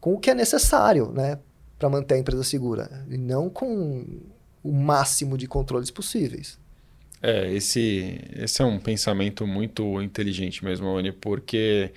com 0.00 0.14
o 0.14 0.18
que 0.18 0.30
é 0.30 0.34
necessário, 0.34 1.12
né? 1.12 1.38
para 1.78 1.88
manter 1.88 2.14
a 2.14 2.18
empresa 2.18 2.42
segura, 2.42 3.06
e 3.08 3.16
não 3.16 3.48
com 3.48 4.04
o 4.64 4.72
máximo 4.72 5.38
de 5.38 5.46
controles 5.46 5.90
possíveis. 5.90 6.58
É, 7.22 7.52
esse, 7.52 8.20
esse 8.34 8.60
é 8.60 8.64
um 8.64 8.78
pensamento 8.78 9.46
muito 9.46 10.02
inteligente 10.02 10.64
mesmo, 10.64 10.86
Oni, 10.88 11.12
porque 11.12 11.92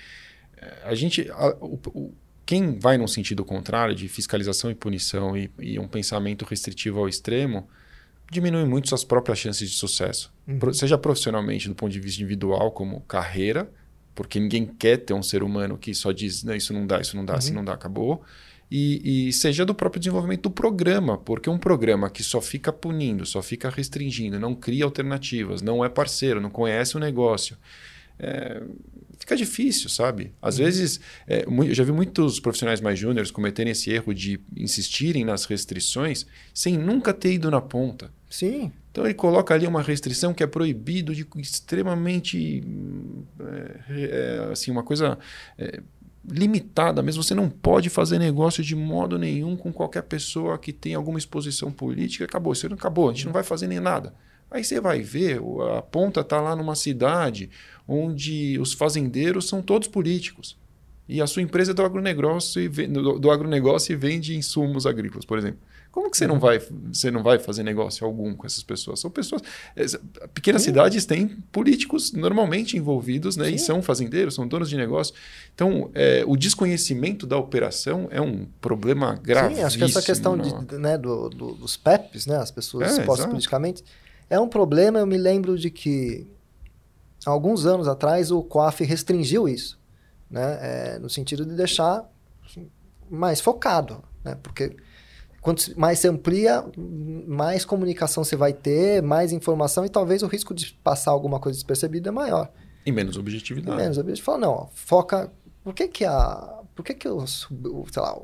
eh, 0.57 0.78
a 0.84 0.95
gente. 0.95 1.30
A, 1.32 1.55
o, 1.59 1.80
o, 1.93 2.14
quem 2.45 2.78
vai 2.78 2.97
num 2.97 3.07
sentido 3.07 3.45
contrário 3.45 3.95
de 3.95 4.07
fiscalização 4.07 4.70
e 4.70 4.76
punição 4.76 5.38
e, 5.38 5.49
e, 5.59 5.80
um 5.80 5.88
pensamento 5.88 6.43
restritivo 6.43 6.99
ao 6.99 7.07
extremo 7.07 7.68
diminui 8.32 8.65
muito 8.65 8.89
suas 8.89 9.03
próprias 9.03 9.38
chances 9.38 9.69
de 9.69 9.75
sucesso. 9.75 10.34
Uhum. 10.47 10.73
Seja 10.73 10.97
profissionalmente, 10.97 11.67
do 11.67 11.75
ponto 11.75 11.91
de 11.91 11.99
vista 11.99 12.21
individual, 12.21 12.71
como 12.71 13.01
carreira, 13.01 13.71
porque 14.15 14.39
ninguém 14.39 14.65
quer 14.65 14.97
ter 14.97 15.13
um 15.13 15.21
ser 15.21 15.43
humano 15.43 15.77
que 15.77 15.93
só 15.93 16.11
diz: 16.11 16.43
não, 16.43 16.55
isso 16.55 16.73
não 16.73 16.88
dá, 16.88 16.99
isso 16.99 17.15
não 17.15 17.23
dá, 17.23 17.34
uhum. 17.34 17.39
assim 17.39 17.53
não 17.53 17.63
dá, 17.63 17.73
acabou 17.73 18.23
e, 18.71 19.27
e, 19.27 19.34
seja 19.34 19.65
do 19.65 19.75
próprio 19.75 19.99
desenvolvimento 19.99 20.43
do 20.43 20.49
programa, 20.49 21.17
porque 21.17 21.49
um 21.49 21.57
programa 21.57 22.09
que 22.09 22.23
só 22.23 22.39
fica 22.39 22.71
punindo, 22.71 23.25
só 23.25 23.41
fica 23.41 23.69
restringindo, 23.69 24.39
não 24.39 24.55
cria 24.55 24.86
alternativas, 24.86 25.61
não 25.61 25.84
é 25.84 25.89
parceiro, 25.89 26.39
não 26.39 26.49
conhece 26.49 26.95
o 26.95 26.99
negócio, 26.99 27.57
é, 28.17 28.63
fica 29.19 29.36
difícil, 29.36 29.89
sabe? 29.89 30.32
Às 30.41 30.57
uhum. 30.57 30.63
vezes, 30.63 31.01
é, 31.27 31.43
eu 31.45 31.73
já 31.73 31.84
vi 31.84 31.91
muitos 31.91 32.39
profissionais 32.39 32.79
mais 32.79 32.97
júniores 32.97 33.29
cometerem 33.29 33.73
esse 33.73 33.91
erro 33.91 34.13
de 34.13 34.39
insistirem 34.55 35.25
nas 35.25 35.43
restrições 35.43 36.25
sem 36.53 36.77
nunca 36.77 37.13
ter 37.13 37.34
ido 37.34 37.51
na 37.51 37.59
ponta. 37.59 38.09
Sim. 38.32 38.71
Então 38.89 39.05
ele 39.05 39.13
coloca 39.13 39.53
ali 39.53 39.67
uma 39.67 39.82
restrição 39.82 40.34
que 40.34 40.41
é 40.41 40.47
proibido 40.47 41.13
de 41.13 41.27
extremamente 41.36 42.63
é, 43.89 44.47
é 44.47 44.51
assim 44.51 44.71
uma 44.71 44.84
coisa 44.84 45.19
é, 45.57 45.82
limitada 46.25 47.03
mesmo. 47.03 47.21
Você 47.21 47.36
não 47.36 47.49
pode 47.49 47.89
fazer 47.89 48.17
negócio 48.17 48.63
de 48.63 48.73
modo 48.73 49.19
nenhum 49.19 49.57
com 49.57 49.71
qualquer 49.71 50.03
pessoa 50.03 50.57
que 50.57 50.71
tem 50.71 50.93
alguma 50.93 51.19
exposição 51.19 51.71
política. 51.71 52.23
Acabou, 52.23 52.53
isso 52.53 52.69
não 52.69 52.75
acabou, 52.75 53.09
a 53.09 53.13
gente 53.13 53.25
não 53.25 53.34
vai 53.34 53.43
fazer 53.43 53.67
nem 53.67 53.82
nada. 53.82 54.13
Aí 54.49 54.63
você 54.63 54.79
vai 54.79 55.01
ver, 55.01 55.41
a 55.77 55.82
ponta 55.82 56.21
está 56.21 56.39
lá 56.39 56.55
numa 56.55 56.75
cidade 56.75 57.49
onde 57.88 58.57
os 58.59 58.73
fazendeiros 58.73 59.47
são 59.47 59.61
todos 59.61 59.88
políticos. 59.89 60.57
E 61.07 61.21
a 61.21 61.27
sua 61.27 61.41
empresa 61.41 61.71
é 61.71 61.73
do 61.73 61.84
agronegócio 61.84 62.61
e, 62.61 62.69
do, 62.88 63.29
agronegócio 63.29 63.91
e 63.91 63.95
vende 63.97 64.38
insumos 64.38 64.86
agrícolas, 64.86 65.25
por 65.25 65.38
exemplo. 65.38 65.59
Como 65.92 66.10
que 66.10 66.16
você 66.18 66.26
não 66.26 66.39
vai, 66.39 66.58
você 66.60 67.12
não 67.12 67.22
vai 67.22 67.38
fazer 67.38 67.64
negócio 67.64 68.08
algum 68.08 68.34
com 68.34 68.48
essas 68.48 68.64
pessoas? 68.64 69.02
São 69.02 69.12
pessoas. 69.12 69.42
Pequenas 70.34 70.62
Sim. 70.62 70.70
cidades 70.70 71.05
têm 71.05 71.28
políticos 71.51 72.13
normalmente 72.13 72.78
envolvidos, 72.78 73.36
né? 73.36 73.47
Sim. 73.47 73.55
E 73.55 73.59
são 73.59 73.82
fazendeiros, 73.82 74.36
são 74.36 74.47
donos 74.47 74.70
de 74.70 74.78
negócio. 74.78 75.13
Então, 75.54 75.92
é, 75.93 76.24
o 76.26 76.38
desconhecimento 76.38 77.28
da 77.28 77.38
operação 77.38 78.08
é 78.09 78.22
um 78.22 78.46
problema 78.62 79.16
grave. 79.16 79.55
Sim, 79.55 79.63
acho 79.63 79.78
que 79.78 79.84
essa 79.84 80.01
questão 80.01 80.38
de, 80.38 80.78
né, 80.78 80.97
do, 80.97 81.28
do, 81.30 81.55
dos 81.55 81.76
PEPs, 81.76 82.26
né? 82.26 82.38
As 82.38 82.51
pessoas 82.51 82.97
é, 82.97 83.01
expostas 83.01 83.28
politicamente, 83.28 83.84
é 84.30 84.39
um 84.39 84.47
problema. 84.47 85.00
Eu 85.00 85.05
me 85.05 85.18
lembro 85.18 85.58
de 85.58 85.70
que 85.70 86.26
alguns 87.26 87.66
anos 87.66 87.89
atrás 87.89 88.32
o 88.32 88.42
COAF 88.42 88.82
restringiu 88.86 89.46
isso, 89.46 89.78
né? 90.30 90.58
É, 90.62 91.00
no 91.00 91.09
sentido 91.09 91.46
de 91.46 91.54
deixar 91.54 92.09
assim, 92.46 92.70
mais 93.09 93.42
focado, 93.42 94.01
né? 94.24 94.38
Porque 94.42 94.74
quanto 95.42 95.78
mais 95.78 96.00
se 96.00 96.08
amplia, 96.08 96.63
mais 97.28 97.66
comunicação 97.66 98.24
você 98.24 98.36
vai 98.36 98.54
ter, 98.54 99.01
mais 99.01 99.34
informação 99.34 99.84
e 99.84 99.89
talvez 99.89 100.22
o 100.22 100.28
risco 100.28 100.54
de 100.54 100.74
passar 100.84 101.12
alguma 101.12 101.39
coisa 101.39 101.58
despercebida 101.58 102.09
é 102.09 102.12
maior. 102.12 102.50
E 102.86 102.92
menos 102.92 103.18
objetividade. 103.18 103.78
E 103.78 103.82
menos 103.82 103.97
objetividade. 103.97 104.22
Fala, 104.22 104.38
não, 104.38 104.70
foca. 104.74 105.32
Por 105.63 105.74
que 105.74 105.88
que 105.88 106.05
a. 106.05 106.59
Por 106.76 106.86
que 106.86 106.93
que 106.93 107.08
o, 107.08 107.26
sei 107.28 108.01
lá, 108.01 108.18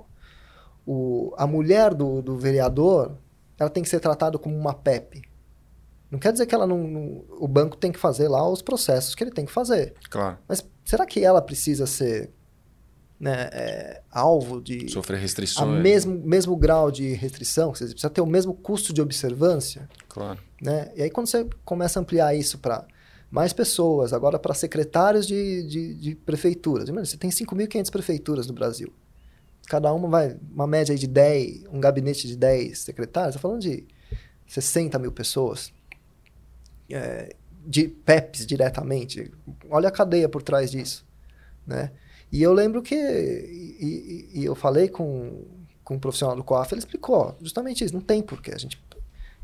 o, 0.86 1.34
a 1.38 1.46
mulher 1.46 1.94
do, 1.94 2.22
do 2.22 2.38
vereador 2.38 3.18
ela 3.60 3.70
tem 3.70 3.84
que 3.84 3.90
ser 3.90 4.00
tratada 4.00 4.38
como 4.38 4.56
uma 4.56 4.74
PEP? 4.74 5.22
Não 6.10 6.18
quer 6.18 6.32
dizer 6.32 6.46
que 6.46 6.56
ela 6.56 6.66
não, 6.66 6.78
não, 6.88 7.26
o 7.32 7.48
banco 7.48 7.76
tem 7.76 7.92
que 7.92 8.00
fazer 8.00 8.30
lá 8.30 8.48
os 8.48 8.62
processos 8.62 9.14
que 9.14 9.24
ele 9.24 9.32
tem 9.32 9.46
que 9.46 9.52
fazer. 9.52 9.94
Claro. 10.10 10.38
Mas 10.48 10.66
será 10.86 11.06
que 11.06 11.24
ela 11.24 11.42
precisa 11.42 11.86
ser 11.86 12.32
né, 13.20 13.50
é, 13.52 14.02
alvo 14.12 14.62
de 14.62 14.90
sofrer 14.90 15.20
restrições, 15.20 15.68
a 15.68 15.82
mesmo 15.82 16.14
mesmo 16.14 16.56
grau 16.56 16.92
de 16.92 17.14
restrição, 17.14 17.74
você 17.74 17.86
precisa 17.86 18.10
ter 18.10 18.22
o 18.22 18.28
mesmo 18.28 18.54
custo 18.54 18.94
de 18.94 19.02
observância, 19.02 19.90
claro, 20.08 20.40
né? 20.62 20.92
E 20.96 21.02
aí 21.02 21.10
quando 21.10 21.28
você 21.28 21.48
começa 21.66 22.00
a 22.00 22.02
ampliar 22.02 22.36
isso 22.36 22.60
para 22.60 22.86
mais 23.30 23.52
pessoas, 23.54 24.14
agora 24.14 24.38
para 24.40 24.54
secretários 24.54 25.28
de, 25.28 25.64
de, 25.64 25.94
de 25.96 26.16
prefeituras, 26.16 26.90
você 26.90 27.18
tem 27.18 27.30
5.500 27.30 27.92
prefeituras 27.92 28.48
no 28.48 28.54
Brasil. 28.54 28.94
cada 29.68 29.92
uma 29.94 30.08
vai, 30.08 30.38
uma 30.54 30.68
média 30.68 30.96
de 30.96 31.08
10, 31.08 31.66
um 31.72 31.80
gabinete 31.80 32.28
de 32.28 32.38
10 32.38 32.80
secretários, 32.80 33.36
está 33.36 33.42
falando 33.42 33.62
de 33.62 33.86
60 34.48 34.98
mil 35.00 35.12
pessoas, 35.12 35.74
é, 36.90 37.36
de 37.66 37.88
PEPs 37.88 38.46
diretamente. 38.46 39.30
Olha 39.70 39.90
a 39.90 39.92
cadeia 39.92 40.30
por 40.30 40.42
trás 40.42 40.72
disso, 40.72 41.06
né? 41.66 41.92
E 42.32 42.42
eu 42.42 42.54
lembro 42.54 42.82
que, 42.82 42.96
e, 42.96 44.30
e, 44.34 44.42
e 44.42 44.46
eu 44.46 44.56
falei 44.56 44.90
com, 44.90 45.46
com 45.84 45.96
um 45.96 46.00
profissional 46.00 46.36
do 46.36 46.44
COAF, 46.44 46.74
ele 46.74 46.80
explicou 46.80 47.36
justamente 47.42 47.84
isso, 47.84 47.94
não 47.94 48.02
tem 48.02 48.22
porquê, 48.22 48.52
a 48.54 48.58
gente 48.58 48.78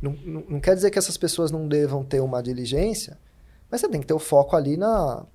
não, 0.01 0.11
não, 0.26 0.43
não 0.49 0.60
quer 0.60 0.76
dizer 0.76 0.91
que 0.91 0.99
essas 0.99 1.15
pessoas 1.15 1.49
não 1.49 1.65
devam 1.65 2.03
ter 2.03 2.19
uma 2.19 2.43
diligência, 2.43 3.18
mas 3.72 3.80
você 3.80 3.88
tem 3.88 4.01
que 4.01 4.07
ter 4.07 4.14
o 4.14 4.19
foco 4.19 4.55
ali 4.55 4.76
na, 4.76 5.26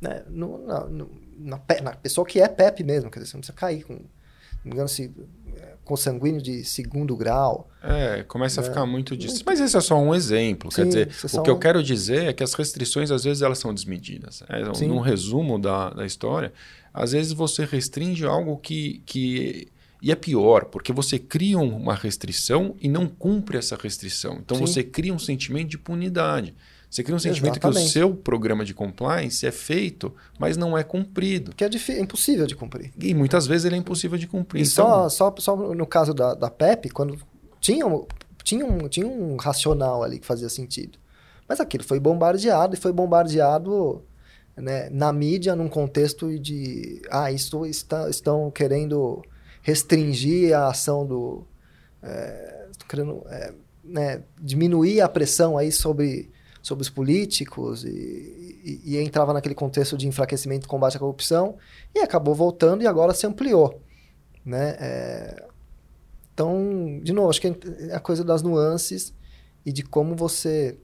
né, 0.00 0.24
no, 0.26 0.66
na, 0.66 0.80
no, 0.86 1.10
na, 1.36 1.60
na, 1.82 1.96
pessoa 1.96 2.26
que 2.26 2.40
é 2.40 2.48
PEP 2.48 2.82
mesmo, 2.82 3.10
quer 3.10 3.20
dizer, 3.20 3.32
você 3.32 3.36
não 3.36 3.40
precisa 3.42 3.58
cair 3.58 3.84
com, 3.84 3.92
não 3.92 4.00
me 4.64 4.70
engano, 4.72 4.88
se, 4.88 5.12
é, 5.84 5.86
com 5.86 5.96
sanguíneo 5.96 6.40
de 6.40 6.64
segundo 6.64 7.16
grau. 7.16 7.68
É, 7.82 8.22
começa 8.24 8.60
né? 8.60 8.66
a 8.66 8.70
ficar 8.70 8.86
muito 8.86 9.16
disso. 9.16 9.42
Mas 9.46 9.60
esse 9.60 9.76
é 9.76 9.80
só 9.80 9.96
um 9.96 10.14
exemplo. 10.14 10.70
Sim, 10.70 10.82
quer 10.82 10.88
dizer, 10.88 11.08
o 11.34 11.42
que 11.42 11.50
um... 11.50 11.54
eu 11.54 11.58
quero 11.58 11.82
dizer 11.82 12.24
é 12.24 12.32
que 12.32 12.42
as 12.42 12.54
restrições, 12.54 13.10
às 13.10 13.24
vezes, 13.24 13.42
elas 13.42 13.58
são 13.58 13.72
desmedidas. 13.72 14.42
É, 14.48 14.86
num 14.86 15.00
resumo 15.00 15.58
da, 15.58 15.90
da 15.90 16.06
história, 16.06 16.52
às 16.92 17.12
vezes 17.12 17.32
você 17.32 17.64
restringe 17.64 18.24
algo 18.24 18.56
que, 18.56 19.02
que 19.04 19.68
e 20.00 20.12
é 20.12 20.14
pior, 20.14 20.66
porque 20.66 20.92
você 20.92 21.18
cria 21.18 21.58
uma 21.58 21.94
restrição 21.94 22.76
e 22.80 22.88
não 22.88 23.06
cumpre 23.06 23.56
essa 23.56 23.74
restrição. 23.74 24.38
Então 24.44 24.58
Sim. 24.58 24.66
você 24.66 24.82
cria 24.82 25.14
um 25.14 25.18
sentimento 25.18 25.68
de 25.68 25.78
punidade. 25.78 26.54
Você 26.94 27.02
cria 27.02 27.16
um 27.16 27.18
sentimento 27.18 27.54
Exatamente. 27.54 27.80
que 27.80 27.88
o 27.88 27.92
seu 27.92 28.14
programa 28.14 28.64
de 28.64 28.72
compliance 28.72 29.44
é 29.44 29.50
feito, 29.50 30.14
mas 30.38 30.56
não 30.56 30.78
é 30.78 30.84
cumprido. 30.84 31.52
Que 31.52 31.64
é, 31.64 31.68
é 31.68 32.00
impossível 32.00 32.46
de 32.46 32.54
cumprir. 32.54 32.92
E 32.96 33.12
muitas 33.12 33.48
vezes 33.48 33.64
ele 33.64 33.74
é 33.74 33.78
impossível 33.78 34.16
de 34.16 34.28
cumprir. 34.28 34.60
E 34.60 34.62
então... 34.62 34.86
só, 34.86 35.08
só, 35.08 35.34
só 35.36 35.56
no 35.56 35.86
caso 35.88 36.14
da, 36.14 36.34
da 36.34 36.48
PEP, 36.48 36.90
quando 36.90 37.18
tinha, 37.60 37.84
tinha, 38.44 38.64
um, 38.64 38.88
tinha 38.88 39.08
um 39.08 39.34
racional 39.34 40.04
ali 40.04 40.20
que 40.20 40.26
fazia 40.26 40.48
sentido. 40.48 40.96
Mas 41.48 41.58
aquilo 41.58 41.82
foi 41.82 41.98
bombardeado 41.98 42.76
e 42.76 42.78
foi 42.78 42.92
bombardeado 42.92 44.04
né, 44.56 44.88
na 44.88 45.12
mídia 45.12 45.56
num 45.56 45.68
contexto 45.68 46.38
de 46.38 47.02
ah, 47.10 47.32
isso 47.32 47.66
está, 47.66 48.08
estão 48.08 48.52
querendo 48.52 49.20
restringir 49.62 50.56
a 50.56 50.68
ação 50.68 51.04
do. 51.04 51.44
É, 52.00 52.68
querendo 52.88 53.20
é, 53.26 53.52
né, 53.82 54.22
diminuir 54.40 55.00
a 55.00 55.08
pressão 55.08 55.58
aí 55.58 55.72
sobre, 55.72 56.30
sobre 56.64 56.80
os 56.80 56.88
políticos 56.88 57.84
e, 57.84 57.90
e, 58.64 58.80
e, 58.94 58.96
entrava 58.96 59.34
naquele 59.34 59.54
contexto 59.54 59.98
de 59.98 60.08
enfraquecimento 60.08 60.66
combate 60.66 60.96
à 60.96 60.98
corrupção 60.98 61.58
e 61.94 61.98
acabou 61.98 62.34
voltando 62.34 62.82
e 62.82 62.86
agora 62.86 63.12
se 63.12 63.26
ampliou. 63.26 63.82
Né? 64.42 64.74
É, 64.80 65.46
então, 66.32 67.00
de 67.02 67.12
novo, 67.12 67.28
acho 67.28 67.38
que 67.38 67.48
é 67.48 67.94
a 67.94 68.00
coisa 68.00 68.24
das 68.24 68.40
nuances 68.40 69.12
e 69.64 69.70
de 69.70 69.82
como 69.82 70.16
você 70.16 70.78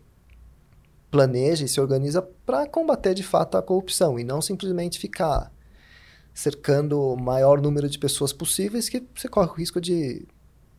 planeja 1.10 1.64
e 1.64 1.68
se 1.68 1.80
organiza 1.80 2.20
para 2.20 2.66
combater 2.66 3.14
de 3.14 3.22
fato 3.22 3.56
a 3.56 3.62
corrupção 3.62 4.18
e 4.18 4.22
não 4.22 4.42
simplesmente 4.42 4.98
ficar 4.98 5.50
cercando 6.34 7.00
o 7.00 7.16
maior 7.16 7.58
número 7.58 7.88
de 7.88 7.98
pessoas 7.98 8.34
possíveis, 8.34 8.90
que 8.90 9.02
você 9.14 9.28
corre 9.28 9.48
o 9.48 9.54
risco 9.54 9.80
de 9.80 10.28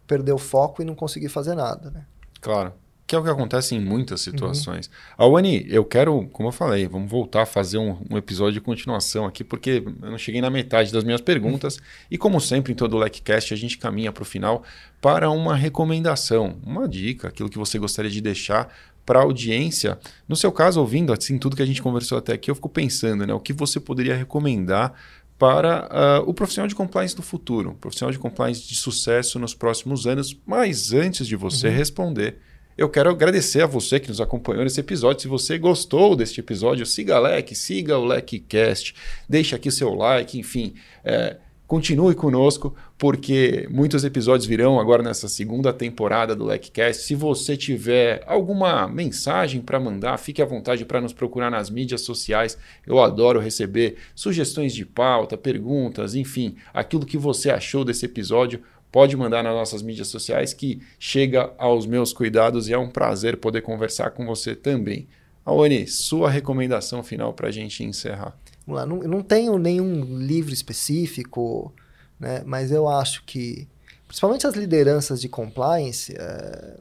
perder 0.06 0.32
o 0.32 0.38
foco 0.38 0.84
e 0.84 0.86
não 0.86 0.94
conseguir 0.94 1.30
fazer 1.30 1.56
nada, 1.56 1.90
né? 1.90 2.06
Claro. 2.40 2.72
Que 3.12 3.16
é 3.18 3.20
o 3.20 3.24
que 3.24 3.30
acontece 3.30 3.76
em 3.76 3.80
muitas 3.82 4.22
situações. 4.22 4.88
Uhum. 4.88 5.26
Awani, 5.26 5.66
eu 5.68 5.84
quero, 5.84 6.30
como 6.32 6.48
eu 6.48 6.54
falei, 6.54 6.88
vamos 6.88 7.12
voltar 7.12 7.42
a 7.42 7.46
fazer 7.46 7.78
um, 7.78 7.98
um, 8.10 8.18
episódio 8.18 8.54
de 8.54 8.62
continuação 8.62 9.26
aqui, 9.26 9.44
porque 9.44 9.84
eu 10.02 10.12
não 10.12 10.18
cheguei 10.18 10.40
na 10.40 10.50
metade 10.50 10.94
das 10.94 11.04
minhas 11.04 11.20
perguntas. 11.20 11.76
Uhum. 11.76 11.84
E 12.10 12.18
como 12.18 12.40
sempre, 12.40 12.72
em 12.72 12.76
todo 12.76 12.94
o 12.94 13.00
LECCast, 13.00 13.54
a 13.54 13.58
gente 13.58 13.78
caminha 13.78 14.14
para 14.14 14.22
o 14.22 14.26
final 14.26 14.64
para 15.02 15.30
uma 15.30 15.58
recomendação, 15.58 16.56
uma 16.66 16.88
dica, 16.88 17.28
aquilo 17.28 17.50
que 17.50 17.58
você 17.58 17.78
gostaria 17.78 18.10
de 18.10 18.22
deixar 18.22 18.74
para 19.06 19.20
a 19.20 19.24
audiência. 19.24 20.00
No 20.26 20.38
seu 20.38 20.50
caso, 20.50 20.80
ouvindo 20.80 21.12
assim 21.12 21.38
tudo 21.38 21.58
que 21.58 21.62
a 21.62 21.66
gente 21.66 21.82
conversou 21.82 22.18
até 22.18 22.32
aqui, 22.32 22.50
eu 22.50 22.56
fico 22.56 22.70
pensando, 22.70 23.28
né, 23.28 23.34
o 23.34 23.42
que 23.42 23.52
você 23.52 23.78
poderia 23.78 24.16
recomendar 24.16 24.94
para 25.38 26.22
uh, 26.24 26.30
o 26.30 26.34
profissional 26.34 26.70
de 26.70 26.76
compliance 26.76 27.14
do 27.14 27.22
futuro, 27.22 27.74
profissional 27.74 28.14
de 28.14 28.20
compliance 28.20 28.66
de 28.66 28.76
sucesso 28.76 29.38
nos 29.38 29.54
próximos 29.54 30.08
anos. 30.08 30.40
Mas 30.46 30.94
antes 30.94 31.28
de 31.28 31.36
você 31.36 31.68
uhum. 31.68 31.76
responder, 31.76 32.38
eu 32.78 32.90
quero 32.90 33.10
agradecer 33.10 33.62
a 33.62 33.68
você 33.68 34.00
que 34.00 34.10
nos 34.10 34.22
acompanhou 34.22 34.64
nesse 34.64 34.80
episódio. 34.80 35.22
Se 35.22 35.28
você 35.28 35.58
gostou 35.58 36.16
deste 36.16 36.40
episódio, 36.40 36.86
siga 36.86 37.16
a 37.16 37.20
LEC, 37.20 37.56
siga 37.56 37.98
o 37.98 38.06
LECcast, 38.06 38.96
deixe 39.28 39.56
aqui 39.56 39.72
seu 39.72 39.94
like, 39.94 40.38
enfim. 40.38 40.74
É, 41.04 41.38
Continue 41.72 42.14
conosco, 42.16 42.76
porque 42.98 43.66
muitos 43.72 44.04
episódios 44.04 44.46
virão 44.46 44.78
agora 44.78 45.02
nessa 45.02 45.30
segunda 45.30 45.72
temporada 45.72 46.36
do 46.36 46.44
LecCast. 46.44 47.04
Se 47.04 47.16
você 47.16 47.56
tiver 47.56 48.22
alguma 48.28 48.90
mensagem 48.90 49.62
para 49.62 49.80
mandar, 49.80 50.18
fique 50.18 50.42
à 50.42 50.46
vontade 50.46 50.84
para 50.84 51.00
nos 51.00 51.14
procurar 51.14 51.50
nas 51.50 51.70
mídias 51.70 52.02
sociais. 52.02 52.58
Eu 52.86 53.02
adoro 53.02 53.40
receber 53.40 53.96
sugestões 54.14 54.74
de 54.76 54.86
pauta, 54.86 55.38
perguntas, 55.38 56.14
enfim, 56.14 56.58
aquilo 56.74 57.06
que 57.06 57.18
você 57.18 57.50
achou 57.50 57.86
desse 57.86 58.06
episódio. 58.06 58.62
Pode 58.92 59.16
mandar 59.16 59.44
nas 59.44 59.54
nossas 59.54 59.82
mídias 59.82 60.10
sociais 60.10 60.54
que 60.54 60.82
chega 61.00 61.54
aos 61.58 61.86
meus 61.86 62.12
cuidados 62.12 62.68
e 62.68 62.74
é 62.74 62.78
um 62.78 62.90
prazer 62.90 63.38
poder 63.38 63.62
conversar 63.62 64.12
com 64.12 64.26
você 64.26 64.54
também. 64.54 65.08
Aone, 65.46 65.88
sua 65.88 66.30
recomendação 66.30 67.02
final 67.02 67.34
para 67.34 67.48
a 67.48 67.52
gente 67.52 67.84
encerrar. 67.84 68.38
Vamos 68.68 68.82
lá, 68.82 68.86
não, 68.86 68.98
não 68.98 69.22
tenho 69.22 69.58
nenhum 69.58 70.20
livro 70.20 70.54
específico, 70.54 71.74
né, 72.20 72.44
mas 72.46 72.72
eu 72.72 72.88
acho 72.88 73.24
que, 73.26 73.68
principalmente 74.08 74.46
as 74.46 74.56
lideranças 74.56 75.20
de 75.22 75.28
compliance, 75.28 76.14
é, 76.16 76.78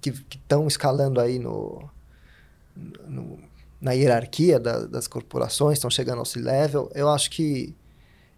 que 0.00 0.10
estão 0.10 0.66
escalando 0.66 1.20
aí 1.20 1.38
no, 1.38 1.88
no 3.06 3.38
na 3.80 3.92
hierarquia 3.92 4.60
da, 4.60 4.86
das 4.86 5.08
corporações, 5.08 5.78
estão 5.78 5.90
chegando 5.90 6.20
ao 6.20 6.24
C-level, 6.24 6.88
eu 6.94 7.08
acho 7.08 7.28
que 7.30 7.74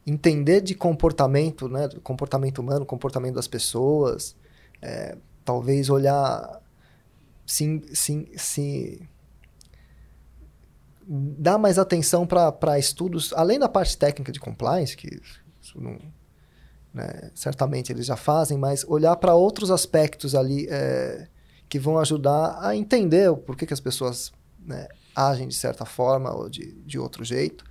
entender 0.07 0.61
de 0.61 0.75
comportamento, 0.75 1.69
né, 1.69 1.89
comportamento 2.03 2.59
humano, 2.59 2.85
comportamento 2.85 3.35
das 3.35 3.49
pessoas, 3.49 4.37
é, 4.83 5.17
talvez 5.45 5.89
olhar, 5.89 6.61
sim, 7.47 7.83
sim, 7.93 8.27
sim, 8.37 9.09
dar 11.07 11.59
mais 11.59 11.79
atenção 11.79 12.27
para 12.27 12.79
estudos, 12.79 13.33
além 13.35 13.59
da 13.59 13.69
parte 13.69 13.97
técnica 13.97 14.33
de 14.33 14.41
compliance, 14.41 14.97
que 14.97 15.21
não, 15.77 15.99
né, 16.93 17.31
certamente 17.35 17.93
eles 17.93 18.07
já 18.07 18.17
fazem, 18.17 18.59
mas 18.59 18.85
olhar 18.85 19.17
para 19.17 19.35
outros 19.35 19.71
aspectos 19.71 20.35
ali 20.35 20.67
é, 20.69 21.29
que 21.69 21.79
vão 21.79 21.99
ajudar 21.99 22.59
a 22.61 22.77
entender 22.77 23.31
o 23.31 23.37
porquê 23.37 23.67
que 23.67 23.75
as 23.75 23.81
pessoas 23.81 24.33
né, 24.65 24.87
agem 25.15 25.49
de 25.49 25.55
certa 25.55 25.85
forma 25.85 26.35
ou 26.35 26.49
de, 26.49 26.73
de 26.83 26.99
outro 26.99 27.25
jeito. 27.25 27.65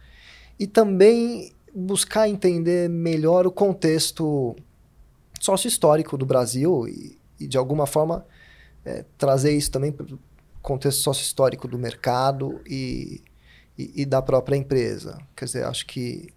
E 0.59 0.67
também 0.67 1.53
buscar 1.73 2.29
entender 2.29 2.89
melhor 2.89 3.47
o 3.47 3.51
contexto 3.51 4.55
sócio-histórico 5.39 6.17
do 6.17 6.25
Brasil 6.25 6.87
e, 6.87 7.17
e, 7.39 7.47
de 7.47 7.57
alguma 7.57 7.85
forma, 7.85 8.25
é, 8.85 9.03
trazer 9.17 9.51
isso 9.51 9.71
também 9.71 9.93
contexto 10.61 11.01
sócio-histórico 11.01 11.67
do 11.67 11.77
mercado 11.77 12.61
e, 12.65 13.21
e, 13.77 14.01
e, 14.01 14.05
da 14.05 14.21
própria 14.21 14.55
empresa. 14.55 15.19
Quer 15.35 15.45
dizer, 15.45 15.65
acho 15.65 15.85
que 15.85 16.33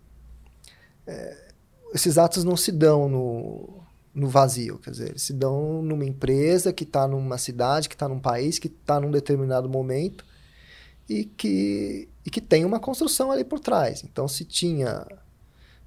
é, 1.06 1.46
esses 1.94 2.18
atos 2.18 2.42
não 2.42 2.56
se 2.56 2.72
dão 2.72 3.08
no, 3.08 3.80
no 4.12 4.28
vazio, 4.28 4.78
quer 4.78 4.90
dizer, 4.90 5.10
eles 5.10 5.22
se 5.22 5.32
dão 5.32 5.82
numa 5.82 6.04
empresa 6.04 6.72
que 6.72 6.84
está 6.84 7.06
numa 7.06 7.38
cidade, 7.38 7.88
que 7.88 7.94
está 7.94 8.08
num 8.08 8.18
país, 8.18 8.58
que 8.58 8.66
está 8.66 8.98
num 8.98 9.10
determinado 9.10 9.68
momento 9.68 10.24
e 11.08 11.24
que, 11.24 12.08
e 12.24 12.30
que 12.30 12.40
tem 12.40 12.64
uma 12.64 12.80
construção 12.80 13.30
ali 13.30 13.44
por 13.44 13.60
trás. 13.60 14.02
Então, 14.02 14.26
se 14.26 14.44
tinha, 14.44 15.06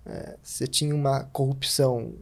é, 0.09 0.37
se 0.41 0.67
tinha 0.67 0.95
uma 0.95 1.23
corrupção 1.25 2.15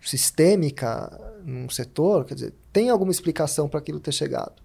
sistêmica 0.00 1.10
num 1.44 1.68
setor, 1.68 2.24
quer 2.24 2.34
dizer, 2.34 2.54
tem 2.72 2.90
alguma 2.90 3.10
explicação 3.10 3.68
para 3.68 3.80
aquilo 3.80 3.98
ter 3.98 4.12
chegado. 4.12 4.62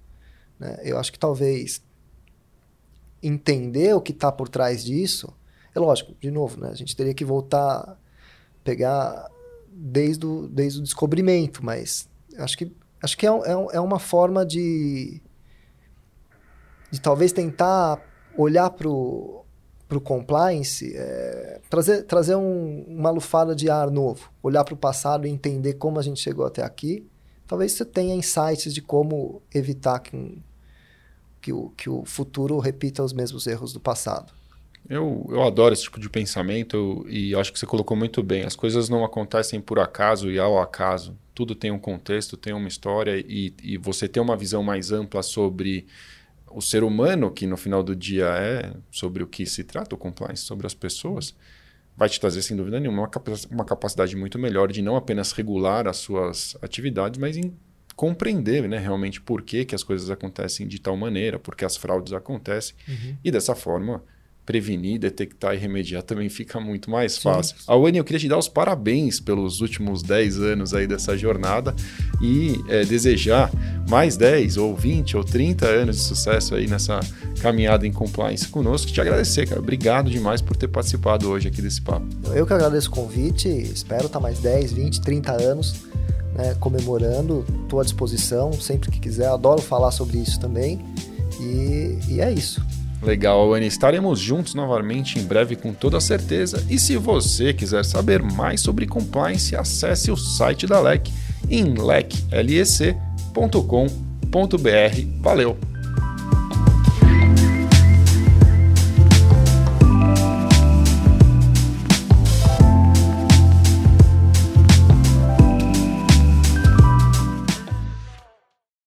Né? 0.60 0.78
Eu 0.84 1.00
acho 1.00 1.12
que 1.12 1.18
talvez 1.18 1.84
entender 3.24 3.94
o 3.96 4.02
que 4.02 4.12
está 4.12 4.32
por 4.32 4.48
trás 4.48 4.84
disso, 4.84 5.34
é 5.74 5.80
lógico, 5.80 6.14
de 6.20 6.30
novo, 6.30 6.60
né? 6.60 6.70
a 6.70 6.76
gente 6.76 6.96
teria 6.96 7.14
que 7.14 7.26
voltar, 7.26 8.00
pegar 8.64 9.28
desde 9.72 10.26
o, 10.26 10.48
desde 10.48 10.80
o 10.80 10.84
descobrimento, 10.84 11.66
mas 11.66 12.08
acho 12.38 12.58
que, 12.58 12.72
acho 13.02 13.18
que 13.18 13.26
é, 13.26 13.30
é, 13.30 13.52
é 13.74 13.80
uma 13.80 14.00
forma 14.00 14.46
de, 14.46 15.22
de 16.92 17.02
talvez 17.02 17.32
tentar 17.32 18.00
olhar 18.38 18.70
para 18.70 18.88
o 18.88 19.46
compliance, 19.98 20.94
é, 20.96 21.60
trazer, 21.70 22.04
trazer 22.04 22.36
um, 22.36 22.84
uma 22.88 23.10
lufada 23.10 23.56
de 23.56 23.70
ar 23.70 23.90
novo, 23.90 24.32
olhar 24.44 24.64
para 24.64 24.74
o 24.76 24.78
passado 24.78 25.26
e 25.26 25.30
entender 25.30 25.74
como 25.74 25.98
a 25.98 26.04
gente 26.04 26.20
chegou 26.20 26.46
até 26.46 26.64
aqui. 26.64 27.08
Talvez 27.48 27.72
você 27.72 27.84
tenha 27.84 28.14
insights 28.14 28.74
de 28.74 28.82
como 28.82 29.42
evitar 29.52 30.00
que 30.00 30.44
que 31.42 31.54
o, 31.54 31.70
que 31.70 31.90
o 31.90 32.04
futuro 32.06 32.60
repita 32.60 33.04
os 33.04 33.14
mesmos 33.14 33.48
erros 33.48 33.74
do 33.74 33.80
passado. 33.80 34.34
Eu, 34.90 35.28
eu 35.30 35.44
adoro 35.44 35.74
esse 35.74 35.84
tipo 35.84 36.00
de 36.00 36.10
pensamento 36.10 37.06
e 37.08 37.36
acho 37.36 37.54
que 37.54 37.60
você 37.60 37.66
colocou 37.66 37.96
muito 37.96 38.24
bem. 38.24 38.44
As 38.44 38.56
coisas 38.56 38.90
não 38.90 39.04
acontecem 39.04 39.62
por 39.62 39.80
acaso 39.80 40.32
e 40.32 40.40
ao 40.40 40.60
acaso. 40.60 41.16
Tudo 41.36 41.54
tem 41.54 41.72
um 41.72 41.80
contexto, 41.80 42.36
tem 42.36 42.54
uma 42.54 42.68
história 42.68 43.18
e, 43.18 43.54
e 43.62 43.78
você 43.78 44.08
ter 44.08 44.20
uma 44.20 44.36
visão 44.36 44.64
mais 44.64 44.92
ampla 44.92 45.22
sobre 45.22 45.86
o 46.52 46.62
ser 46.62 46.84
humano, 46.84 47.32
que 47.32 47.46
no 47.48 47.58
final 47.58 47.84
do 47.84 47.96
dia 47.96 48.28
é 48.28 48.74
sobre 48.92 49.24
o 49.24 49.28
que 49.28 49.46
se 49.46 49.64
trata 49.64 49.96
o 49.96 49.98
compliance, 49.98 50.44
sobre 50.44 50.66
as 50.68 50.74
pessoas, 50.74 51.36
vai 51.96 52.08
te 52.08 52.20
trazer, 52.20 52.42
sem 52.42 52.56
dúvida 52.56 52.80
nenhuma, 52.80 53.10
uma 53.52 53.66
capacidade 53.66 54.16
muito 54.16 54.40
melhor 54.40 54.72
de 54.72 54.82
não 54.82 54.96
apenas 54.96 55.32
regular 55.32 55.88
as 55.88 55.98
suas 55.98 56.58
atividades, 56.62 57.20
mas 57.20 57.36
em 57.36 57.54
compreender 57.96 58.68
né, 58.70 58.78
realmente 58.78 59.20
por 59.20 59.42
que, 59.42 59.66
que 59.66 59.76
as 59.76 59.84
coisas 59.84 60.10
acontecem 60.10 60.66
de 60.66 60.80
tal 60.80 60.96
maneira, 60.96 61.38
por 61.38 61.56
que 61.56 61.66
as 61.66 61.76
fraudes 61.76 62.14
acontecem, 62.14 62.74
uhum. 62.88 63.18
e 63.22 63.30
dessa 63.30 63.54
forma 63.54 64.02
prevenir, 64.50 64.98
detectar 64.98 65.54
e 65.54 65.60
remediar 65.60 66.02
também 66.02 66.28
fica 66.28 66.60
muito 66.60 66.90
mais 66.90 67.20
fácil. 67.20 67.56
Sim. 67.56 67.66
Awane, 67.68 68.00
eu 68.00 68.04
queria 68.04 68.20
te 68.20 68.28
dar 68.28 68.40
os 68.40 68.48
parabéns 68.48 69.20
pelos 69.20 69.62
últimos 69.62 70.02
10 70.02 70.40
anos 70.40 70.74
aí 70.74 70.88
dessa 70.88 71.16
jornada 71.16 71.76
e 72.20 72.60
é, 72.68 72.84
desejar 72.84 73.52
mais 73.88 74.18
10 74.18 74.58
ou 74.58 74.76
20 74.76 75.18
ou 75.18 75.24
30 75.24 75.68
anos 75.68 75.98
de 75.98 76.02
sucesso 76.02 76.56
aí 76.56 76.66
nessa 76.66 77.00
caminhada 77.44 77.86
em 77.86 77.94
compliance 77.94 78.48
conosco. 78.48 78.92
Te 78.92 79.00
agradecer, 79.00 79.48
cara. 79.48 79.62
Obrigado 79.62 80.10
demais 80.10 80.42
por 80.42 80.58
ter 80.58 80.68
participado 80.68 81.30
hoje 81.30 81.48
aqui 81.48 81.62
desse 81.62 81.84
papo. 81.84 82.08
Eu 82.34 82.48
que 82.48 82.54
agradeço 82.54 82.90
o 82.90 82.92
convite, 82.92 83.48
espero 83.48 84.08
estar 84.08 84.20
mais 84.20 84.40
10, 84.40 84.72
20, 84.72 85.02
30 85.02 85.32
anos 85.32 85.76
né, 86.34 86.56
comemorando. 86.60 87.46
Estou 87.66 87.80
à 87.80 87.84
disposição 87.84 88.52
sempre 88.54 88.90
que 88.90 89.00
quiser. 89.00 89.28
Adoro 89.28 89.62
falar 89.62 89.92
sobre 89.92 90.18
isso 90.18 90.40
também. 90.40 90.84
E, 91.40 92.00
e 92.10 92.20
é 92.20 92.32
isso. 92.32 92.66
Legal, 93.02 93.54
Anny. 93.54 93.68
Estaremos 93.68 94.20
juntos 94.20 94.54
novamente 94.54 95.18
em 95.20 95.24
breve 95.24 95.56
com 95.56 95.74
toda 95.74 96.00
certeza. 96.00 96.66
E 96.70 96.78
se 96.78 96.98
você 96.98 97.54
quiser 97.54 97.86
saber 97.86 98.22
mais 98.22 98.62
sobre 98.62 98.86
compliance, 98.86 99.56
acesse 99.56 100.12
o 100.12 100.18
site 100.18 100.68
da 100.68 100.80
LEC 100.80 101.10
em 101.50 101.74
leclec.com.br. 101.74 102.92
Valeu! 105.22 105.69